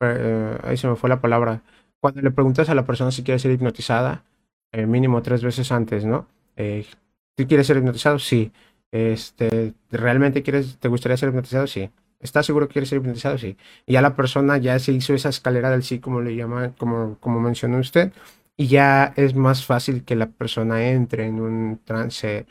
eh, 0.01 0.59
ahí 0.63 0.77
se 0.77 0.89
me 0.89 0.97
fue 0.97 1.09
la 1.09 1.21
palabra, 1.21 1.63
cuando 2.07 2.23
le 2.23 2.31
preguntas 2.31 2.69
a 2.69 2.75
la 2.77 2.87
persona 2.87 3.11
si 3.11 3.25
quiere 3.25 3.41
ser 3.41 3.51
hipnotizada, 3.51 4.23
eh, 4.71 4.87
mínimo 4.87 5.23
tres 5.23 5.43
veces 5.43 5.73
antes, 5.73 6.05
¿no? 6.05 6.29
Eh, 6.55 6.87
¿Tú 7.35 7.49
quieres 7.49 7.67
ser 7.67 7.79
hipnotizado? 7.79 8.21
Sí. 8.21 8.53
Este, 8.93 9.75
¿Realmente 9.91 10.45
quieres, 10.45 10.79
te 10.79 10.87
gustaría 10.87 11.17
ser 11.17 11.31
hipnotizado? 11.31 11.67
Sí. 11.67 11.91
¿Estás 12.21 12.47
seguro 12.47 12.69
que 12.69 12.75
quieres 12.75 12.91
ser 12.91 12.99
hipnotizado? 12.99 13.39
Sí. 13.39 13.57
Y 13.87 13.95
ya 13.95 14.03
la 14.03 14.15
persona 14.15 14.57
ya 14.59 14.79
se 14.79 14.93
hizo 14.93 15.15
esa 15.15 15.31
escalera 15.31 15.69
del 15.69 15.83
sí, 15.83 15.99
como 15.99 16.21
le 16.21 16.37
llama, 16.37 16.75
como, 16.79 17.17
como 17.19 17.41
mencionó 17.41 17.79
usted, 17.79 18.13
y 18.57 18.69
ya 18.69 19.13
es 19.17 19.35
más 19.35 19.67
fácil 19.67 20.05
que 20.05 20.15
la 20.15 20.29
persona 20.29 20.89
entre 20.89 21.27
en 21.27 21.41
un 21.41 21.81
trance 21.85 22.47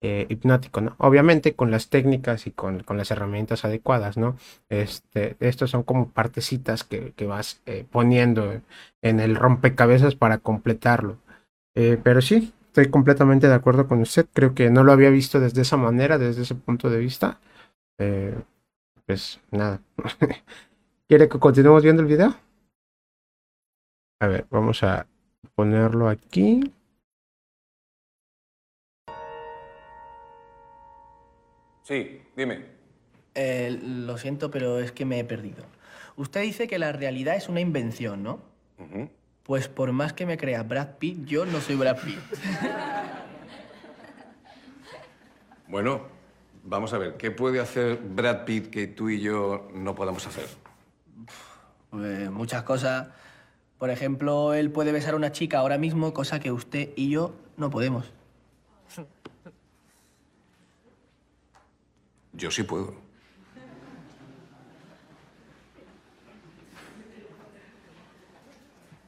eh, 0.00 0.26
hipnótico, 0.28 0.80
¿no? 0.80 0.94
Obviamente 0.98 1.54
con 1.56 1.72
las 1.72 1.88
técnicas 1.88 2.46
y 2.46 2.52
con, 2.52 2.84
las 2.88 3.10
herramientas 3.10 3.64
adecuadas, 3.64 4.16
¿no? 4.16 4.36
Este, 4.68 5.36
estos 5.40 5.70
son 5.70 5.82
como 5.82 6.10
partecitas 6.10 6.84
que, 6.84 7.12
vas 7.26 7.60
eh, 7.66 7.84
poniendo 7.90 8.60
en 9.02 9.20
el 9.20 9.34
rompecabezas 9.34 10.14
para 10.14 10.38
completarlo. 10.38 11.18
Eh, 11.74 11.98
pero 12.02 12.20
sí, 12.22 12.52
estoy 12.68 12.90
completamente 12.90 13.48
de 13.48 13.54
acuerdo 13.54 13.88
con 13.88 14.00
usted. 14.00 14.26
Creo 14.32 14.54
que 14.54 14.70
no 14.70 14.84
lo 14.84 14.92
había 14.92 15.10
visto 15.10 15.40
desde 15.40 15.62
esa 15.62 15.76
manera, 15.76 16.16
desde 16.18 16.42
ese 16.42 16.54
punto 16.54 16.90
de 16.90 16.98
vista. 16.98 17.40
pues 19.06 19.40
nada. 19.50 19.80
¿Quiere 21.08 21.28
que 21.28 21.38
continuemos 21.38 21.82
viendo 21.82 22.02
el 22.02 22.08
video? 22.08 22.34
A 24.20 24.26
ver, 24.28 24.46
vamos 24.50 24.82
a 24.82 25.06
ponerlo 25.56 26.08
aquí. 26.08 26.72
Sí, 31.88 32.20
dime. 32.36 32.66
Eh, 33.34 33.80
lo 33.82 34.18
siento, 34.18 34.50
pero 34.50 34.78
es 34.78 34.92
que 34.92 35.06
me 35.06 35.18
he 35.18 35.24
perdido. 35.24 35.64
Usted 36.16 36.42
dice 36.42 36.68
que 36.68 36.78
la 36.78 36.92
realidad 36.92 37.34
es 37.34 37.48
una 37.48 37.60
invención, 37.60 38.22
¿no? 38.22 38.40
Pues 39.42 39.68
por 39.68 39.92
más 39.92 40.12
que 40.12 40.26
me 40.26 40.36
crea 40.36 40.62
Brad 40.64 40.98
Pitt, 40.98 41.24
yo 41.24 41.46
no 41.46 41.62
soy 41.62 41.76
Brad 41.76 41.96
Pitt. 41.96 42.18
bueno, 45.68 46.02
vamos 46.62 46.92
a 46.92 46.98
ver, 46.98 47.16
¿qué 47.16 47.30
puede 47.30 47.58
hacer 47.58 47.96
Brad 47.96 48.44
Pitt 48.44 48.68
que 48.68 48.86
tú 48.86 49.08
y 49.08 49.22
yo 49.22 49.70
no 49.72 49.94
podamos 49.94 50.26
hacer? 50.26 50.46
Pues 51.88 52.30
muchas 52.30 52.64
cosas. 52.64 53.08
Por 53.78 53.88
ejemplo, 53.88 54.52
él 54.52 54.70
puede 54.70 54.92
besar 54.92 55.14
a 55.14 55.16
una 55.16 55.32
chica 55.32 55.60
ahora 55.60 55.78
mismo, 55.78 56.12
cosa 56.12 56.38
que 56.38 56.52
usted 56.52 56.90
y 56.96 57.08
yo 57.08 57.34
no 57.56 57.70
podemos. 57.70 58.12
Yo 62.38 62.52
sí 62.52 62.62
puedo. 62.62 62.94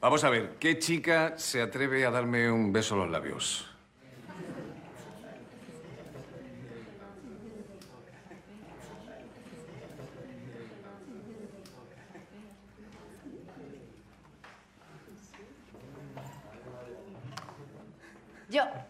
Vamos 0.01 0.23
a 0.25 0.29
ver, 0.29 0.57
¿qué 0.59 0.77
chica 0.79 1.37
se 1.37 1.61
atreve 1.61 2.05
a 2.05 2.11
darme 2.11 2.51
un 2.51 2.73
beso 2.73 2.95
en 2.95 3.01
los 3.01 3.09
labios? 3.09 3.67
Yo. 18.49 18.80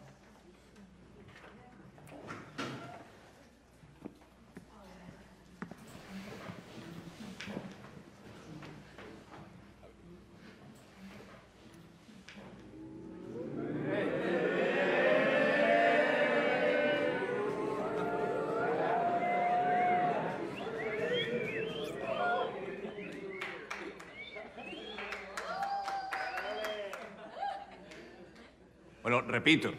Repito. 29.42 29.74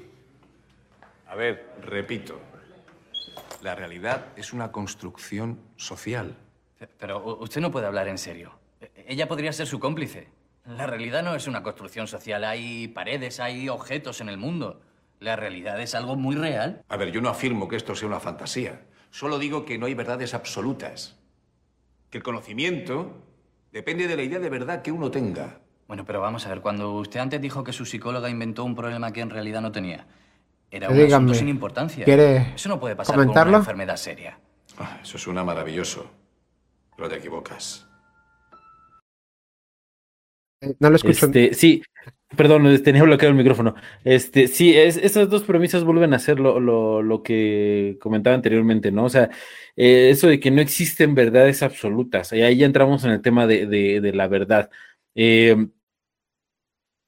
A 1.29 1.37
ver, 1.37 1.73
repito. 1.83 2.41
La 3.63 3.77
realidad 3.77 4.27
es 4.35 4.53
una 4.53 4.73
construcción 4.73 5.61
social. 5.77 6.37
Pero 6.99 7.39
usted 7.39 7.61
no 7.61 7.71
puede 7.71 7.87
hablar 7.87 8.09
en 8.09 8.19
serio. 8.19 8.59
Ella 9.07 9.29
podría 9.29 9.53
ser 9.53 9.69
su 9.69 9.79
cómplice. 9.79 10.27
La 10.67 10.89
realidad 10.89 11.23
no 11.23 11.37
es 11.37 11.47
una 11.47 11.63
construcción 11.63 12.09
social. 12.09 12.43
Hay 12.43 12.89
paredes, 12.89 13.39
hay 13.39 13.69
objetos 13.69 14.21
en 14.21 14.29
el 14.29 14.37
mundo. 14.37 14.81
La 15.21 15.37
realidad 15.37 15.81
es 15.81 15.95
algo 15.95 16.17
muy 16.17 16.35
real. 16.35 16.83
A 16.89 16.97
ver, 16.97 17.13
yo 17.13 17.21
no 17.21 17.29
afirmo 17.29 17.69
que 17.69 17.77
esto 17.77 17.95
sea 17.95 18.09
una 18.09 18.19
fantasía. 18.19 18.83
Solo 19.11 19.39
digo 19.39 19.65
que 19.65 19.79
no 19.79 19.87
hay 19.87 19.95
verdades 19.95 20.35
absolutas. 20.35 21.21
Que 22.11 22.19
el 22.19 22.25
conocimiento 22.25 23.13
depende 23.71 24.09
de 24.09 24.17
la 24.17 24.25
idea 24.25 24.41
de 24.41 24.51
verdad 24.51 24.83
que 24.83 24.91
uno 24.91 25.13
tenga. 25.13 25.61
Bueno, 25.93 26.07
pero 26.07 26.23
vamos 26.23 26.47
a 26.47 26.49
ver, 26.49 26.63
cuando 26.63 26.91
usted 26.95 27.21
antes 27.21 27.39
dijo 27.39 27.63
que 27.65 27.75
su 27.75 27.85
psicóloga 27.85 28.31
inventó 28.31 28.65
un 28.65 28.75
problema 28.75 29.13
que 29.13 29.21
en 29.21 29.29
realidad 29.29 29.61
no 29.61 29.73
tenía, 29.73 30.07
era 30.71 30.89
un 30.89 30.95
Dígame, 30.97 31.13
asunto 31.17 31.35
sin 31.35 31.49
importancia. 31.49 32.07
¿quiere 32.07 32.55
Eso 32.55 32.71
no 32.71 32.81
puede 32.81 32.97
pasar 32.97 33.15
comentarlo? 33.17 33.43
con 33.43 33.49
una 33.51 33.59
enfermedad 33.59 33.97
seria. 33.97 34.39
Ah, 34.79 35.01
eso 35.03 35.19
suena 35.19 35.45
maravilloso. 35.45 36.11
Pero 36.97 37.11
te 37.11 37.17
equivocas. 37.17 37.87
Eh, 40.63 40.75
No 40.81 40.89
lo 40.89 40.97
escucho. 40.97 41.27
Este, 41.27 41.53
sí, 41.53 41.83
perdón, 42.39 42.83
tenía 42.83 43.03
bloqueado 43.03 43.33
el 43.33 43.37
micrófono. 43.37 43.75
Este, 44.03 44.49
sí, 44.49 44.75
es, 44.75 44.97
esas 44.97 45.29
dos 45.29 45.43
premisas 45.43 45.85
vuelven 45.85 46.15
a 46.15 46.19
ser 46.19 46.41
lo, 46.41 46.59
lo- 46.59 47.03
lo 47.03 47.23
que 47.23 47.99
comentaba 48.01 48.35
anteriormente, 48.35 48.91
¿no? 48.91 49.05
O 49.05 49.11
sea, 49.11 49.29
eh, 49.77 50.09
eso 50.09 50.27
de 50.27 50.41
que 50.41 50.51
no 50.51 50.63
existen 50.63 51.15
verdades 51.15 51.63
absolutas. 51.63 52.33
Y 52.33 52.41
ahí 52.41 52.57
ya 52.57 52.65
entramos 52.65 53.05
en 53.05 53.11
el 53.11 53.21
tema 53.21 53.47
de, 53.47 53.67
de- 53.67 54.01
de 54.01 54.13
la 54.15 54.27
verdad. 54.27 54.71
Eh, 55.15 55.69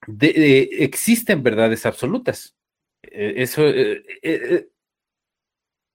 de- 0.07 0.33
de- 0.33 0.69
existen 0.83 1.43
verdades 1.43 1.85
absolutas. 1.85 2.55
Eh, 3.03 3.33
eso, 3.37 3.67
eh, 3.67 4.03
eh, 4.21 4.41
eh, 4.51 4.67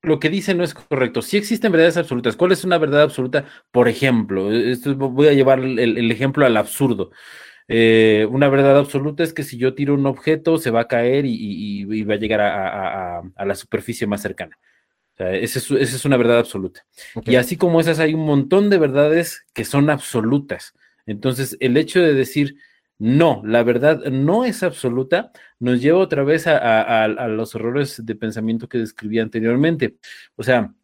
lo 0.02 0.18
que 0.18 0.30
dice 0.30 0.54
no 0.54 0.64
es 0.64 0.72
correcto. 0.74 1.20
Sí 1.20 1.36
existen 1.36 1.72
verdades 1.72 1.96
absolutas. 1.98 2.36
¿Cuál 2.36 2.52
es 2.52 2.64
una 2.64 2.78
verdad 2.78 3.02
absoluta? 3.02 3.44
Por 3.70 3.88
ejemplo, 3.88 4.50
esto 4.52 4.94
voy 4.96 5.28
a 5.28 5.34
llevar 5.34 5.58
el, 5.60 5.78
el 5.78 6.10
ejemplo 6.10 6.46
al 6.46 6.56
absurdo. 6.56 7.10
Eh, 7.68 8.26
una 8.30 8.48
verdad 8.48 8.78
absoluta 8.78 9.22
es 9.22 9.32
que 9.32 9.44
si 9.44 9.58
yo 9.58 9.74
tiro 9.74 9.94
un 9.94 10.06
objeto 10.06 10.58
se 10.58 10.70
va 10.70 10.80
a 10.82 10.88
caer 10.88 11.24
y, 11.26 11.34
y- 11.34 11.82
y 12.00 12.02
va 12.04 12.14
a 12.14 12.18
llegar 12.18 12.40
a, 12.40 12.68
a- 12.68 13.18
a- 13.18 13.22
a 13.36 13.44
la 13.44 13.54
superficie 13.54 14.06
más 14.06 14.22
cercana. 14.22 14.58
O 15.14 15.16
sea, 15.18 15.34
esa 15.34 15.58
es, 15.58 15.70
esa 15.70 15.96
es 15.96 16.04
una 16.06 16.16
verdad 16.16 16.38
absoluta. 16.38 16.84
Y 17.26 17.36
así 17.36 17.56
como 17.56 17.80
esas 17.80 17.98
hay 18.00 18.14
un 18.14 18.24
montón 18.24 18.70
de 18.70 18.78
verdades 18.78 19.46
que 19.54 19.64
son 19.64 19.90
absolutas. 19.90 20.72
Entonces, 21.06 21.56
el 21.60 21.76
hecho 21.76 22.00
de 22.00 22.14
decir, 22.14 22.56
no, 23.00 23.42
la 23.46 23.62
verdad 23.64 24.04
no 24.10 24.44
es 24.44 24.62
absoluta, 24.62 25.32
nos 25.58 25.80
lleva 25.80 25.98
otra 26.00 26.22
vez 26.22 26.46
a, 26.46 27.08
los 27.28 27.54
errores 27.54 28.04
de 28.04 28.14
pensamiento 28.14 28.68
que 28.68 28.78
describí 28.78 29.18
anteriormente. 29.18 29.96
O 30.36 30.42
sea, 30.42 30.74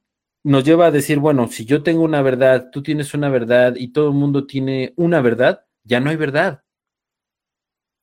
nos 0.42 0.64
lleva 0.64 0.86
a 0.86 0.90
decir, 0.90 1.18
bueno, 1.18 1.46
si 1.48 1.66
yo 1.66 1.82
tengo 1.82 2.02
una 2.04 2.22
verdad, 2.22 2.70
tú 2.72 2.82
tienes 2.82 3.14
una 3.14 3.28
verdad 3.28 3.74
y 3.76 3.88
todo 3.92 4.08
el 4.08 4.14
mundo 4.14 4.46
tiene 4.46 4.94
una 4.96 5.20
verdad, 5.20 5.66
ya 5.84 6.00
no 6.00 6.10
hay 6.10 6.16
verdad. 6.16 6.62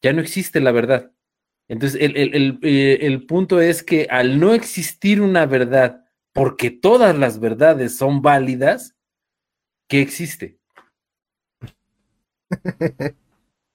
Ya 0.01 0.13
no 0.13 0.21
existe 0.21 0.59
la 0.59 0.71
verdad. 0.71 1.11
Entonces, 1.69 2.01
el, 2.01 2.17
el- 2.17 2.59
eh, 2.63 2.99
el 3.03 3.25
punto 3.25 3.61
es 3.61 3.83
que 3.83 4.07
al 4.09 4.39
no 4.39 4.53
existir 4.53 5.21
una 5.21 5.45
verdad, 5.45 6.05
porque 6.33 6.71
todas 6.71 7.17
las 7.17 7.39
verdades 7.39 7.97
son 7.97 8.21
válidas, 8.21 8.95
¿qué 9.89 10.01
existe? 10.01 10.59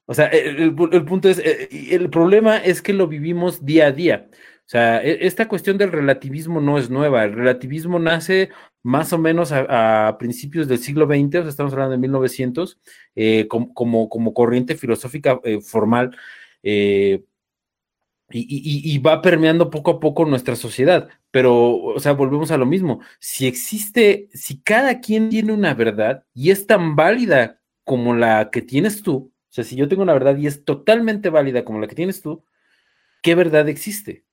O 0.09 0.13
sea, 0.15 0.25
el, 0.27 0.57
el 0.57 0.75
pu- 0.75 0.89
el 0.91 1.05
punto 1.05 1.29
es, 1.29 1.37
eh, 1.37 1.69
el 1.91 2.09
problema 2.09 2.57
es 2.57 2.81
que 2.81 2.93
lo 2.93 3.07
vivimos 3.07 3.63
día 3.63 3.87
a 3.87 3.91
día. 3.91 4.27
O 4.33 4.69
sea, 4.71 5.03
e- 5.03 5.27
esta 5.27 5.47
cuestión 5.47 5.77
del 5.77 5.91
relativismo 5.91 6.59
no 6.61 6.79
es 6.79 6.89
nueva. 6.89 7.23
El 7.25 7.33
relativismo 7.33 7.99
nace 7.99 8.49
más 8.81 9.13
o 9.13 9.19
menos 9.19 9.51
a, 9.51 10.15
principios 10.17 10.67
del 10.67 10.79
siglo 10.79 11.05
XX, 11.05 11.39
o 11.39 11.41
sea, 11.43 11.49
estamos 11.49 11.73
hablando 11.73 11.91
de 11.91 11.99
1900, 11.99 12.79
eh, 13.15 13.47
com- 13.47 13.71
como, 13.73 14.09
como 14.09 14.33
corriente 14.33 14.75
filosófica 14.75 15.39
eh, 15.43 15.61
formal, 15.61 16.15
eh, 16.63 17.23
y 18.31 18.97
va 18.99 19.21
permeando 19.23 19.69
poco 19.71 19.91
a 19.91 19.99
poco 19.99 20.25
nuestra 20.25 20.55
sociedad. 20.55 21.09
Pero, 21.31 21.75
o 21.77 21.99
sea, 21.99 22.13
volvemos 22.13 22.51
a 22.51 22.57
lo 22.57 22.65
mismo. 22.65 23.01
Si 23.19 23.47
existe, 23.47 24.29
si 24.33 24.61
cada 24.61 24.99
quien 25.01 25.29
tiene 25.29 25.53
una 25.53 25.73
verdad 25.73 26.23
y 26.33 26.51
es 26.51 26.67
tan 26.67 26.95
válida 26.95 27.59
como 27.83 28.13
la 28.15 28.49
que 28.51 28.61
tienes 28.61 29.01
tú, 29.01 29.31
o 29.49 29.53
sea, 29.53 29.63
si 29.63 29.75
yo 29.75 29.87
tengo 29.87 30.03
una 30.03 30.13
verdad 30.13 30.37
y 30.37 30.47
es 30.47 30.63
totalmente 30.65 31.29
válida 31.29 31.65
como 31.65 31.79
la 31.79 31.87
que 31.87 31.95
tienes 31.95 32.21
tú, 32.21 32.43
¿qué 33.23 33.35
verdad 33.35 33.69
existe? 33.69 34.25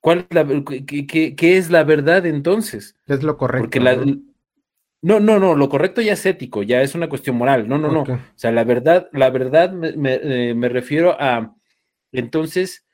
¿Cuál 0.00 0.26
es 0.28 0.34
la, 0.34 0.46
qué, 0.86 1.06
qué- 1.06 1.34
qué 1.34 1.56
es 1.56 1.70
la 1.70 1.82
verdad 1.84 2.26
entonces? 2.26 2.96
Es 3.06 3.22
lo 3.22 3.36
correcto. 3.36 3.64
Porque 3.64 3.80
la, 3.80 3.96
¿no? 3.96 4.04
no, 5.02 5.20
no, 5.20 5.38
no, 5.38 5.54
lo 5.54 5.68
correcto 5.68 6.00
ya 6.00 6.14
es 6.14 6.24
ético, 6.26 6.62
ya 6.62 6.82
es 6.82 6.94
una 6.94 7.08
cuestión 7.08 7.36
moral. 7.36 7.68
No, 7.68 7.78
no, 7.78 7.90
no. 7.90 8.02
O 8.02 8.18
sea, 8.34 8.52
la 8.52 8.64
verdad, 8.64 9.08
la 9.12 9.30
verdad 9.30 9.72
me, 9.72 9.92
me, 9.92 10.14
eh, 10.50 10.54
me 10.54 10.68
refiero 10.68 11.16
a, 11.20 11.54
entonces, 12.12 12.86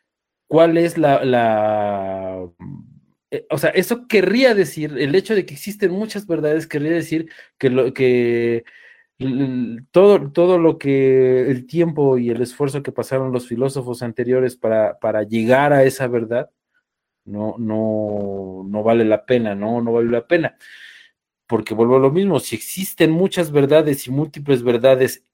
¿cuál 0.48 0.78
es 0.78 0.98
la, 0.98 1.24
la, 1.24 2.48
eh, 3.30 3.46
o 3.50 3.58
sea, 3.58 3.70
eso 3.70 4.06
querría 4.08 4.54
decir, 4.54 4.96
el 4.98 5.14
hecho 5.14 5.34
de 5.34 5.46
que 5.46 5.54
existen 5.54 5.92
muchas 5.92 6.26
verdades, 6.26 6.66
querría 6.66 6.92
decir 6.92 7.30
que 7.58 7.70
lo 7.70 7.94
que 7.94 8.64
todo, 9.90 10.32
todo 10.32 10.58
lo 10.58 10.78
que 10.78 11.50
el 11.50 11.66
tiempo 11.66 12.16
y 12.16 12.30
el 12.30 12.40
esfuerzo 12.40 12.82
que 12.82 12.92
pasaron 12.92 13.32
los 13.32 13.46
filósofos 13.46 14.02
anteriores 14.02 14.56
para, 14.56 14.98
para 14.98 15.22
llegar 15.24 15.72
a 15.72 15.84
esa 15.84 16.06
verdad, 16.06 16.50
no, 17.24 17.56
no, 17.58 18.64
no 18.66 18.82
vale 18.82 19.04
la 19.04 19.26
pena, 19.26 19.54
no, 19.54 19.82
no 19.82 19.92
vale 19.92 20.10
la 20.10 20.26
pena. 20.26 20.56
Porque 21.46 21.74
vuelvo 21.74 21.96
a 21.96 22.00
lo 22.00 22.10
mismo, 22.10 22.40
si 22.40 22.56
existen 22.56 23.10
muchas 23.10 23.52
verdades 23.52 24.06
y 24.06 24.10
múltiples 24.10 24.62
verdades 24.62 25.24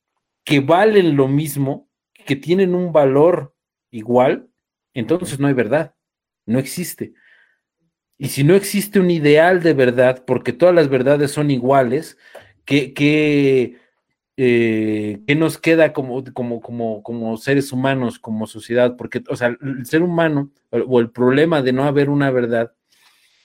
que 0.45 0.61
valen 0.61 1.17
lo 1.17 1.29
mismo, 1.29 1.89
que 2.13 2.37
tienen 2.37 2.75
un 2.75 2.93
valor 2.93 3.55
igual, 3.91 4.49
entonces 4.95 5.39
no 5.39 5.47
hay 5.47 5.55
verdad, 5.55 5.95
no 6.45 6.59
existe. 6.59 7.15
Y 8.19 8.29
si 8.29 8.45
no 8.45 8.55
existe 8.55 8.99
un 8.99 9.11
ideal 9.11 9.63
de 9.63 9.75
verdad, 9.75 10.25
porque 10.27 10.53
todas 10.53 10.75
las 10.75 10.89
verdades 10.89 11.31
son 11.31 11.51
iguales, 11.51 12.17
¿qué, 12.67 12.95
qué, 12.95 13.79
eh, 14.39 15.21
qué 15.27 15.37
nos 15.37 15.59
queda 15.59 15.93
como, 15.95 16.25
como, 16.35 16.61
como, 16.61 17.03
como 17.03 17.37
seres 17.39 17.73
humanos, 17.73 18.19
como 18.21 18.47
sociedad? 18.47 18.97
Porque, 18.97 19.23
o 19.29 19.37
sea, 19.37 19.57
el 19.61 19.87
ser 19.87 20.03
humano, 20.03 20.51
o- 20.71 21.01
el 21.01 21.11
problema 21.11 21.63
de 21.63 21.73
no 21.73 21.85
haber 21.85 22.11
una 22.11 22.31
verdad, 22.31 22.73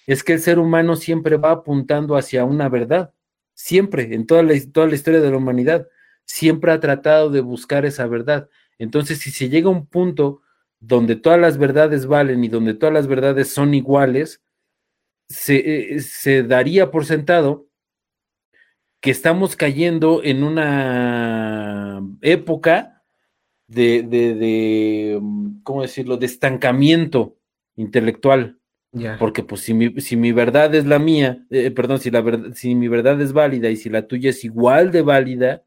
es 0.07 0.24
que 0.24 0.34
el 0.34 0.39
ser 0.39 0.59
humano 0.59 0.95
siempre 0.95 1.38
va 1.38 1.51
apuntando 1.51 2.15
hacia 2.17 2.45
una 2.45 2.69
verdad, 2.69 3.13
siempre, 3.53 4.13
en 4.13 4.26
toda 4.26 4.43
la, 4.43 4.53
toda 4.74 4.88
la 4.88 4.95
historia 4.95 5.22
de 5.22 5.32
la 5.32 5.38
humanidad, 5.38 5.88
siempre 6.26 6.72
ha 6.72 6.80
tratado 6.80 7.30
de 7.30 7.41
buscar 7.41 7.86
esa 7.86 8.07
verdad. 8.07 8.49
Entonces, 8.80 9.19
si 9.19 9.32
se 9.32 9.49
llega 9.49 9.67
a 9.67 9.72
un 9.72 9.86
punto 9.88 10.41
donde 10.80 11.15
todas 11.15 11.39
las 11.39 11.57
verdades 11.57 12.07
valen 12.07 12.43
y 12.43 12.47
donde 12.49 12.74
todas 12.74 12.93
las 12.93 13.07
verdades 13.07 13.53
son 13.53 13.74
iguales, 13.76 14.41
se, 15.30 15.95
eh, 15.95 15.99
se 16.01 16.43
daría 16.43 16.91
por 16.91 17.05
sentado 17.05 17.67
que 19.01 19.09
estamos 19.11 19.55
cayendo 19.55 20.21
en 20.23 20.43
una 20.43 22.01
época 22.21 23.03
de, 23.67 24.03
de, 24.03 24.35
de, 24.35 25.21
¿cómo 25.63 25.81
decirlo?, 25.81 26.17
de 26.17 26.27
estancamiento 26.27 27.37
intelectual. 27.75 28.59
Ya. 28.93 29.17
Porque 29.17 29.41
pues 29.43 29.61
si 29.61 29.73
mi, 29.73 30.01
si 30.01 30.17
mi 30.17 30.33
verdad 30.33 30.75
es 30.75 30.85
la 30.85 30.99
mía, 30.99 31.45
eh, 31.49 31.71
perdón, 31.71 31.99
si, 31.99 32.11
la 32.11 32.21
verdad, 32.21 32.51
si 32.53 32.75
mi 32.75 32.89
verdad 32.89 33.19
es 33.21 33.33
válida 33.33 33.69
y 33.69 33.77
si 33.77 33.89
la 33.89 34.05
tuya 34.05 34.29
es 34.29 34.43
igual 34.43 34.91
de 34.91 35.01
válida, 35.01 35.63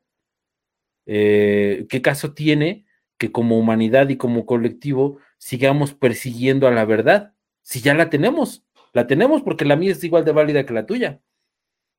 eh, 1.07 1.87
¿qué 1.89 2.03
caso 2.03 2.35
tiene 2.35 2.85
que 3.17 3.33
como 3.33 3.59
humanidad 3.59 4.11
y 4.11 4.17
como 4.17 4.47
colectivo 4.47 5.19
sigamos 5.39 5.95
persiguiendo 5.95 6.69
a 6.69 6.71
la 6.71 6.85
verdad? 6.85 7.33
Si 7.63 7.81
ya 7.81 7.95
la 7.95 8.11
tenemos, 8.11 8.63
la 8.93 9.07
tenemos 9.07 9.43
porque 9.43 9.65
la 9.65 9.77
mía 9.77 9.93
es 9.93 10.05
igual 10.05 10.25
de 10.25 10.33
válida 10.33 10.67
que 10.67 10.75
la 10.75 10.87
tuya. 10.87 11.21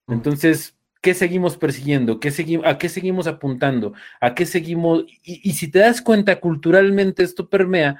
Entonces, 0.07 0.77
¿qué 1.06 1.14
seguimos 1.14 1.56
persiguiendo? 1.56 2.20
¿Qué 2.20 2.30
segui- 2.32 2.66
¿A 2.66 2.80
qué 2.80 2.89
seguimos 2.89 3.28
apuntando? 3.28 3.93
¿A 4.20 4.34
qué 4.34 4.47
seguimos? 4.47 5.06
Y, 5.22 5.53
si 5.53 5.70
te 5.70 5.78
das 5.78 6.01
cuenta, 6.01 6.39
culturalmente 6.39 7.22
esto 7.22 7.47
permea. 7.47 7.99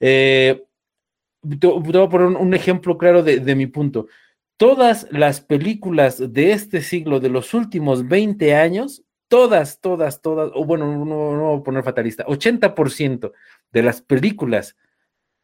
eh, 0.00 0.62
te, 1.58 1.66
voy 1.66 1.96
a 1.96 2.08
poner 2.10 2.26
un, 2.26 2.52
ejemplo 2.52 2.98
claro 2.98 3.22
de, 3.22 3.40
de 3.40 3.54
mi 3.54 3.66
punto. 3.68 4.06
Todas 4.58 5.06
las 5.10 5.40
películas 5.40 6.32
de 6.34 6.52
este 6.52 6.82
siglo, 6.82 7.20
de 7.20 7.30
los 7.30 7.54
últimos 7.54 8.06
20 8.06 8.54
años, 8.54 9.02
todas, 9.28 9.80
todas, 9.80 10.20
todas, 10.20 10.50
o 10.54 10.66
bueno, 10.66 10.86
no, 10.86 11.06
no 11.06 11.42
voy 11.52 11.60
a 11.60 11.62
poner 11.62 11.82
fatalista, 11.82 12.26
80% 12.26 13.32
de 13.72 13.82
las 13.82 14.02
películas 14.02 14.76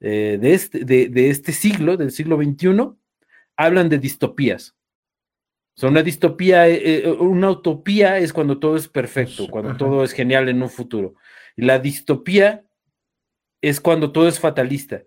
eh, 0.00 0.36
de, 0.38 0.52
este, 0.52 0.84
de, 0.84 1.08
de 1.08 1.30
este 1.30 1.52
siglo, 1.52 1.96
del 1.96 2.10
siglo 2.10 2.36
XXI, 2.36 2.92
hablan 3.56 3.88
de 3.88 3.98
distopías. 3.98 4.74
O 5.78 5.80
sea, 5.80 5.90
una 5.90 6.02
distopía, 6.02 6.66
eh, 6.66 7.04
eh, 7.04 7.10
una 7.20 7.52
utopía 7.52 8.18
es 8.18 8.32
cuando 8.32 8.58
todo 8.58 8.74
es 8.74 8.88
perfecto, 8.88 9.46
cuando 9.48 9.70
ajá. 9.70 9.78
todo 9.78 10.02
es 10.02 10.10
genial 10.10 10.48
en 10.48 10.60
un 10.60 10.68
futuro. 10.68 11.14
Y 11.56 11.62
la 11.62 11.78
distopía 11.78 12.64
es 13.60 13.80
cuando 13.80 14.10
todo 14.10 14.26
es 14.26 14.40
fatalista. 14.40 15.04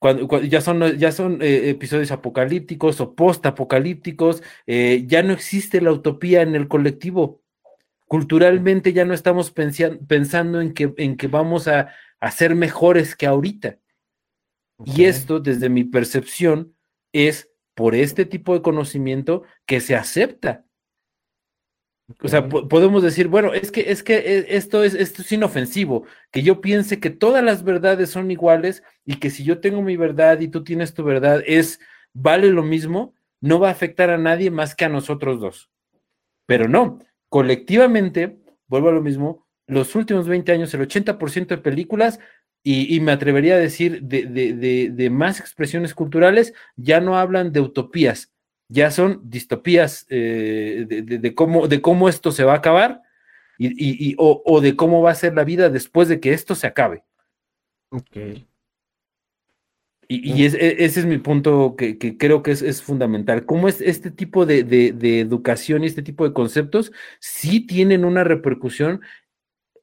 Cuando, 0.00 0.42
ya 0.42 0.60
son, 0.60 0.98
ya 0.98 1.12
son 1.12 1.42
eh, 1.42 1.70
episodios 1.70 2.10
apocalípticos 2.10 3.00
o 3.00 3.14
post-apocalípticos, 3.14 4.42
eh, 4.66 5.04
ya 5.06 5.22
no 5.22 5.32
existe 5.32 5.80
la 5.80 5.92
utopía 5.92 6.42
en 6.42 6.56
el 6.56 6.66
colectivo. 6.66 7.40
Culturalmente 8.08 8.92
ya 8.92 9.04
no 9.04 9.14
estamos 9.14 9.52
pensando 9.52 10.60
en 10.60 10.74
que, 10.74 10.92
en 10.96 11.16
que 11.16 11.28
vamos 11.28 11.68
a, 11.68 11.94
a 12.18 12.30
ser 12.32 12.56
mejores 12.56 13.14
que 13.14 13.28
ahorita. 13.28 13.78
Y 14.84 15.04
esto, 15.04 15.38
desde 15.38 15.68
mi 15.68 15.84
percepción, 15.84 16.74
es 17.12 17.49
por 17.80 17.94
este 17.94 18.26
tipo 18.26 18.52
de 18.52 18.60
conocimiento 18.60 19.42
que 19.64 19.80
se 19.80 19.96
acepta. 19.96 20.66
O 22.22 22.28
sea, 22.28 22.46
podemos 22.46 23.02
decir, 23.02 23.28
bueno, 23.28 23.54
es 23.54 23.72
que, 23.72 23.90
es 23.90 24.02
que 24.02 24.16
e, 24.16 24.56
esto 24.58 24.84
es, 24.84 24.92
esto 24.92 25.22
es 25.22 25.32
inofensivo, 25.32 26.04
que 26.30 26.42
yo 26.42 26.60
piense 26.60 27.00
que 27.00 27.08
todas 27.08 27.42
las 27.42 27.64
verdades 27.64 28.10
son 28.10 28.30
iguales 28.30 28.82
y 29.06 29.16
que 29.16 29.30
si 29.30 29.44
yo 29.44 29.60
tengo 29.60 29.80
mi 29.80 29.96
verdad 29.96 30.40
y 30.40 30.48
tú 30.48 30.62
tienes 30.62 30.92
tu 30.92 31.04
verdad, 31.04 31.42
es, 31.46 31.80
vale 32.12 32.50
lo 32.50 32.62
mismo, 32.62 33.14
no 33.40 33.58
va 33.58 33.68
a 33.68 33.72
afectar 33.72 34.10
a 34.10 34.18
nadie 34.18 34.50
más 34.50 34.74
que 34.74 34.84
a 34.84 34.90
nosotros 34.90 35.40
dos. 35.40 35.70
Pero 36.44 36.68
no, 36.68 36.98
colectivamente, 37.30 38.36
vuelvo 38.66 38.90
a 38.90 38.92
lo 38.92 39.00
mismo, 39.00 39.46
los 39.66 39.94
últimos 39.94 40.28
20 40.28 40.52
años, 40.52 40.74
el 40.74 40.86
80% 40.86 41.46
de 41.46 41.56
películas, 41.56 42.20
y, 42.62 43.00
me 43.00 43.12
atrevería 43.12 43.54
a 43.54 43.58
decir 43.58 44.02
de, 44.02 44.26
de, 44.26 44.90
de 44.90 45.10
más 45.10 45.40
expresiones 45.40 45.94
culturales, 45.94 46.52
ya 46.76 47.00
no 47.00 47.16
hablan 47.16 47.52
de 47.52 47.60
utopías, 47.60 48.32
ya 48.70 48.90
son 48.92 49.20
distopías 49.24 50.06
eh, 50.08 50.86
de, 50.88 51.34
cómo, 51.34 51.66
de 51.66 51.82
cómo 51.82 52.08
esto 52.08 52.30
se 52.30 52.44
va 52.44 52.52
a 52.52 52.58
acabar 52.58 53.02
y, 53.58 54.14
o, 54.16 54.60
de 54.60 54.76
cómo 54.76 55.02
va 55.02 55.10
a 55.10 55.16
ser 55.16 55.34
la 55.34 55.44
vida 55.44 55.68
después 55.68 56.08
de 56.08 56.20
que 56.20 56.32
esto 56.32 56.54
se 56.54 56.68
acabe. 56.68 57.02
Ok. 57.90 58.16
Y, 60.06 60.44
e, 60.44 60.46
ese 60.84 61.00
es 61.00 61.06
mi 61.06 61.18
punto 61.18 61.74
que, 61.76 61.98
creo 62.16 62.42
que 62.42 62.52
es, 62.52 62.82
fundamental. 62.82 63.44
¿Cómo 63.44 63.68
es 63.68 63.80
este 63.80 64.12
tipo 64.12 64.46
de, 64.46 64.60
educación 65.20 65.82
y 65.82 65.88
este 65.88 66.02
tipo 66.02 66.26
de 66.26 66.32
conceptos 66.32 66.92
sí 67.18 67.66
tienen 67.66 68.04
una 68.04 68.22
repercusión 68.22 69.02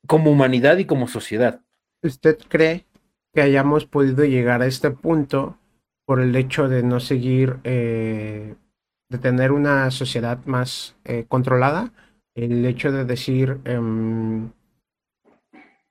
como 0.08 0.32
humanidad 0.32 0.78
y 0.78 0.86
como 0.86 1.08
sociedad? 1.10 1.62
¿Usted 2.08 2.38
cree 2.48 2.86
que 3.34 3.42
hayamos 3.42 3.86
podido 3.86 4.26
llegar 4.26 4.62
a 4.62 4.68
este 4.68 4.92
punto 4.92 5.58
por 6.06 6.22
el 6.22 6.36
hecho 6.36 6.70
de 6.70 6.84
no 6.84 7.00
seguir 7.00 7.58
eh, 7.64 8.56
de 9.10 9.18
tener 9.18 9.52
una 9.52 9.92
sociedad 9.92 10.40
más 10.46 10.96
eh, 11.06 11.26
controlada, 11.28 11.92
el 12.36 12.66
hecho 12.66 12.92
de 12.92 13.06
decir, 13.06 13.60
em, 13.66 14.52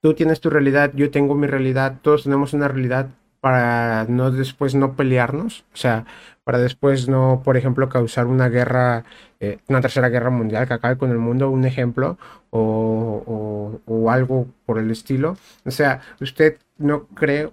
tú 0.01 0.15
tienes 0.15 0.41
tu 0.41 0.51
realidad, 0.51 0.93
yo 0.95 1.11
tengo 1.11 1.35
mi 1.35 1.47
realidad, 1.47 1.99
todos 2.03 2.25
tenemos 2.25 2.53
una 2.53 2.69
realidad 2.69 3.11
para 3.41 4.07
no 4.09 4.31
después 4.31 4.75
no 4.75 4.97
pelearnos, 4.97 5.65
o 5.73 5.77
sea, 5.77 6.07
para 6.47 6.59
después 6.59 7.09
no, 7.09 7.43
por 7.45 7.57
ejemplo, 7.57 7.89
causar 7.89 8.27
una 8.29 8.49
guerra, 8.49 9.05
eh, 9.41 9.59
una 9.67 9.81
tercera 9.81 10.09
guerra 10.09 10.31
mundial 10.31 10.69
que 10.69 10.75
acabe 10.75 10.97
con 10.97 11.11
el 11.11 11.19
mundo, 11.19 11.51
un 11.51 11.65
ejemplo, 11.65 12.19
o, 12.51 13.81
algo 14.09 14.47
por 14.65 14.79
el 14.79 14.93
estilo. 14.93 15.37
O 15.65 15.73
sea, 15.73 16.01
usted 16.21 16.59
no 16.79 17.09
cree, 17.09 17.51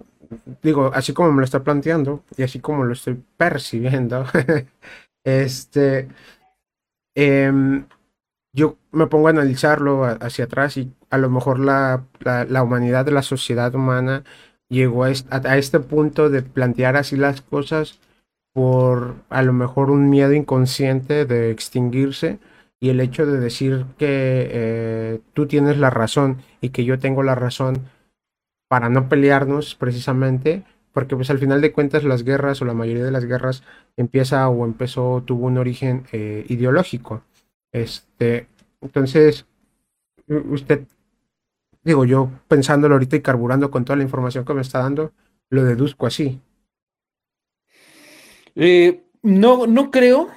digo, 0.62 0.92
así 0.94 1.12
como 1.12 1.32
me 1.32 1.40
lo 1.40 1.44
está 1.44 1.64
planteando 1.64 2.22
y 2.36 2.44
así 2.44 2.60
como 2.60 2.84
lo 2.84 2.92
estoy 2.92 3.20
percibiendo, 3.36 4.26
Este, 5.24 6.08
em, 7.16 7.86
yo 8.52 8.76
me 8.92 9.06
pongo 9.08 9.28
a 9.28 9.30
analizarlo 9.30 10.04
hacia 10.04 10.44
atrás 10.44 10.76
y 10.76 10.92
a 11.10 11.18
lo 11.18 11.30
mejor 11.30 11.58
la, 11.58 12.04
la, 12.48 12.62
humanidad, 12.62 13.08
la 13.08 13.22
sociedad 13.22 13.74
humana 13.74 14.24
llegó 14.68 15.04
a 15.04 15.10
este, 15.10 15.80
punto 15.80 16.30
de 16.30 16.42
plantear 16.42 16.96
así 16.96 17.16
las 17.16 17.42
cosas 17.42 17.98
por 18.54 19.16
a 19.28 19.42
lo 19.42 19.52
mejor 19.52 19.90
un 19.90 20.08
miedo 20.08 20.32
inconsciente 20.32 21.26
de 21.26 21.50
extinguirse 21.50 22.38
y 22.80 22.88
el 22.88 23.00
hecho 23.00 23.26
de 23.26 23.38
decir 23.38 23.84
que 23.98 24.48
eh, 24.50 25.20
tú 25.34 25.46
tienes 25.46 25.76
la 25.76 25.90
razón 25.90 26.38
y 26.62 26.70
que 26.70 26.86
yo 26.86 26.98
tengo 26.98 27.22
la 27.22 27.34
razón 27.34 27.82
para 28.68 28.88
no 28.88 29.10
pelearnos 29.10 29.74
precisamente 29.74 30.64
porque 30.94 31.16
pues 31.16 31.28
al 31.28 31.38
final 31.38 31.60
de 31.60 31.72
cuentas 31.72 32.04
las 32.04 32.22
guerras 32.22 32.62
o 32.62 32.64
la 32.64 32.72
mayoría 32.72 33.04
de 33.04 33.10
las 33.10 33.26
guerras 33.26 33.64
empieza 33.96 34.48
o 34.48 34.64
empezó, 34.64 35.22
tuvo 35.26 35.46
un 35.48 35.58
origen 35.58 36.06
eh, 36.12 36.46
ideológico. 36.48 37.24
Este, 37.72 38.46
entonces, 38.80 39.44
usted, 40.28 40.86
digo 41.82 42.04
yo, 42.04 42.30
pensándolo 42.46 42.94
ahorita 42.94 43.16
y 43.16 43.22
carburando 43.22 43.72
con 43.72 43.84
toda 43.84 43.96
la 43.96 44.04
información 44.04 44.44
que 44.44 44.54
me 44.54 44.62
está 44.62 44.78
dando, 44.78 45.12
lo 45.50 45.64
deduzco 45.64 46.06
así. 46.06 46.40
Eh, 48.56 49.04
no, 49.22 49.66
no 49.66 49.90
creo. 49.90 50.28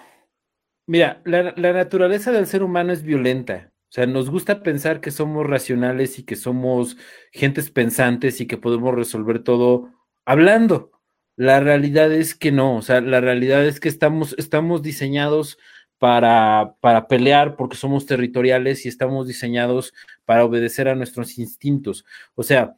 Mira, 0.86 1.22
la, 1.26 1.54
la 1.58 1.74
naturaleza 1.74 2.32
del 2.32 2.48
ser 2.48 2.64
humano 2.64 2.94
es 2.94 3.04
violenta. 3.04 3.72
O 3.90 3.92
sea, 3.92 4.06
nos 4.06 4.30
gusta 4.30 4.64
pensar 4.64 5.00
que 5.00 5.12
somos 5.12 5.48
racionales 5.48 6.20
y 6.20 6.24
que 6.24 6.36
somos 6.36 6.98
gentes 7.32 7.72
pensantes 7.72 8.42
y 8.42 8.48
que 8.48 8.58
podemos 8.58 8.94
resolver 8.94 9.44
todo 9.44 9.94
hablando. 10.26 10.92
La 11.38 11.60
realidad 11.62 12.12
es 12.12 12.36
que 12.36 12.52
no, 12.52 12.78
o 12.78 12.82
sea, 12.82 13.00
la 13.00 13.22
realidad 13.22 13.66
es 13.66 13.80
que 13.80 13.90
estamos, 13.90 14.36
estamos 14.38 14.82
diseñados 14.82 15.58
para, 16.00 16.76
para 16.82 17.08
pelear 17.08 17.56
porque 17.56 17.78
somos 17.78 18.06
territoriales 18.06 18.86
y 18.86 18.90
estamos 18.90 19.28
diseñados 19.28 19.94
para 20.26 20.44
obedecer 20.44 20.90
a 20.90 20.96
nuestros 20.96 21.38
instintos. 21.38 22.06
O 22.36 22.44
sea, 22.44 22.76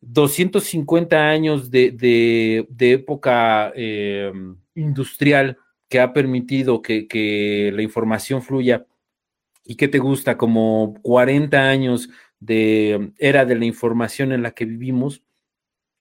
250 0.00 1.28
años 1.28 1.70
de, 1.70 1.92
de, 2.68 2.92
época 2.92 3.72
eh, 3.76 4.32
industrial 4.78 5.58
que 5.88 6.00
ha 6.00 6.12
permitido 6.12 6.82
que, 6.82 7.70
la 7.74 7.82
información 7.82 8.42
fluya 8.42 8.86
y 9.64 9.76
que 9.76 9.88
te 9.88 9.98
gusta 9.98 10.36
como 10.36 10.94
40 11.02 11.68
años 11.68 12.10
de 12.40 13.12
era 13.18 13.44
de 13.44 13.56
la 13.56 13.64
información 13.64 14.32
en 14.32 14.42
la 14.42 14.52
que 14.52 14.64
vivimos, 14.64 15.22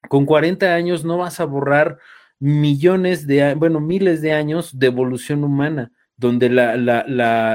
con 0.10 0.26
40 0.26 0.74
años 0.74 1.04
no 1.04 1.18
vas 1.18 1.40
a 1.40 1.46
borrar 1.46 1.98
millones 2.40 3.26
de, 3.26 3.56
bueno, 3.56 3.80
miles 3.80 4.22
de 4.22 4.34
años 4.34 4.78
de 4.78 4.88
evolución 4.88 5.44
humana, 5.44 5.92
donde 6.16 6.50
la, 6.50 6.78
la, 6.78 7.04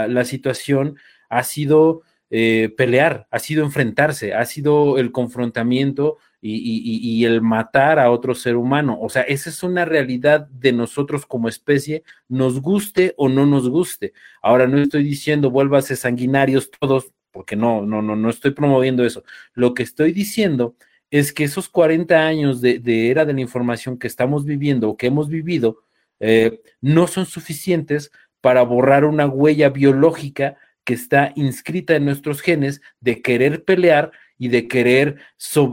la, 0.08 0.24
situación 0.24 0.96
ha 1.28 1.44
sido 1.44 2.02
eh, 2.30 2.74
pelear, 2.76 3.28
ha 3.30 3.38
sido 3.38 3.64
enfrentarse, 3.64 4.34
ha 4.34 4.44
sido 4.44 4.98
el 4.98 5.12
confrontamiento 5.12 6.18
y, 6.44 7.18
y, 7.20 7.24
el 7.24 7.40
matar 7.40 8.00
a 8.00 8.10
otro 8.10 8.34
ser 8.34 8.56
humano. 8.56 8.98
O 9.00 9.08
sea, 9.08 9.22
esa 9.22 9.48
es 9.48 9.62
una 9.62 9.84
realidad 9.84 10.48
de 10.48 10.72
nosotros 10.72 11.24
como 11.24 11.48
especie, 11.48 12.02
nos 12.28 12.60
guste 12.60 13.14
o 13.16 13.28
no 13.28 13.46
nos 13.46 13.68
guste. 13.68 14.12
Ahora 14.42 14.66
no 14.66 14.78
estoy 14.78 15.04
diciendo 15.04 15.52
vuélvase 15.52 15.94
sanguinarios 15.94 16.70
todos, 16.72 17.12
porque 17.30 17.54
no, 17.54 17.86
no, 17.86 18.02
no, 18.02 18.16
no 18.16 18.28
estoy 18.28 18.50
promoviendo 18.50 19.04
eso. 19.04 19.22
Lo 19.54 19.72
que 19.72 19.84
estoy 19.84 20.12
diciendo 20.12 20.74
es 21.12 21.32
que 21.32 21.44
esos 21.44 21.68
40 21.68 22.26
años 22.26 22.60
de, 22.60 22.80
era 23.10 23.24
de 23.24 23.34
la 23.34 23.40
información 23.40 23.96
que 23.96 24.08
estamos 24.08 24.44
viviendo 24.44 24.88
o 24.88 24.96
que 24.96 25.06
hemos 25.06 25.28
vivido 25.28 25.84
eh, 26.18 26.60
no 26.80 27.06
son 27.06 27.26
suficientes 27.26 28.10
para 28.40 28.62
borrar 28.62 29.04
una 29.04 29.26
huella 29.26 29.68
biológica 29.68 30.56
que 30.84 30.94
está 30.94 31.32
inscrita 31.36 31.94
en 31.94 32.06
nuestros 32.06 32.40
genes 32.40 32.80
de 33.00 33.22
querer 33.22 33.62
pelear 33.64 34.10
y 34.42 34.48
de 34.48 34.66
querer 34.66 35.18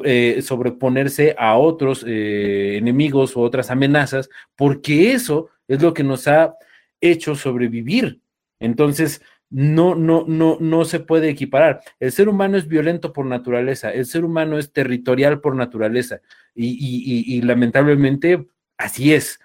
eh, 0.05 0.43
sobreponerse 0.43 1.33
a 1.39 1.57
otros 1.57 2.05
eh, 2.07 2.77
enemigos 2.77 3.35
o 3.35 3.41
otras 3.41 3.71
amenazas, 3.71 4.29
porque 4.55 5.11
eso 5.11 5.49
es 5.67 5.81
lo 5.81 5.91
que 5.91 6.03
nos 6.03 6.27
ha 6.27 6.53
hecho 7.01 7.33
sobrevivir. 7.33 8.21
Entonces, 8.59 9.23
no, 9.49 9.95
no, 9.95 10.23
no, 10.27 10.57
no 10.59 10.85
se 10.85 10.99
puede 10.99 11.29
equiparar. 11.29 11.81
El 11.99 12.11
ser 12.11 12.29
humano 12.29 12.57
es 12.57 12.67
violento 12.67 13.11
por 13.11 13.25
naturaleza, 13.25 13.89
el 13.89 14.05
ser 14.05 14.23
humano 14.23 14.59
es 14.59 14.71
territorial 14.71 15.41
por 15.41 15.55
naturaleza 15.55 16.21
y, 16.53 17.41
lamentablemente 17.41 18.45
así 18.77 19.15
es. 19.15 19.39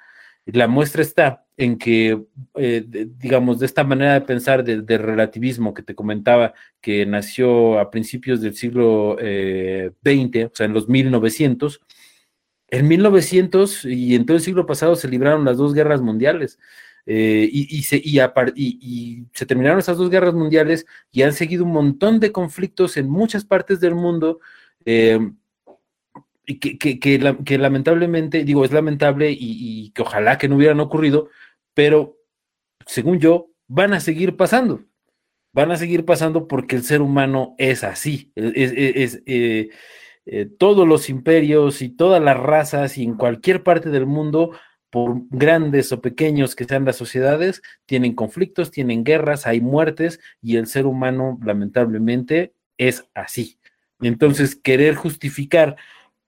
La 0.45 0.69
muestra 0.69 1.01
está 1.01 1.44
en 1.57 1.79
que, 1.79 2.21
eh, 2.57 2.85
digamos, 3.19 3.61
de 3.61 3.67
esta 3.67 3.85
manera 3.85 4.15
de 4.15 4.21
pensar 4.23 4.65
de, 4.65 4.99
relativismo 4.99 5.75
que 5.75 5.83
te 5.83 5.95
comentaba, 5.95 6.55
que 6.81 7.07
nació 7.07 7.79
a 7.79 7.91
principios 7.91 8.41
del 8.41 8.57
siglo 8.57 9.17
XX, 9.19 9.23
eh, 9.23 9.91
o 10.47 10.55
sea, 10.55 10.67
en 10.67 10.73
los 10.73 10.89
1900, 10.89 11.81
en 12.69 12.89
1900 12.89 13.85
y 13.85 14.15
en 14.15 14.27
todo 14.27 14.37
el 14.37 14.43
siglo 14.43 14.67
pasado 14.67 14.97
se 14.97 15.09
libraron 15.09 15.45
las 15.45 15.57
dos 15.57 15.75
guerras 15.75 16.01
mundiales. 16.01 16.59
Eh, 17.07 17.49
y, 17.53 17.83
se, 17.83 18.01
y, 18.03 19.27
se 19.35 19.47
terminaron 19.47 19.79
esas 19.79 19.99
dos 19.99 20.09
guerras 20.09 20.33
mundiales 20.33 20.87
y 21.13 21.21
han 21.23 21.35
seguido 21.35 21.65
un 21.65 21.73
montón 21.73 22.19
de 22.19 22.33
conflictos 22.33 22.97
en 22.97 23.11
muchas 23.11 23.45
partes 23.45 23.81
del 23.81 23.95
mundo. 23.95 24.41
Eh, 24.87 25.19
y 26.47 26.59
que, 26.59 26.99
que, 26.99 27.59
lamentablemente, 27.59 28.45
digo, 28.45 28.65
es 28.65 28.73
lamentable 28.73 29.35
y, 29.37 29.91
que 29.91 30.03
ojalá 30.03 30.37
que 30.37 30.49
no 30.49 30.57
hubieran 30.57 30.81
ocurrido, 30.81 31.31
pero 31.75 32.17
según 32.87 33.19
yo, 33.19 33.51
van 33.67 33.93
a 33.93 34.01
seguir 34.01 34.37
pasando. 34.37 34.85
Van 35.53 35.71
a 35.71 35.77
seguir 35.77 36.05
pasando 36.05 36.49
porque 36.49 36.77
el 36.77 36.83
ser 36.83 37.01
humano 37.01 37.55
es 37.59 37.85
así. 37.85 38.33
Es, 38.35 39.23
eh, 39.27 39.71
eh, 40.27 40.47
todos 40.59 40.89
los 40.89 41.11
imperios 41.11 41.83
y 41.83 41.91
todas 41.91 42.23
las 42.23 42.37
razas 42.37 42.99
y 42.99 43.05
en 43.05 43.15
cualquier 43.15 43.63
parte 43.63 43.91
del 43.91 44.07
mundo, 44.07 44.51
por 44.91 45.23
grandes 45.31 45.93
o 45.93 46.01
pequeños 46.01 46.55
que 46.55 46.65
sean 46.65 46.85
las 46.85 46.97
sociedades, 46.97 47.63
tienen 47.87 48.15
conflictos, 48.15 48.71
tienen 48.71 49.05
guerras, 49.05 49.47
hay 49.47 49.61
muertes 49.61 50.21
y 50.41 50.57
el 50.57 50.67
ser 50.67 50.87
humano 50.87 51.39
lamentablemente 51.45 52.55
es 52.79 53.05
así. 53.15 53.59
Entonces, 54.01 54.57
querer 54.57 54.95
justificar 54.95 55.77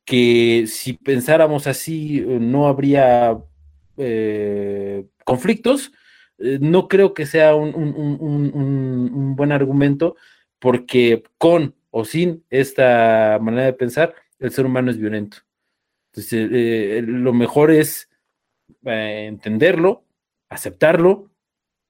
que 0.04 0.66
si 0.68 0.94
pensáramos 0.94 1.66
así 1.66 2.18
eh, 2.18 2.38
no 2.40 2.68
habría 2.68 3.38
conflictos, 5.26 5.92
no 6.38 6.88
creo 6.88 7.12
que 7.14 7.26
sea 7.26 7.54
un, 7.54 7.74
un, 7.74 9.36
buen 9.36 9.52
argumento 9.52 10.16
porque 10.58 11.22
con 11.38 11.74
o 11.90 12.04
sin 12.04 12.44
esta 12.50 13.38
manera 13.40 13.66
de 13.66 13.72
pensar, 13.72 14.14
el 14.38 14.50
ser 14.50 14.66
humano 14.66 14.90
es 14.90 14.98
violento. 14.98 15.38
Entonces, 16.12 16.50
eh, 16.52 17.02
lo 17.02 17.32
mejor 17.32 17.70
es 17.70 18.10
eh, 18.84 19.26
entenderlo, 19.28 20.04
aceptarlo, 20.50 21.30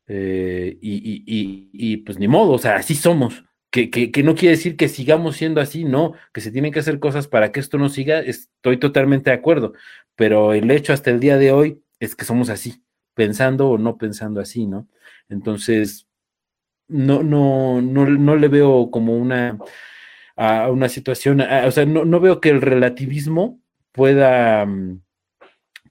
eh, 0.09 0.79
y, 0.81 1.97
pues 1.99 2.19
ni 2.19 2.29
modo, 2.29 2.53
o 2.53 2.59
sea, 2.59 2.77
así 2.77 2.95
somos. 2.95 3.45
Que, 3.71 3.91
que, 3.91 4.23
no 4.23 4.35
quiere 4.35 4.57
decir 4.57 4.77
que 4.77 4.89
sigamos 4.89 5.37
siendo 5.37 5.61
así, 5.61 5.85
no, 5.85 6.15
que 6.33 6.41
se 6.41 6.51
tienen 6.51 6.73
que 6.73 6.79
hacer 6.79 6.99
cosas 6.99 7.29
para 7.29 7.53
que 7.53 7.61
esto 7.61 7.77
no 7.77 7.91
siga, 7.91 8.21
estoy 8.21 8.79
totalmente 8.79 9.29
de 9.29 9.37
acuerdo, 9.37 9.75
pero 10.15 10.55
el 10.55 10.71
hecho 10.71 10.95
hasta 10.95 11.11
el 11.11 11.21
día 11.21 11.37
de 11.37 11.53
hoy 11.53 11.83
es 12.01 12.17
que 12.17 12.25
somos 12.25 12.49
así, 12.49 12.83
pensando 13.17 13.71
o 13.71 13.79
no 13.79 13.97
pensando 13.97 14.41
así, 14.41 14.67
¿no? 14.67 14.87
Entonces, 15.29 16.07
no, 16.87 17.23
no, 17.23 17.81
no, 17.81 18.07
no 18.07 18.37
le 18.37 18.49
veo 18.49 18.91
como 18.91 19.17
una, 19.17 19.59
a 20.37 20.71
una 20.71 20.89
situación, 20.89 21.41
o 21.41 21.71
sea, 21.71 21.87
no, 21.87 22.21
veo 22.21 22.41
que 22.41 22.51
el 22.51 22.61
relativismo 22.61 23.59
pueda, 23.91 24.67
mm, 24.67 25.01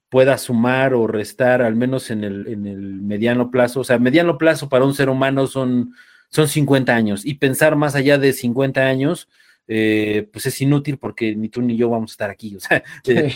pueda 0.08 0.38
sumar 0.38 0.94
o 0.94 1.08
restar, 1.08 1.64
al 1.64 1.76
menos 1.76 2.12
en 2.12 2.24
el, 2.24 2.48
en 2.48 2.68
el 2.68 3.02
mediano 3.02 3.50
plazo, 3.50 3.82
o 3.82 3.84
sea, 3.84 3.98
mediano 3.98 4.38
plazo 4.38 4.70
para 4.70 4.86
un 4.86 4.94
ser 4.94 5.10
humano 5.10 5.48
son, 5.48 5.94
son 6.30 6.48
50 6.48 6.96
años, 6.96 7.26
y 7.26 7.34
pensar 7.34 7.76
más 7.76 7.96
allá 7.96 8.20
de 8.20 8.34
50 8.34 8.82
años, 8.82 9.28
eh, 9.68 10.30
pues 10.32 10.46
es 10.46 10.62
inútil 10.62 11.00
porque 11.00 11.36
ni 11.36 11.50
tú 11.50 11.64
ni 11.64 11.76
yo 11.76 11.90
vamos 11.90 12.12
a 12.12 12.14
estar 12.14 12.30
aquí, 12.30 12.56
o 12.56 12.60
sea, 12.60 12.84
eh, 13.08 13.36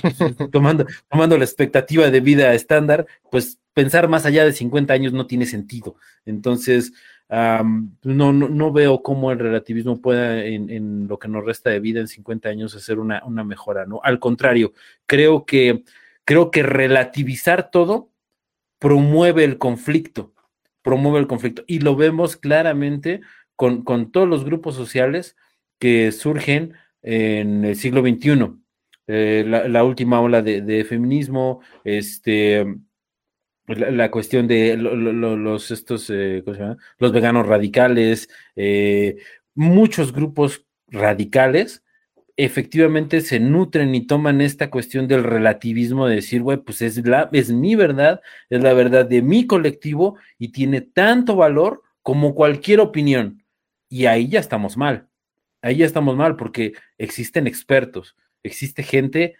tomando, 0.52 0.86
tomando 1.10 1.38
la 1.38 1.44
expectativa 1.44 2.12
de 2.12 2.20
vida 2.22 2.54
estándar, 2.54 3.08
pues 3.32 3.59
pensar 3.74 4.08
más 4.08 4.26
allá 4.26 4.46
de 4.46 4.54
50 4.54 4.94
años 4.94 5.14
no 5.14 5.28
tiene 5.28 5.46
sentido. 5.46 5.96
Entonces, 6.26 6.94
no, 7.30 8.34
no, 8.34 8.72
veo 8.72 9.04
cómo 9.04 9.32
el 9.32 9.40
relativismo 9.40 10.02
pueda 10.02 10.44
en, 10.44 11.08
lo 11.08 11.20
que 11.20 11.28
nos 11.28 11.46
resta 11.46 11.70
de 11.70 11.80
vida 11.80 12.00
en 12.00 12.08
50 12.08 12.50
años 12.50 12.76
hacer 12.76 13.00
una, 13.00 13.24
una, 13.26 13.44
mejora, 13.44 13.86
¿no? 13.86 14.02
Al 14.04 14.20
contrario, 14.20 14.74
creo 15.06 15.46
que, 15.46 15.84
creo 16.26 16.50
que 16.50 16.64
relativizar 16.64 17.70
todo 17.70 18.10
promueve 18.80 19.44
el 19.44 19.58
conflicto, 19.60 20.34
promueve 20.82 21.20
el 21.20 21.28
conflicto. 21.28 21.64
Y 21.68 21.80
lo 21.80 21.96
vemos 21.96 22.36
claramente 22.36 23.22
con, 23.56 23.84
todos 24.12 24.28
los 24.28 24.44
grupos 24.44 24.76
sociales 24.76 25.36
que 25.80 26.12
surgen 26.12 26.74
en 27.04 27.64
el 27.64 27.76
siglo 27.76 28.02
XXI. 28.02 28.56
Eh, 29.08 29.44
la, 29.46 29.84
última 29.84 30.22
ola 30.22 30.42
de, 30.42 30.62
de 30.62 30.84
feminismo, 30.84 31.62
este, 31.84 32.66
pues, 33.70 33.94
la, 33.94 34.10
cuestión 34.10 34.48
de 34.48 34.78
los 34.78 35.70
estos 35.70 36.10
eh, 36.10 36.44
los 36.98 37.12
veganos 37.12 37.46
radicales, 37.46 38.28
eh, 38.56 39.18
muchos 39.54 40.12
grupos 40.12 40.66
radicales 40.88 41.84
efectivamente 42.36 43.22
se 43.22 43.40
nutren 43.40 43.94
y 43.94 44.08
toman 44.08 44.42
esta 44.42 44.72
cuestión 44.72 45.08
del 45.08 45.24
relativismo 45.24 46.08
de 46.08 46.16
decir, 46.16 46.42
güey, 46.42 46.58
pues 46.58 46.82
es, 46.82 47.06
la, 47.06 47.30
es 47.32 47.52
mi 47.52 47.76
verdad, 47.76 48.22
es 48.50 48.64
la 48.64 48.74
verdad 48.74 49.06
de 49.06 49.22
mi 49.22 49.46
colectivo 49.46 50.18
y 50.40 50.48
tiene 50.48 50.82
tanto 50.82 51.36
valor 51.36 51.84
como 52.02 52.34
cualquier 52.34 52.80
opinión. 52.80 53.44
Y 53.88 54.08
ahí 54.08 54.30
ya 54.30 54.40
estamos 54.40 54.78
mal. 54.78 55.10
Ahí 55.62 55.76
ya 55.76 55.86
estamos 55.86 56.16
mal 56.16 56.38
porque 56.38 56.74
existen 56.98 57.46
expertos, 57.46 58.16
existe 58.42 58.82
gente 58.82 59.36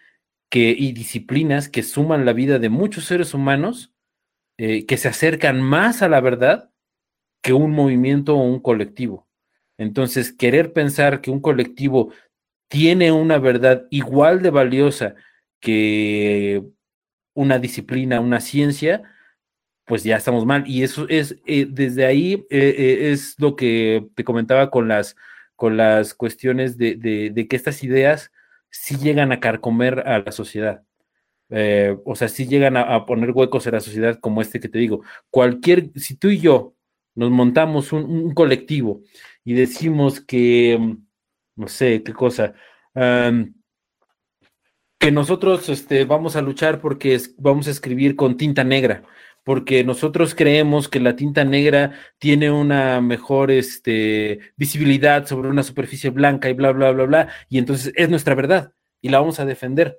que, 0.50 0.70
y 0.70 0.92
disciplinas 0.92 1.68
que 1.68 1.82
suman 1.82 2.24
la 2.24 2.32
vida 2.32 2.60
de 2.60 2.68
muchos 2.68 3.06
seres 3.06 3.34
humanos 3.34 3.92
eh, 4.62 4.84
que 4.84 4.98
se 4.98 5.08
acercan 5.08 5.62
más 5.62 6.02
a 6.02 6.08
la 6.10 6.20
verdad 6.20 6.70
que 7.42 7.54
un 7.54 7.70
movimiento 7.70 8.36
o 8.36 8.44
un 8.44 8.60
colectivo. 8.60 9.26
Entonces, 9.78 10.34
querer 10.34 10.74
pensar 10.74 11.22
que 11.22 11.30
un 11.30 11.40
colectivo 11.40 12.12
tiene 12.68 13.10
una 13.10 13.38
verdad 13.38 13.86
igual 13.88 14.42
de 14.42 14.50
valiosa 14.50 15.14
que 15.60 16.62
una 17.32 17.58
disciplina, 17.58 18.20
una 18.20 18.40
ciencia, 18.40 19.02
pues 19.86 20.04
ya 20.04 20.18
estamos 20.18 20.44
mal. 20.44 20.64
Y 20.66 20.82
eso 20.82 21.06
es, 21.08 21.38
eh, 21.46 21.66
desde 21.66 22.04
ahí 22.04 22.46
eh, 22.50 23.12
es 23.12 23.36
lo 23.38 23.56
que 23.56 24.10
te 24.14 24.24
comentaba 24.24 24.70
con 24.70 24.88
las, 24.88 25.16
con 25.56 25.78
las 25.78 26.12
cuestiones 26.12 26.76
de, 26.76 26.96
de, 26.96 27.48
que 27.48 27.56
estas 27.56 27.82
ideas 27.82 28.30
sí 28.68 28.98
llegan 28.98 29.32
a 29.32 29.40
carcomer 29.40 30.00
a 30.06 30.18
la 30.18 30.32
sociedad. 30.32 30.84
Eh, 31.50 31.96
o 32.04 32.14
sea, 32.14 32.28
si 32.28 32.46
llegan 32.46 32.76
a, 32.76 33.04
poner 33.06 33.32
huecos 33.32 33.66
en 33.66 33.74
la 33.74 33.80
sociedad 33.80 34.18
como 34.20 34.40
este 34.40 34.60
que 34.60 34.68
te 34.68 34.78
digo. 34.78 35.02
Cualquier, 35.30 35.90
si 35.96 36.16
tú 36.16 36.28
y 36.28 36.38
yo 36.38 36.74
nos 37.14 37.30
montamos 37.30 37.92
un, 37.92 38.32
colectivo 38.34 39.02
y 39.44 39.54
decimos 39.54 40.20
que, 40.20 40.96
no 41.56 41.68
sé, 41.68 42.02
qué 42.02 42.12
cosa, 42.12 42.54
que 45.00 45.10
nosotros 45.10 45.68
este, 45.70 46.04
vamos 46.04 46.36
a 46.36 46.42
luchar 46.42 46.80
porque 46.80 47.18
vamos 47.38 47.66
a 47.66 47.70
escribir 47.70 48.16
con 48.16 48.36
tinta 48.36 48.64
negra, 48.64 49.02
porque 49.44 49.82
nosotros 49.82 50.34
creemos 50.34 50.88
que 50.88 51.00
la 51.00 51.16
tinta 51.16 51.42
negra 51.44 51.92
tiene 52.18 52.50
una 52.50 53.00
mejor 53.00 53.50
este, 53.50 54.40
visibilidad 54.56 55.26
sobre 55.26 55.48
una 55.48 55.62
superficie 55.62 56.10
blanca 56.10 56.50
y 56.50 56.52
bla, 56.52 56.72
bla, 56.72 56.92
bla, 56.92 57.04
bla, 57.04 57.28
y 57.48 57.58
entonces 57.58 57.92
es 57.96 58.10
nuestra 58.10 58.34
verdad 58.34 58.72
y 59.00 59.08
la 59.08 59.20
vamos 59.20 59.40
a 59.40 59.46
defender 59.46 59.98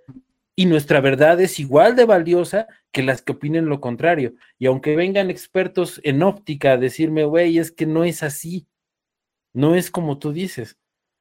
y 0.56 0.66
nuestra 0.66 1.00
verdad 1.02 1.40
es 1.40 1.60
igual 1.60 1.96
de 1.96 2.06
valiosa 2.06 2.68
que 2.92 3.04
las 3.04 3.22
que 3.22 3.32
opinen 3.32 3.68
lo 3.68 3.80
contrario. 3.80 4.34
Y 4.60 4.66
aunque 4.66 4.96
vengan 4.96 5.30
expertos 5.30 6.02
en 6.04 6.24
óptica 6.24 6.74
a 6.74 6.78
decirme, 6.78 7.24
güey, 7.24 7.58
es 7.58 7.72
que 7.72 7.86
no 7.86 8.04
es 8.04 8.22
así, 8.24 8.68
no 9.54 9.76
es 9.76 9.90
como 9.90 10.18
tú 10.20 10.34
dices. 10.34 10.78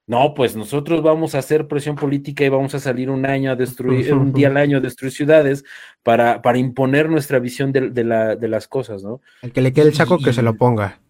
No, 0.07 0.35
pues 0.35 0.57
nosotros 0.57 1.03
vamos 1.03 1.37
a 1.37 1.39
hacer 1.39 1.69
presión 1.69 1.95
política 1.95 2.45
y 2.45 2.49
vamos 2.49 2.75
a 2.75 2.81
salir 2.81 3.11
un 3.11 3.25
año 3.25 3.53
a 3.53 3.55
destruir, 3.55 4.13
un 4.13 4.33
día 4.33 4.49
al 4.49 4.57
año 4.57 4.79
a 4.79 4.81
destruir 4.81 5.13
ciudades 5.13 5.65
para, 6.03 6.43
para 6.43 6.59
imponer 6.59 7.09
nuestra 7.09 7.39
visión 7.39 7.71
de, 7.71 8.03
la, 8.03 8.35
de, 8.35 8.49
las 8.49 8.67
cosas, 8.67 9.05
¿no? 9.05 9.21
El 9.41 9.53
que 9.53 9.61
le 9.61 9.73
quede 9.73 9.87
el 9.87 9.95
saco, 9.95 10.19
que 10.19 10.33
se 10.33 10.43
lo 10.43 10.57
ponga. 10.57 11.01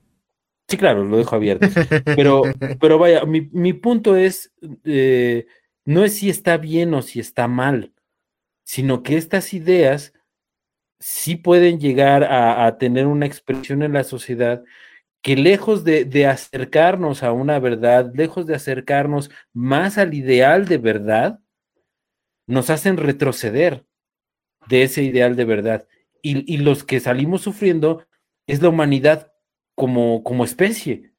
Sí, 0.69 0.77
claro, 0.77 1.03
lo 1.05 1.17
dejo 1.17 1.35
abierto. 1.35 1.67
Pero, 2.05 2.43
pero 2.81 2.99
vaya, 2.99 3.25
mi, 3.25 3.73
punto 3.73 4.17
es, 4.17 4.53
eh, 4.85 5.47
no 5.87 6.05
es 6.05 6.19
si 6.19 6.29
está 6.29 6.59
bien 6.59 6.93
o 6.93 7.01
si 7.01 7.21
está 7.21 7.49
mal 7.49 7.95
sino 8.71 9.03
que 9.03 9.17
estas 9.17 9.53
ideas 9.53 10.15
sí 11.01 11.35
pueden 11.35 11.81
llegar 11.81 12.23
a, 12.23 12.79
tener 12.79 13.09
una 13.09 13.27
expresión 13.27 13.83
en 13.83 13.95
la 13.95 14.05
sociedad 14.05 14.63
que 15.23 15.35
lejos 15.35 15.83
de, 15.83 16.27
acercarnos 16.27 17.25
a 17.25 17.33
una 17.33 17.59
verdad, 17.59 18.13
lejos 18.15 18.47
de 18.47 18.55
acercarnos 18.55 19.29
más 19.53 19.99
al 19.99 20.15
ideal 20.15 20.67
de 20.67 20.79
verdad, 20.79 21.41
nos 22.47 22.71
hacen 22.71 22.97
retroceder 22.97 23.87
de 24.69 24.85
ese 24.85 25.03
ideal 25.03 25.35
de 25.35 25.47
verdad. 25.47 25.89
Y, 26.23 26.59
los 26.59 26.85
que 26.85 27.01
salimos 27.01 27.43
sufriendo 27.43 28.07
es 28.47 28.63
la 28.63 28.69
humanidad 28.69 29.33
como, 29.75 30.23
como 30.23 30.45
especie, 30.45 31.13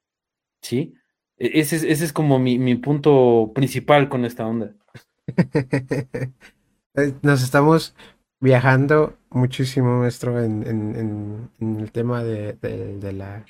¿sí? 0.62 0.94
E, 1.38 1.60
ese 1.60 1.76
es, 1.76 1.84
ese 1.84 2.06
es 2.06 2.14
como 2.14 2.40
mi, 2.40 2.58
mi 2.58 2.76
punto 2.76 3.52
principal 3.54 4.08
con 4.08 4.24
esta 4.24 4.48
onda. 4.48 4.74
Eh, 6.96 7.14
nos 7.22 7.42
estamos 7.42 7.96
viajando 8.42 9.18
muchísimo, 9.30 10.00
maestro, 10.00 10.42
en, 10.42 11.50
el 11.60 11.92
tema 11.92 12.24
de, 12.24 12.58
la 13.14 13.46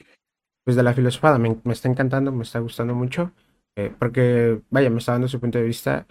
pues 0.63 0.75
de 0.75 0.83
la 0.83 0.93
filosofada. 0.93 1.39
Me, 1.39 1.57
está 1.71 1.89
encantando, 1.89 2.31
me 2.31 2.43
está 2.43 2.59
gustando 2.59 2.93
mucho, 2.93 3.31
eh, 3.75 3.91
porque, 3.97 4.61
vaya, 4.69 4.89
me 4.89 4.99
está 4.99 5.13
dando 5.13 5.27
su 5.27 5.39
punto 5.39 5.57
de 5.57 5.63
vista, 5.63 6.05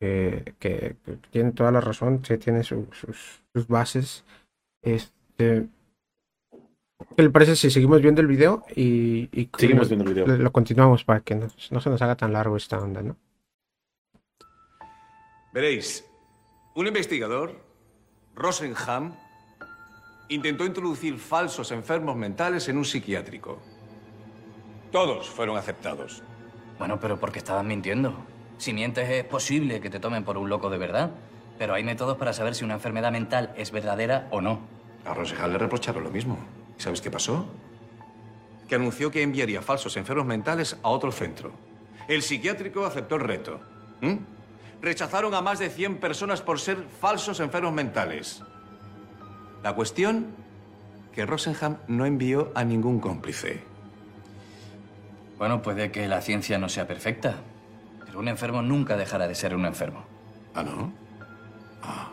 eh, 0.00 0.54
que, 0.58 0.96
tiene 1.30 1.52
toda 1.52 1.72
la 1.72 1.80
razón, 1.80 2.20
que 2.20 2.38
tiene 2.38 2.62
sus, 2.62 2.86
bases. 3.68 4.24
Este, 4.82 5.66
¿Qué 7.16 7.22
le 7.22 7.30
parece 7.30 7.56
si 7.56 7.70
seguimos 7.70 8.00
viendo 8.00 8.20
el 8.20 8.26
video 8.28 8.64
y, 8.74 9.28
seguimos 9.58 9.88
viendo 9.88 10.04
el 10.04 10.14
video. 10.14 10.26
Lo, 10.38 10.52
continuamos 10.52 11.04
para 11.04 11.20
que 11.20 11.34
no 11.34 11.48
se 11.48 11.74
nos 11.90 12.02
haga 12.02 12.16
tan 12.16 12.32
largo 12.32 12.56
esta 12.56 12.78
onda, 12.78 13.02
¿no? 13.02 13.16
Veréis, 15.52 16.05
un 16.76 16.86
investigador, 16.86 17.58
Rosenham, 18.34 19.14
intentó 20.28 20.66
introducir 20.66 21.18
falsos 21.18 21.72
enfermos 21.72 22.16
mentales 22.16 22.68
en 22.68 22.76
un 22.76 22.84
psiquiátrico. 22.84 23.58
Todos 24.92 25.28
fueron 25.30 25.56
aceptados. 25.56 26.22
Bueno, 26.78 27.00
pero 27.00 27.18
porque 27.18 27.38
estaban 27.38 27.66
mintiendo. 27.66 28.14
Si 28.58 28.74
mientes 28.74 29.08
es 29.08 29.24
posible 29.24 29.80
que 29.80 29.88
te 29.88 30.00
tomen 30.00 30.22
por 30.22 30.36
un 30.36 30.50
loco 30.50 30.68
de 30.68 30.76
verdad, 30.76 31.12
pero 31.58 31.72
hay 31.72 31.82
métodos 31.82 32.18
para 32.18 32.34
saber 32.34 32.54
si 32.54 32.64
una 32.64 32.74
enfermedad 32.74 33.10
mental 33.10 33.54
es 33.56 33.70
verdadera 33.70 34.28
o 34.30 34.42
no. 34.42 34.60
A 35.06 35.14
Rosejal 35.14 35.52
le 35.52 35.58
reprocharon 35.58 36.04
lo 36.04 36.10
mismo. 36.10 36.38
¿Y 36.78 36.82
sabes 36.82 37.00
qué 37.00 37.10
pasó? 37.10 37.46
Que 38.68 38.74
anunció 38.74 39.10
que 39.10 39.22
enviaría 39.22 39.62
falsos 39.62 39.96
enfermos 39.96 40.26
mentales 40.26 40.76
a 40.82 40.90
otro 40.90 41.10
centro. 41.10 41.52
El 42.06 42.20
psiquiátrico 42.20 42.84
aceptó 42.84 43.14
el 43.14 43.22
reto. 43.22 43.60
¿Mm? 44.02 44.35
Rechazaron 44.86 45.34
a 45.34 45.40
más 45.40 45.58
de 45.58 45.68
100 45.68 45.98
personas 45.98 46.42
por 46.42 46.60
ser 46.60 46.84
falsos 47.00 47.40
enfermos 47.40 47.72
mentales. 47.72 48.40
La 49.64 49.74
cuestión, 49.74 50.28
que 51.12 51.26
Rosenham 51.26 51.78
no 51.88 52.06
envió 52.06 52.52
a 52.54 52.62
ningún 52.62 53.00
cómplice. 53.00 53.64
Bueno, 55.38 55.60
puede 55.60 55.90
que 55.90 56.06
la 56.06 56.20
ciencia 56.20 56.56
no 56.58 56.68
sea 56.68 56.86
perfecta, 56.86 57.34
pero 58.04 58.20
un 58.20 58.28
enfermo 58.28 58.62
nunca 58.62 58.96
dejará 58.96 59.26
de 59.26 59.34
ser 59.34 59.56
un 59.56 59.66
enfermo. 59.66 60.04
¿Ah, 60.54 60.62
no? 60.62 60.92
Ah. 61.82 62.10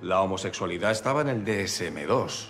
La 0.00 0.22
homosexualidad 0.22 0.90
estaba 0.90 1.20
en 1.20 1.28
el 1.28 1.44
DSM-2, 1.44 2.48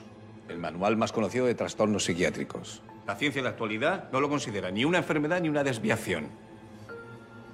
el 0.48 0.58
manual 0.58 0.96
más 0.96 1.10
conocido 1.10 1.46
de 1.46 1.56
trastornos 1.56 2.04
psiquiátricos. 2.04 2.82
La 3.04 3.16
ciencia 3.16 3.40
en 3.40 3.46
la 3.46 3.50
actualidad 3.50 4.12
no 4.12 4.20
lo 4.20 4.28
considera 4.28 4.70
ni 4.70 4.84
una 4.84 4.98
enfermedad 4.98 5.40
ni 5.40 5.48
una 5.48 5.64
desviación. 5.64 6.43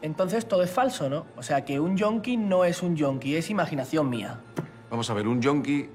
Entonces 0.02 0.48
todo 0.48 0.62
es 0.62 0.70
falso, 0.70 1.08
¿no? 1.10 1.26
O 1.36 1.42
sea 1.42 1.64
que 1.64 1.78
un 1.78 1.96
yonki 1.96 2.36
no 2.36 2.64
es 2.64 2.82
un 2.82 2.96
yonki, 2.96 3.36
es 3.36 3.50
imaginación 3.50 4.08
mía. 4.08 4.40
Vamos 4.88 5.10
a 5.10 5.14
ver, 5.14 5.28
un 5.28 5.42
yonki 5.42 5.88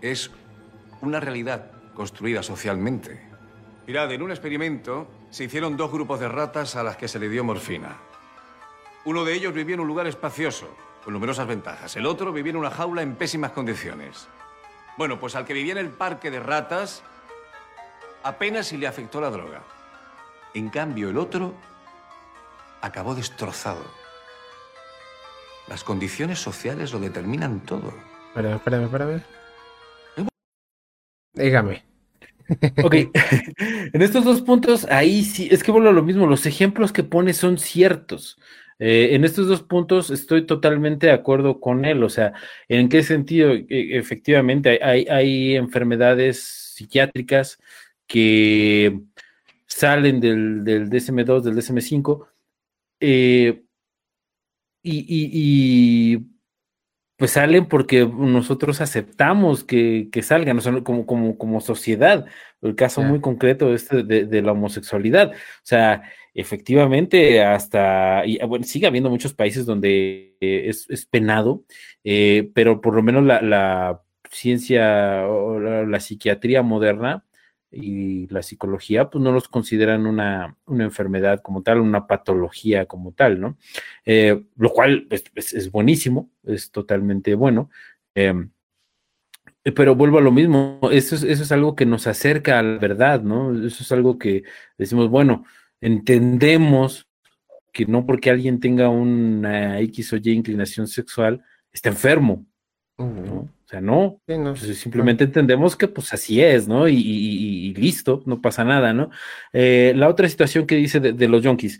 es 0.00 0.30
una 1.00 1.20
realidad 1.20 1.70
construida 1.94 2.42
socialmente. 2.42 3.20
Mirad, 3.86 4.12
en 4.12 4.22
un 4.22 4.30
experimento 4.30 5.08
se 5.30 5.44
hicieron 5.44 5.76
dos 5.76 5.90
grupos 5.90 6.20
de 6.20 6.28
ratas 6.28 6.76
a 6.76 6.82
las 6.82 6.96
que 6.96 7.08
se 7.08 7.18
le 7.18 7.28
dio 7.28 7.42
morfina. 7.42 7.96
Uno 9.04 9.24
de 9.24 9.34
ellos 9.34 9.54
vivía 9.54 9.74
en 9.74 9.80
un 9.80 9.88
lugar 9.88 10.06
espacioso, 10.06 10.68
con 11.04 11.14
numerosas 11.14 11.46
ventajas. 11.46 11.96
El 11.96 12.06
otro 12.06 12.32
vivía 12.32 12.50
en 12.50 12.58
una 12.58 12.70
jaula 12.70 13.02
en 13.02 13.16
pésimas 13.16 13.52
condiciones. 13.52 14.28
Bueno, 14.96 15.18
pues 15.18 15.34
al 15.34 15.44
que 15.44 15.54
vivía 15.54 15.72
en 15.72 15.78
el 15.78 15.90
parque 15.90 16.30
de 16.30 16.40
ratas, 16.40 17.02
apenas 18.22 18.66
si 18.66 18.76
le 18.76 18.86
afectó 18.86 19.20
la 19.20 19.30
droga. 19.30 19.62
En 20.54 20.68
cambio, 20.68 21.08
el 21.08 21.18
otro 21.18 21.54
acabó 22.80 23.14
destrozado. 23.14 23.84
Las 25.68 25.84
condiciones 25.84 26.38
sociales 26.38 26.92
lo 26.92 26.98
determinan 26.98 27.60
todo. 27.60 27.92
Espérame, 28.28 28.56
espérame, 28.56 28.84
espérame. 28.84 29.22
Dígame. 31.34 31.84
Ok, 32.82 32.94
en 33.92 34.02
estos 34.02 34.24
dos 34.24 34.40
puntos, 34.40 34.86
ahí 34.90 35.22
sí, 35.22 35.48
es 35.50 35.62
que 35.62 35.70
bueno, 35.70 35.92
lo 35.92 36.02
mismo, 36.02 36.26
los 36.26 36.46
ejemplos 36.46 36.92
que 36.92 37.04
pone 37.04 37.34
son 37.34 37.58
ciertos. 37.58 38.38
Eh, 38.78 39.10
en 39.12 39.24
estos 39.24 39.48
dos 39.48 39.62
puntos 39.62 40.10
estoy 40.10 40.46
totalmente 40.46 41.08
de 41.08 41.12
acuerdo 41.12 41.60
con 41.60 41.84
él, 41.84 42.02
o 42.02 42.08
sea, 42.08 42.32
¿en 42.68 42.88
qué 42.88 43.02
sentido? 43.02 43.52
E, 43.52 43.66
efectivamente, 43.98 44.80
hay, 44.82 45.06
hay 45.10 45.56
enfermedades 45.56 46.42
psiquiátricas 46.74 47.58
que 48.06 49.00
salen 49.66 50.20
del, 50.20 50.64
del 50.64 50.88
DSM2, 50.88 51.42
del 51.42 51.56
DSM5, 51.56 52.26
eh, 53.00 53.62
y, 54.82 55.04
y, 56.14 56.26
pues 57.16 57.32
salen 57.32 57.66
porque 57.66 58.06
nosotros 58.06 58.80
aceptamos 58.80 59.64
que, 59.64 60.08
que 60.12 60.22
salgan, 60.22 60.60
como, 60.82 61.04
como, 61.04 61.36
como 61.36 61.60
sociedad. 61.60 62.26
El 62.62 62.74
caso 62.76 63.02
muy 63.02 63.20
concreto 63.20 63.74
este 63.74 64.04
de, 64.04 64.42
la 64.42 64.52
homosexualidad. 64.52 65.32
O 65.32 65.64
sea, 65.64 66.02
efectivamente, 66.34 67.42
hasta, 67.42 68.24
y, 68.24 68.38
bueno, 68.46 68.64
sigue 68.64 68.86
habiendo 68.86 69.10
muchos 69.10 69.34
países 69.34 69.66
donde 69.66 70.36
es, 70.40 70.88
es 70.88 71.06
penado, 71.06 71.64
eh, 72.04 72.50
pero 72.54 72.80
por 72.80 72.94
lo 72.94 73.02
menos 73.02 73.24
la, 73.24 73.42
la 73.42 74.02
ciencia 74.30 75.26
o 75.26 75.58
la, 75.58 76.00
psiquiatría 76.00 76.62
moderna 76.62 77.24
y 77.70 78.26
la 78.28 78.42
psicología, 78.42 79.10
pues 79.10 79.22
no 79.22 79.32
los 79.32 79.48
consideran 79.48 80.06
una, 80.06 80.56
una 80.66 80.84
enfermedad 80.84 81.40
como 81.42 81.62
tal, 81.62 81.80
una 81.80 82.06
patología 82.06 82.86
como 82.86 83.12
tal, 83.12 83.40
¿no? 83.40 83.58
Eh, 84.04 84.44
lo 84.56 84.70
cual 84.70 85.06
es, 85.10 85.70
buenísimo, 85.70 86.30
es 86.44 86.70
totalmente 86.70 87.34
bueno. 87.34 87.70
Em, 88.14 88.50
pero 89.74 89.94
vuelvo 89.94 90.18
a 90.18 90.22
lo 90.22 90.32
mismo, 90.32 90.80
eso 90.90 91.14
es, 91.14 91.22
eso 91.24 91.42
es 91.42 91.52
algo 91.52 91.76
que 91.76 91.84
nos 91.84 92.06
acerca 92.06 92.58
a 92.58 92.62
la 92.62 92.78
verdad, 92.78 93.22
¿no? 93.22 93.52
Eso 93.66 93.82
es 93.82 93.92
algo 93.92 94.18
que 94.18 94.44
decimos, 94.78 95.10
bueno, 95.10 95.44
entendemos 95.80 97.06
que 97.72 97.84
no 97.86 98.06
porque 98.06 98.30
alguien 98.30 98.60
tenga 98.60 98.88
una 98.88 99.78
X 99.80 100.12
o 100.14 100.16
Y 100.16 100.30
inclinación 100.30 100.88
sexual, 100.88 101.44
está 101.72 101.90
enfermo, 101.90 102.46
¿no? 102.96 103.48
O 103.68 103.70
sea, 103.70 103.82
no, 103.82 104.18
pues, 104.24 104.78
simplemente 104.78 105.24
entendemos 105.24 105.76
que 105.76 105.88
pues 105.88 106.14
así 106.14 106.40
es, 106.40 106.66
¿no? 106.66 106.88
Y, 106.88 107.74
listo, 107.74 108.22
no 108.24 108.40
pasa 108.40 108.64
nada, 108.64 108.94
¿no? 108.94 109.10
Eh, 109.52 109.92
la 109.94 110.08
otra 110.08 110.26
situación 110.26 110.66
que 110.66 110.76
dice 110.76 111.00
de, 111.00 111.28
los 111.28 111.42
yonkis, 111.42 111.78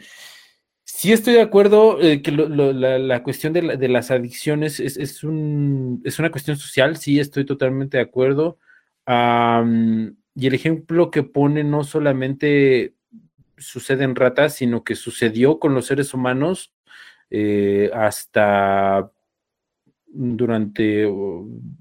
sí 0.85 1.12
estoy 1.12 1.32
de 1.32 1.40
acuerdo 1.40 1.98
eh, 2.02 2.20
que 2.20 2.31
la, 2.31 3.23
cuestión 3.23 3.55
de, 3.55 3.89
las 3.89 4.10
adicciones 4.10 4.81
es, 4.81 5.24
un, 5.24 6.02
es, 6.05 6.19
una 6.19 6.31
cuestión 6.31 6.59
social, 6.59 6.98
sí 6.98 7.20
estoy 7.20 7.47
totalmente 7.47 7.97
de 7.97 8.02
acuerdo. 8.02 8.59
y 9.06 10.47
el 10.47 10.55
ejemplo 10.55 11.10
que 11.10 11.23
pone 11.23 11.65
no 11.65 11.85
solamente 11.85 12.93
sucede 13.56 14.05
en 14.05 14.15
ratas, 14.15 14.56
sino 14.56 14.85
que 14.85 14.94
sucedió 14.94 15.59
con 15.59 15.74
los 15.74 15.86
seres 15.86 16.12
humanos 16.12 16.74
eh, 17.31 17.90
hasta 17.94 19.10
durante, 20.19 21.07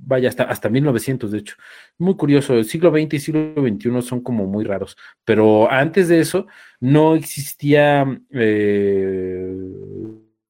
vaya, 0.06 0.30
hasta, 0.30 0.44
hasta 0.44 0.70
1900, 0.70 1.32
de 1.32 1.40
hecho. 1.40 1.56
Muy 1.98 2.16
curioso, 2.16 2.54
el 2.54 2.66
siglo 2.66 2.92
XX 2.92 3.14
y 3.16 3.20
siglo 3.20 3.54
XXI 3.56 4.02
son 4.02 4.22
como 4.22 4.46
muy 4.46 4.64
raros, 4.64 4.96
pero 5.26 5.72
antes 5.72 6.08
de 6.08 6.20
eso 6.20 6.46
no 6.80 7.16
existía 7.16 8.06
eh, 8.32 9.56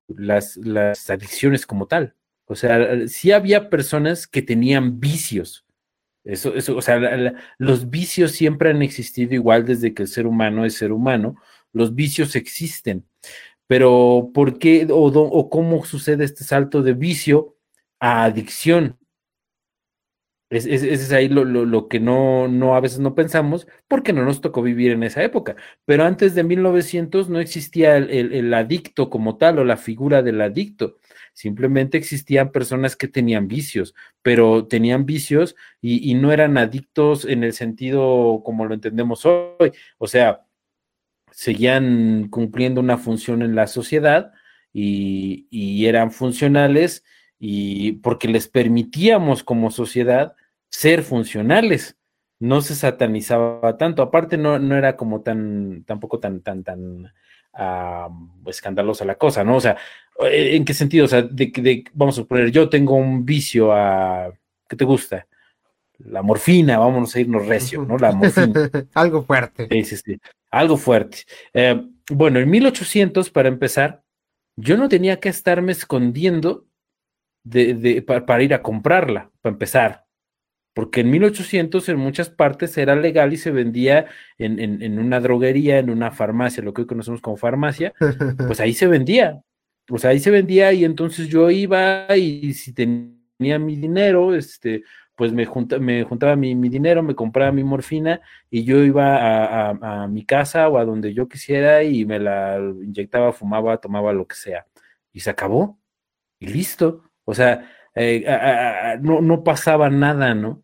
las, 0.10 0.58
las 0.58 1.10
adicciones 1.10 1.66
como 1.66 1.88
tal. 1.88 2.14
O 2.46 2.56
sea, 2.56 3.08
sí 3.08 3.32
había 3.32 3.70
personas 3.70 4.28
que 4.28 4.42
tenían 4.42 5.00
vicios. 5.00 5.66
Eso, 6.26 6.56
eso, 6.56 6.76
o 6.76 6.82
sea, 6.82 7.00
los 7.58 7.90
vicios 7.90 8.32
siempre 8.32 8.70
han 8.70 8.82
existido 8.82 9.34
igual 9.34 9.66
desde 9.66 9.94
que 9.94 10.04
el 10.04 10.08
ser 10.10 10.28
humano 10.28 10.66
es 10.66 10.74
ser 10.74 10.92
humano. 10.92 11.36
Los 11.72 11.96
vicios 11.96 12.36
existen. 12.36 13.06
Pero 13.68 14.32
¿por 14.34 14.60
qué 14.60 14.88
o, 14.90 15.06
o 15.06 15.50
cómo 15.50 15.86
sucede 15.86 16.24
este 16.26 16.44
salto 16.46 16.82
de 16.84 16.94
vicio 16.94 17.57
a 18.00 18.24
adicción. 18.26 18.98
Ese 20.50 20.94
es, 20.94 21.12
ahí 21.12 21.28
lo, 21.28 21.90
que 21.90 22.00
no, 22.00 22.48
no, 22.48 22.76
a 22.76 22.80
veces 22.80 23.00
no 23.00 23.16
pensamos, 23.16 23.68
porque 23.90 24.14
no 24.14 24.24
nos 24.24 24.40
tocó 24.40 24.62
vivir 24.62 24.94
en 24.94 25.04
esa 25.04 25.22
época. 25.22 25.58
Pero 25.84 26.06
antes 26.06 26.36
de 26.36 26.44
1900 26.46 27.28
no 27.28 27.42
existía 27.42 27.98
el, 27.98 28.54
adicto 28.54 29.10
como 29.10 29.38
tal 29.38 29.60
o 29.60 29.66
la 29.66 29.76
figura 29.76 30.22
del 30.24 30.40
adicto. 30.42 31.00
Simplemente 31.34 31.98
existían 31.98 32.54
personas 32.54 32.96
que 32.96 33.10
tenían 33.10 33.50
vicios, 33.50 33.94
pero 34.22 34.68
tenían 34.68 35.06
vicios 35.06 35.56
y, 35.82 36.14
no 36.16 36.32
eran 36.32 36.58
adictos 36.58 37.26
en 37.26 37.44
el 37.44 37.52
sentido 37.52 38.42
como 38.46 38.66
lo 38.66 38.74
entendemos 38.74 39.26
hoy. 39.26 39.74
O 39.98 40.08
sea, 40.08 40.46
seguían 41.32 42.30
cumpliendo 42.30 42.80
una 42.80 42.98
función 42.98 43.42
en 43.42 43.54
la 43.56 43.68
sociedad 43.68 44.32
y, 44.72 45.48
y 45.52 45.88
eran 45.88 46.12
funcionales 46.12 47.04
y 47.40 47.94
porque 47.94 48.28
les 48.28 48.48
permitíamos 48.48 49.44
como 49.44 49.72
sociedad 49.72 50.36
ser 50.70 51.04
funcionales, 51.04 51.98
no 52.40 52.62
se 52.62 52.76
satanizaba 52.76 53.78
tanto, 53.78 54.02
aparte 54.02 54.38
no, 54.38 54.60
no 54.60 54.76
era 54.76 54.96
como 54.96 55.22
tan, 55.22 55.84
tampoco 55.86 56.20
tan, 56.20 56.42
tan, 56.42 56.64
tan 56.64 57.14
escandalosa 58.46 59.06
la 59.06 59.16
cosa, 59.16 59.44
¿no? 59.44 59.56
O 59.56 59.62
sea, 59.62 59.78
¿en 60.20 60.64
qué 60.64 60.74
sentido? 60.74 61.06
O 61.06 61.08
sea, 61.08 61.24
de, 61.24 61.48
de, 61.48 61.84
vamos 61.94 62.16
a 62.16 62.22
suponer, 62.22 62.52
yo 62.52 62.70
tengo 62.70 62.96
un 62.96 63.26
vicio 63.26 63.74
a, 63.74 64.32
¿qué 64.68 64.76
te 64.76 64.86
gusta? 64.86 65.28
La 66.00 66.22
morfina, 66.22 66.78
vámonos 66.78 67.16
a 67.16 67.20
irnos 67.20 67.48
recio, 67.48 67.84
¿no? 67.84 67.98
La 67.98 68.12
morfina. 68.12 68.70
Algo 68.94 69.24
fuerte. 69.24 69.68
Sí, 69.72 69.84
sí, 69.84 69.98
sí. 69.98 70.20
Algo 70.52 70.78
fuerte. 70.78 71.20
Eh, 71.54 71.82
bueno, 72.12 72.40
en 72.40 72.50
1800, 72.50 73.32
para 73.32 73.50
empezar, 73.50 74.04
yo 74.56 74.78
no 74.78 74.88
tenía 74.90 75.20
que 75.20 75.30
estarme 75.30 75.72
escondiendo 75.72 76.67
de, 77.50 78.02
para, 78.02 78.44
ir 78.44 78.54
a 78.54 78.62
comprarla, 78.62 79.32
para 79.42 79.54
empezar. 79.54 80.06
Porque 80.74 81.02
en 81.02 81.10
1800 81.10 81.90
en 81.90 81.98
muchas 81.98 82.30
partes 82.30 82.78
era 82.78 82.96
legal 82.96 83.34
y 83.34 83.38
se 83.38 83.52
vendía 83.52 84.06
en, 84.38 84.60
en, 84.60 85.00
una 85.00 85.20
droguería, 85.20 85.80
en 85.80 85.90
una 85.90 86.12
farmacia, 86.12 86.62
lo 86.64 86.74
que 86.74 86.82
hoy 86.82 86.88
conocemos 86.88 87.22
como 87.22 87.38
farmacia, 87.38 87.94
pues 88.48 88.60
ahí 88.60 88.74
se 88.74 88.88
vendía. 88.88 89.42
Pues 89.88 90.06
ahí 90.06 90.20
se 90.20 90.32
vendía 90.32 90.74
y 90.74 90.84
entonces 90.84 91.30
yo 91.30 91.50
iba 91.50 92.16
y 92.16 92.54
si 92.54 92.74
tenía 92.74 93.58
mi 93.58 93.78
dinero, 93.78 94.36
este, 94.36 94.84
pues 95.18 95.34
me, 95.34 95.48
me 95.80 96.04
juntaba 96.04 96.36
mi, 96.36 96.54
dinero, 96.70 97.02
me 97.02 97.16
compraba 97.16 97.52
mi 97.52 97.64
morfina 97.64 98.22
y 98.52 98.64
yo 98.64 98.84
iba 98.84 99.70
a, 99.72 100.08
mi 100.08 100.24
casa 100.26 100.70
o 100.70 100.78
a 100.78 100.86
donde 100.86 101.12
yo 101.12 101.28
quisiera 101.28 101.82
y 101.82 102.06
me 102.06 102.20
la 102.20 102.60
inyectaba, 102.60 103.34
fumaba, 103.34 103.78
tomaba 103.78 104.14
lo 104.14 104.28
que 104.28 104.36
sea. 104.36 104.68
Y 105.12 105.22
se 105.22 105.32
acabó. 105.32 105.80
Y 106.38 106.48
listo. 106.48 107.07
O 107.30 107.34
sea, 107.34 107.70
eh, 107.94 108.98
no, 109.02 109.20
no 109.22 109.44
pasaba 109.44 109.90
nada, 109.90 110.34
¿no? 110.34 110.64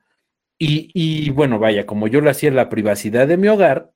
Y, 0.57 0.89
y, 0.93 1.29
bueno, 1.31 1.59
vaya, 1.59 1.85
como 1.85 2.07
yo 2.07 2.21
lo 2.21 2.29
hacía 2.29 2.47
en 2.49 2.55
la 2.55 2.69
privacidad 2.69 3.27
de 3.27 3.35
mi 3.35 3.49
hogar, 3.49 3.91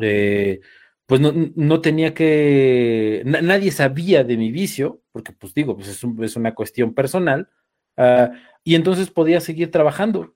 eh, 0.00 0.60
pues 1.06 1.20
no, 1.20 1.80
tenía 1.80 2.14
que, 2.14 3.22
nadie 3.24 3.70
sabía 3.70 4.24
de 4.24 4.36
mi 4.36 4.50
vicio, 4.50 5.02
porque 5.12 5.32
pues 5.32 5.54
digo, 5.54 5.76
pues 5.76 5.88
es, 5.88 6.36
una 6.36 6.54
cuestión 6.54 6.94
personal, 6.94 7.48
ah, 7.96 8.32
y 8.64 8.74
entonces 8.74 9.10
podía 9.10 9.40
seguir 9.40 9.70
trabajando, 9.70 10.34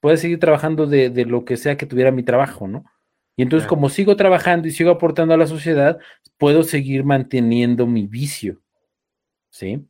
podía 0.00 0.18
seguir 0.18 0.38
trabajando 0.38 0.86
de, 0.86 1.10
lo 1.24 1.44
que 1.44 1.56
sea 1.56 1.76
que 1.76 1.86
tuviera 1.86 2.12
mi 2.12 2.22
trabajo, 2.22 2.68
¿no? 2.68 2.84
Y 3.36 3.42
entonces 3.42 3.66
como 3.66 3.88
sigo 3.88 4.14
trabajando 4.14 4.68
y 4.68 4.72
sigo 4.72 4.90
aportando 4.90 5.34
a 5.34 5.38
la 5.38 5.46
sociedad, 5.46 5.98
puedo 6.36 6.62
seguir 6.62 7.04
manteniendo 7.04 7.86
mi 7.86 8.06
vicio, 8.06 8.60
¿sí? 9.50 9.88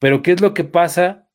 Pero 0.00 0.22
¿qué 0.22 0.32
es 0.32 0.40
lo 0.40 0.52
que 0.52 0.64
pasa 0.64 1.28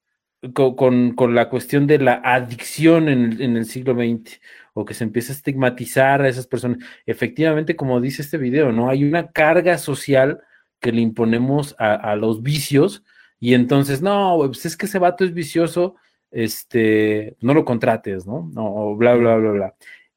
con, 0.54 1.16
la 1.34 1.48
cuestión 1.48 1.88
de 1.88 2.00
la 2.00 2.22
adicción 2.24 3.08
en, 3.08 3.42
en 3.42 3.56
el 3.56 3.66
siglo 3.66 3.94
XX? 3.94 4.42
o 4.76 4.84
que 4.84 4.94
se 4.94 5.06
empieza 5.06 5.32
a 5.32 5.36
estigmatizar 5.38 6.22
a 6.22 6.28
esas 6.28 6.48
personas. 6.48 6.80
Efectivamente, 7.06 7.78
como 7.78 8.02
dice 8.02 8.22
este 8.22 8.38
video, 8.38 8.74
¿no? 8.74 8.90
Hay 8.90 9.06
una 9.06 9.32
carga 9.32 9.78
social 9.78 10.42
que 10.82 10.92
le 10.92 11.02
imponemos 11.02 11.76
a, 11.80 12.16
los 12.18 12.44
vicios 12.44 13.04
y 13.40 13.54
entonces, 13.54 14.02
no, 14.02 14.36
pues 14.38 14.66
es 14.66 14.76
que 14.76 14.86
ese 14.86 15.00
vato 15.00 15.24
es 15.24 15.34
vicioso, 15.34 15.96
este, 16.30 17.38
no 17.40 17.54
lo 17.54 17.64
contrates, 17.64 18.28
¿no? 18.28 18.50
No, 18.54 18.96
bla, 18.98 19.16
bla, 19.16 19.38
bla, 19.38 19.52
bla. 19.52 19.76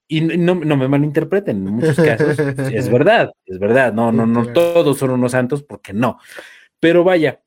Y 0.08 0.22
no, 0.22 0.56
me 0.56 0.88
malinterpreten, 0.88 1.56
en 1.64 1.74
muchos 1.74 1.96
casos 1.96 2.36
es 2.38 2.88
verdad, 2.90 3.30
es 3.46 3.60
verdad, 3.60 3.92
no, 3.92 4.10
no, 4.10 4.26
no 4.26 4.52
todos 4.52 4.98
son 4.98 5.10
unos 5.10 5.32
santos, 5.32 5.62
porque 5.62 5.92
no. 5.92 6.18
Pero 6.80 7.04
vaya, 7.04 7.40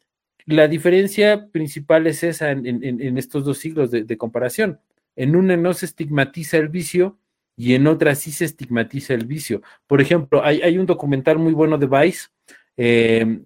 la 0.46 0.68
diferencia 0.68 1.48
principal 1.52 2.08
es 2.08 2.24
esa 2.24 2.52
en, 2.52 3.18
estos 3.18 3.46
dos 3.46 3.58
siglos 3.58 3.92
de 3.92 4.18
comparación. 4.18 4.80
En 5.16 5.36
una 5.36 5.58
no 5.58 5.74
se 5.74 5.86
estigmatiza 5.86 6.58
el 6.58 6.70
vicio 6.70 7.18
y 7.56 7.76
en 7.76 7.86
otra 7.88 8.16
sí 8.16 8.32
se 8.32 8.46
estigmatiza 8.46 9.14
el 9.14 9.26
vicio. 9.26 9.62
Por 9.88 10.02
ejemplo, 10.02 10.44
hay, 10.44 10.78
un 10.78 10.86
documental 10.86 11.38
muy 11.38 11.54
bueno 11.54 11.78
de 11.78 11.86
Vice 11.88 12.30
eh, 12.78 13.42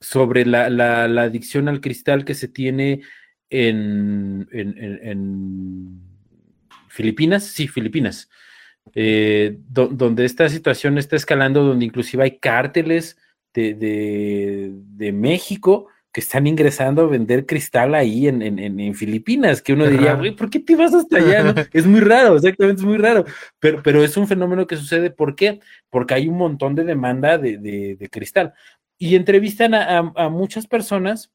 sobre 0.00 0.46
la, 0.46 1.04
adicción 1.04 1.68
al 1.68 1.80
cristal 1.80 2.24
que 2.24 2.34
se 2.34 2.48
tiene 2.48 3.00
en, 3.50 4.46
Filipinas, 6.88 7.44
sí, 7.44 7.68
Filipinas, 7.68 8.30
eh, 8.94 9.58
donde 9.68 10.24
esta 10.24 10.48
situación 10.48 10.96
está 10.96 11.16
escalando, 11.16 11.64
donde 11.64 11.84
inclusive 11.84 12.22
hay 12.22 12.38
cárteles 12.38 13.18
de, 13.52 14.70
de 14.72 15.12
México 15.12 15.88
que 16.16 16.20
están 16.20 16.46
ingresando 16.46 17.02
a 17.02 17.08
vender 17.08 17.44
cristal 17.44 17.94
ahí 17.94 18.26
en, 18.26 18.40
en, 18.40 18.94
Filipinas, 18.94 19.60
que 19.60 19.74
uno 19.74 19.86
diría, 19.86 20.14
güey, 20.14 20.34
¿por 20.34 20.48
qué 20.48 20.60
te 20.60 20.74
vas 20.74 20.94
hasta 20.94 21.18
allá? 21.18 21.68
es 21.74 21.84
muy 21.84 22.00
raro, 22.00 22.36
exactamente, 22.36 22.80
es 22.80 22.86
muy 22.86 22.96
raro, 22.96 23.26
pero, 23.58 23.82
pero 23.82 24.02
es 24.02 24.16
un 24.16 24.26
fenómeno 24.26 24.66
que 24.66 24.78
sucede, 24.78 25.10
¿por 25.10 25.36
qué? 25.36 25.60
Porque 25.90 26.14
hay 26.14 26.26
un 26.26 26.38
montón 26.38 26.74
de 26.74 26.84
demanda 26.84 27.36
de, 27.36 28.08
cristal. 28.10 28.54
Y 28.96 29.14
entrevistan 29.14 29.74
a, 29.74 29.98
a 29.98 30.30
muchas 30.30 30.66
personas 30.66 31.34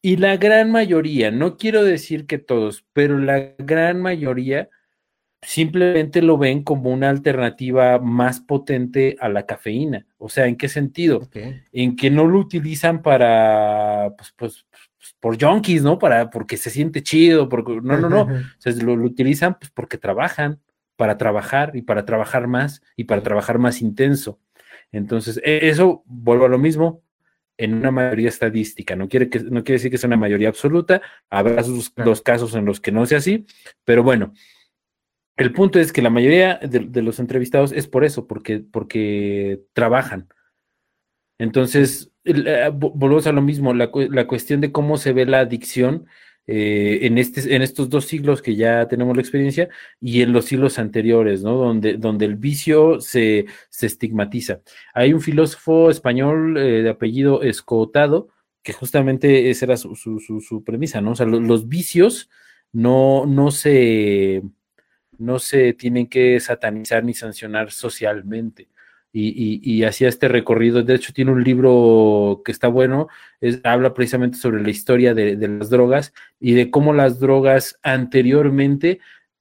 y 0.00 0.18
la 0.18 0.36
gran 0.36 0.70
mayoría, 0.70 1.32
no 1.32 1.56
quiero 1.56 1.82
decir 1.82 2.28
que 2.28 2.38
todos, 2.38 2.86
pero 2.92 3.18
la 3.18 3.54
gran 3.58 4.00
mayoría 4.00 4.68
simplemente 5.42 6.22
lo 6.22 6.38
ven 6.38 6.62
como 6.62 6.90
una 6.90 7.10
alternativa 7.10 7.98
más 7.98 8.40
potente 8.40 9.16
a 9.20 9.28
la 9.28 9.44
cafeína. 9.44 10.06
O 10.16 10.28
sea, 10.28 10.46
¿en 10.46 10.56
qué 10.56 10.68
sentido? 10.68 11.28
En 11.72 11.96
que 11.96 12.10
no 12.10 12.26
lo 12.26 12.38
utilizan 12.38 13.02
para, 13.02 14.14
pues, 14.16 14.32
pues, 14.36 14.66
pues, 14.70 15.16
por 15.18 15.42
junkies, 15.42 15.82
¿no? 15.82 15.98
Para, 15.98 16.30
porque 16.30 16.56
se 16.56 16.70
siente 16.70 17.02
chido, 17.02 17.48
porque, 17.48 17.80
no, 17.82 17.98
no, 17.98 18.08
no. 18.08 18.22
o 18.22 18.42
sea, 18.58 18.72
lo, 18.82 18.94
utilizan 18.94 19.58
pues 19.58 19.70
porque 19.72 19.98
trabajan, 19.98 20.60
para 20.96 21.18
trabajar 21.18 21.72
y 21.74 21.82
para 21.82 22.04
trabajar 22.04 22.46
más 22.46 22.80
y 22.96 23.04
para 23.04 23.22
trabajar 23.22 23.58
más 23.58 23.82
intenso. 23.82 24.38
Entonces, 24.92 25.40
e, 25.44 25.68
eso, 25.68 26.04
vuelvo 26.06 26.44
a 26.44 26.48
lo 26.48 26.58
mismo, 26.58 27.02
en 27.56 27.74
una 27.74 27.90
mayoría 27.90 28.28
estadística. 28.28 28.94
No 28.94 29.08
quiere, 29.08 29.28
que, 29.28 29.40
no 29.40 29.64
quiere 29.64 29.78
decir 29.78 29.90
que 29.90 29.98
sea 29.98 30.06
una 30.06 30.16
mayoría 30.16 30.48
absoluta, 30.48 31.02
habrá 31.30 31.62
sus, 31.62 31.92
los 31.96 32.22
casos 32.22 32.54
en 32.54 32.64
los 32.64 32.80
que 32.80 32.92
no 32.92 33.04
sea 33.06 33.18
así, 33.18 33.46
pero 33.84 34.02
bueno, 34.02 34.32
el 35.42 35.52
punto 35.52 35.78
es 35.78 35.92
que 35.92 36.02
la 36.02 36.10
mayoría 36.10 36.58
de, 36.58 37.02
los 37.02 37.18
entrevistados 37.18 37.72
es 37.72 37.86
por 37.86 38.04
eso, 38.04 38.26
porque, 38.26 38.60
porque 38.60 39.62
trabajan. 39.72 40.28
Entonces, 41.38 42.12
eh, 42.24 42.70
volvemos 42.72 43.26
a 43.26 43.32
lo 43.32 43.42
mismo, 43.42 43.74
la, 43.74 43.90
cuestión 43.90 44.60
de 44.60 44.72
cómo 44.72 44.96
se 44.96 45.12
ve 45.12 45.26
la 45.26 45.40
adicción 45.40 46.06
eh, 46.46 47.00
en, 47.02 47.18
este, 47.18 47.54
en 47.54 47.62
estos 47.62 47.88
dos 47.88 48.06
siglos 48.06 48.42
que 48.42 48.56
ya 48.56 48.88
tenemos 48.88 49.16
la 49.16 49.22
experiencia 49.22 49.68
y 50.00 50.22
en 50.22 50.32
los 50.32 50.44
siglos 50.46 50.78
anteriores, 50.78 51.42
¿no? 51.42 51.56
Donde, 51.56 51.96
donde 51.96 52.26
el 52.26 52.36
vicio 52.36 53.00
se, 53.00 53.46
estigmatiza. 53.80 54.60
Hay 54.94 55.12
un 55.12 55.20
filósofo 55.20 55.90
español 55.90 56.56
eh, 56.58 56.82
de 56.82 56.90
apellido 56.90 57.42
Escotado, 57.42 58.28
que 58.62 58.72
justamente 58.72 59.50
esa 59.50 59.64
era 59.66 59.76
su, 59.76 59.96
su, 59.96 60.64
premisa, 60.64 61.00
¿no? 61.00 61.12
O 61.12 61.16
sea, 61.16 61.26
los 61.26 61.68
vicios 61.68 62.30
no, 62.72 63.26
no 63.26 63.50
se 63.50 64.42
no 65.18 65.38
se 65.38 65.72
tienen 65.74 66.06
que 66.06 66.38
satanizar 66.40 67.04
ni 67.04 67.14
sancionar 67.14 67.70
socialmente. 67.70 68.68
Y, 69.14 69.60
y, 69.62 69.84
hacía 69.84 70.08
este 70.08 70.26
recorrido. 70.26 70.82
De 70.82 70.94
hecho, 70.94 71.12
tiene 71.12 71.32
un 71.32 71.44
libro 71.44 72.40
que 72.46 72.50
está 72.50 72.68
bueno, 72.68 73.08
habla 73.62 73.92
precisamente 73.92 74.38
sobre 74.38 74.62
la 74.62 74.70
historia 74.70 75.12
de, 75.12 75.36
las 75.36 75.68
drogas 75.68 76.14
y 76.40 76.54
de 76.54 76.70
cómo 76.70 76.94
las 76.94 77.20
drogas 77.20 77.78
anteriormente 77.82 79.00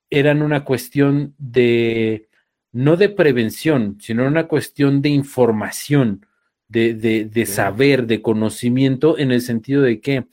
eran 0.10 0.41
una 0.41 0.65
cuestión 0.65 1.35
de, 1.38 2.27
no 2.73 2.98
de 2.98 3.07
prevención, 3.07 3.98
sino 4.02 4.27
una 4.27 4.49
cuestión 4.49 5.02
de 5.02 5.07
información, 5.07 6.26
de, 6.68 7.45
saber, 7.48 8.07
de 8.07 8.22
conocimiento, 8.22 9.18
en 9.18 9.31
el 9.31 9.39
sentido 9.39 9.84
de 9.84 10.02
que 10.02 10.26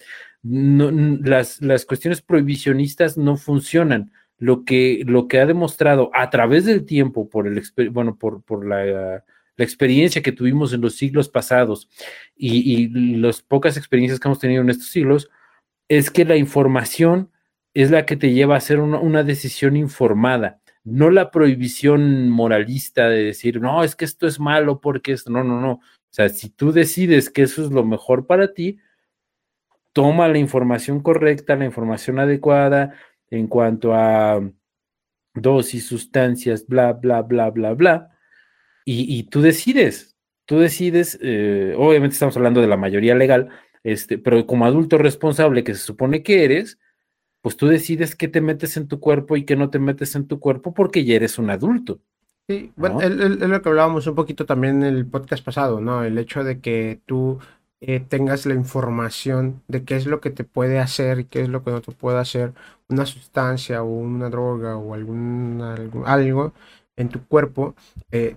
las, 0.42 1.62
las 1.62 1.84
cuestiones 1.84 2.22
prohibicionistas 2.22 3.16
no 3.16 3.36
funcionan 3.36 4.10
lo 4.38 4.64
que, 4.64 5.02
lo 5.04 5.28
que 5.28 5.40
ha 5.40 5.46
demostrado 5.46 6.10
a 6.14 6.30
través 6.30 6.64
del 6.64 6.84
tiempo, 6.84 7.28
por 7.28 7.46
el 7.46 7.62
bueno, 7.90 8.16
por, 8.16 8.42
por 8.42 8.66
la, 8.66 9.24
experiencia 9.60 10.22
que 10.22 10.30
tuvimos 10.30 10.72
en 10.72 10.80
los 10.80 10.94
siglos 10.94 11.28
pasados 11.28 11.88
y, 12.36 13.16
las 13.16 13.42
pocas 13.42 13.76
experiencias 13.76 14.20
que 14.20 14.28
hemos 14.28 14.38
tenido 14.38 14.62
en 14.62 14.70
estos 14.70 14.86
siglos, 14.88 15.28
es 15.88 16.12
que 16.12 16.24
la 16.24 16.36
información 16.36 17.32
es 17.74 17.90
la 17.90 18.06
que 18.06 18.16
te 18.16 18.32
lleva 18.32 18.54
a 18.54 18.58
hacer 18.58 18.78
una, 18.78 19.24
decisión 19.24 19.76
informada, 19.76 20.60
no 20.84 21.10
la 21.10 21.32
prohibición 21.32 22.30
moralista 22.30 23.08
de 23.08 23.24
decir, 23.24 23.60
no, 23.60 23.82
es 23.82 23.96
que 23.96 24.04
esto 24.04 24.28
es 24.28 24.38
malo 24.38 24.80
porque 24.80 25.12
esto, 25.12 25.30
no, 25.30 25.42
no, 25.42 25.60
no. 25.60 25.72
O 25.72 25.80
sea, 26.10 26.28
si 26.28 26.48
tú 26.50 26.72
decides 26.72 27.28
que 27.28 27.42
eso 27.42 27.64
es 27.64 27.72
lo 27.72 27.84
mejor 27.84 28.26
para 28.26 28.54
ti, 28.54 28.78
toma 29.92 30.28
la 30.28 30.38
información 30.38 31.00
correcta, 31.00 31.56
la 31.56 31.64
información 31.64 32.20
adecuada, 32.20 32.94
en 33.30 33.46
cuanto 33.46 33.94
a 33.94 34.40
dosis, 35.34 35.86
sustancias, 35.86 36.66
bla, 36.66 36.92
bla, 36.92 37.22
bla, 37.22 37.50
bla, 37.50 37.74
bla, 37.74 38.10
y, 38.90 39.24
tú 39.24 39.42
decides, 39.42 40.16
tú 40.46 40.58
decides, 40.58 41.18
eh, 41.20 41.74
obviamente 41.76 42.14
estamos 42.14 42.34
hablando 42.38 42.62
de 42.62 42.68
la 42.68 42.78
mayoría 42.78 43.14
legal, 43.14 43.50
este, 43.84 44.16
pero 44.16 44.46
como 44.46 44.64
adulto 44.64 44.96
responsable 44.96 45.62
que 45.62 45.74
se 45.74 45.82
supone 45.82 46.22
que 46.22 46.42
eres, 46.44 46.78
pues 47.42 47.58
tú 47.58 47.66
decides 47.66 48.16
qué 48.16 48.28
te 48.28 48.40
metes 48.40 48.78
en 48.78 48.88
tu 48.88 48.98
cuerpo 48.98 49.36
y 49.36 49.44
qué 49.44 49.56
no 49.56 49.68
te 49.68 49.78
metes 49.78 50.14
en 50.14 50.26
tu 50.26 50.40
cuerpo 50.40 50.72
porque 50.72 51.04
ya 51.04 51.16
eres 51.16 51.38
un 51.38 51.50
adulto. 51.50 52.00
Sí, 52.48 52.72
bueno, 52.76 53.02
es 53.02 53.10
lo 53.10 53.60
que 53.60 53.68
hablábamos 53.68 54.06
un 54.06 54.14
poquito 54.14 54.46
también 54.46 54.82
en 54.82 54.96
el 54.96 55.06
podcast 55.06 55.44
pasado, 55.44 55.82
¿no? 55.82 56.02
El 56.02 56.16
hecho 56.16 56.42
de 56.42 56.60
que 56.60 57.02
tú 57.04 57.38
eh, 57.80 58.00
tengas 58.00 58.44
la 58.46 58.54
información 58.54 59.62
de 59.68 59.84
qué 59.84 59.96
es 59.96 60.06
lo 60.06 60.20
que 60.20 60.30
te 60.30 60.44
puede 60.44 60.80
hacer 60.80 61.20
y 61.20 61.24
qué 61.24 61.42
es 61.42 61.48
lo 61.48 61.62
que 61.62 61.70
no 61.70 61.80
te 61.80 61.92
puede 61.92 62.18
hacer 62.18 62.52
una 62.88 63.06
sustancia 63.06 63.82
o 63.82 63.86
una 63.86 64.30
droga 64.30 64.76
o 64.76 64.94
algún, 64.94 65.60
algo, 66.06 66.52
en 66.96 67.08
tu 67.08 67.24
cuerpo, 67.26 67.76
eh, 68.10 68.36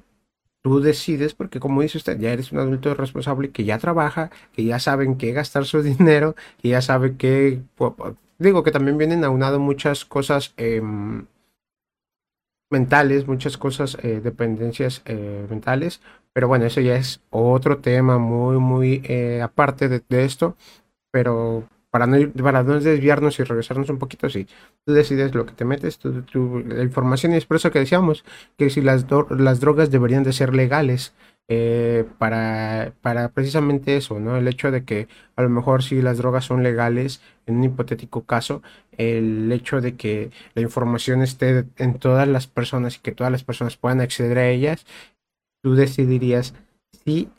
tú 0.63 0.81
decides, 0.81 1.34
porque 1.34 1.59
como 1.59 1.81
dice 1.81 1.97
usted, 1.97 2.19
ya 2.19 2.31
eres 2.34 2.51
un 2.51 2.59
adulto 2.59 2.93
responsable 2.95 3.51
que 3.51 3.65
ya 3.65 3.80
trabaja, 3.80 4.31
que 4.53 4.63
ya 4.65 4.80
saben 4.80 5.18
qué 5.18 5.34
gastar 5.34 5.65
su 5.65 5.81
dinero, 5.84 6.35
que 6.61 6.69
ya 6.69 6.81
sabe 6.81 7.18
que, 7.18 7.61
digo 8.39 8.63
que 8.63 8.72
también 8.72 8.97
vienen 8.97 9.23
aunado 9.23 9.59
muchas 9.59 10.05
cosas 10.05 10.53
em, 10.57 11.26
mentales, 12.69 13.27
muchas 13.27 13.57
cosas, 13.57 13.97
eh, 14.03 14.22
dependencias 14.23 15.03
mentales, 15.49 16.01
pero 16.34 16.48
bueno, 16.48 16.66
eso 16.66 16.82
ya 16.82 16.95
es 16.95 17.22
otro 17.30 17.80
tema 17.80 18.18
muy, 18.18 18.58
muy 18.58 19.02
eh, 19.06 19.41
aparte 19.41 19.90
de, 19.90 20.03
esto. 20.24 20.56
Pero 21.12 21.68
para 21.90 22.08
no, 22.08 22.18
para 22.44 22.64
no 22.64 22.80
desviarnos 22.80 23.40
y 23.40 23.44
regresarnos 23.44 23.90
un 23.90 23.99
poquito, 23.99 24.30
sí, 24.30 24.48
tú 24.86 24.94
decides 24.94 25.36
lo 25.36 25.45
que 25.45 25.53
te 25.53 25.66
metes, 25.66 25.99
tu, 25.99 26.64
la 26.66 26.84
información 26.84 27.34
y 27.34 27.38
es 27.38 27.45
por 27.45 27.58
eso 27.58 27.72
que 27.72 27.80
decíamos 27.80 28.24
que 28.58 28.70
si 28.70 28.82
las, 28.82 29.06
las 29.30 29.60
drogas 29.60 29.91
deberían 29.91 30.24
de 30.24 30.34
ser 30.34 30.56
legales, 30.56 31.14
eh, 31.53 32.06
para, 32.18 32.94
para 33.02 33.28
precisamente 33.30 33.98
eso, 33.98 34.22
¿no? 34.22 34.38
El 34.38 34.48
hecho 34.48 34.72
de 34.72 34.86
que 34.86 35.10
a 35.36 35.41
lo 35.41 35.49
mejor 35.49 35.84
si 35.84 36.02
las 36.02 36.18
drogas 36.18 36.45
son 36.45 36.64
legales, 36.64 37.22
en 37.45 37.58
un 37.58 37.66
hipotético 37.66 38.24
caso, 38.26 38.62
el 38.94 39.52
hecho 39.52 39.82
de 39.82 39.98
que 39.98 40.32
la 40.53 40.62
información 40.62 41.22
esté 41.22 41.66
en 41.78 41.99
todas 41.99 42.26
las 42.28 42.48
personas 42.48 42.95
y 42.95 42.99
que 43.02 43.12
todas 43.12 43.34
las 43.34 43.44
personas 43.44 43.76
puedan 43.76 43.99
acceder 43.99 44.38
a 44.38 44.48
ellas, 44.49 44.86
tú 45.62 45.76
decidirías 45.76 46.54
si, 47.06 47.30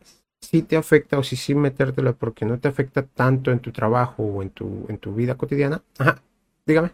si 0.41 0.63
te 0.63 0.77
afecta 0.77 1.19
o 1.19 1.23
si 1.23 1.37
sí 1.37 1.55
metértelo 1.55 2.17
porque 2.17 2.45
no 2.45 2.59
te 2.59 2.69
afecta 2.69 3.03
tanto 3.03 3.51
en 3.51 3.61
tu 3.61 3.73
trabajo 3.73 4.23
o 4.23 4.43
en 4.43 4.51
tu, 4.51 4.87
en 4.89 4.99
tu 4.99 5.15
vida 5.15 5.37
cotidiana. 5.37 5.83
Ajá, 5.99 6.23
dígame. 6.67 6.91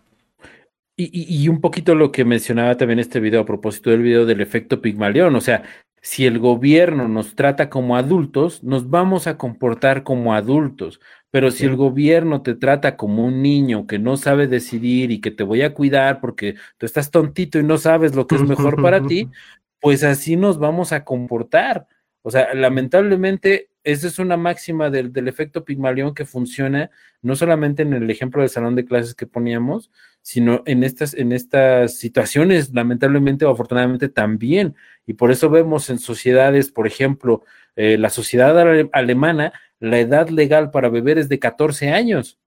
Y, 1.01 1.43
y, 1.45 1.49
un 1.49 1.61
poquito 1.61 1.95
lo 1.95 2.11
que 2.11 2.25
mencionaba 2.25 2.77
también 2.77 2.99
este 2.99 3.21
video 3.21 3.43
a 3.43 3.47
propósito 3.47 3.91
del 3.91 4.03
video 4.03 4.27
del 4.27 4.41
efecto 4.41 4.83
Pigmalión, 4.83 5.37
o 5.37 5.41
sea, 5.41 5.63
si 6.03 6.27
el 6.27 6.39
gobierno 6.39 7.09
nos 7.09 7.35
trata 7.35 7.71
como 7.71 7.97
adultos, 7.97 8.63
nos 8.63 8.91
vamos 8.91 9.27
a 9.27 9.37
comportar 9.37 10.03
como 10.03 10.35
adultos. 10.35 11.01
Pero 11.31 11.51
si 11.51 11.67
el 11.67 11.77
gobierno 11.77 12.41
te 12.41 12.55
trata 12.55 12.97
como 12.97 13.27
un 13.27 13.43
niño 13.43 13.87
que 13.87 13.99
no 13.99 14.17
sabe 14.17 14.47
decidir 14.47 15.11
y 15.11 15.21
que 15.21 15.31
te 15.31 15.45
voy 15.45 15.61
a 15.63 15.75
cuidar 15.75 16.21
porque 16.21 16.55
tú 16.79 16.87
estás 16.87 17.11
tontito 17.11 17.59
y 17.59 17.65
no 17.65 17.77
sabes 17.77 18.15
lo 18.15 18.27
que 18.27 18.37
es 18.37 18.43
mejor 18.43 18.81
para 18.81 19.03
ti, 19.03 19.29
pues 19.81 20.05
así 20.05 20.37
nos 20.37 20.59
vamos 20.59 20.93
a 20.93 21.05
comportar. 21.05 21.87
O 22.23 22.31
sea, 22.31 22.53
lamentablemente, 22.55 23.71
esa 23.85 24.07
es 24.07 24.19
una 24.19 24.37
máxima 24.37 24.91
del, 24.91 25.13
del, 25.13 25.29
efecto 25.29 25.65
Pigmalión 25.65 26.15
que 26.15 26.27
funciona 26.27 26.91
no 27.23 27.37
solamente 27.37 27.83
en 27.83 27.95
el 27.95 28.11
ejemplo 28.11 28.43
del 28.43 28.51
salón 28.51 28.75
de 28.75 28.85
clases 28.85 29.15
que 29.15 29.27
poníamos, 29.27 29.91
sino 30.23 30.63
en 30.67 30.85
estas, 30.85 31.15
en 31.15 31.33
estas 31.33 31.97
situaciones, 31.97 32.75
lamentablemente 32.75 33.45
o 33.45 33.51
afortunadamente 33.51 34.09
también. 34.09 34.75
Y 35.07 35.15
por 35.15 35.31
eso 35.31 35.49
vemos 35.49 35.89
en 35.91 35.99
sociedades, 35.99 36.71
por 36.71 36.87
ejemplo, 36.87 37.45
eh, 37.77 37.97
la 37.97 38.11
sociedad 38.11 38.59
alemana, 38.93 39.53
la 39.81 39.99
edad 39.99 40.29
legal 40.29 40.71
para 40.71 40.89
beber 40.91 41.19
es 41.19 41.29
de 41.29 41.39
14 41.39 41.91
años. 41.91 42.39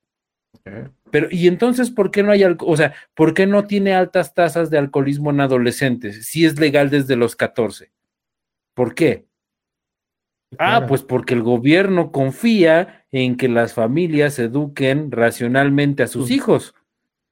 Pero, 1.10 1.28
¿y 1.32 1.48
entonces 1.48 1.90
por 1.90 2.12
qué 2.12 2.24
no 2.24 2.32
hay, 2.32 2.44
o 2.44 2.78
sea, 2.78 2.94
por 3.16 3.34
qué 3.34 3.48
no 3.48 3.66
tiene 3.66 3.94
altas 3.94 4.34
tasas 4.34 4.70
de 4.70 4.78
alcoholismo 4.78 5.32
en 5.32 5.42
adolescentes 5.42 6.28
si 6.28 6.46
es 6.46 6.60
legal 6.60 6.90
desde 6.90 7.16
los 7.16 7.36
14? 7.36 7.92
¿Por 8.74 8.96
qué? 8.96 9.26
Ah, 10.60 10.86
pues 10.88 11.02
porque 11.02 11.34
el 11.34 11.44
gobierno 11.44 12.12
confía 12.12 13.06
en 13.12 13.38
que 13.38 13.48
las 13.48 13.74
familias 13.74 14.38
eduquen 14.38 15.12
racionalmente 15.12 16.04
a 16.04 16.08
sus 16.08 16.30
hijos 16.30 16.76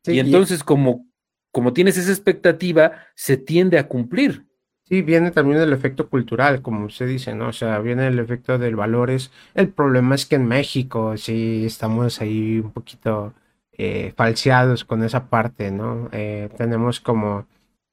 y 0.05 0.19
entonces, 0.19 0.63
como, 0.63 1.07
como 1.51 1.73
tienes 1.73 1.97
esa 1.97 2.11
expectativa, 2.11 3.07
se 3.15 3.37
tiende 3.37 3.77
a 3.77 3.87
cumplir. 3.87 4.45
Sí, 4.89 5.03
viene 5.03 5.29
también 5.29 5.61
el 5.61 5.71
efecto 5.71 6.09
cultural, 6.09 6.63
como 6.63 6.85
usted 6.85 7.07
dice, 7.07 7.35
¿no? 7.35 7.49
O 7.49 7.53
sea, 7.53 7.77
viene 7.79 8.07
el 8.07 8.17
efecto 8.17 8.57
del 8.57 8.75
valores. 8.75 9.31
El 9.53 9.69
problema 9.69 10.15
es 10.15 10.25
que 10.25 10.35
en 10.35 10.47
México 10.47 11.15
sí 11.15 11.63
estamos 11.65 12.21
ahí 12.21 12.59
un 12.59 12.71
poquito 12.71 13.33
eh, 13.71 14.13
falseados 14.17 14.85
con 14.85 15.03
esa 15.03 15.29
parte, 15.29 15.69
¿no? 15.69 16.09
Eh, 16.11 16.49
tenemos 16.57 16.99
como 16.99 17.45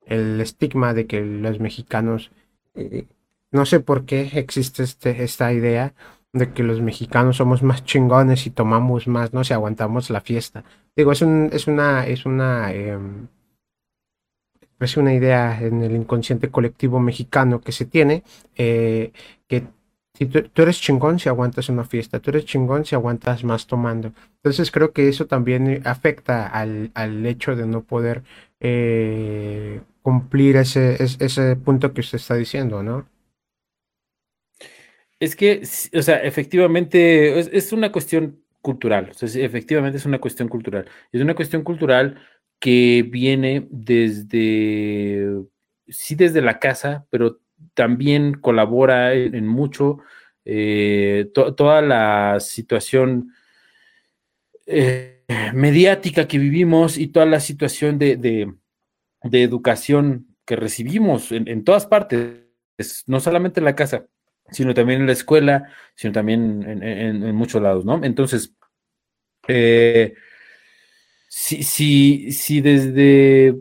el 0.06 0.40
estigma 0.40 0.94
de 0.94 1.06
que 1.06 1.20
los 1.20 1.60
mexicanos, 1.60 2.30
eh, 2.74 3.06
no 3.50 3.66
sé 3.66 3.80
por 3.80 4.06
qué 4.06 4.30
existe 4.34 4.82
este, 4.82 5.22
esta 5.22 5.52
idea 5.52 5.94
de 6.32 6.52
que 6.52 6.62
los 6.62 6.80
mexicanos 6.80 7.36
somos 7.36 7.62
más 7.62 7.84
chingones 7.84 8.46
y 8.46 8.50
tomamos 8.50 9.06
más, 9.06 9.34
¿no? 9.34 9.44
Si 9.44 9.52
aguantamos 9.52 10.08
la 10.10 10.22
fiesta. 10.22 10.64
Digo, 10.96 11.12
es, 11.12 11.20
un, 11.22 11.50
es 11.52 11.66
una, 11.66 12.06
es 12.06 12.24
una, 12.26 12.72
em, 14.80 14.84
es 14.84 14.96
una 14.96 15.14
idea 15.14 15.60
en 15.60 15.82
el 15.82 15.96
inconsciente 15.96 16.50
colectivo 16.50 17.00
mexicano 17.00 17.60
que 17.60 17.72
se 17.72 17.86
tiene, 17.86 18.22
eh, 18.56 19.12
que 19.48 19.64
si 20.14 20.26
tú, 20.26 20.62
eres 20.62 20.80
chingón 20.80 21.18
si 21.18 21.28
aguantas 21.28 21.68
una 21.68 21.84
fiesta, 21.84 22.20
tú 22.20 22.30
eres 22.30 22.46
chingón 22.46 22.84
si 22.84 22.94
aguantas 22.94 23.44
más 23.44 23.66
tomando. 23.66 24.12
Entonces 24.36 24.70
creo 24.70 24.92
que 24.92 25.08
eso 25.08 25.26
también 25.26 25.82
afecta 25.84 26.46
al, 26.46 26.90
al 26.94 27.26
hecho 27.26 27.54
de 27.54 27.66
no 27.66 27.82
poder 27.82 28.22
eh, 28.60 29.82
cumplir 30.02 30.56
ese, 30.56 30.96
ese 31.02 31.56
punto 31.56 31.92
que 31.92 32.00
usted 32.00 32.16
está 32.16 32.34
diciendo, 32.34 32.82
¿no? 32.82 33.06
Es 35.18 35.34
que, 35.36 35.62
o 35.94 36.02
sea, 36.02 36.16
efectivamente 36.22 37.38
es 37.38 37.72
una 37.72 37.90
cuestión 37.90 38.42
cultural. 38.60 39.12
efectivamente 39.20 39.98
es 39.98 40.06
una 40.06 40.18
cuestión 40.20 40.48
cultural. 40.48 40.88
Es 41.12 41.22
una 41.22 41.34
cuestión 41.34 41.62
cultural 41.62 42.20
que 42.58 43.06
viene 43.08 43.66
desde, 43.70 45.42
sí 45.88 46.14
desde 46.14 46.40
la 46.40 46.58
casa, 46.58 47.06
pero 47.10 47.40
también 47.74 48.34
colabora 48.34 49.14
en, 49.14 49.46
mucho 49.46 49.98
eh, 50.44 51.30
toda 51.34 51.82
la 51.82 52.38
situación 52.40 53.32
eh, 54.66 55.24
mediática 55.54 56.26
que 56.28 56.38
vivimos 56.38 56.98
y 56.98 57.08
toda 57.08 57.26
la 57.26 57.40
situación 57.40 57.98
de, 57.98 58.52
educación 59.22 60.36
que 60.44 60.56
recibimos 60.56 61.32
en, 61.32 61.64
todas 61.64 61.86
partes, 61.86 62.44
no 63.06 63.20
solamente 63.20 63.60
en 63.60 63.64
la 63.64 63.74
casa, 63.74 64.06
sino 64.50 64.72
también 64.74 65.00
en 65.00 65.06
la 65.06 65.12
escuela, 65.12 65.72
sino 65.94 66.12
también 66.12 66.62
en, 66.82 67.34
muchos 67.34 67.60
lados, 67.60 67.84
¿no? 67.84 68.02
Entonces, 68.04 68.54
eh, 69.48 70.14
si, 71.38 72.32
si, 72.32 72.60
desde 72.62 73.56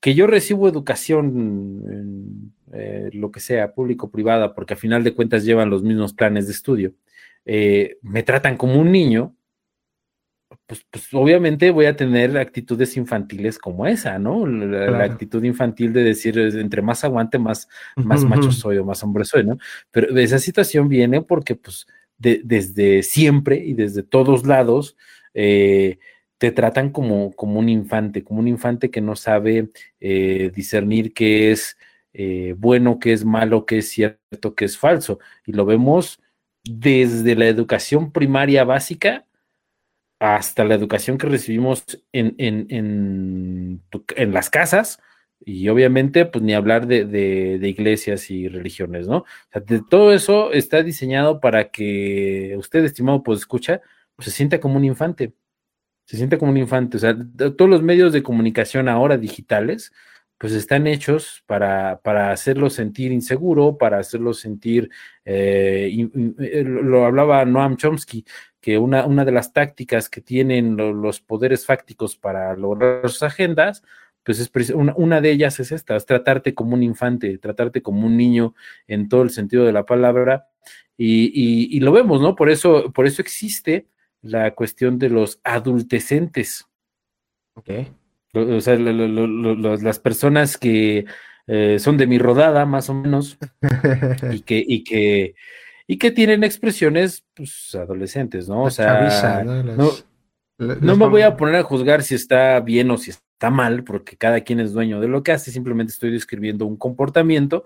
que 0.00 0.14
yo 0.14 0.26
recibo 0.26 0.68
educación, 0.68 2.52
eh, 2.72 3.08
lo 3.12 3.30
que 3.30 3.38
sea, 3.38 3.72
público-privada, 3.72 4.52
porque 4.52 4.74
a 4.74 4.76
final 4.76 5.04
de 5.04 5.14
cuentas 5.14 5.44
llevan 5.44 5.70
los 5.70 5.84
mismos 5.84 6.12
planes 6.12 6.46
de 6.46 6.52
estudio, 6.52 6.92
eh, 7.44 7.98
me 8.02 8.24
tratan 8.24 8.56
como 8.56 8.80
un 8.80 8.90
niño, 8.90 9.36
pues, 10.66 10.84
pues, 10.90 11.14
obviamente 11.14 11.70
voy 11.70 11.86
a 11.86 11.94
tener 11.94 12.36
actitudes 12.36 12.96
infantiles 12.96 13.60
como 13.60 13.86
esa, 13.86 14.18
¿no? 14.18 14.44
La, 14.44 15.04
actitud 15.04 15.42
infantil 15.44 15.92
de 15.92 16.02
decir, 16.02 16.36
entre 16.36 16.82
más 16.82 17.04
aguante, 17.04 17.38
más, 17.38 17.68
más 17.94 18.24
macho 18.24 18.50
soy 18.50 18.78
o 18.78 18.84
más 18.84 19.04
hombre 19.04 19.24
soy, 19.24 19.44
¿no? 19.44 19.56
Pero 19.92 20.18
esa 20.18 20.40
situación 20.40 20.88
viene 20.88 21.22
porque, 21.22 21.54
pues, 21.54 21.86
desde 22.18 23.04
siempre 23.04 23.64
y 23.64 23.74
desde 23.74 24.02
todos 24.02 24.44
lados, 24.46 24.96
eh, 25.32 25.98
te 26.38 26.52
tratan 26.52 26.90
como, 26.90 27.32
como 27.32 27.58
un 27.60 27.68
infante, 27.68 28.24
como 28.24 28.40
un 28.40 28.48
infante 28.48 28.90
que 28.90 29.00
no 29.00 29.16
sabe 29.16 29.70
eh, 30.00 30.50
discernir 30.54 31.12
qué 31.14 31.52
es 31.52 31.76
eh, 32.14 32.54
bueno, 32.56 33.00
qué 33.00 33.12
es 33.12 33.24
malo, 33.24 33.66
qué 33.66 33.78
es 33.78 33.90
cierto, 33.90 34.54
qué 34.54 34.64
es 34.66 34.78
falso. 34.78 35.18
Y 35.46 35.52
lo 35.52 35.66
vemos 35.66 36.20
desde 36.64 37.34
la 37.34 37.46
educación 37.48 38.12
primaria 38.12 38.64
básica 38.64 39.26
hasta 40.20 40.64
la 40.64 40.74
educación 40.74 41.18
que 41.18 41.26
recibimos 41.26 41.84
en, 42.12 42.34
en, 42.38 42.66
en, 42.70 44.32
las 44.32 44.48
casas 44.48 45.00
y 45.44 45.68
obviamente 45.68 46.24
pues 46.24 46.42
ni 46.42 46.54
hablar 46.54 46.86
de, 46.86 47.04
de, 47.04 47.68
iglesias 47.68 48.30
y 48.30 48.48
religiones, 48.48 49.08
¿no? 49.08 49.18
O 49.18 49.26
sea, 49.52 49.60
de 49.60 49.82
todo 49.82 50.14
eso 50.14 50.52
está 50.52 50.82
diseñado 50.82 51.40
para 51.40 51.70
que 51.70 52.54
usted, 52.58 52.84
estimado, 52.84 53.22
pues 53.22 53.40
escucha, 53.40 53.82
pues, 54.16 54.26
se 54.26 54.30
sienta 54.32 54.60
como 54.60 54.76
un 54.76 54.84
infante, 54.84 55.34
se 56.04 56.16
siente 56.16 56.38
como 56.38 56.50
un 56.50 56.58
infante, 56.58 56.96
o 56.96 57.00
sea, 57.00 57.16
todos 57.36 57.70
los 57.70 57.82
medios 57.82 58.12
de 58.12 58.22
comunicación 58.22 58.88
ahora 58.88 59.16
digitales, 59.16 59.92
pues 60.38 60.52
están 60.52 60.86
hechos 60.86 61.42
para, 61.46 62.00
para 62.02 62.30
hacerlo 62.30 62.68
sentir 62.68 63.12
inseguro, 63.12 63.78
para 63.78 63.98
hacerlo 63.98 64.34
sentir, 64.34 64.90
eh, 65.24 65.90
eh, 66.40 66.64
lo 66.64 67.06
hablaba 67.06 67.44
Noam 67.44 67.76
Chomsky, 67.76 68.24
que 68.60 68.78
una, 68.78 69.06
una 69.06 69.24
de 69.24 69.32
las 69.32 69.52
tácticas 69.52 70.08
que 70.08 70.20
tienen 70.20 70.76
los 70.76 71.20
poderes 71.20 71.64
fácticos 71.66 72.16
para 72.16 72.54
lograr 72.56 73.08
sus 73.08 73.22
agendas, 73.22 73.82
pues 74.22 74.40
es 74.40 74.70
una, 74.70 74.94
una, 74.96 75.20
de 75.20 75.30
ellas 75.30 75.60
es 75.60 75.70
esta, 75.70 75.96
es 75.96 76.06
tratarte 76.06 76.54
como 76.54 76.74
un 76.74 76.82
infante, 76.82 77.38
tratarte 77.38 77.82
como 77.82 78.06
un 78.06 78.16
niño 78.16 78.54
en 78.86 79.08
todo 79.08 79.22
el 79.22 79.30
sentido 79.30 79.64
de 79.64 79.72
la 79.72 79.86
palabra, 79.86 80.48
y, 80.96 81.76
y, 81.76 81.80
lo 81.80 81.90
vemos, 81.90 82.20
¿no? 82.20 82.36
Por 82.36 82.50
eso, 82.50 82.92
por 82.92 83.06
eso 83.06 83.20
existe 83.20 83.88
la 84.24 84.54
cuestión 84.54 84.98
de 84.98 85.10
los 85.10 85.38
adultecentes. 85.44 86.66
Ok. 87.54 87.70
O 88.34 88.60
sea, 88.60 88.76
las 88.76 89.98
personas 90.00 90.58
que 90.58 91.04
eh, 91.46 91.78
son 91.78 91.96
de 91.96 92.06
mi 92.06 92.18
rodada, 92.18 92.66
más 92.66 92.88
o 92.90 92.94
menos, 92.94 93.38
y 94.32 94.40
que, 94.40 94.64
y 94.66 94.82
que, 94.82 95.34
y 95.86 95.98
que 95.98 96.10
tienen 96.10 96.42
expresiones 96.42 97.24
pues, 97.34 97.74
adolescentes, 97.74 98.48
¿no? 98.48 98.64
O 98.64 98.70
sea, 98.70 99.44
no, 99.44 99.90
no, 100.58 100.96
me 100.96 101.08
voy 101.08 101.22
a 101.22 101.36
poner 101.36 101.56
a 101.56 101.62
juzgar 101.62 102.02
si 102.02 102.14
está 102.14 102.58
bien 102.60 102.90
o 102.90 102.98
si 102.98 103.10
está 103.10 103.23
mal 103.50 103.84
porque 103.84 104.16
cada 104.16 104.40
quien 104.40 104.60
es 104.60 104.72
dueño 104.72 105.00
de 105.00 105.08
lo 105.08 105.22
que 105.22 105.32
hace, 105.32 105.50
simplemente 105.50 105.92
estoy 105.92 106.10
describiendo 106.10 106.66
un 106.66 106.76
comportamiento, 106.76 107.64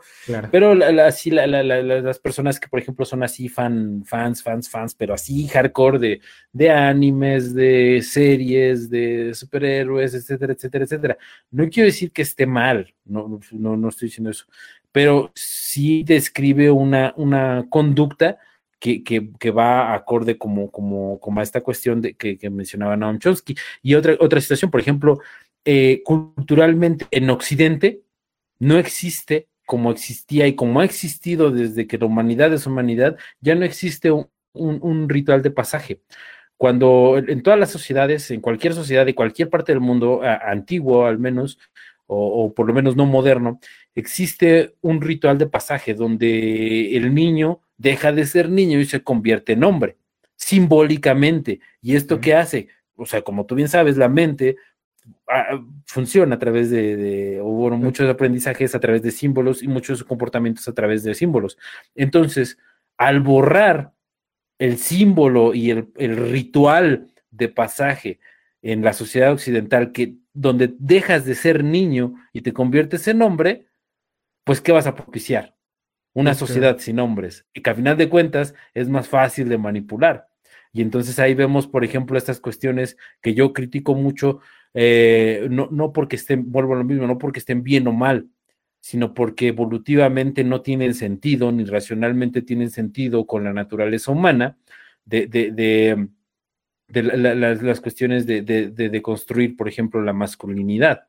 pero 0.51 0.73
así 1.03 1.31
las 1.31 2.19
personas 2.19 2.59
que 2.59 2.69
por 2.69 2.81
ejemplo 2.81 3.05
son 3.05 3.23
así 3.23 3.49
fan, 3.49 4.03
fans, 4.05 4.43
fans, 4.43 4.69
fans, 4.69 4.95
pero 4.95 5.15
así 5.15 5.47
hardcore 5.49 5.99
de, 5.99 6.20
de 6.53 6.70
animes, 6.70 7.55
de 7.55 8.03
series, 8.03 8.90
de 8.90 9.35
superhéroes, 9.35 10.15
etcétera, 10.15 10.53
etcétera, 10.53 10.85
etcétera. 10.85 11.19
No 11.51 11.69
quiero 11.69 11.86
decir 11.86 12.12
que 12.12 12.23
esté 12.23 12.47
mal, 12.47 12.95
no, 13.05 13.40
no, 13.53 13.77
no 13.77 13.89
estoy 13.89 14.09
diciendo 14.09 14.31
eso, 14.31 14.47
pero 14.93 15.31
sí 15.35 16.03
describe 16.05 16.70
una, 16.70 17.12
una 17.16 17.66
conducta 17.70 18.39
que, 18.81 19.03
que, 19.03 19.51
va 19.51 19.93
acorde 19.93 20.39
como, 20.39 20.70
como, 20.70 21.19
como 21.19 21.40
a 21.40 21.43
esta 21.43 21.62
cuestión 21.62 22.01
de, 22.01 22.15
que, 22.15 22.39
que 22.39 22.49
mencionaba 22.49 22.97
Noam 22.97 23.19
Chomsky. 23.19 23.57
Y 23.82 23.95
otra, 23.95 24.16
otra 24.20 24.40
situación, 24.40 24.70
por 24.70 24.81
ejemplo, 24.81 25.19
eh, 25.70 26.03
culturalmente 26.03 27.05
en 27.11 27.28
Occidente 27.28 28.01
no 28.59 28.78
existe 28.78 29.49
como 29.66 29.90
existía 29.90 30.47
y 30.47 30.55
como 30.55 30.81
ha 30.81 30.85
existido 30.86 31.51
desde 31.51 31.86
que 31.86 31.99
la 31.99 32.07
humanidad 32.07 32.51
es 32.55 32.66
humanidad, 32.66 33.19
ya 33.43 33.55
no 33.55 33.66
existe 33.66 34.11
un, 34.11 35.09
ritual 35.11 35.43
de 35.43 35.51
pasaje. 35.51 36.01
Cuando 36.57 37.19
en 37.19 37.43
todas 37.43 37.61
las 37.61 37.70
sociedades, 37.70 38.31
en 38.31 38.40
cualquier 38.40 38.73
sociedad 38.73 39.05
de 39.05 39.15
cualquier 39.15 39.51
parte 39.51 39.73
del 39.73 39.82
mundo, 39.82 40.23
antiguo 40.23 41.05
al 41.05 41.19
menos, 41.19 41.59
o, 42.07 42.55
por 42.55 42.66
lo 42.66 42.73
menos 42.73 42.97
no 42.97 43.05
moderno, 43.05 43.61
existe 43.95 44.74
un 44.81 45.03
ritual 45.03 45.36
de 45.36 45.49
pasaje 45.49 45.93
donde 45.93 46.97
el 46.97 47.15
niño 47.15 47.61
deja 47.77 48.11
de 48.11 48.24
ser 48.24 48.49
niño 48.49 48.81
y 48.81 48.86
se 48.86 49.03
convierte 49.03 49.53
en 49.53 49.65
hombre, 49.65 49.99
simbólicamente. 50.35 51.61
¿Y 51.82 51.95
esto 51.95 52.20
qué 52.23 52.35
hace? 52.35 52.69
O 52.97 53.05
sea, 53.05 53.20
como 53.20 53.45
tú 53.45 53.55
bien 53.55 53.69
sabes, 53.69 53.99
la 53.99 54.09
mente 54.09 54.57
funciona 55.85 56.36
a 56.36 56.39
través 56.39 56.70
de, 56.70 57.40
muchos 57.43 58.09
aprendizajes 58.09 58.74
a 58.74 58.80
través 58.80 59.02
de 59.02 59.10
símbolos 59.10 59.62
y 59.62 59.68
muchos 59.68 60.05
comportamientos 60.05 60.66
a 60.68 60.74
través 60.74 61.02
de 61.02 61.14
símbolos. 61.14 61.59
Entonces, 61.94 62.59
al 62.97 63.20
borrar 63.20 63.93
el 64.59 64.78
símbolo 64.78 65.55
y 65.55 65.70
el, 65.70 66.16
ritual 66.30 67.09
de 67.30 67.48
pasaje 67.48 68.20
en 68.62 68.82
la 68.82 68.93
sociedad 68.93 69.32
occidental, 69.32 69.93
que 69.93 70.16
donde 70.32 70.74
dejas 70.78 71.24
de 71.24 71.35
ser 71.35 71.62
niño 71.62 72.14
y 72.32 72.43
te 72.43 72.52
conviertes 72.52 73.06
en 73.09 73.22
hombre, 73.22 73.66
pues 74.44 74.60
¿qué 74.60 74.72
vas 74.72 74.86
a 74.86 74.94
propiciar? 74.94 75.55
Una 76.14 76.35
sociedad 76.35 76.78
sin 76.78 76.98
hombres, 76.98 77.47
y 77.52 77.60
que 77.60 77.70
a 77.70 77.74
final 77.74 77.97
de 77.97 78.09
cuentas 78.09 78.55
es 78.74 78.89
más 78.89 79.06
fácil 79.06 79.48
de 79.48 79.59
manipular. 79.59 80.26
Y 80.72 80.82
entonces 80.82 81.18
ahí 81.18 81.35
vemos, 81.35 81.66
por 81.66 81.85
ejemplo, 81.85 82.18
estas 82.18 82.40
cuestiones 82.40 82.97
que 83.22 83.35
yo 83.35 83.52
critico 83.52 83.94
mucho 83.94 84.40
eh, 84.74 85.47
no, 85.51 85.69
no 85.70 85.93
porque 85.93 86.16
estén, 86.16 86.51
vuelvo 86.51 86.74
a 86.74 86.78
lo 86.78 86.85
mismo, 86.85 87.07
no 87.07 87.19
porque 87.19 87.39
estén 87.39 87.62
bien 87.62 87.86
o 87.89 87.93
mal, 87.93 88.28
sino 88.81 89.15
porque 89.15 89.49
evolutivamente 89.49 90.45
no 90.45 90.62
tienen 90.62 90.95
sentido, 90.95 91.51
ni 91.53 91.65
racionalmente 91.65 92.43
tienen 92.43 92.70
sentido 92.70 93.27
con 93.27 93.45
la 93.45 93.53
naturaleza 93.53 94.12
humana, 94.12 94.57
de, 95.05 95.27
de, 95.27 96.09
de, 96.89 97.03
las, 97.03 97.81
cuestiones 97.81 98.27
de, 98.27 99.01
construir, 99.03 99.57
por 99.57 99.69
ejemplo, 99.69 100.03
la 100.03 100.12
masculinidad. 100.12 101.07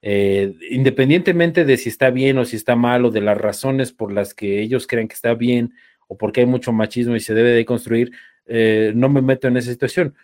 Eh, 0.00 0.54
independientemente 0.70 1.64
de 1.64 1.76
si 1.76 1.88
está 1.88 2.10
bien 2.10 2.38
o 2.38 2.44
si 2.44 2.56
está 2.56 2.76
mal, 2.76 3.04
o 3.04 3.10
de 3.10 3.20
las 3.20 3.36
razones 3.36 3.92
por 3.92 4.12
las 4.12 4.34
que 4.34 4.60
ellos 4.60 4.86
creen 4.86 5.08
que 5.08 5.14
está 5.14 5.34
bien, 5.34 5.74
o 6.06 6.16
porque 6.16 6.40
hay 6.40 6.46
mucho 6.46 6.72
machismo 6.72 7.16
y 7.16 7.20
se 7.20 7.34
debe 7.34 7.50
de 7.50 7.64
construir, 7.64 8.12
eh, 8.46 8.92
no 8.94 9.08
me 9.08 9.20
meto 9.20 9.48
en 9.48 9.56
esa 9.56 9.70
situación. 9.70 10.14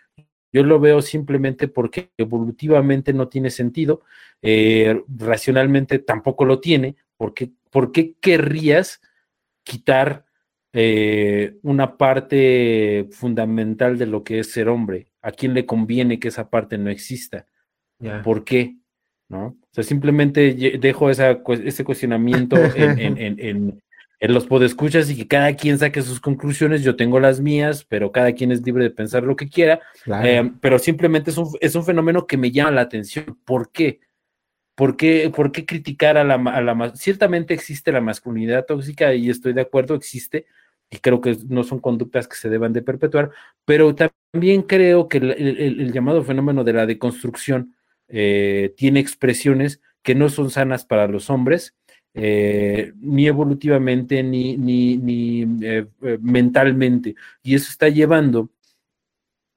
Yo 0.55 0.63
lo 0.63 0.79
veo 0.79 1.01
simplemente 1.01 1.67
porque 1.67 2.11
evolutivamente 2.15 3.11
no 3.11 3.27
tiene 3.27 3.49
sentido, 3.49 4.03
eh, 4.41 5.03
racionalmente 5.09 5.99
tampoco 5.99 6.45
lo 6.45 6.61
tiene. 6.61 6.95
Porque, 7.17 7.51
¿Por 7.71 7.91
qué 7.91 8.13
querrías 8.21 9.01
quitar 9.65 10.23
eh, 10.71 11.57
una 11.61 11.97
parte 11.97 13.09
fundamental 13.11 13.97
de 13.97 14.05
lo 14.05 14.23
que 14.23 14.39
es 14.39 14.53
ser 14.53 14.69
hombre? 14.69 15.07
¿A 15.21 15.33
quién 15.33 15.53
le 15.53 15.65
conviene 15.65 16.21
que 16.21 16.29
esa 16.29 16.49
parte 16.49 16.77
no 16.77 16.89
exista? 16.89 17.47
¿Por 18.23 18.45
qué? 18.45 18.77
¿No? 19.27 19.47
O 19.47 19.67
sea, 19.71 19.83
simplemente 19.83 20.53
dejo 20.79 21.09
esa, 21.09 21.41
ese 21.65 21.83
cuestionamiento 21.83 22.55
en, 22.55 23.17
en 23.17 23.81
los 24.21 24.45
podescuchas 24.45 25.09
y 25.09 25.15
que 25.15 25.27
cada 25.27 25.55
quien 25.55 25.77
saque 25.77 26.01
sus 26.01 26.19
conclusiones. 26.19 26.83
Yo 26.83 26.95
tengo 26.95 27.19
las 27.19 27.41
mías, 27.41 27.85
pero 27.87 28.11
cada 28.11 28.33
quien 28.33 28.51
es 28.51 28.65
libre 28.65 28.83
de 28.83 28.91
pensar 28.91 29.23
lo 29.23 29.35
que 29.35 29.49
quiera. 29.49 29.79
Eh, 30.23 30.51
pero 30.61 30.79
simplemente 30.79 31.31
es 31.31 31.37
un, 31.37 31.49
es 31.59 31.75
un, 31.75 31.83
fenómeno 31.83 32.25
que 32.25 32.37
me 32.37 32.51
llama 32.51 32.71
la 32.71 32.81
atención. 32.81 33.37
¿Por 33.45 33.71
qué? 33.71 33.99
¿Por 34.75 34.97
qué, 34.97 35.31
por 35.33 35.51
qué 35.51 35.65
criticar 35.65 36.17
a 36.17 36.23
la, 36.23 36.35
a 36.35 36.61
la... 36.61 36.95
Ciertamente 36.95 37.53
existe 37.53 37.91
la 37.91 38.01
masculinidad 38.01 38.65
tóxica 38.65 39.13
y 39.13 39.29
estoy 39.29 39.53
de 39.53 39.61
acuerdo, 39.61 39.95
existe, 39.95 40.45
y 40.89 40.97
creo 40.97 41.21
que 41.21 41.37
no 41.47 41.63
son 41.63 41.79
conductas 41.79 42.27
que 42.27 42.35
se 42.35 42.49
deban 42.49 42.73
de 42.73 42.81
perpetuar, 42.81 43.31
pero 43.63 43.95
también 43.95 44.63
creo 44.63 45.07
que 45.07 45.17
el, 45.17 45.91
llamado 45.93 46.23
fenómeno 46.23 46.63
de 46.63 46.73
la 46.73 46.85
deconstrucción 46.85 47.75
eh, 48.09 48.73
tiene 48.75 48.99
expresiones 48.99 49.81
que 50.03 50.13
no 50.13 50.29
son 50.29 50.51
sanas 50.51 50.85
para 50.85 51.07
los 51.07 51.29
hombres 51.29 51.73
eh, 52.17 52.93
ni 53.01 53.27
evolutivamente 53.27 54.23
ni, 54.23 54.55
ni, 54.55 55.43
eh, 55.61 55.85
eh, 56.01 56.17
mentalmente. 56.21 57.15
Y 57.43 57.55
eso 57.55 57.69
está 57.69 57.89
llevando 57.89 58.49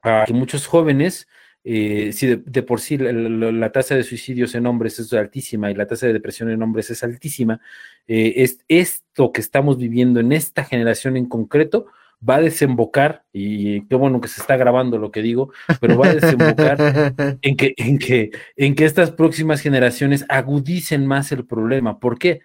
a 0.01 0.25
que 0.27 0.33
muchos 0.33 0.67
jóvenes, 0.67 1.27
si 1.63 2.27
de, 2.27 2.63
por 2.63 2.81
sí 2.81 2.97
la, 2.97 3.71
tasa 3.71 3.95
de 3.95 4.03
suicidios 4.03 4.55
en 4.55 4.65
hombres 4.65 4.99
es 4.99 5.13
altísima 5.13 5.71
y 5.71 5.75
la 5.75 5.87
tasa 5.87 6.07
de 6.07 6.13
depresión 6.13 6.49
en 6.49 6.61
hombres 6.61 6.89
es 6.89 7.03
altísima, 7.03 7.61
es, 8.07 8.59
esto 8.67 9.31
que 9.31 9.41
estamos 9.41 9.77
viviendo 9.77 10.19
en 10.19 10.31
esta 10.31 10.65
generación 10.65 11.15
en 11.15 11.27
concreto 11.27 11.87
va 12.27 12.35
a 12.35 12.41
desembocar, 12.41 13.23
y 13.31 13.85
qué 13.87 13.95
bueno 13.95 14.19
que 14.19 14.27
se 14.27 14.41
está 14.41 14.57
grabando 14.57 14.97
lo 14.97 15.11
que 15.11 15.21
digo, 15.21 15.51
pero 15.79 15.97
va 15.97 16.07
a 16.07 16.15
desembocar 16.15 16.77
en 17.41 17.55
que, 17.55 17.73
en 17.77 17.97
que, 17.97 18.31
en 18.55 18.75
que 18.75 18.85
estas 18.85 19.11
próximas 19.11 19.61
generaciones 19.61 20.25
agudicen 20.29 21.05
más 21.05 21.31
el 21.31 21.45
problema. 21.45 21.99
¿Por 21.99 22.19
qué? 22.19 22.41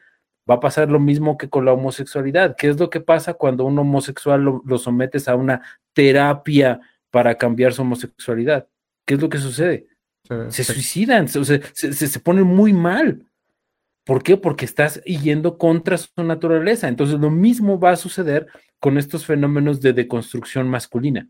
Va 0.48 0.56
a 0.56 0.60
pasar 0.60 0.90
lo 0.90 1.00
mismo 1.00 1.38
que 1.38 1.48
con 1.48 1.64
la 1.64 1.72
homosexualidad. 1.72 2.54
¿Qué 2.56 2.68
es 2.68 2.78
lo 2.78 2.90
que 2.90 3.00
pasa 3.00 3.34
cuando 3.34 3.64
un 3.64 3.78
homosexual 3.78 4.42
lo, 4.42 4.78
sometes 4.78 5.26
a 5.26 5.36
una 5.36 5.62
terapia 5.92 6.80
para 7.10 7.36
cambiar 7.36 7.72
su 7.72 7.82
homosexualidad? 7.82 8.68
¿Qué 9.06 9.14
es 9.14 9.20
lo 9.20 9.28
que 9.28 9.38
sucede? 9.38 9.86
se 10.48 10.64
suicidan, 10.64 11.28
se, 11.28 11.44
se, 11.44 11.92
se, 11.92 12.20
ponen 12.20 12.44
muy 12.44 12.72
mal. 12.72 13.26
¿Por 14.04 14.22
qué? 14.22 14.36
Porque 14.36 14.64
estás 14.64 15.02
yendo 15.04 15.56
contra 15.56 15.96
su 15.96 16.22
naturaleza. 16.22 16.88
Entonces, 16.88 17.18
lo 17.18 17.30
mismo 17.30 17.78
va 17.78 17.92
a 17.92 17.96
suceder 17.96 18.46
con 18.78 18.98
estos 18.98 19.24
fenómenos 19.24 19.80
de 19.80 19.94
deconstrucción 19.94 20.68
masculina. 20.68 21.28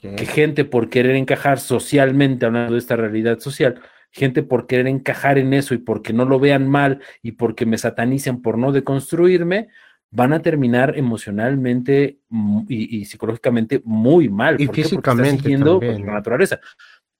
Que 0.00 0.26
gente 0.26 0.64
por 0.64 0.90
querer 0.90 1.16
encajar 1.16 1.60
socialmente, 1.60 2.44
hablando 2.44 2.74
de 2.74 2.78
esta 2.78 2.96
realidad 2.96 3.38
social, 3.38 3.80
gente 4.10 4.42
por 4.42 4.66
querer 4.66 4.86
encajar 4.86 5.38
en 5.38 5.54
eso 5.54 5.72
y 5.74 5.78
porque 5.78 6.12
no 6.12 6.24
lo 6.24 6.38
vean 6.38 6.68
mal 6.68 7.00
y 7.22 7.32
porque 7.32 7.64
me 7.64 7.78
satanicen 7.78 8.42
por 8.42 8.58
no 8.58 8.72
deconstruirme, 8.72 9.68
van 10.10 10.32
a 10.32 10.40
terminar 10.40 10.96
emocionalmente 10.96 12.20
y, 12.68 13.04
psicológicamente 13.04 13.82
muy 13.84 14.28
mal. 14.28 14.60
Y 14.60 14.66
físicamente 14.68 15.42
siguiendo 15.42 15.80
pues, 15.80 16.00
la 16.00 16.14
naturaleza. 16.14 16.60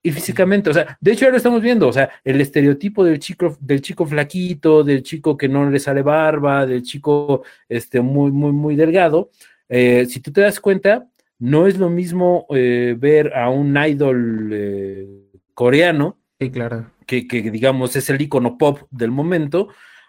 Y 0.08 0.10
físicamente, 0.10 0.70
o 0.70 0.72
sea, 0.72 0.96
de 1.00 1.12
hecho 1.12 1.26
ya 1.26 1.30
lo 1.30 1.36
estamos 1.36 1.60
viendo, 1.60 1.86
o 1.86 1.92
sea, 1.92 2.08
el 2.24 2.40
estereotipo 2.40 3.04
del 3.04 3.18
chico, 3.18 3.58
del 3.60 3.82
chico 3.82 4.06
flaquito, 4.06 4.82
del 4.82 5.02
chico 5.02 5.36
que 5.36 5.48
no 5.48 5.68
le 5.68 5.78
sale 5.78 6.00
barba, 6.00 6.64
del 6.64 6.82
chico 6.82 7.42
este, 7.68 8.00
muy, 8.00 8.30
muy, 8.30 8.52
muy 8.52 8.74
delgado, 8.74 9.30
eh, 9.68 10.06
si 10.08 10.20
tú 10.20 10.32
te 10.32 10.40
das 10.40 10.60
cuenta, 10.60 11.06
no 11.38 11.66
es 11.66 11.76
lo 11.76 11.90
mismo 11.90 12.46
eh, 12.54 12.96
ver 12.98 13.36
a 13.36 13.50
un 13.50 13.76
idol 13.76 14.50
eh, 14.50 15.06
coreano 15.52 16.18
Sí, 16.40 16.50
claro. 16.50 16.86
Que, 17.04 17.24
digamos 17.50 17.96
es 17.96 18.10
el 18.10 18.20
icono 18.20 18.58
pop 18.58 18.80
del 18.90 19.10
momento, 19.10 19.68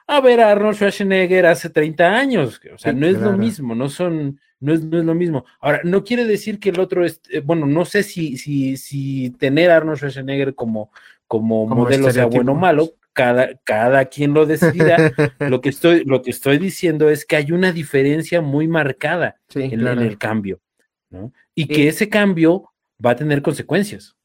a 0.09 0.21
ver 0.21 0.41
a 0.41 0.51
Arnold 0.51 0.75
Schwarzenegger 0.75 1.45
hace 1.45 1.69
30 1.69 2.15
años. 2.15 2.59
O 2.73 2.77
sea, 2.79 2.91
no 2.91 3.05
es 3.05 3.19
lo 3.19 3.33
mismo, 3.33 3.75
no 3.75 3.89
son, 3.89 4.39
no 4.59 4.73
es, 4.73 4.83
no 4.83 4.97
es, 4.97 5.05
lo 5.05 5.13
mismo. 5.13 5.45
Ahora, 5.59 5.81
no 5.83 6.03
quiere 6.03 6.25
decir 6.25 6.59
que 6.59 6.69
el 6.69 6.79
otro 6.79 7.05
es, 7.05 7.21
eh, 7.29 7.41
bueno, 7.41 7.67
no 7.67 7.85
sé 7.85 8.01
si, 8.01 8.35
si, 8.35 8.75
si 8.77 9.29
tener 9.37 9.69
a 9.69 9.77
Arnold 9.77 9.99
Schwarzenegger 9.99 10.55
como, 10.55 10.91
como, 11.27 11.67
modelo 11.67 12.11
sea 12.11 12.25
bueno 12.25 12.53
o 12.53 12.55
malo, 12.55 12.89
cada, 13.13 13.55
cada 13.63 14.05
quien 14.05 14.33
lo 14.33 14.47
decidirá. 14.47 14.97
lo, 15.47 15.61
que 15.61 15.69
estoy, 15.69 16.03
lo 16.05 16.23
que 16.23 16.31
estoy 16.31 16.57
diciendo 16.57 17.07
es 17.07 17.23
que 17.23 17.35
hay 17.35 17.51
una 17.51 17.71
diferencia 17.71 18.41
muy 18.41 18.67
marcada 18.67 19.39
en, 19.53 19.85
el 19.85 20.17
cambio, 20.17 20.59
¿no? 21.11 21.31
Y 21.53 21.67
que 21.67 21.87
ese 21.87 22.09
cambio 22.09 22.73
va 23.05 23.11
a 23.11 23.15
tener 23.15 23.43
consecuencias. 23.43 24.15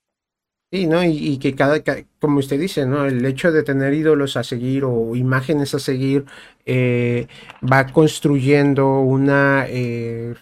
Sí, 0.74 0.88
¿no? 0.88 1.04
Y, 1.04 1.38
que 1.38 1.54
cada, 1.54 1.80
como 2.18 2.40
usted 2.40 2.58
dice, 2.58 2.84
¿no? 2.84 3.06
El 3.06 3.24
hecho 3.26 3.52
de 3.52 3.62
tener 3.62 3.94
ídolos 3.94 4.36
a 4.36 4.42
seguir 4.42 4.82
o 4.84 5.14
imágenes 5.14 5.72
a 5.72 5.78
seguir 5.78 6.24
eh, 6.66 7.28
va 7.62 7.86
construyendo 7.86 8.98
una, 8.98 9.66
eh, 9.68 10.34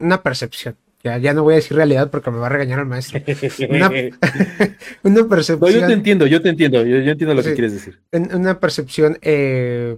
una 0.00 0.22
percepción 0.22 0.76
ya, 1.02 1.16
ya 1.16 1.32
no 1.32 1.44
voy 1.44 1.54
a 1.54 1.56
decir 1.56 1.78
realidad 1.78 2.10
porque 2.10 2.30
me 2.30 2.36
va 2.36 2.46
a 2.46 2.50
regañar 2.50 2.80
el 2.80 2.84
maestro. 2.84 3.22
Una, 3.70 3.90
una 5.02 5.24
percepción. 5.26 5.72
yo 5.72 5.86
te 5.86 5.92
entiendo, 5.94 6.26
yo 6.26 6.42
te 6.42 6.50
entiendo, 6.50 6.84
yo, 6.84 6.96
entiendo 6.96 7.34
lo 7.34 7.42
que 7.42 7.54
quieres 7.54 7.72
decir. 7.72 8.00
Una 8.12 8.60
percepción 8.60 9.16
eh, 9.22 9.96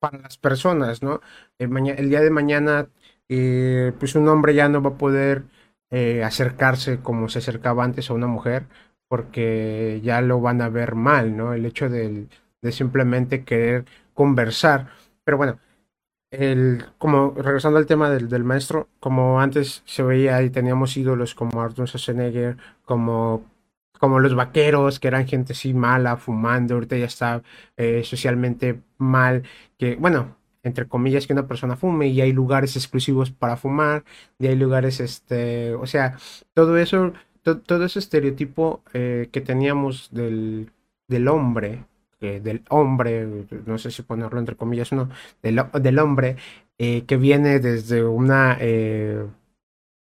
para 0.00 0.18
las 0.18 0.38
personas, 0.38 1.04
¿no? 1.04 1.20
El, 1.56 1.70
el 1.96 2.08
día 2.08 2.20
de 2.20 2.30
mañana, 2.30 2.88
eh, 3.28 3.92
pues 4.00 4.16
un 4.16 4.26
hombre 4.26 4.54
ya 4.54 4.68
no 4.68 4.82
va 4.82 4.90
a 4.90 4.98
poder 4.98 5.44
eh, 5.90 6.24
acercarse 6.24 7.00
como 7.00 7.28
se 7.28 7.40
acercaba 7.40 7.84
antes 7.84 8.10
a 8.10 8.14
una 8.14 8.26
mujer 8.26 8.66
porque 9.10 10.00
ya 10.04 10.20
lo 10.22 10.40
van 10.40 10.62
a 10.62 10.68
ver 10.68 10.94
mal, 10.94 11.36
¿no? 11.36 11.52
El 11.52 11.66
hecho 11.66 11.88
de, 11.90 12.28
simplemente 12.70 13.44
querer 13.44 13.84
conversar. 14.14 14.88
Pero 15.24 15.36
bueno, 15.36 15.58
el, 16.30 16.84
como 16.98 17.32
regresando 17.36 17.78
al 17.78 17.86
tema 17.86 18.10
del, 18.10 18.28
del, 18.28 18.44
maestro, 18.44 18.88
como 19.00 19.40
antes 19.40 19.82
se 19.86 20.02
veía 20.04 20.42
y 20.42 20.50
teníamos 20.50 20.96
ídolos 20.96 21.34
como 21.34 21.60
Arthur 21.60 21.88
Schwarzenegger, 21.88 22.56
como, 22.84 23.44
como 23.98 24.20
los 24.20 24.34
vaqueros, 24.36 25.00
que 25.00 25.08
eran 25.08 25.26
gente 25.26 25.54
así 25.54 25.74
mala, 25.74 26.16
fumando, 26.16 26.74
ahorita 26.74 26.96
ya 26.96 27.06
está 27.06 27.42
eh, 27.76 28.04
socialmente 28.04 28.80
mal, 28.98 29.42
que 29.78 29.96
bueno, 29.96 30.36
entre 30.62 30.86
comillas, 30.88 31.26
que 31.26 31.32
una 31.32 31.46
persona 31.48 31.76
fume 31.76 32.08
y 32.08 32.20
hay 32.20 32.32
lugares 32.32 32.76
exclusivos 32.76 33.30
para 33.30 33.56
fumar, 33.56 34.04
y 34.38 34.46
hay 34.48 34.56
lugares, 34.56 35.00
este, 35.00 35.74
o 35.74 35.86
sea, 35.86 36.16
todo 36.54 36.76
eso, 36.78 37.12
todo 37.42 37.84
ese 37.84 37.98
estereotipo 37.98 38.82
eh, 38.92 39.28
que 39.32 39.40
teníamos 39.40 40.10
del, 40.12 40.70
del 41.08 41.28
hombre, 41.28 41.84
del 42.20 42.62
hombre, 42.68 43.46
no 43.66 43.78
sé 43.78 43.90
si 43.90 44.02
ponerlo 44.02 44.38
entre 44.38 44.56
comillas 44.56 44.92
no, 44.92 45.08
del, 45.42 45.62
del 45.80 45.98
hombre, 45.98 46.36
eh, 46.78 47.04
que 47.06 47.16
viene 47.16 47.60
desde 47.60 48.04
una, 48.04 48.56
eh, 48.60 49.26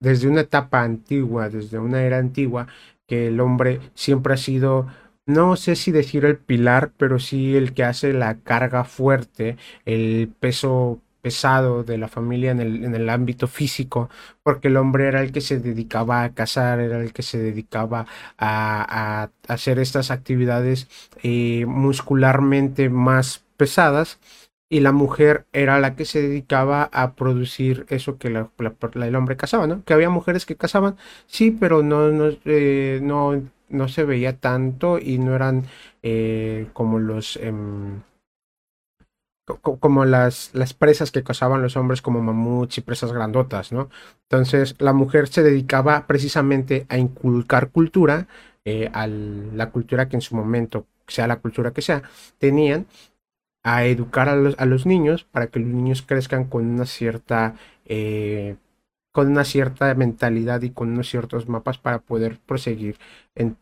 desde 0.00 0.28
una 0.28 0.42
etapa 0.42 0.82
antigua, 0.82 1.48
desde 1.48 1.78
una 1.78 2.02
era 2.02 2.18
antigua, 2.18 2.66
que 3.06 3.28
el 3.28 3.40
hombre 3.40 3.80
siempre 3.94 4.34
ha 4.34 4.36
sido, 4.36 4.86
no 5.34 5.56
sé 5.56 5.76
si 5.76 5.92
decir 5.92 6.24
el 6.24 6.38
pilar, 6.38 6.92
pero 6.96 7.18
sí 7.18 7.56
el 7.56 7.74
que 7.74 7.84
hace 7.84 8.12
la 8.12 8.38
carga 8.40 8.84
fuerte, 8.84 9.56
el 9.84 10.32
peso 10.40 11.00
pesado 11.22 11.84
de 11.84 11.98
la 11.98 12.08
familia 12.08 12.50
en 12.50 12.60
el, 12.60 12.84
en 12.84 12.94
el 12.94 13.10
ámbito 13.10 13.46
físico, 13.46 14.08
porque 14.42 14.68
el 14.68 14.76
hombre 14.76 15.06
era 15.08 15.20
el 15.22 15.32
que 15.32 15.40
se 15.40 15.58
dedicaba 15.60 16.24
a 16.24 16.34
cazar, 16.34 16.80
era 16.80 17.00
el 17.00 17.12
que 17.12 17.22
se 17.22 17.38
dedicaba 17.38 18.06
a, 18.38 19.22
a 19.22 19.52
hacer 19.52 19.78
estas 19.78 20.10
actividades 20.10 20.88
eh, 21.22 21.64
muscularmente 21.66 22.88
más 22.88 23.44
pesadas 23.56 24.18
y 24.68 24.80
la 24.80 24.92
mujer 24.92 25.46
era 25.52 25.80
la 25.80 25.96
que 25.96 26.04
se 26.04 26.22
dedicaba 26.22 26.84
a 26.92 27.14
producir 27.14 27.86
eso 27.88 28.18
que 28.18 28.30
la, 28.30 28.50
el 28.94 29.16
hombre 29.16 29.36
cazaba, 29.36 29.66
¿no? 29.66 29.84
Que 29.84 29.94
había 29.94 30.10
mujeres 30.10 30.46
que 30.46 30.56
cazaban, 30.56 30.96
sí, 31.26 31.50
pero 31.50 31.82
no, 31.82 32.10
no, 32.10 32.30
eh, 32.44 33.00
no, 33.02 33.42
no 33.70 33.88
se 33.88 34.04
veía 34.04 34.38
tanto 34.38 34.98
y 34.98 35.18
no 35.18 35.34
eran 35.34 35.64
eh, 36.02 36.68
como 36.72 36.98
los... 36.98 37.36
Em, 37.36 38.02
como 39.62 40.04
las, 40.04 40.50
las 40.54 40.74
presas 40.74 41.10
que 41.10 41.24
cazaban 41.24 41.60
los 41.60 41.76
hombres 41.76 42.02
como 42.02 42.22
mamuts 42.22 42.78
y 42.78 42.82
presas 42.82 43.12
grandotas, 43.12 43.72
¿no? 43.72 43.90
Entonces 44.28 44.76
la 44.78 44.92
mujer 44.92 45.26
se 45.26 45.42
dedicaba 45.42 46.06
precisamente 46.06 46.86
a 46.88 46.98
inculcar 46.98 47.70
cultura, 47.70 48.28
eh, 48.64 48.88
a 48.92 49.08
la 49.08 49.70
cultura 49.70 50.08
que 50.08 50.16
en 50.16 50.20
su 50.20 50.36
momento, 50.36 50.86
sea 51.08 51.26
la 51.26 51.40
cultura 51.40 51.72
que 51.72 51.82
sea, 51.82 52.04
tenían, 52.38 52.86
a 53.62 53.84
educar 53.84 54.28
a 54.28 54.36
los, 54.36 54.58
a 54.58 54.66
los 54.66 54.86
niños 54.86 55.24
para 55.24 55.48
que 55.48 55.58
los 55.60 55.68
niños 55.68 56.02
crezcan 56.02 56.44
con 56.44 56.66
una 56.66 56.86
cierta 56.86 57.56
eh, 57.84 58.56
con 59.12 59.28
una 59.28 59.44
cierta 59.44 59.94
mentalidad 59.94 60.62
y 60.62 60.70
con 60.70 60.90
unos 60.90 61.08
ciertos 61.08 61.48
mapas 61.48 61.78
para 61.78 62.00
poder 62.00 62.38
proseguir 62.46 62.96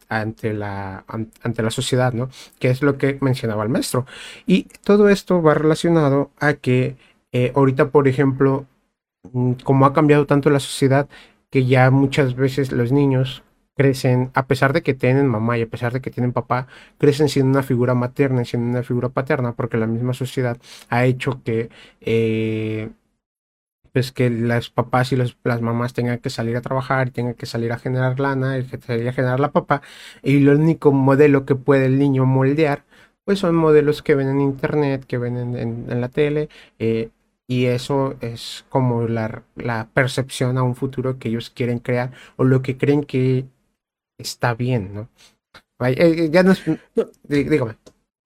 ante, 0.09 0.53
la, 0.53 1.05
ante 1.09 1.63
la 1.63 1.71
sociedad, 1.71 2.13
¿no? 2.13 2.29
Que 2.59 2.71
es 2.71 2.83
lo 2.83 2.99
que 2.99 3.19
mencionaba 3.21 3.63
el 3.63 3.69
maestro. 3.71 4.07
Y 4.47 4.65
todo 4.85 5.09
esto 5.09 5.43
va 5.43 5.55
relacionado 5.55 6.31
a 6.39 6.55
que 6.55 6.97
eh, 7.33 7.53
ahorita, 7.55 7.91
por 7.91 8.09
ejemplo, 8.09 8.67
mm, 9.33 9.53
como 9.65 9.87
ha 9.87 9.93
cambiado 9.95 10.27
tanto 10.27 10.51
la 10.51 10.61
sociedad, 10.61 11.09
que 11.51 11.65
ya 11.67 11.91
muchas 11.91 12.35
veces 12.37 12.73
los 12.73 12.93
niños 12.93 13.43
crecen, 13.77 14.31
a 14.35 14.47
pesar 14.47 14.73
de 14.73 14.83
que 14.83 14.95
tienen 14.95 15.29
mamá 15.29 15.57
y 15.57 15.63
a 15.63 15.69
pesar 15.69 15.93
de 15.93 16.01
que 16.01 16.11
tienen 16.11 16.33
papá, 16.33 16.67
crecen 16.99 17.29
siendo 17.29 17.51
una 17.53 17.63
figura 17.63 17.95
materna 17.95 18.43
y 18.43 18.45
siendo 18.45 18.69
una 18.71 18.83
figura 18.83 19.09
paterna, 19.11 19.55
porque 19.55 19.77
la 19.79 19.87
misma 19.87 20.15
sociedad 20.15 20.59
ha 20.91 21.05
hecho 21.05 21.43
que 21.45 21.71
eh, 22.01 22.91
pues 23.93 24.13
que 24.13 24.31
los 24.31 24.71
papás 24.71 25.13
y 25.13 25.17
las 25.17 25.37
mamás 25.63 25.95
tengan 25.95 26.19
que 26.19 26.31
salir 26.31 26.57
a 26.57 26.63
trabajar 26.63 27.11
tengan 27.11 27.35
que 27.35 27.47
salir 27.47 27.73
a 27.73 27.79
generar 27.79 28.21
lana 28.21 28.63
que 28.63 28.79
salir 28.79 29.09
a 29.09 29.13
generar 29.13 29.41
la 29.41 29.53
papá 29.53 29.83
y 30.23 30.39
el 30.39 30.49
único 30.49 30.93
modelo 30.93 31.45
que 31.47 31.55
puede 31.55 31.87
el 31.87 31.99
niño 31.99 32.27
moldear 32.27 32.85
pues 33.29 33.41
son 33.41 33.57
modelos 33.57 34.01
que 34.03 34.15
ven 34.15 34.31
en 34.31 34.41
internet, 34.41 35.05
que 35.05 35.19
ven 35.19 35.37
en, 35.55 36.01
la 36.01 36.09
tele 36.09 36.49
eh, 36.79 37.11
y 37.47 37.67
eso 37.67 38.17
es 38.23 38.65
como 38.71 39.07
la, 39.07 39.43
la, 39.55 39.89
percepción 39.93 40.57
a 40.57 40.63
un 40.63 40.75
futuro 40.75 41.19
que 41.19 41.29
ellos 41.29 41.51
quieren 41.51 41.79
crear 41.79 42.13
o 42.37 42.45
lo 42.45 42.63
que 42.63 42.79
creen 42.79 43.05
que 43.05 43.45
está 44.19 44.55
bien, 44.55 44.95
¿no? 44.95 45.09
Eh, 45.81 45.95
eh, 45.99 46.31
ya 46.31 46.43
no 46.43 46.53
es... 46.53 46.63
Dígame. 47.25 47.77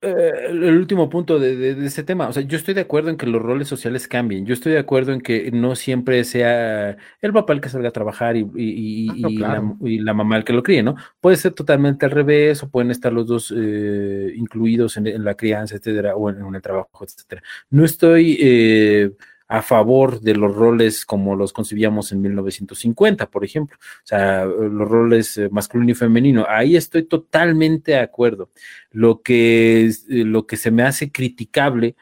Eh, 0.04 0.46
el 0.48 0.76
último 0.78 1.08
punto 1.08 1.38
de, 1.38 1.54
de, 1.54 1.86
este 1.86 2.02
tema, 2.02 2.26
o 2.26 2.32
sea, 2.32 2.42
yo 2.42 2.56
estoy 2.56 2.74
de 2.74 2.80
acuerdo 2.80 3.08
en 3.08 3.16
que 3.16 3.24
los 3.26 3.40
roles 3.40 3.68
sociales 3.68 4.08
cambien, 4.08 4.44
yo 4.44 4.52
estoy 4.52 4.72
de 4.72 4.80
acuerdo 4.80 5.12
en 5.12 5.20
que 5.20 5.52
no 5.52 5.76
siempre 5.76 6.24
sea 6.24 6.96
el 7.20 7.32
papá 7.32 7.52
el 7.52 7.60
que 7.60 7.68
salga 7.68 7.90
a 7.90 7.92
trabajar 7.92 8.36
y, 8.36 8.44
y, 8.56 9.44
ah, 9.44 9.62
la, 9.80 10.12
mamá 10.12 10.38
el 10.38 10.44
que 10.44 10.54
lo 10.54 10.64
críe, 10.64 10.82
¿no? 10.82 10.96
Puede 11.20 11.36
ser 11.36 11.52
totalmente 11.52 12.04
al 12.04 12.10
revés 12.10 12.64
o 12.64 12.68
pueden 12.68 12.90
estar 12.90 13.12
los 13.12 13.28
dos 13.28 13.54
eh, 13.56 14.32
incluidos 14.34 14.96
en, 14.96 15.24
la 15.24 15.36
crianza, 15.36 15.76
etcétera, 15.76 16.16
o 16.16 16.30
en, 16.30 16.52
el 16.52 16.62
trabajo, 16.62 17.04
etcétera. 17.04 17.40
No 17.70 17.84
estoy... 17.84 18.38
Eh, 18.40 19.12
a 19.52 19.60
favor 19.60 20.22
de 20.22 20.34
los 20.34 20.56
roles 20.56 21.04
como 21.04 21.36
los 21.36 21.52
concibíamos 21.52 22.10
en 22.10 22.22
1950, 22.22 23.28
por 23.28 23.44
ejemplo. 23.44 23.76
O 23.78 24.06
sea, 24.06 24.46
los 24.46 24.88
roles 24.88 25.36
eh, 25.36 25.50
masculino 25.50 25.92
y 25.92 25.94
femenino. 25.94 26.46
Ahí 26.48 26.74
estoy 26.74 27.02
totalmente 27.02 27.92
de 27.92 27.98
acuerdo. 27.98 28.48
Lo 28.92 29.20
que, 29.20 29.88
eh, 29.88 29.92
lo 30.08 30.46
que 30.46 30.56
se 30.56 30.70
me 30.70 30.84
hace 30.84 31.12
criticable 31.12 31.96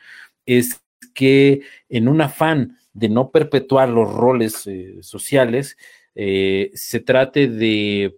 es 0.46 0.80
que 1.12 1.62
en 1.88 2.06
un 2.06 2.20
afán 2.20 2.78
de 2.92 3.08
no 3.08 3.32
perpetuar 3.32 3.88
los 3.88 4.14
roles 4.14 4.64
eh, 4.68 4.98
sociales, 5.00 5.76
se 6.14 7.00
trate 7.04 7.48
de, 7.48 8.16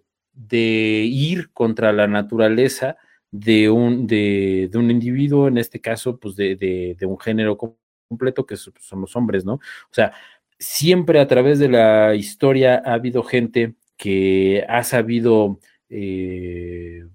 ir 0.51 1.49
contra 1.53 1.91
la 1.91 2.05
naturaleza 2.05 2.97
de 3.31 3.69
un, 3.71 4.05
de, 4.05 4.69
un 4.75 4.91
individuo, 4.91 5.47
en 5.47 5.57
este 5.57 5.79
caso, 5.81 6.19
pues 6.19 6.35
de, 6.35 6.55
de 6.55 7.05
un 7.05 7.19
género 7.19 7.57
completo, 8.13 8.45
que 8.45 8.55
son 8.57 9.01
los 9.01 9.15
hombres, 9.15 9.43
¿no? 9.43 9.53
O 9.53 9.93
sea, 9.93 10.13
siempre 10.59 11.19
a 11.19 11.27
través 11.27 11.59
de 11.59 11.69
la 11.69 12.15
historia 12.15 12.81
ha 12.85 12.93
habido 12.93 13.23
gente 13.23 13.73
que 13.97 14.63
ha 14.67 14.83
sabido, 14.83 15.59
eh, 15.89 17.05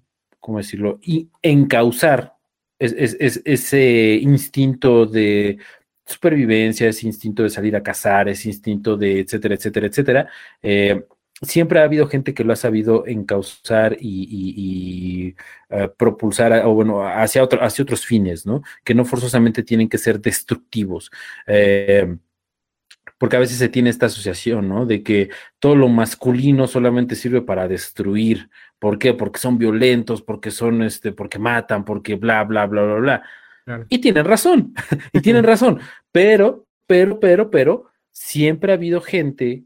¿cómo 0.41 0.59
decirlo?, 0.59 0.99
y 1.03 1.29
encauzar 1.43 2.35
ese 2.79 4.19
instinto 4.23 5.07
de 5.07 5.59
supervivencia, 6.07 6.89
ese 6.89 7.07
instinto 7.07 7.43
de 7.43 7.51
salir 7.51 7.75
a 7.77 7.83
cazar, 7.83 8.29
ese 8.29 8.49
instinto 8.49 8.97
de 8.97 9.21
etcétera, 9.21 9.55
etcétera, 9.55 9.87
etcétera. 9.87 10.29
Eh, 10.63 11.05
siempre 11.43 11.81
ha 11.81 11.85
habido 11.85 12.09
gente 12.09 12.35
que 12.35 12.45
lo 12.45 12.53
ha 12.53 12.57
sabido 12.57 13.07
encauzar 13.07 13.97
y, 14.01 15.35
eh, 15.71 15.89
propulsar, 15.97 16.65
o 16.67 16.75
bueno, 16.75 17.07
hacia, 17.07 17.43
otro, 17.43 17.63
hacia 17.63 17.83
otros 17.83 18.05
fines, 18.05 18.47
¿no? 18.47 18.63
Que 18.85 18.95
no 18.95 19.05
forzosamente 19.05 19.63
tienen 19.63 19.89
que 19.89 19.99
ser 19.99 20.21
destructivos. 20.21 21.11
Eh, 21.47 22.17
porque 23.19 23.37
a 23.37 23.41
veces 23.41 23.59
se 23.59 23.69
tiene 23.69 23.91
esta 23.91 24.07
asociación, 24.07 24.69
¿no? 24.69 24.87
De 24.87 25.03
que 25.03 25.31
todo 25.59 25.75
lo 25.75 25.89
masculino 25.89 26.67
solamente 26.69 27.17
sirve 27.17 27.43
para 27.43 27.67
destruir. 27.67 28.49
¿Por 28.79 28.99
qué? 28.99 29.13
Porque 29.13 29.41
son 29.41 29.59
violentos, 29.59 30.23
porque 30.23 30.51
son, 30.51 30.83
este, 30.83 31.13
porque 31.13 31.39
matan, 31.39 31.85
porque 31.85 32.15
bla, 32.15 32.45
bla, 32.45 32.67
bla, 32.67 32.83
bla, 32.83 32.95
bla. 32.95 33.23
Y 33.89 33.99
tienen 33.99 34.25
razón, 34.25 34.73
y 35.13 35.21
tienen 35.21 35.45
razón. 35.45 35.81
Pero, 36.13 36.67
pero, 36.87 37.21
pero, 37.21 37.51
pero, 37.51 37.91
siempre 38.11 38.73
ha 38.73 38.77
habido 38.77 39.01
gente 39.01 39.65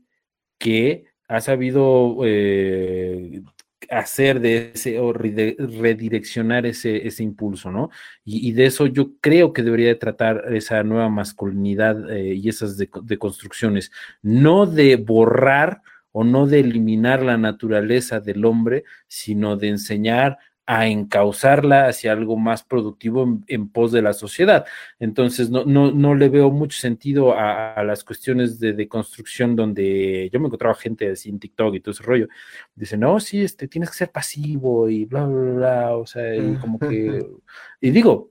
que 0.59 1.12
ha 1.33 1.41
sabido 1.41 2.19
eh, 2.25 3.43
hacer 3.91 4.39
de 4.41 4.73
ese 4.75 4.99
o 5.01 5.15
redireccionar 5.15 6.67
ese, 6.67 7.07
ese 7.07 7.23
impulso, 7.23 7.71
¿no? 7.71 7.89
Y, 8.23 8.53
de 8.53 8.67
eso 8.67 8.87
yo 8.87 9.13
creo 9.19 9.55
que 9.55 9.63
debería 9.63 9.89
de 9.89 9.95
tratar 9.95 10.55
esa 10.55 10.83
nueva 10.83 11.09
masculinidad 11.09 12.11
eh, 12.11 12.35
y 12.35 12.51
esas 12.51 12.77
deconstrucciones, 12.77 13.91
no 14.21 14.67
de 14.67 14.97
borrar 14.97 15.81
o 16.13 16.23
no 16.23 16.47
de 16.47 16.61
eliminar 16.61 17.23
la 17.23 17.39
naturaleza 17.39 18.21
del 18.21 18.45
hombre, 18.45 18.85
sino 19.09 19.57
de 19.57 19.69
enseñar 19.69 20.37
a 20.65 20.87
encauzarla 20.87 21.89
hacia 21.89 22.13
algo 22.13 22.37
más 22.37 22.63
productivo 22.63 23.41
en, 23.49 23.69
pos 23.69 23.91
de 23.91 24.01
la 24.03 24.13
sociedad. 24.13 24.65
Entonces, 25.01 25.51
no, 25.51 25.65
no, 25.65 25.91
no 25.91 26.15
le 26.15 26.29
veo 26.29 26.51
mucho 26.51 26.79
sentido 26.79 27.37
a, 27.37 27.83
las 27.85 28.05
cuestiones 28.05 28.61
de, 28.61 28.89
construcción 28.89 29.57
donde 29.57 30.31
yo 30.33 30.41
me 30.41 30.47
encontraba 30.47 30.75
gente 30.75 31.11
así 31.11 31.31
en 31.31 31.41
TikTok 31.41 31.75
y 31.75 31.81
todo 31.81 31.93
ese 31.93 32.05
rollo. 32.05 32.29
Dice, 32.75 32.97
no, 32.97 33.19
sí, 33.19 33.43
este, 33.43 33.67
tienes 33.67 33.91
que 33.91 33.97
ser 33.97 34.11
pasivo 34.11 34.89
y 34.89 35.05
bla, 35.05 35.27
bla, 35.27 35.53
bla, 35.53 35.97
o 35.97 36.07
sea, 36.07 36.35
y 36.35 36.55
como 36.57 36.79
que... 36.79 37.27
Y 37.81 37.91
digo, 37.91 38.31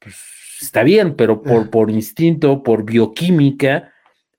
pues 0.00 0.16
está 0.60 0.82
bien, 0.82 1.14
pero 1.14 1.42
por, 1.42 1.70
por 1.70 1.90
instinto, 1.90 2.62
por 2.64 2.84
bioquímica, 2.84 3.92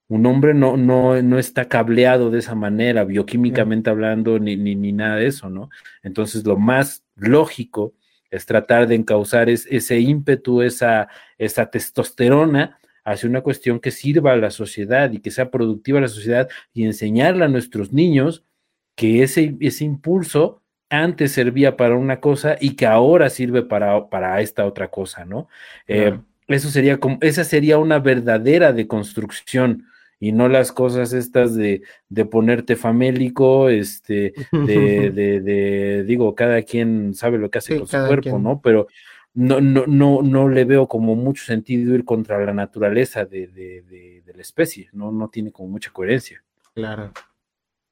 un 0.08 0.26
hombre 0.26 0.54
no, 0.54 0.76
no, 0.78 1.22
no 1.22 1.40
está 1.40 1.68
cableado 1.70 2.30
de 2.30 2.40
esa 2.40 2.56
manera, 2.56 3.06
bioquímicamente 3.06 3.90
hablando, 3.90 4.38
ni, 4.38 4.58
ni, 4.58 4.76
ni, 4.76 4.92
nada 4.92 5.16
de 5.16 5.28
eso, 5.28 5.50
¿no? 5.50 5.70
Entonces, 6.04 6.46
lo 6.46 6.58
más 6.58 7.05
lógico 7.16 7.94
es 8.30 8.46
tratar 8.46 8.88
de 8.88 8.96
encauzar 8.96 9.50
ese 9.50 10.00
ímpetu, 10.00 10.62
esa, 10.62 11.08
esa 11.38 11.70
testosterona 11.70 12.80
hacia 13.04 13.30
una 13.30 13.42
cuestión 13.42 13.80
que 13.80 13.92
sirva 13.92 14.34
a 14.34 14.38
la 14.38 14.52
sociedad 14.52 15.12
y 15.12 15.20
que 15.20 15.32
sea 15.32 15.52
productiva 15.52 16.00
a 16.00 16.02
la 16.02 16.08
sociedad 16.08 16.50
y 16.74 16.86
enseñarle 16.86 17.46
a 17.46 17.50
nuestros 17.50 17.94
niños 17.94 18.44
que 18.96 19.24
ese, 19.24 19.56
ese 19.60 19.86
impulso 19.86 20.64
antes 20.90 21.32
servía 21.32 21.78
para 21.78 21.96
una 21.96 22.20
cosa 22.20 22.58
y 22.60 22.76
que 22.76 22.86
ahora 22.86 23.30
sirve 23.30 23.64
para, 23.64 24.10
para 24.10 24.42
esta 24.42 24.66
otra 24.66 24.90
cosa, 24.90 25.26
¿no? 25.26 25.48
Eh, 25.88 26.18
eso 26.48 26.70
sería 26.70 27.00
como, 27.00 27.18
esa 27.22 27.44
sería 27.44 27.78
una 27.78 28.00
verdadera 28.00 28.72
deconstrucción 28.72 29.88
y 30.26 30.32
no 30.32 30.48
las 30.50 30.72
cosas 30.72 31.14
estas 31.14 31.54
de, 31.54 31.84
de 32.10 32.26
ponerte 32.26 32.76
famélico, 32.76 33.70
este, 33.70 34.34
de, 34.52 35.12
de, 35.44 36.04
digo, 36.04 36.34
cada 36.34 36.64
quien 36.64 37.14
sabe 37.14 37.38
lo 37.38 37.52
que 37.52 37.60
hace 37.60 37.78
con 37.78 37.88
su 37.88 38.08
cuerpo, 38.08 38.40
¿no? 38.40 38.60
Pero 38.60 38.88
no, 39.36 39.62
no, 39.62 39.86
no, 39.86 40.24
no 40.24 40.50
le 40.50 40.66
veo 40.66 40.88
como 40.88 41.16
mucho 41.16 41.44
sentido 41.44 41.94
ir 41.94 42.06
contra 42.06 42.44
la 42.44 42.56
naturaleza 42.56 43.24
de, 43.26 43.46
de, 43.46 44.24
la 44.34 44.42
especie, 44.42 44.90
¿no? 44.94 45.12
No 45.12 45.30
tiene 45.30 45.52
como 45.52 45.70
mucha 45.70 45.92
coherencia. 45.92 46.44
Claro. 46.74 47.12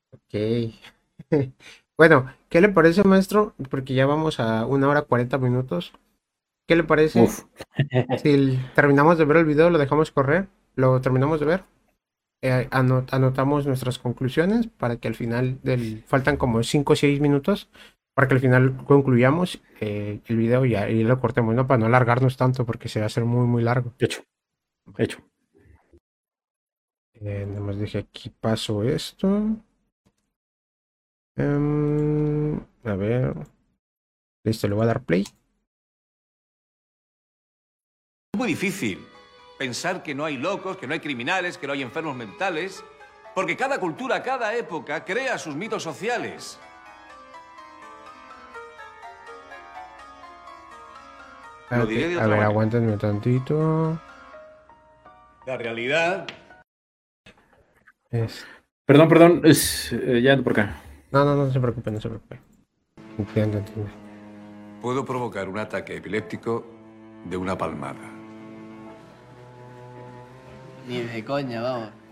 Ok. 0.09 0.73
bueno, 1.97 2.33
¿qué 2.49 2.61
le 2.61 2.69
parece, 2.69 3.03
maestro? 3.03 3.53
Porque 3.69 3.93
ya 3.93 4.07
vamos 4.07 4.39
a 4.39 4.65
una 4.65 4.89
hora 4.89 5.03
cuarenta 5.03 5.37
minutos. 5.37 5.93
¿Qué 6.67 6.75
le 6.75 6.83
parece? 6.83 7.27
si 8.23 8.59
terminamos 8.73 9.19
de 9.19 9.25
ver 9.25 9.37
el 9.37 9.45
video, 9.45 9.69
lo 9.69 9.77
dejamos 9.77 10.09
correr, 10.09 10.47
lo 10.75 10.99
terminamos 10.99 11.39
de 11.39 11.45
ver. 11.45 11.73
Eh, 12.45 12.67
anotamos 12.71 13.65
nuestras 13.65 13.99
conclusiones 13.99 14.67
para 14.67 14.97
que 14.97 15.07
al 15.07 15.15
final 15.15 15.61
del 15.63 16.03
faltan 16.03 16.35
como 16.35 16.61
5 16.61 16.91
o 16.91 16.95
6 16.97 17.21
minutos 17.21 17.69
para 18.13 18.27
que 18.27 18.33
al 18.33 18.41
final 18.41 18.85
concluyamos 18.85 19.61
eh, 19.79 20.19
el 20.25 20.35
video 20.35 20.65
y, 20.65 20.75
ahí 20.75 21.03
lo 21.05 21.21
cortemos, 21.21 21.55
¿no? 21.55 21.67
Para 21.67 21.77
no 21.77 21.85
alargarnos 21.85 22.35
tanto 22.35 22.65
porque 22.65 22.89
se 22.89 22.99
va 22.99 23.05
a 23.05 23.07
hacer 23.07 23.23
muy, 23.23 23.47
muy 23.47 23.63
largo. 23.63 23.93
Hecho. 23.97 24.23
Hecho. 24.97 25.19
Eh, 27.13 27.45
nada 27.47 27.61
más 27.61 27.79
dije 27.79 27.99
aquí 27.99 28.29
paso 28.29 28.83
esto. 28.83 29.55
Em, 31.37 32.59
a 32.83 32.95
ver. 32.97 33.35
Listo, 34.43 34.67
le 34.67 34.75
voy 34.75 34.83
a 34.83 34.87
dar 34.87 35.03
play. 35.05 35.23
Muy 38.37 38.49
difícil 38.49 39.12
pensar 39.63 40.03
que 40.03 40.13
no 40.13 40.25
hay 40.25 40.35
locos, 40.35 40.75
que 40.75 40.85
no 40.85 40.93
hay 40.93 40.99
criminales, 40.99 41.57
que 41.57 41.67
no 41.67 41.71
hay 41.71 41.81
enfermos 41.81 42.17
mentales, 42.17 42.83
porque 43.33 43.55
cada 43.55 43.79
cultura, 43.79 44.21
cada 44.21 44.53
época 44.53 45.05
crea 45.05 45.37
sus 45.37 45.55
mitos 45.55 45.81
sociales. 45.81 46.59
Lo 51.71 51.85
diré 51.85 52.09
de 52.09 52.17
otra 52.17 52.25
a 52.25 52.29
ver, 52.29 52.39
aguántenme 52.41 52.97
tantito. 52.97 53.97
La 55.45 55.55
realidad. 55.55 56.27
Es... 58.11 58.45
Perdón, 58.85 59.07
perdón, 59.07 59.41
es, 59.45 59.93
eh, 59.93 60.21
ya 60.21 60.35
por 60.43 60.51
acá. 60.51 60.75
No, 61.09 61.23
no, 61.23 61.35
no 61.37 61.49
se 61.53 61.59
preocupe, 61.61 61.89
no 61.89 62.01
se 62.01 62.09
preocupe. 62.09 62.37
Entiendo, 63.17 63.59
entiendo. 63.59 63.89
Puedo 64.81 65.05
provocar 65.05 65.47
un 65.47 65.57
ataque 65.57 65.95
epiléptico 65.95 66.65
de 67.23 67.37
una 67.37 67.57
palmada. 67.57 68.12
Ni 70.87 70.99
de 70.99 71.23
coña, 71.23 71.61
vamos. 71.61 72.02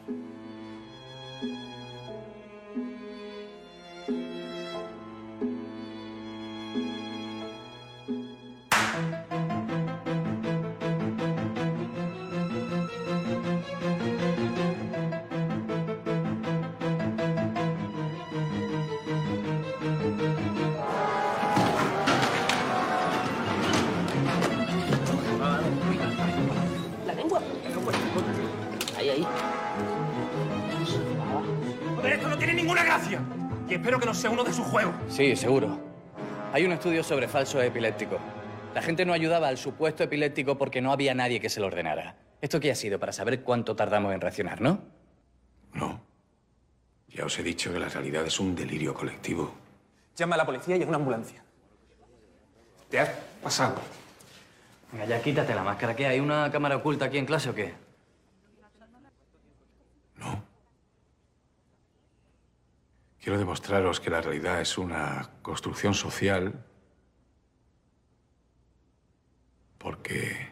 Sea 34.21 34.29
uno 34.29 34.43
de 34.43 34.53
sus 34.53 34.65
juegos. 34.67 34.93
Sí, 35.09 35.35
seguro. 35.35 35.79
Hay 36.53 36.63
un 36.63 36.71
estudio 36.71 37.03
sobre 37.03 37.27
falsos 37.27 37.63
epilépticos. 37.63 38.19
La 38.75 38.81
gente 38.83 39.03
no 39.03 39.13
ayudaba 39.13 39.47
al 39.47 39.57
supuesto 39.57 40.03
epiléptico 40.03 40.59
porque 40.59 40.79
no 40.79 40.91
había 40.91 41.15
nadie 41.15 41.39
que 41.39 41.49
se 41.49 41.59
lo 41.59 41.65
ordenara. 41.65 42.15
¿Esto 42.39 42.59
qué 42.59 42.69
ha 42.69 42.75
sido? 42.75 42.99
Para 42.99 43.13
saber 43.13 43.41
cuánto 43.41 43.75
tardamos 43.75 44.13
en 44.13 44.21
reaccionar, 44.21 44.61
¿no? 44.61 44.79
No. 45.73 46.01
Ya 47.09 47.25
os 47.25 47.37
he 47.39 47.43
dicho 47.43 47.73
que 47.73 47.79
la 47.79 47.89
realidad 47.89 48.23
es 48.25 48.39
un 48.39 48.55
delirio 48.55 48.93
colectivo. 48.93 49.55
Llama 50.15 50.35
a 50.35 50.37
la 50.37 50.45
policía 50.45 50.77
y 50.77 50.83
a 50.83 50.85
una 50.85 50.97
ambulancia. 50.97 51.43
¿Te 52.91 52.99
has 52.99 53.09
pasado? 53.41 53.81
Venga, 54.91 55.05
ya 55.05 55.19
quítate 55.19 55.55
la 55.55 55.63
máscara. 55.63 55.95
¿Qué? 55.95 56.05
¿Hay 56.05 56.19
una 56.19 56.51
cámara 56.51 56.75
oculta 56.75 57.05
aquí 57.05 57.17
en 57.17 57.25
clase 57.25 57.49
o 57.49 57.55
qué? 57.55 57.73
Quiero 63.21 63.37
demostraros 63.37 63.99
que 63.99 64.09
la 64.09 64.19
realidad 64.19 64.61
es 64.61 64.79
una 64.79 65.29
construcción 65.43 65.93
social 65.93 66.65
porque... 69.77 70.49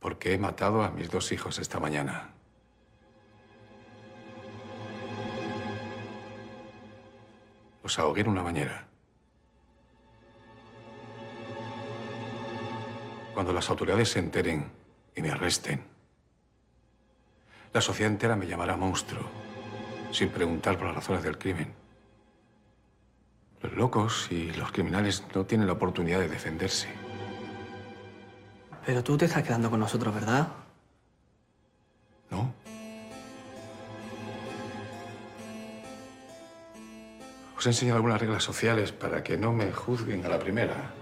Porque 0.00 0.32
he 0.32 0.38
matado 0.38 0.82
a 0.82 0.90
mis 0.90 1.10
dos 1.10 1.30
hijos 1.32 1.58
esta 1.58 1.78
mañana. 1.78 2.30
Los 7.82 7.98
ahogué 7.98 8.22
en 8.22 8.28
una 8.28 8.42
bañera. 8.42 8.88
Cuando 13.34 13.52
las 13.52 13.68
autoridades 13.68 14.08
se 14.08 14.18
enteren 14.18 14.72
y 15.14 15.20
me 15.20 15.30
arresten, 15.30 15.91
la 17.72 17.80
sociedad 17.80 18.12
entera 18.12 18.36
me 18.36 18.46
llamará 18.46 18.76
monstruo, 18.76 19.24
sin 20.10 20.28
preguntar 20.28 20.76
por 20.76 20.86
las 20.86 20.96
razones 20.96 21.22
del 21.22 21.38
crimen. 21.38 21.72
Los 23.62 23.72
locos 23.74 24.28
y 24.30 24.52
los 24.52 24.72
criminales 24.72 25.24
no 25.34 25.46
tienen 25.46 25.66
la 25.66 25.74
oportunidad 25.74 26.18
de 26.18 26.28
defenderse. 26.28 26.88
Pero 28.84 29.02
tú 29.04 29.16
te 29.16 29.26
estás 29.26 29.44
quedando 29.44 29.70
con 29.70 29.80
nosotros, 29.80 30.12
¿verdad? 30.12 30.48
No. 32.30 32.52
Os 37.56 37.66
he 37.66 37.68
enseñado 37.68 37.96
algunas 37.96 38.20
reglas 38.20 38.42
sociales 38.42 38.90
para 38.90 39.22
que 39.22 39.38
no 39.38 39.52
me 39.52 39.70
juzguen 39.70 40.26
a 40.26 40.28
la 40.28 40.38
primera. 40.38 41.01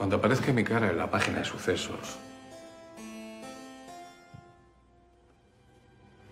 Cuando 0.00 0.16
aparezca 0.16 0.50
mi 0.50 0.64
cara 0.64 0.88
en 0.88 0.96
la 0.96 1.10
página 1.10 1.40
de 1.40 1.44
sucesos, 1.44 2.16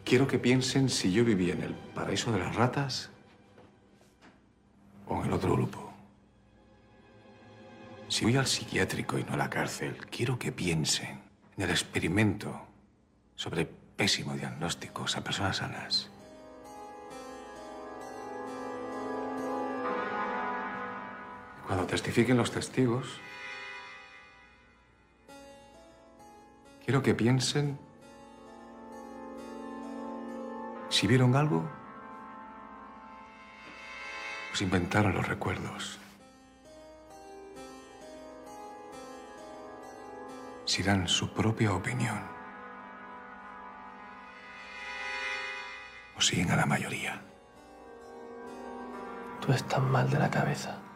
quiero 0.06 0.26
que 0.26 0.38
piensen 0.38 0.88
si 0.88 1.12
yo 1.12 1.22
vivía 1.22 1.52
en 1.52 1.60
el 1.60 1.74
paraíso 1.74 2.32
de 2.32 2.38
las 2.38 2.56
ratas 2.56 3.10
o 5.06 5.20
en 5.20 5.26
el 5.26 5.34
otro 5.34 5.52
grupo. 5.52 5.92
Si 8.08 8.24
voy 8.24 8.38
al 8.38 8.46
psiquiátrico 8.46 9.18
y 9.18 9.24
no 9.24 9.34
a 9.34 9.36
la 9.36 9.50
cárcel, 9.50 9.98
quiero 10.06 10.38
que 10.38 10.50
piensen 10.50 11.20
en 11.58 11.64
el 11.64 11.68
experimento 11.68 12.66
sobre 13.34 13.66
pésimo 13.66 14.32
diagnósticos 14.32 15.14
a 15.14 15.22
personas 15.22 15.58
sanas. 15.58 16.10
Cuando 21.66 21.84
testifiquen 21.86 22.38
los 22.38 22.50
testigos, 22.50 23.20
Quiero 26.88 27.02
que 27.02 27.14
piensen 27.14 27.78
si 30.88 31.06
vieron 31.06 31.36
algo, 31.36 31.68
pues 34.48 34.62
inventaron 34.62 35.14
los 35.14 35.28
recuerdos. 35.28 35.98
Si 40.64 40.82
dan 40.82 41.06
su 41.06 41.30
propia 41.34 41.74
opinión. 41.74 42.22
O 46.16 46.22
siguen 46.22 46.50
a 46.52 46.56
la 46.56 46.64
mayoría. 46.64 47.20
Tú 49.42 49.52
estás 49.52 49.82
mal 49.82 50.08
de 50.08 50.18
la 50.18 50.30
cabeza. 50.30 50.87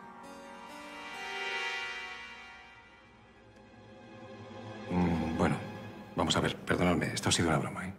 Vamos 6.23 6.36
a 6.36 6.40
ver, 6.40 6.55
perdonadme, 6.55 7.07
esto 7.12 7.31
ha 7.31 7.32
sido 7.32 7.49
una 7.49 7.59
broma, 7.59 7.85
¿eh? 7.85 7.93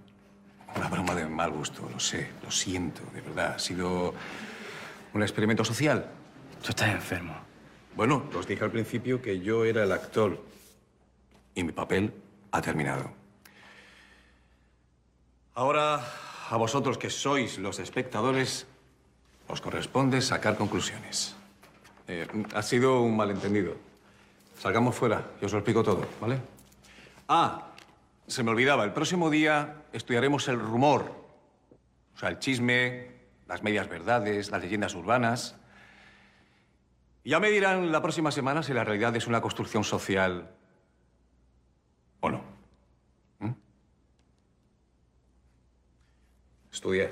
Una 0.77 0.87
broma 0.87 1.13
de 1.13 1.25
mal 1.25 1.51
gusto, 1.51 1.89
lo 1.91 1.99
sé, 1.99 2.31
lo 2.41 2.49
siento, 2.49 3.01
de 3.13 3.19
verdad. 3.19 3.55
Ha 3.55 3.59
sido 3.59 4.13
un 5.13 5.21
experimento 5.21 5.65
social. 5.65 6.09
Tú 6.63 6.69
estás 6.69 6.87
enfermo. 6.87 7.35
Bueno, 7.97 8.23
os 8.33 8.47
dije 8.47 8.63
al 8.63 8.71
principio 8.71 9.21
que 9.21 9.41
yo 9.41 9.65
era 9.65 9.83
el 9.83 9.91
actor 9.91 10.41
y 11.53 11.65
mi 11.65 11.73
papel 11.73 12.13
ha 12.53 12.61
terminado. 12.61 13.11
Ahora, 15.53 15.99
a 16.49 16.55
vosotros 16.55 16.97
que 16.97 17.09
sois 17.09 17.57
los 17.57 17.79
espectadores, 17.79 18.65
os 19.49 19.59
corresponde 19.59 20.21
sacar 20.21 20.55
conclusiones. 20.55 21.35
Eh, 22.07 22.25
ha 22.55 22.61
sido 22.61 23.01
un 23.01 23.17
malentendido. 23.17 23.75
Salgamos 24.57 24.95
fuera 24.95 25.27
y 25.41 25.45
os 25.45 25.51
lo 25.51 25.57
explico 25.57 25.83
todo, 25.83 26.07
¿vale? 26.21 26.39
Ah, 27.27 27.72
se 28.27 28.43
me 28.43 28.51
olvidaba, 28.51 28.83
el 28.83 28.93
próximo 28.93 29.29
día 29.29 29.83
estudiaremos 29.91 30.47
el 30.47 30.59
rumor. 30.59 31.23
O 32.15 32.17
sea, 32.17 32.29
el 32.29 32.39
chisme, 32.39 33.11
las 33.47 33.63
medias 33.63 33.89
verdades, 33.89 34.51
las 34.51 34.61
leyendas 34.61 34.95
urbanas. 34.95 35.55
Y 37.23 37.31
ya 37.31 37.39
me 37.39 37.49
dirán 37.49 37.91
la 37.91 38.01
próxima 38.01 38.31
semana 38.31 38.63
si 38.63 38.73
la 38.73 38.83
realidad 38.83 39.15
es 39.15 39.27
una 39.27 39.41
construcción 39.41 39.83
social 39.83 40.51
o 42.19 42.31
no. 42.31 42.41
¿Mm? 43.39 43.51
Estudié. 46.71 47.09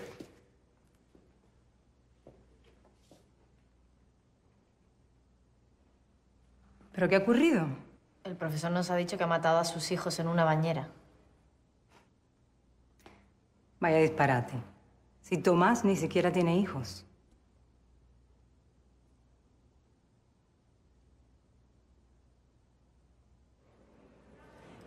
¿Pero 6.94 7.10
qué 7.10 7.16
ha 7.16 7.20
ocurrido? 7.20 7.68
El 8.24 8.36
profesor 8.36 8.72
nos 8.72 8.92
ha 8.92 8.96
dicho 8.96 9.18
que 9.18 9.24
ha 9.24 9.28
matado 9.28 9.60
a 9.60 9.66
sus 9.66 9.92
hijos 9.92 10.20
en 10.20 10.28
una 10.28 10.44
bañera. 10.44 10.90
Vaya 13.82 13.98
disparate. 13.98 14.54
Si 15.22 15.38
Tomás 15.38 15.84
ni 15.84 15.96
siquiera 15.96 16.32
tiene 16.32 16.56
hijos. 16.56 17.04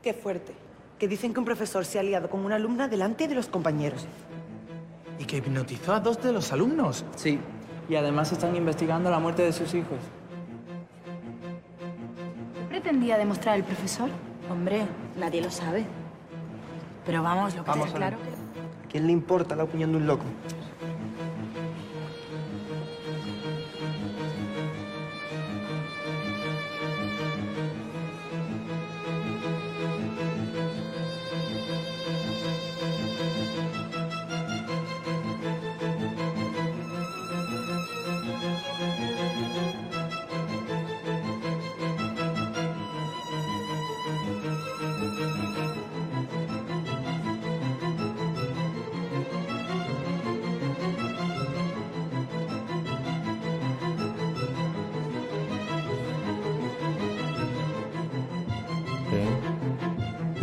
Qué 0.00 0.14
fuerte. 0.14 0.54
Que 0.98 1.08
dicen 1.08 1.34
que 1.34 1.40
un 1.40 1.44
profesor 1.44 1.84
se 1.84 1.98
ha 1.98 2.04
liado 2.04 2.30
con 2.30 2.44
una 2.44 2.54
alumna 2.54 2.86
delante 2.86 3.26
de 3.26 3.34
los 3.34 3.48
compañeros. 3.48 4.06
Y 5.18 5.24
que 5.24 5.38
hipnotizó 5.38 5.92
a 5.92 6.00
dos 6.00 6.22
de 6.22 6.32
los 6.32 6.52
alumnos. 6.52 7.04
Sí. 7.16 7.40
Y 7.88 7.96
además 7.96 8.30
están 8.30 8.54
investigando 8.54 9.10
la 9.10 9.18
muerte 9.18 9.42
de 9.42 9.52
sus 9.52 9.74
hijos. 9.74 9.98
¿Qué 12.54 12.64
pretendía 12.68 13.18
demostrar 13.18 13.56
el 13.56 13.64
profesor? 13.64 14.08
Hombre, 14.48 14.86
nadie 15.16 15.42
lo 15.42 15.50
sabe. 15.50 15.84
Pero 17.04 17.22
vamos, 17.22 17.56
lo 17.56 17.64
que 17.64 17.70
Vamos 17.70 17.86
está 17.88 17.98
claro 17.98 18.16
¿A 18.16 18.33
quién 18.94 19.08
le 19.08 19.12
importa 19.12 19.56
la 19.56 19.64
opinión 19.64 19.90
de 19.90 19.96
un 19.96 20.06
loco? 20.06 20.22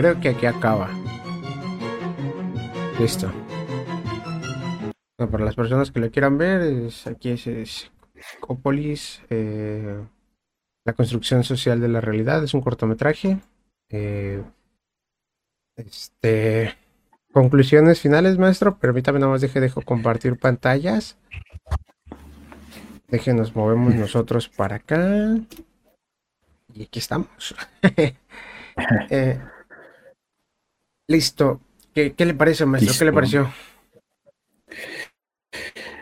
Creo 0.02 0.20
que 0.20 0.30
aquí 0.30 0.48
acaba. 0.48 0.90
Listo. 3.00 3.32
Para 5.16 5.46
las 5.46 5.54
personas 5.54 5.92
que 5.92 6.00
lo 6.00 6.10
quieran 6.10 6.40
ver, 6.40 6.62
es- 6.62 7.06
aquí 7.06 7.30
es, 7.30 7.46
es 7.46 7.92
Psicópolis, 8.16 9.22
eh, 9.30 10.04
la 10.86 10.94
construcción 10.94 11.44
social 11.44 11.80
de 11.80 11.88
la 11.88 12.02
realidad, 12.02 12.44
es 12.44 12.56
un 12.56 12.62
cortometraje. 12.62 13.42
Eh, 13.92 14.42
este, 15.76 16.76
conclusiones 17.32 18.02
finales, 18.02 18.40
maestro. 18.40 18.80
Permítame 18.80 19.20
nada 19.20 19.34
más 19.34 19.42
deje, 19.42 19.60
dejo 19.60 19.84
compartir 19.84 20.40
pantallas. 20.40 21.16
Déjenos, 23.08 23.56
movemos 23.56 23.94
nosotros 23.94 24.50
para 24.50 24.78
acá. 24.78 25.38
Y 26.74 26.86
aquí 26.86 26.98
estamos. 26.98 27.54
Eh, 29.12 29.38
listo. 31.12 31.60
¿Qué, 31.94 32.14
qué 32.14 32.26
le 32.26 32.34
parece, 32.34 32.66
maestro? 32.66 32.96
¿Qué 32.98 33.06
le 33.06 33.14
pareció? 33.14 33.52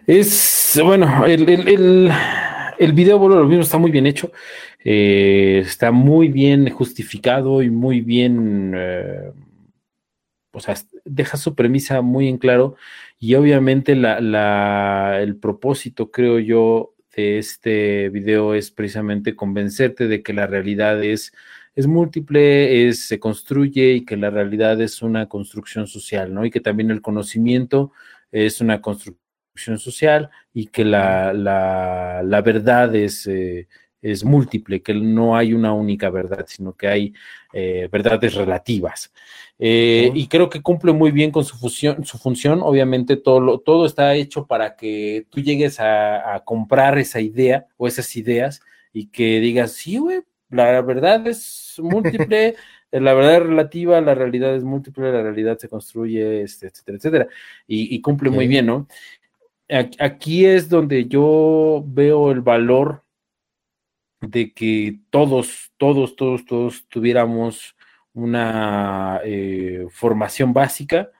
Es, 0.05 0.79
bueno, 0.83 1.25
el, 1.25 1.49
el, 1.49 1.67
el, 1.67 2.11
el 2.77 2.93
video, 2.93 3.19
bueno, 3.19 3.35
lo 3.35 3.45
mismo 3.45 3.63
está 3.63 3.77
muy 3.77 3.91
bien 3.91 4.07
hecho, 4.07 4.31
eh, 4.83 5.61
está 5.63 5.91
muy 5.91 6.29
bien 6.29 6.69
justificado 6.69 7.61
y 7.61 7.69
muy 7.69 8.01
bien, 8.01 8.73
eh, 8.75 9.31
o 10.51 10.59
sea, 10.59 10.75
deja 11.05 11.37
su 11.37 11.53
premisa 11.53 12.01
muy 12.01 12.27
en 12.27 12.37
claro 12.37 12.75
y 13.19 13.35
obviamente 13.35 13.95
la, 13.95 14.19
la, 14.19 15.19
el 15.21 15.35
propósito, 15.35 16.09
creo 16.09 16.39
yo, 16.39 16.93
de 17.15 17.37
este 17.37 18.09
video 18.09 18.53
es 18.53 18.71
precisamente 18.71 19.35
convencerte 19.35 20.07
de 20.07 20.23
que 20.23 20.33
la 20.33 20.47
realidad 20.47 21.03
es, 21.03 21.33
es 21.75 21.87
múltiple, 21.87 22.87
es, 22.87 23.07
se 23.07 23.19
construye 23.19 23.93
y 23.93 24.05
que 24.05 24.17
la 24.17 24.29
realidad 24.29 24.79
es 24.81 25.01
una 25.01 25.27
construcción 25.27 25.87
social, 25.87 26.33
¿no? 26.33 26.45
Y 26.45 26.51
que 26.51 26.59
también 26.59 26.91
el 26.91 27.01
conocimiento 27.01 27.91
es 28.31 28.61
una 28.61 28.81
construcción 28.81 29.77
social 29.77 30.29
y 30.53 30.67
que 30.67 30.85
la, 30.85 31.33
la, 31.33 32.21
la 32.23 32.41
verdad 32.41 32.95
es, 32.95 33.27
eh, 33.27 33.67
es 34.01 34.23
múltiple, 34.23 34.81
que 34.81 34.93
no 34.93 35.35
hay 35.35 35.53
una 35.53 35.73
única 35.73 36.09
verdad, 36.09 36.45
sino 36.47 36.73
que 36.73 36.87
hay 36.87 37.13
eh, 37.53 37.89
verdades 37.91 38.33
relativas. 38.35 39.11
Eh, 39.57 40.11
y 40.13 40.27
creo 40.27 40.49
que 40.49 40.61
cumple 40.61 40.93
muy 40.93 41.11
bien 41.11 41.31
con 41.31 41.43
su, 41.43 41.57
fusión, 41.57 42.05
su 42.05 42.17
función. 42.17 42.61
Obviamente 42.61 43.17
todo, 43.17 43.39
lo, 43.39 43.59
todo 43.59 43.85
está 43.85 44.15
hecho 44.15 44.47
para 44.47 44.75
que 44.75 45.25
tú 45.29 45.41
llegues 45.41 45.79
a, 45.79 46.35
a, 46.35 46.43
comprar 46.43 46.97
esa 46.97 47.19
idea 47.19 47.67
o 47.77 47.87
esas 47.87 48.15
ideas 48.15 48.61
y 48.93 49.07
que 49.07 49.39
digas, 49.39 49.73
sí, 49.73 49.97
güey, 49.97 50.21
la 50.49 50.81
verdad 50.81 51.25
es 51.27 51.75
múltiple, 51.77 52.55
la 52.91 53.13
verdad 53.13 53.35
es 53.35 53.43
relativa, 53.43 54.01
la 54.01 54.15
realidad 54.15 54.55
es 54.55 54.63
múltiple, 54.63 55.11
la 55.11 55.23
realidad 55.23 55.57
se 55.57 55.69
construye, 55.69 56.41
este, 56.41 56.67
etcétera, 56.67 56.97
etcétera. 56.97 57.27
Y, 57.67 57.95
y 57.95 58.01
cumple 58.01 58.29
muy 58.29 58.47
bien, 58.47 58.65
¿no? 58.65 58.87
Aquí 59.99 60.45
es 60.45 60.67
donde 60.67 61.05
yo 61.05 61.83
veo 61.85 62.31
el 62.31 62.41
valor 62.41 63.03
de 64.19 64.51
que 64.51 64.99
todos, 65.11 65.71
todos, 65.77 66.15
todos, 66.15 66.45
todos 66.45 66.87
tuviéramos 66.89 67.75
una 68.13 69.21
eh, 69.23 69.85
formación 69.91 70.53
básica 70.53 71.11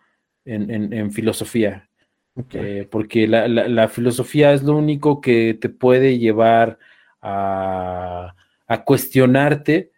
en, 0.45 0.69
en, 0.72 0.93
en 0.93 1.11
filosofía. 1.11 1.88
Okay. 2.35 2.80
Eh, 2.80 2.88
porque 2.89 3.27
la, 3.27 3.47
la, 3.47 3.68
la, 3.68 3.88
filosofía 3.88 4.53
es 4.53 4.64
lo 4.64 4.77
único 4.77 5.19
que 5.22 5.57
te 5.60 5.69
puede 5.69 6.18
llevar 6.18 6.80
a, 7.22 8.34
a 8.69 8.83
cuestionarte 8.85 9.91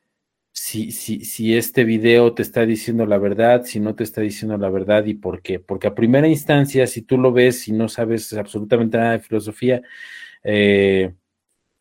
si, 0.53 0.91
si, 0.91 1.23
si, 1.23 1.55
este 1.55 1.83
video 1.83 2.33
te 2.33 2.41
está 2.41 2.65
diciendo 2.65 3.05
la 3.05 3.17
verdad, 3.17 3.63
si 3.65 3.79
no 3.79 3.95
te 3.95 4.03
está 4.03 4.21
diciendo 4.21 4.57
la 4.57 4.69
verdad 4.69 5.05
y 5.05 5.13
por 5.13 5.41
qué. 5.41 5.59
Porque 5.59 5.87
a 5.87 5.95
primera 5.95 6.27
instancia, 6.27 6.87
si 6.87 7.03
tú 7.03 7.17
lo 7.17 7.31
ves 7.31 7.67
y 7.67 7.73
no 7.73 7.87
sabes 7.87 8.33
absolutamente 8.33 8.97
nada 8.97 9.13
de 9.13 9.19
filosofía, 9.19 9.81
eh, 10.43 11.13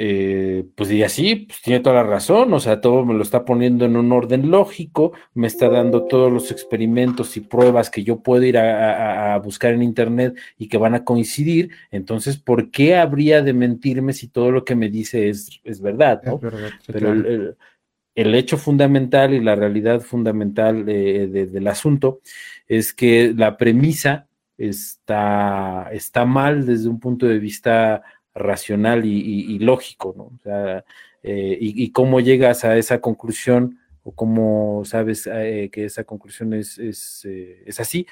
eh, 0.03 0.65
pues 0.77 0.91
y 0.93 1.03
así, 1.03 1.37
pues 1.47 1.61
tiene 1.61 1.81
toda 1.81 1.97
la 1.97 2.05
razón, 2.05 2.55
o 2.55 2.59
sea, 2.59 2.81
todo 2.81 3.05
me 3.05 3.13
lo 3.13 3.23
está 3.23 3.45
poniendo 3.45 3.85
en 3.85 3.97
un 3.97 4.11
orden 4.13 4.51
lógico, 4.51 5.13
me 5.35 5.47
está 5.47 5.69
dando 5.69 6.07
todos 6.07 6.33
los 6.33 6.51
experimentos 6.51 7.37
y 7.37 7.41
pruebas 7.41 7.91
que 7.91 8.03
yo 8.03 8.23
puedo 8.23 8.43
ir 8.45 8.57
a, 8.57 9.39
buscar 9.45 9.75
en 9.75 9.83
internet 9.83 10.39
y 10.57 10.69
que 10.69 10.79
van 10.79 10.95
a 10.95 11.05
coincidir, 11.05 11.73
entonces, 11.91 12.39
¿por 12.39 12.71
qué 12.71 12.97
habría 12.97 13.43
de 13.43 13.53
mentirme 13.53 14.15
si 14.15 14.29
todo 14.29 14.51
lo 14.51 14.65
que 14.65 14.75
me 14.75 14.89
dice 14.89 15.29
es, 15.29 15.61
es 15.65 15.83
verdad? 15.83 16.23
¿no? 16.25 16.41
Pero 16.87 17.13
el, 17.13 18.35
hecho 18.35 18.57
fundamental 18.57 19.35
y 19.35 19.41
la 19.41 19.55
realidad 19.55 20.01
fundamental 20.01 20.87
del 20.87 21.67
asunto 21.69 22.23
es 22.67 22.95
que 22.95 23.35
la 23.37 23.59
premisa 23.59 24.29
está, 24.57 25.91
está 25.93 26.25
mal 26.25 26.65
desde 26.65 26.89
un 26.89 26.99
punto 27.01 27.27
de 27.27 27.39
vista 27.39 28.03
racional 28.35 29.05
y, 29.05 29.59
lógico, 29.59 30.15
¿no? 30.17 30.25
O 30.25 30.39
sea, 30.43 30.85
eh, 31.23 31.57
y, 31.61 31.91
cómo 31.93 32.21
llegas 32.21 32.65
a 32.65 32.77
esa 32.77 33.01
conclusión 33.01 33.79
o 34.03 34.13
cómo 34.13 34.83
sabes 34.85 35.29
eh, 35.31 35.69
que 35.73 35.85
esa 35.85 36.05
conclusión 36.05 36.55
es, 36.55 36.79
es, 36.79 37.25
eh, 37.25 37.63
es 37.67 37.81
así, 37.81 38.07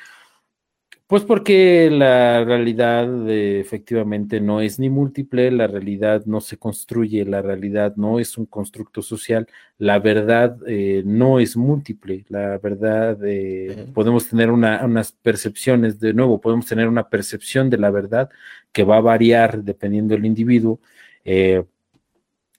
pues 1.09 1.25
porque 1.25 1.89
la 1.91 2.45
realidad 2.45 3.31
efectivamente 3.31 4.43
no 4.43 4.61
es 4.61 4.79
ni 4.79 4.91
múltiple, 4.91 5.51
la 5.51 5.67
realidad 5.67 6.27
no 6.27 6.43
se 6.43 6.59
construye, 6.59 7.25
la 7.25 7.41
realidad 7.41 7.97
no 7.97 8.21
es 8.21 8.37
un 8.37 8.45
constructo 8.45 9.01
social, 9.01 9.49
la 9.79 10.01
verdad 10.01 10.59
eh, 10.67 11.03
no 11.07 11.41
es 11.41 11.57
múltiple, 11.57 12.27
la 12.29 12.59
verdad 12.59 13.19
eh, 13.25 13.89
podemos 13.95 14.29
tener 14.29 14.51
unas 14.51 15.13
percepciones, 15.13 15.99
de 15.99 16.13
nuevo, 16.13 16.43
podemos 16.43 16.67
tener 16.67 16.87
una 16.89 17.09
percepción 17.09 17.71
de 17.71 17.79
la 17.79 17.91
verdad 17.91 18.29
que 18.71 18.85
va 18.85 18.99
a 18.99 19.01
variar 19.01 19.65
dependiendo 19.65 20.15
del 20.15 20.27
individuo. 20.27 20.79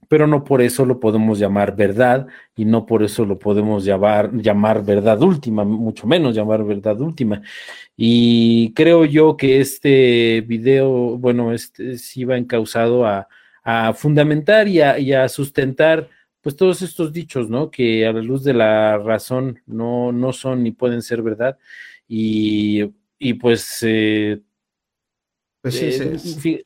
Pero 0.09 0.27
no 0.27 0.43
por 0.43 0.61
eso 0.61 0.85
lo 0.85 0.99
podemos 0.99 1.39
llamar 1.39 1.75
verdad 1.75 2.27
y 2.55 2.65
no 2.65 2.85
por 2.85 3.03
eso 3.03 3.25
lo 3.25 3.39
podemos 3.39 3.85
llamar, 3.85 4.33
llamar 4.33 4.83
verdad 4.83 5.21
última, 5.21 5.63
mucho 5.63 6.07
menos 6.07 6.35
llamar 6.35 6.65
verdad 6.65 6.99
última. 6.99 7.41
Y 7.95 8.73
creo 8.73 9.05
yo 9.05 9.37
que 9.37 9.61
este 9.61 10.41
video, 10.41 11.17
bueno, 11.17 11.53
este 11.53 11.97
sí 11.97 12.25
va 12.25 12.37
encausado 12.37 13.05
a, 13.05 13.27
fundamentar 13.93 14.67
y 14.67 14.81
a, 14.81 15.29
sustentar 15.29 16.09
pues 16.41 16.55
todos 16.55 16.81
estos 16.81 17.13
dichos, 17.13 17.49
¿no? 17.49 17.69
Que 17.69 18.07
a 18.07 18.11
la 18.11 18.21
luz 18.21 18.43
de 18.43 18.53
la 18.53 18.97
razón 18.97 19.61
no, 19.67 20.11
no 20.11 20.33
son 20.33 20.63
ni 20.63 20.71
pueden 20.71 21.03
ser 21.03 21.21
verdad. 21.21 21.57
Y, 22.07 22.83
pues... 23.39 23.79
Eh, 23.83 24.41
pues 25.61 25.75
sí, 25.75 25.85
eh, 25.85 26.17
sí. 26.17 26.65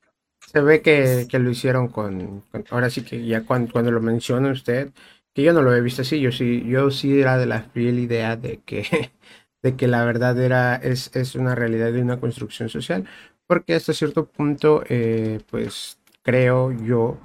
Se 0.53 0.61
ve 0.61 0.81
que, 0.83 1.27
lo 1.39 1.49
hicieron 1.49 1.87
con, 1.87 2.43
Ahora 2.69 2.91
sí 2.91 3.03
que 3.03 3.25
ya 3.25 3.43
cuando, 3.43 3.71
cuando 3.71 3.89
lo 3.91 4.01
menciona 4.01 4.51
usted, 4.51 4.91
que 5.33 5.41
yo 5.41 5.51
no 5.51 5.63
lo 5.63 5.73
he 5.75 5.81
visto 5.81 6.03
así, 6.03 6.19
yo 6.21 6.31
sí, 6.31 6.63
yo 6.67 6.91
sí 6.91 7.19
era 7.19 7.39
de 7.39 7.47
la 7.47 7.63
fiel 7.63 7.97
idea 7.97 8.35
de 8.37 8.59
que, 8.59 9.11
de 9.63 9.75
que 9.75 9.87
la 9.87 10.05
verdad 10.05 10.39
era, 10.39 10.75
es, 10.75 11.15
es 11.15 11.33
una 11.33 11.55
realidad 11.55 11.91
de 11.91 12.01
una 12.03 12.19
construcción 12.19 12.69
social, 12.69 13.05
porque 13.47 13.73
hasta 13.73 13.93
cierto 13.93 14.27
punto, 14.27 14.83
eh, 14.89 15.39
pues 15.49 15.97
creo 16.21 16.71
yo 16.71 17.17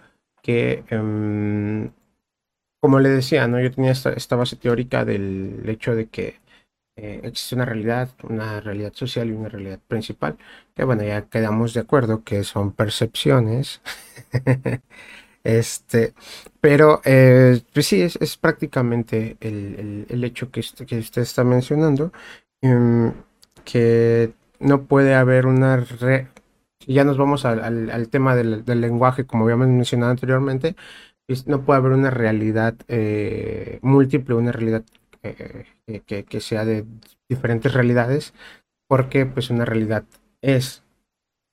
que, 0.42 0.84
em, 0.88 1.90
como 2.80 2.98
le 3.00 3.10
decía, 3.10 3.46
¿no? 3.46 3.60
Yo 3.60 3.70
tenía 3.70 3.92
esta 3.92 4.36
base 4.36 4.56
teórica 4.56 5.04
del 5.04 5.62
hecho 5.68 5.94
de 5.94 6.06
que 6.06 6.40
eh, 7.00 7.20
existe 7.22 7.54
una 7.54 7.64
realidad, 7.64 8.10
una 8.24 8.60
realidad 8.60 8.92
social 8.92 9.28
y 9.28 9.32
una 9.32 9.48
realidad 9.48 9.78
principal, 9.86 10.36
que 10.74 10.82
bueno, 10.84 11.04
ya 11.04 11.22
quedamos 11.28 11.72
de 11.72 11.80
acuerdo 11.80 12.24
que 12.24 12.42
son 12.42 12.72
percepciones. 12.72 13.80
este, 15.44 16.14
pero 16.60 17.00
eh, 17.04 17.60
pues 17.72 17.86
sí, 17.86 18.02
es, 18.02 18.16
es 18.20 18.36
prácticamente 18.36 19.36
el, 19.40 20.06
el, 20.08 20.24
hecho 20.24 20.50
que, 20.50 20.62
que, 20.86 20.98
usted 20.98 21.22
está 21.22 21.44
mencionando, 21.44 22.12
em, 22.62 23.12
que 23.64 24.32
no 24.60 24.82
puede 24.84 25.14
haber 25.14 25.46
una... 25.46 25.76
Re 25.76 26.28
ya 26.86 27.04
nos 27.04 27.18
vamos 27.18 27.44
al, 27.44 27.90
al, 27.90 28.08
tema 28.08 28.34
del, 28.34 28.64
del, 28.64 28.80
lenguaje, 28.80 29.26
como 29.26 29.44
habíamos 29.44 29.68
mencionado 29.68 30.10
anteriormente, 30.10 30.74
pues 31.26 31.46
no 31.46 31.62
puede 31.64 31.78
haber 31.78 31.92
una 31.92 32.10
realidad 32.10 32.74
eh, 32.88 33.78
múltiple, 33.82 34.34
una 34.36 34.52
realidad 34.52 34.84
que, 36.06 36.40
sea 36.40 36.64
de 36.64 36.86
diferentes 37.28 37.72
realidades, 37.72 38.34
porque 38.88 39.26
pues 39.26 39.50
una 39.50 39.64
realidad 39.64 40.04
es 40.42 40.84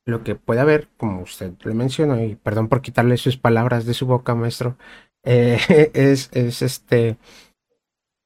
lo 0.05 0.23
que 0.23 0.35
puede 0.35 0.61
haber, 0.61 0.89
como 0.97 1.21
usted 1.21 1.53
le 1.63 1.73
mencionó, 1.73 2.21
y 2.23 2.35
perdón 2.35 2.69
por 2.69 2.81
quitarle 2.81 3.17
sus 3.17 3.37
palabras 3.37 3.85
de 3.85 3.93
su 3.93 4.05
boca, 4.05 4.35
maestro, 4.35 4.77
eh, 5.23 5.91
es, 5.93 6.29
es 6.33 6.61
este 6.61 7.17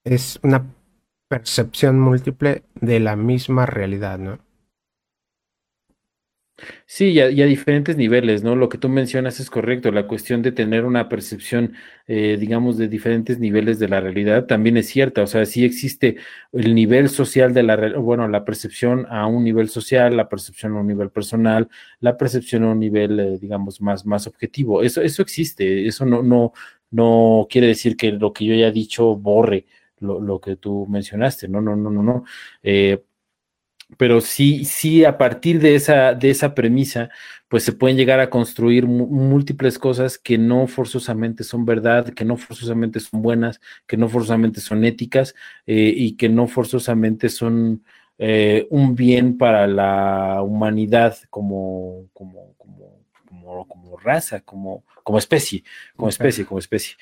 es 0.06 0.40
una 0.44 0.66
percepción 1.30 2.00
múltiple 2.00 2.64
de 2.76 3.00
la 3.00 3.16
misma 3.16 3.66
realidad, 3.66 4.18
¿no? 4.18 4.40
Sí, 6.86 7.12
y 7.12 7.20
a, 7.20 7.28
diferentes 7.28 7.98
niveles, 7.98 8.44
¿no? 8.44 8.56
Lo 8.56 8.70
que 8.70 8.78
tú 8.78 8.90
mencionas 8.90 9.40
es 9.40 9.50
correcto. 9.50 9.92
La 9.92 10.08
cuestión 10.08 10.42
de 10.42 10.52
tener 10.52 10.86
una 10.86 11.08
percepción, 11.10 11.74
eh, 12.08 12.38
digamos, 12.40 12.78
de 12.78 12.88
diferentes 12.88 13.40
niveles 13.40 13.80
de 13.80 13.88
la 13.88 14.02
realidad 14.02 14.46
también 14.46 14.78
es 14.78 14.88
cierta. 14.88 15.22
O 15.22 15.28
sea, 15.28 15.46
sí 15.46 15.66
existe 15.66 16.18
el 16.52 16.76
nivel 16.76 17.10
social 17.10 17.54
de 17.54 17.64
la, 17.64 17.98
bueno, 17.98 18.28
la 18.28 18.46
percepción 18.46 19.06
a 19.10 19.28
un 19.28 19.44
nivel 19.44 19.70
social, 19.70 20.18
la 20.18 20.30
percepción 20.30 20.76
a 20.76 20.82
un 20.82 20.88
nivel 20.88 21.10
personal, 21.12 21.70
la 22.00 22.18
percepción 22.18 22.64
a 22.64 22.72
un 22.72 22.80
nivel, 22.80 23.20
eh, 23.20 23.38
digamos, 23.40 23.82
más, 23.82 24.06
más 24.06 24.28
objetivo. 24.28 24.82
Eso, 24.84 25.02
eso 25.02 25.22
existe. 25.22 25.88
Eso 25.88 26.06
no, 26.06 26.24
no, 26.24 26.54
no 26.92 27.48
quiere 27.50 27.68
decir 27.68 27.96
que 27.98 28.12
lo 28.12 28.34
que 28.34 28.46
yo 28.46 28.54
haya 28.54 28.72
dicho 28.72 29.16
borre 29.16 29.66
lo, 30.00 30.20
lo 30.20 30.40
que 30.40 30.56
tú 30.56 30.86
mencionaste. 30.90 31.48
No, 31.48 31.62
no, 31.62 31.76
no, 31.76 31.90
no, 31.90 32.04
no. 32.04 32.24
Eh, 32.64 33.04
pero 33.98 34.22
sí, 34.22 34.66
sí, 34.66 35.04
a 35.04 35.18
partir 35.18 35.60
de 35.60 35.76
esa, 35.76 36.14
de 36.14 36.30
esa 36.30 36.54
premisa, 36.54 37.10
pues 37.48 37.64
se 37.64 37.74
pueden 37.74 37.98
llegar 37.98 38.20
a 38.20 38.30
construir 38.30 38.86
múltiples 38.88 39.80
cosas 39.80 40.18
que 40.20 40.38
no 40.38 40.68
forzosamente 40.68 41.44
son 41.44 41.66
verdad, 41.66 42.14
que 42.14 42.24
no 42.26 42.38
forzosamente 42.38 43.00
son 43.00 43.22
buenas, 43.22 43.60
que 43.88 43.98
no 43.98 44.08
forzosamente 44.08 44.62
son 44.62 44.86
éticas 44.86 45.34
eh, 45.66 45.92
y 45.96 46.16
que 46.16 46.30
no 46.30 46.48
forzosamente 46.48 47.30
son 47.30 47.84
eh, 48.20 48.68
un 48.70 48.96
bien 48.96 49.38
para 49.38 49.66
la 49.66 50.42
humanidad 50.44 51.18
como, 51.30 52.06
como, 52.14 52.54
como, 52.58 53.00
como, 53.28 53.68
como 53.68 53.98
raza, 53.98 54.42
como, 54.42 54.84
como 55.04 55.18
especie, 55.18 55.64
como 55.96 56.10
especie, 56.10 56.46
como 56.46 56.60
especie. 56.60 56.96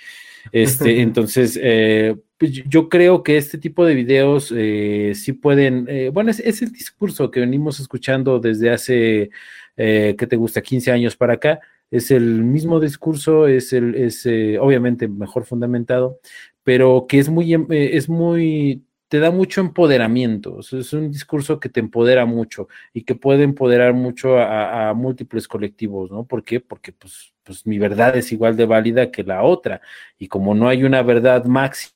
Este, 0.52 1.02
entonces, 1.02 1.60
eh, 1.62 2.16
pues 2.38 2.52
yo 2.52 2.88
creo 2.88 3.24
que 3.24 3.38
este 3.38 3.58
tipo 3.58 3.86
de 3.86 3.96
videos 3.96 4.54
eh, 4.56 5.14
sí 5.16 5.34
pueden, 5.34 5.88
eh, 5.90 6.10
bueno, 6.14 6.30
es, 6.30 6.62
el 6.62 6.72
discurso 6.72 7.32
que 7.32 7.40
venimos 7.40 7.80
escuchando 7.80 8.40
desde 8.40 8.70
hace, 8.70 9.32
eh, 9.76 10.16
¿qué 10.18 10.28
te 10.28 10.36
gusta? 10.36 10.62
15 10.62 10.92
años 10.92 11.16
para 11.16 11.34
acá. 11.34 11.60
Es 11.90 12.12
el 12.12 12.44
mismo 12.44 12.80
discurso, 12.80 13.48
es, 13.48 13.74
el, 13.74 13.96
es 13.96 14.26
obviamente 14.60 15.08
mejor 15.08 15.46
fundamentado, 15.46 16.20
pero 16.64 17.06
que 17.08 17.18
es 17.20 17.30
muy, 17.30 17.56
es 17.70 18.10
muy, 18.10 18.84
te 19.08 19.20
da 19.20 19.32
mucho 19.32 19.62
empoderamiento. 19.62 20.60
es 20.60 20.94
un 20.94 21.12
discurso 21.12 21.60
que 21.60 21.70
te 21.70 21.80
empodera 21.80 22.26
mucho 22.26 22.68
y 22.94 23.04
que 23.04 23.16
puede 23.16 23.44
empoderar 23.44 23.94
mucho 23.94 24.38
a, 24.40 24.94
múltiples 24.94 25.48
colectivos, 25.48 26.12
¿no? 26.12 26.26
¿Por 26.26 26.44
qué? 26.44 26.60
Porque 26.60 26.92
pues 26.92 27.34
pues 27.48 27.66
mi 27.66 27.80
verdad 27.80 28.18
es 28.18 28.32
igual 28.34 28.58
de 28.58 28.66
válida 28.66 29.10
que 29.10 29.24
la 29.24 29.42
otra. 29.44 29.82
Y 30.20 30.28
como 30.28 30.54
no 30.54 30.68
hay 30.68 30.84
una 30.84 31.02
verdad 31.02 31.46
máxima 31.46 31.96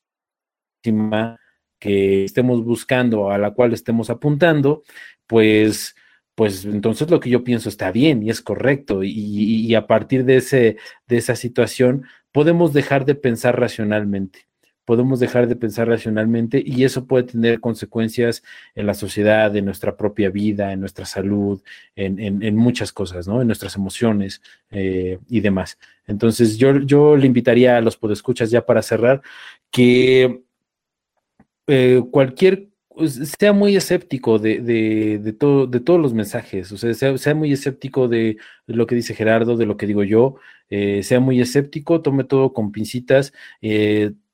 que 1.78 2.24
estemos 2.24 2.64
buscando, 2.64 3.32
a 3.32 3.38
la 3.38 3.52
cual 3.52 3.74
estemos 3.74 4.10
apuntando, 4.10 4.84
pues, 5.28 5.96
pues 6.36 6.66
entonces 6.66 7.10
lo 7.12 7.20
que 7.20 7.30
yo 7.30 7.44
pienso 7.44 7.70
está 7.70 7.92
bien 7.92 8.24
y 8.24 8.30
es 8.30 8.42
correcto. 8.42 9.04
Y, 9.04 9.76
a 9.76 9.88
partir 9.88 10.24
de, 10.26 10.38
ese, 10.38 10.78
de 11.08 11.18
esa 11.18 11.36
situación 11.36 12.06
podemos 12.32 12.74
dejar 12.74 13.06
de 13.06 13.16
pensar 13.16 13.60
racionalmente 13.60 14.48
podemos 14.92 15.22
dejar 15.22 15.48
de 15.48 15.56
pensar 15.56 15.88
racionalmente 15.88 16.62
y 16.66 16.84
eso 16.84 17.06
puede 17.06 17.24
tener 17.24 17.62
consecuencias 17.62 18.44
en 18.76 18.86
la 18.86 18.94
sociedad, 18.94 19.56
en 19.56 19.64
nuestra 19.64 19.96
propia 19.96 20.30
vida, 20.30 20.74
en 20.74 20.82
nuestra 20.82 21.06
salud, 21.06 21.62
en, 21.96 22.58
muchas 22.58 22.92
cosas, 22.92 23.26
¿no? 23.26 23.40
En 23.40 23.48
nuestras 23.48 23.78
emociones 23.78 24.42
eh, 24.70 25.18
y 25.30 25.40
demás. 25.40 25.80
Entonces, 26.08 26.58
yo, 26.58 26.78
yo 26.80 27.16
le 27.16 27.26
invitaría 27.26 27.78
a 27.78 27.82
los 27.82 27.96
podescuchas 27.96 28.52
ya 28.52 28.66
para 28.66 28.82
cerrar 28.82 29.22
que 29.70 30.42
eh, 31.68 32.04
cualquier 32.12 32.68
pues, 32.90 33.14
sea 33.40 33.54
muy 33.54 33.78
escéptico 33.78 34.40
de, 34.40 35.34
todo, 35.40 35.68
de 35.68 35.80
todos 35.80 36.02
los 36.02 36.14
mensajes, 36.14 36.70
o 36.74 36.78
sea, 36.78 37.18
sea, 37.18 37.34
muy 37.34 37.54
escéptico 37.54 38.10
de, 38.10 38.36
lo 38.68 38.88
que 38.88 38.96
dice 38.96 39.16
Gerardo, 39.16 39.56
de 39.56 39.66
lo 39.66 39.78
que 39.78 39.88
digo 39.88 40.04
yo, 40.04 40.36
eh, 40.70 41.02
sea 41.04 41.22
muy 41.22 41.40
escéptico, 41.40 42.02
tome 42.02 42.26
todo 42.26 42.52
con 42.52 42.74
pincitas, 42.74 43.32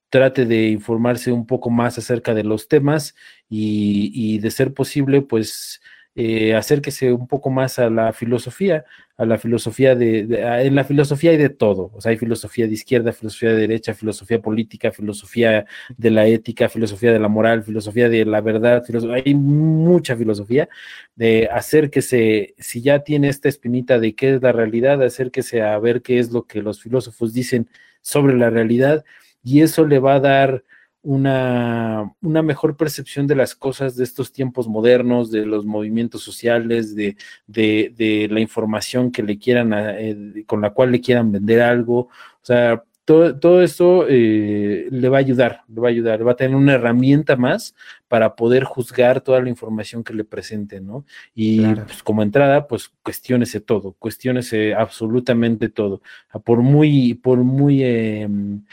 trate 0.10 0.46
de 0.46 0.70
informarse 0.70 1.32
un 1.32 1.46
poco 1.46 1.70
más 1.70 1.98
acerca 1.98 2.34
de 2.34 2.44
los 2.44 2.68
temas 2.68 3.16
y, 3.50 4.40
de 4.40 4.52
ser 4.52 4.74
posible, 4.74 5.22
pues 5.22 5.82
eh, 6.16 6.56
acérquese 6.56 7.14
un 7.14 7.28
poco 7.28 7.50
más 7.50 7.78
a 7.80 7.90
la 7.90 8.12
filosofía, 8.14 8.86
a 9.18 9.26
la 9.26 9.38
filosofía 9.38 9.96
de, 9.96 10.22
en 10.66 10.76
la 10.76 10.84
filosofía 10.84 11.32
hay 11.32 11.38
de 11.38 11.50
todo, 11.50 11.92
o 11.94 12.02
sea, 12.02 12.12
hay 12.12 12.18
filosofía 12.18 12.66
de 12.68 12.74
izquierda, 12.74 13.12
filosofía 13.14 13.52
de 13.52 13.58
derecha, 13.58 13.94
filosofía 13.94 14.42
política, 14.42 14.92
filosofía 14.92 15.66
de 15.96 16.12
la 16.12 16.26
ética, 16.26 16.70
filosofía 16.70 17.14
de 17.14 17.20
la 17.20 17.28
moral, 17.28 17.64
filosofía 17.64 18.10
de 18.10 18.26
la 18.26 18.42
verdad, 18.42 18.84
hay 19.14 19.36
mucha 19.36 20.16
filosofía, 20.16 20.70
de 21.16 21.50
acérquese, 21.52 22.56
si 22.58 22.82
ya 22.82 23.04
tiene 23.04 23.30
esta 23.30 23.50
espinita 23.50 24.00
de 24.00 24.16
qué 24.16 24.36
es 24.36 24.42
la 24.42 24.52
realidad, 24.52 25.04
acérquese 25.04 25.62
a 25.62 25.78
ver 25.78 26.02
qué 26.02 26.20
es 26.20 26.32
lo 26.32 26.48
que 26.48 26.62
los 26.62 26.82
filósofos 26.82 27.34
dicen 27.34 27.70
sobre 28.02 28.36
la 28.38 28.50
realidad 28.50 29.04
y 29.48 29.62
eso 29.62 29.86
le 29.86 30.00
va 30.00 30.16
a 30.16 30.20
dar 30.20 30.64
una, 31.02 32.14
una, 32.22 32.42
mejor 32.42 32.76
percepción 32.76 33.28
de 33.28 33.36
las 33.36 33.56
cosas 33.56 33.96
de 33.96 34.04
estos 34.04 34.34
tiempos 34.34 34.68
modernos, 34.68 35.32
de 35.32 35.46
los 35.46 35.66
movimientos 35.66 36.22
sociales, 36.22 36.94
de, 36.98 37.16
de, 37.48 38.28
la 38.30 38.42
información 38.42 39.10
que 39.10 39.24
le 39.24 39.40
quieran, 39.40 39.72
eh, 39.74 40.44
con 40.46 40.60
la 40.60 40.72
cual 40.72 40.92
le 40.92 41.00
quieran 41.00 41.32
vender 41.32 41.62
algo. 41.62 42.00
O 42.00 42.42
sea, 42.42 42.84
todo, 43.06 43.40
todo 43.40 43.64
eso 43.64 44.06
eh, 44.10 44.90
le 44.92 45.08
va 45.08 45.16
a 45.16 45.22
ayudar, 45.22 45.62
le 45.70 45.80
va 45.80 45.88
a 45.88 45.92
ayudar, 45.92 46.28
va 46.28 46.34
a 46.34 46.36
tener 46.36 46.58
una 46.58 46.74
herramienta 46.74 47.38
más 47.38 47.74
para 48.10 48.36
poder 48.36 48.66
juzgar 48.66 49.22
toda 49.22 49.40
la 49.40 49.48
información 49.48 50.04
que 50.04 50.14
le 50.14 50.26
presenten, 50.26 50.88
¿no? 50.88 51.06
Y 51.34 51.66
pues, 51.66 52.04
como 52.04 52.22
entrada, 52.22 52.68
pues 52.68 52.92
cuestiónese 53.02 53.62
todo, 53.62 53.96
cuestiónese 53.98 54.74
absolutamente 54.74 55.70
todo. 55.70 56.02
Por 56.44 56.62
muy, 56.64 57.14
por 57.14 57.38
muy 57.38 57.82
em, 57.82 58.64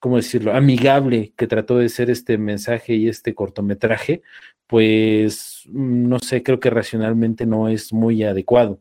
¿cómo 0.00 0.16
decirlo?, 0.16 0.54
amigable 0.54 1.32
que 1.36 1.46
trató 1.46 1.78
de 1.78 1.88
ser 1.88 2.10
este 2.10 2.38
mensaje 2.38 2.94
y 2.94 3.08
este 3.08 3.34
cortometraje, 3.34 4.22
pues 4.66 5.64
mm, 5.68 6.08
no 6.08 6.18
sé, 6.20 6.42
creo 6.42 6.60
que 6.60 6.70
racionalmente 6.70 7.46
no 7.46 7.68
es 7.68 7.92
muy 7.92 8.24
adecuado. 8.24 8.80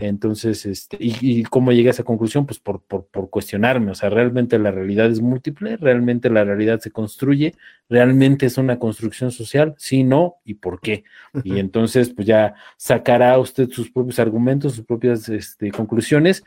Entonces, 0.00 0.64
este, 0.66 0.96
y, 0.98 1.42
cómo 1.44 1.72
llegué 1.72 1.88
a 1.88 1.90
esa 1.92 2.04
conclusión? 2.04 2.46
Pues 2.46 2.58
por, 2.58 2.82
por, 2.82 3.06
por, 3.06 3.28
cuestionarme, 3.28 3.90
o 3.90 3.94
sea, 3.94 4.08
realmente 4.08 4.58
la 4.58 4.70
realidad 4.70 5.10
es 5.10 5.20
múltiple, 5.20 5.76
realmente 5.76 6.30
la 6.30 6.44
realidad 6.44 6.80
se 6.80 6.90
construye, 6.90 7.54
realmente 7.88 8.46
es 8.46 8.56
una 8.56 8.78
construcción 8.78 9.30
social, 9.30 9.74
sí, 9.76 10.02
no, 10.02 10.36
y 10.44 10.54
por 10.54 10.80
qué. 10.80 11.04
Y 11.44 11.58
entonces, 11.58 12.10
pues 12.14 12.26
ya 12.26 12.54
sacará 12.76 13.38
usted 13.38 13.68
sus 13.70 13.90
propios 13.90 14.18
argumentos, 14.18 14.74
sus 14.74 14.86
propias 14.86 15.28
este, 15.28 15.70
conclusiones, 15.70 16.44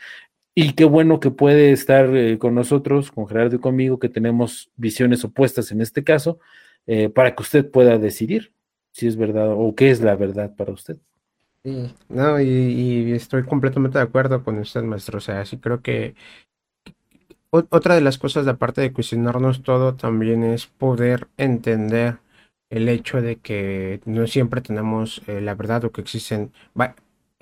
y 0.55 0.73
qué 0.73 0.85
bueno 0.85 1.19
que 1.19 1.31
puede 1.31 1.71
estar 1.71 2.15
eh, 2.15 2.37
con 2.37 2.55
nosotros, 2.55 3.11
con 3.11 3.27
Gerardo 3.27 3.55
y 3.55 3.59
conmigo, 3.59 3.99
que 3.99 4.09
tenemos 4.09 4.69
visiones 4.75 5.23
opuestas 5.23 5.71
en 5.71 5.81
este 5.81 6.03
caso, 6.03 6.39
eh, 6.85 7.09
para 7.09 7.35
que 7.35 7.41
usted 7.41 7.69
pueda 7.69 7.97
decidir 7.97 8.53
si 8.91 9.07
es 9.07 9.15
verdad 9.17 9.51
o 9.51 9.73
qué 9.75 9.89
es 9.89 10.01
la 10.01 10.15
verdad 10.15 10.55
para 10.55 10.71
usted. 10.71 10.97
Sí, 11.63 11.93
no, 12.09 12.39
y, 12.41 13.13
estoy 13.13 13.43
completamente 13.43 13.97
de 13.97 14.03
acuerdo 14.03 14.43
con 14.43 14.59
usted, 14.59 14.83
maestro. 14.83 15.17
O 15.17 15.21
sea, 15.21 15.45
sí 15.45 15.57
creo 15.57 15.81
que 15.81 16.13
otra 17.49 17.95
de 17.95 18.01
las 18.01 18.17
cosas, 18.17 18.47
aparte 18.47 18.81
de 18.81 18.91
cuestionarnos 18.91 19.63
todo, 19.63 19.95
también 19.95 20.43
es 20.43 20.65
poder 20.67 21.27
entender 21.37 22.17
el 22.69 22.89
hecho 22.89 23.21
de 23.21 23.37
que 23.37 24.01
no 24.05 24.25
siempre 24.27 24.61
tenemos 24.61 25.21
eh, 25.27 25.39
la 25.39 25.53
verdad 25.55 25.85
o 25.85 25.91
que 25.91 26.01
existen 26.01 26.51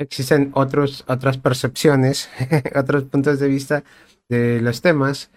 existen 0.02 0.52
otros, 0.54 1.04
otras 1.08 1.38
percepciones, 1.38 2.30
otros 2.76 3.04
puntos 3.04 3.40
de 3.40 3.48
vista 3.48 3.84
de 4.30 4.62
los 4.62 4.82
temas 4.82 5.30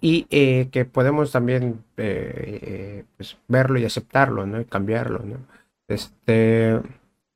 y 0.00 0.26
eh, 0.30 0.68
que 0.72 0.84
podemos 0.84 1.32
también 1.32 1.84
eh, 1.96 2.60
eh, 2.62 3.04
pues, 3.16 3.36
verlo 3.48 3.78
y 3.78 3.84
aceptarlo, 3.84 4.46
¿no? 4.46 4.60
Y 4.60 4.64
cambiarlo, 4.64 5.20
¿no? 5.24 5.36
Este, 5.88 6.80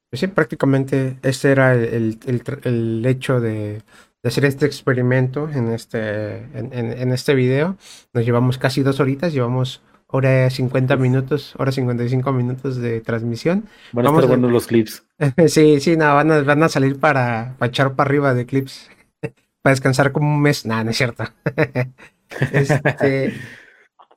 pues 0.08 0.20
sí, 0.20 0.28
prácticamente 0.28 1.18
este 1.22 1.50
era 1.50 1.74
el, 1.74 2.18
el, 2.62 3.04
hecho 3.04 3.40
de, 3.40 3.82
de, 4.22 4.28
hacer 4.28 4.44
este 4.44 4.64
experimento 4.64 5.50
en 5.50 5.72
este, 5.72 6.36
en, 6.54 6.72
en, 6.72 7.12
este 7.12 7.34
video. 7.34 7.76
Nos 8.12 8.24
llevamos 8.24 8.56
casi 8.56 8.82
dos 8.82 9.00
horitas, 9.00 9.32
llevamos 9.32 9.82
hora 10.14 10.48
50 10.48 10.96
minutos, 10.96 11.54
hora 11.58 11.72
55 11.72 12.32
minutos 12.32 12.76
de 12.76 13.00
transmisión. 13.00 13.66
Van 13.90 14.06
a 14.06 14.10
estar 14.10 14.28
buenos 14.28 14.52
los 14.52 14.68
clips. 14.68 15.04
sí, 15.48 15.80
sí, 15.80 15.96
no, 15.96 16.14
van 16.14 16.30
a, 16.30 16.42
van 16.42 16.62
a 16.62 16.68
salir 16.68 17.00
para, 17.00 17.56
para, 17.58 17.68
echar 17.68 17.96
para 17.96 18.08
arriba 18.08 18.32
de 18.32 18.46
clips. 18.46 18.90
para 19.62 19.72
descansar 19.72 20.12
como 20.12 20.32
un 20.32 20.40
mes. 20.40 20.66
Nada, 20.66 20.84
no 20.84 20.92
es 20.92 20.96
cierto. 20.98 21.24
este, 22.52 23.34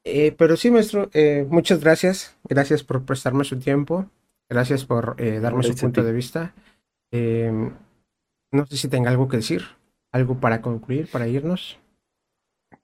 eh, 0.03 0.35
pero 0.37 0.55
sí, 0.55 0.69
maestro, 0.69 1.09
eh, 1.13 1.47
muchas 1.49 1.79
gracias. 1.79 2.37
Gracias 2.43 2.83
por 2.83 3.03
prestarme 3.03 3.43
su 3.43 3.57
tiempo. 3.57 4.05
Gracias 4.47 4.85
por 4.85 5.15
eh, 5.17 5.39
darme 5.39 5.63
su 5.63 5.75
punto 5.75 6.03
de 6.03 6.13
vista. 6.13 6.53
no 7.11 8.65
sé 8.67 8.77
si 8.77 8.87
tenga 8.87 9.09
algo 9.09 9.27
que 9.27 9.37
decir, 9.37 9.63
algo 10.11 10.39
para 10.39 10.61
concluir, 10.61 11.07
para 11.11 11.27
irnos. 11.27 11.79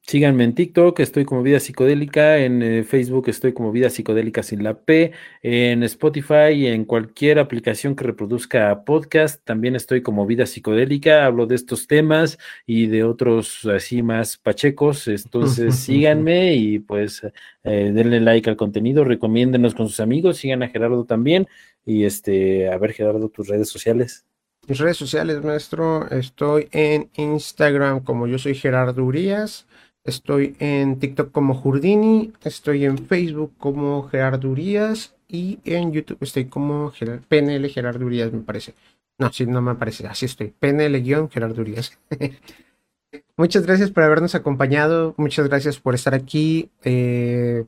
Síganme 0.05 0.43
en 0.43 0.53
TikTok, 0.53 0.99
estoy 0.99 1.23
como 1.23 1.43
Vida 1.43 1.61
Psicodélica, 1.61 2.37
en 2.39 2.61
eh, 2.61 2.83
Facebook 2.83 3.29
estoy 3.29 3.53
como 3.53 3.71
Vida 3.71 3.89
Psicodélica 3.89 4.43
sin 4.43 4.61
la 4.61 4.73
P, 4.73 5.13
en 5.41 5.81
Spotify 5.83 6.51
y 6.53 6.67
en 6.67 6.83
cualquier 6.83 7.39
aplicación 7.39 7.95
que 7.95 8.03
reproduzca 8.03 8.83
podcast, 8.83 9.41
también 9.45 9.77
estoy 9.77 10.01
como 10.01 10.25
Vida 10.25 10.45
Psicodélica, 10.45 11.25
hablo 11.25 11.45
de 11.45 11.55
estos 11.55 11.87
temas 11.87 12.37
y 12.65 12.87
de 12.87 13.05
otros 13.05 13.65
así 13.65 14.03
más 14.03 14.37
pachecos, 14.37 15.07
entonces 15.07 15.75
síganme 15.79 16.53
y 16.55 16.79
pues 16.79 17.23
eh, 17.63 17.91
denle 17.93 18.19
like 18.19 18.49
al 18.49 18.57
contenido, 18.57 19.05
recomiéndenos 19.05 19.73
con 19.73 19.87
sus 19.87 20.01
amigos, 20.01 20.35
sigan 20.35 20.63
a 20.63 20.67
Gerardo 20.67 21.05
también 21.05 21.47
y 21.85 22.03
este, 22.03 22.69
a 22.69 22.77
ver 22.77 22.91
Gerardo, 22.91 23.29
tus 23.29 23.47
redes 23.47 23.69
sociales. 23.69 24.25
Mis 24.67 24.79
redes 24.79 24.97
sociales, 24.97 25.41
maestro, 25.43 26.09
estoy 26.09 26.67
en 26.71 27.09
Instagram 27.15 28.01
como 28.01 28.27
yo 28.27 28.37
soy 28.37 28.55
Gerardo 28.55 29.03
Urias. 29.03 29.65
Estoy 30.05 30.55
en 30.59 30.99
TikTok 30.99 31.31
como 31.31 31.53
Jurdini, 31.53 32.33
estoy 32.43 32.85
en 32.85 32.97
Facebook 32.97 33.53
como 33.57 34.03
Gerardo 34.03 34.49
Urias 34.49 35.15
y 35.27 35.59
en 35.63 35.93
YouTube 35.93 36.17
estoy 36.21 36.45
como 36.45 36.91
PNL 37.29 37.69
Gerardo 37.69 38.05
Urias, 38.05 38.31
me 38.33 38.41
parece. 38.41 38.73
No, 39.17 39.31
sí, 39.31 39.45
no 39.45 39.61
me 39.61 39.75
parece, 39.75 40.07
así 40.07 40.25
estoy, 40.25 40.53
PNL-Gerardo 40.59 41.61
Urias. 41.61 41.97
muchas 43.37 43.65
gracias 43.65 43.91
por 43.91 44.03
habernos 44.03 44.35
acompañado, 44.35 45.13
muchas 45.17 45.47
gracias 45.47 45.79
por 45.79 45.93
estar 45.95 46.15
aquí, 46.15 46.71
eh, 46.83 47.65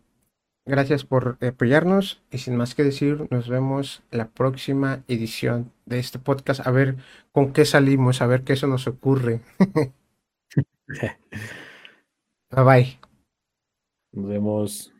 gracias 0.65 1.05
por 1.05 1.37
apoyarnos 1.41 2.21
y 2.31 2.39
sin 2.39 2.55
más 2.55 2.73
que 2.73 2.83
decir, 2.83 3.27
nos 3.29 3.47
vemos 3.47 4.01
la 4.11 4.27
próxima 4.27 5.03
edición 5.07 5.71
de 5.85 5.99
este 5.99 6.19
podcast, 6.19 6.65
a 6.65 6.71
ver 6.71 6.95
con 7.31 7.53
qué 7.53 7.65
salimos, 7.65 8.21
a 8.21 8.27
ver 8.27 8.43
qué 8.43 8.53
eso 8.53 8.67
nos 8.67 8.87
ocurre. 8.87 9.41
Bye 12.55 12.63
bye. 12.63 12.99
Nos 14.13 14.27
vemos. 14.29 14.94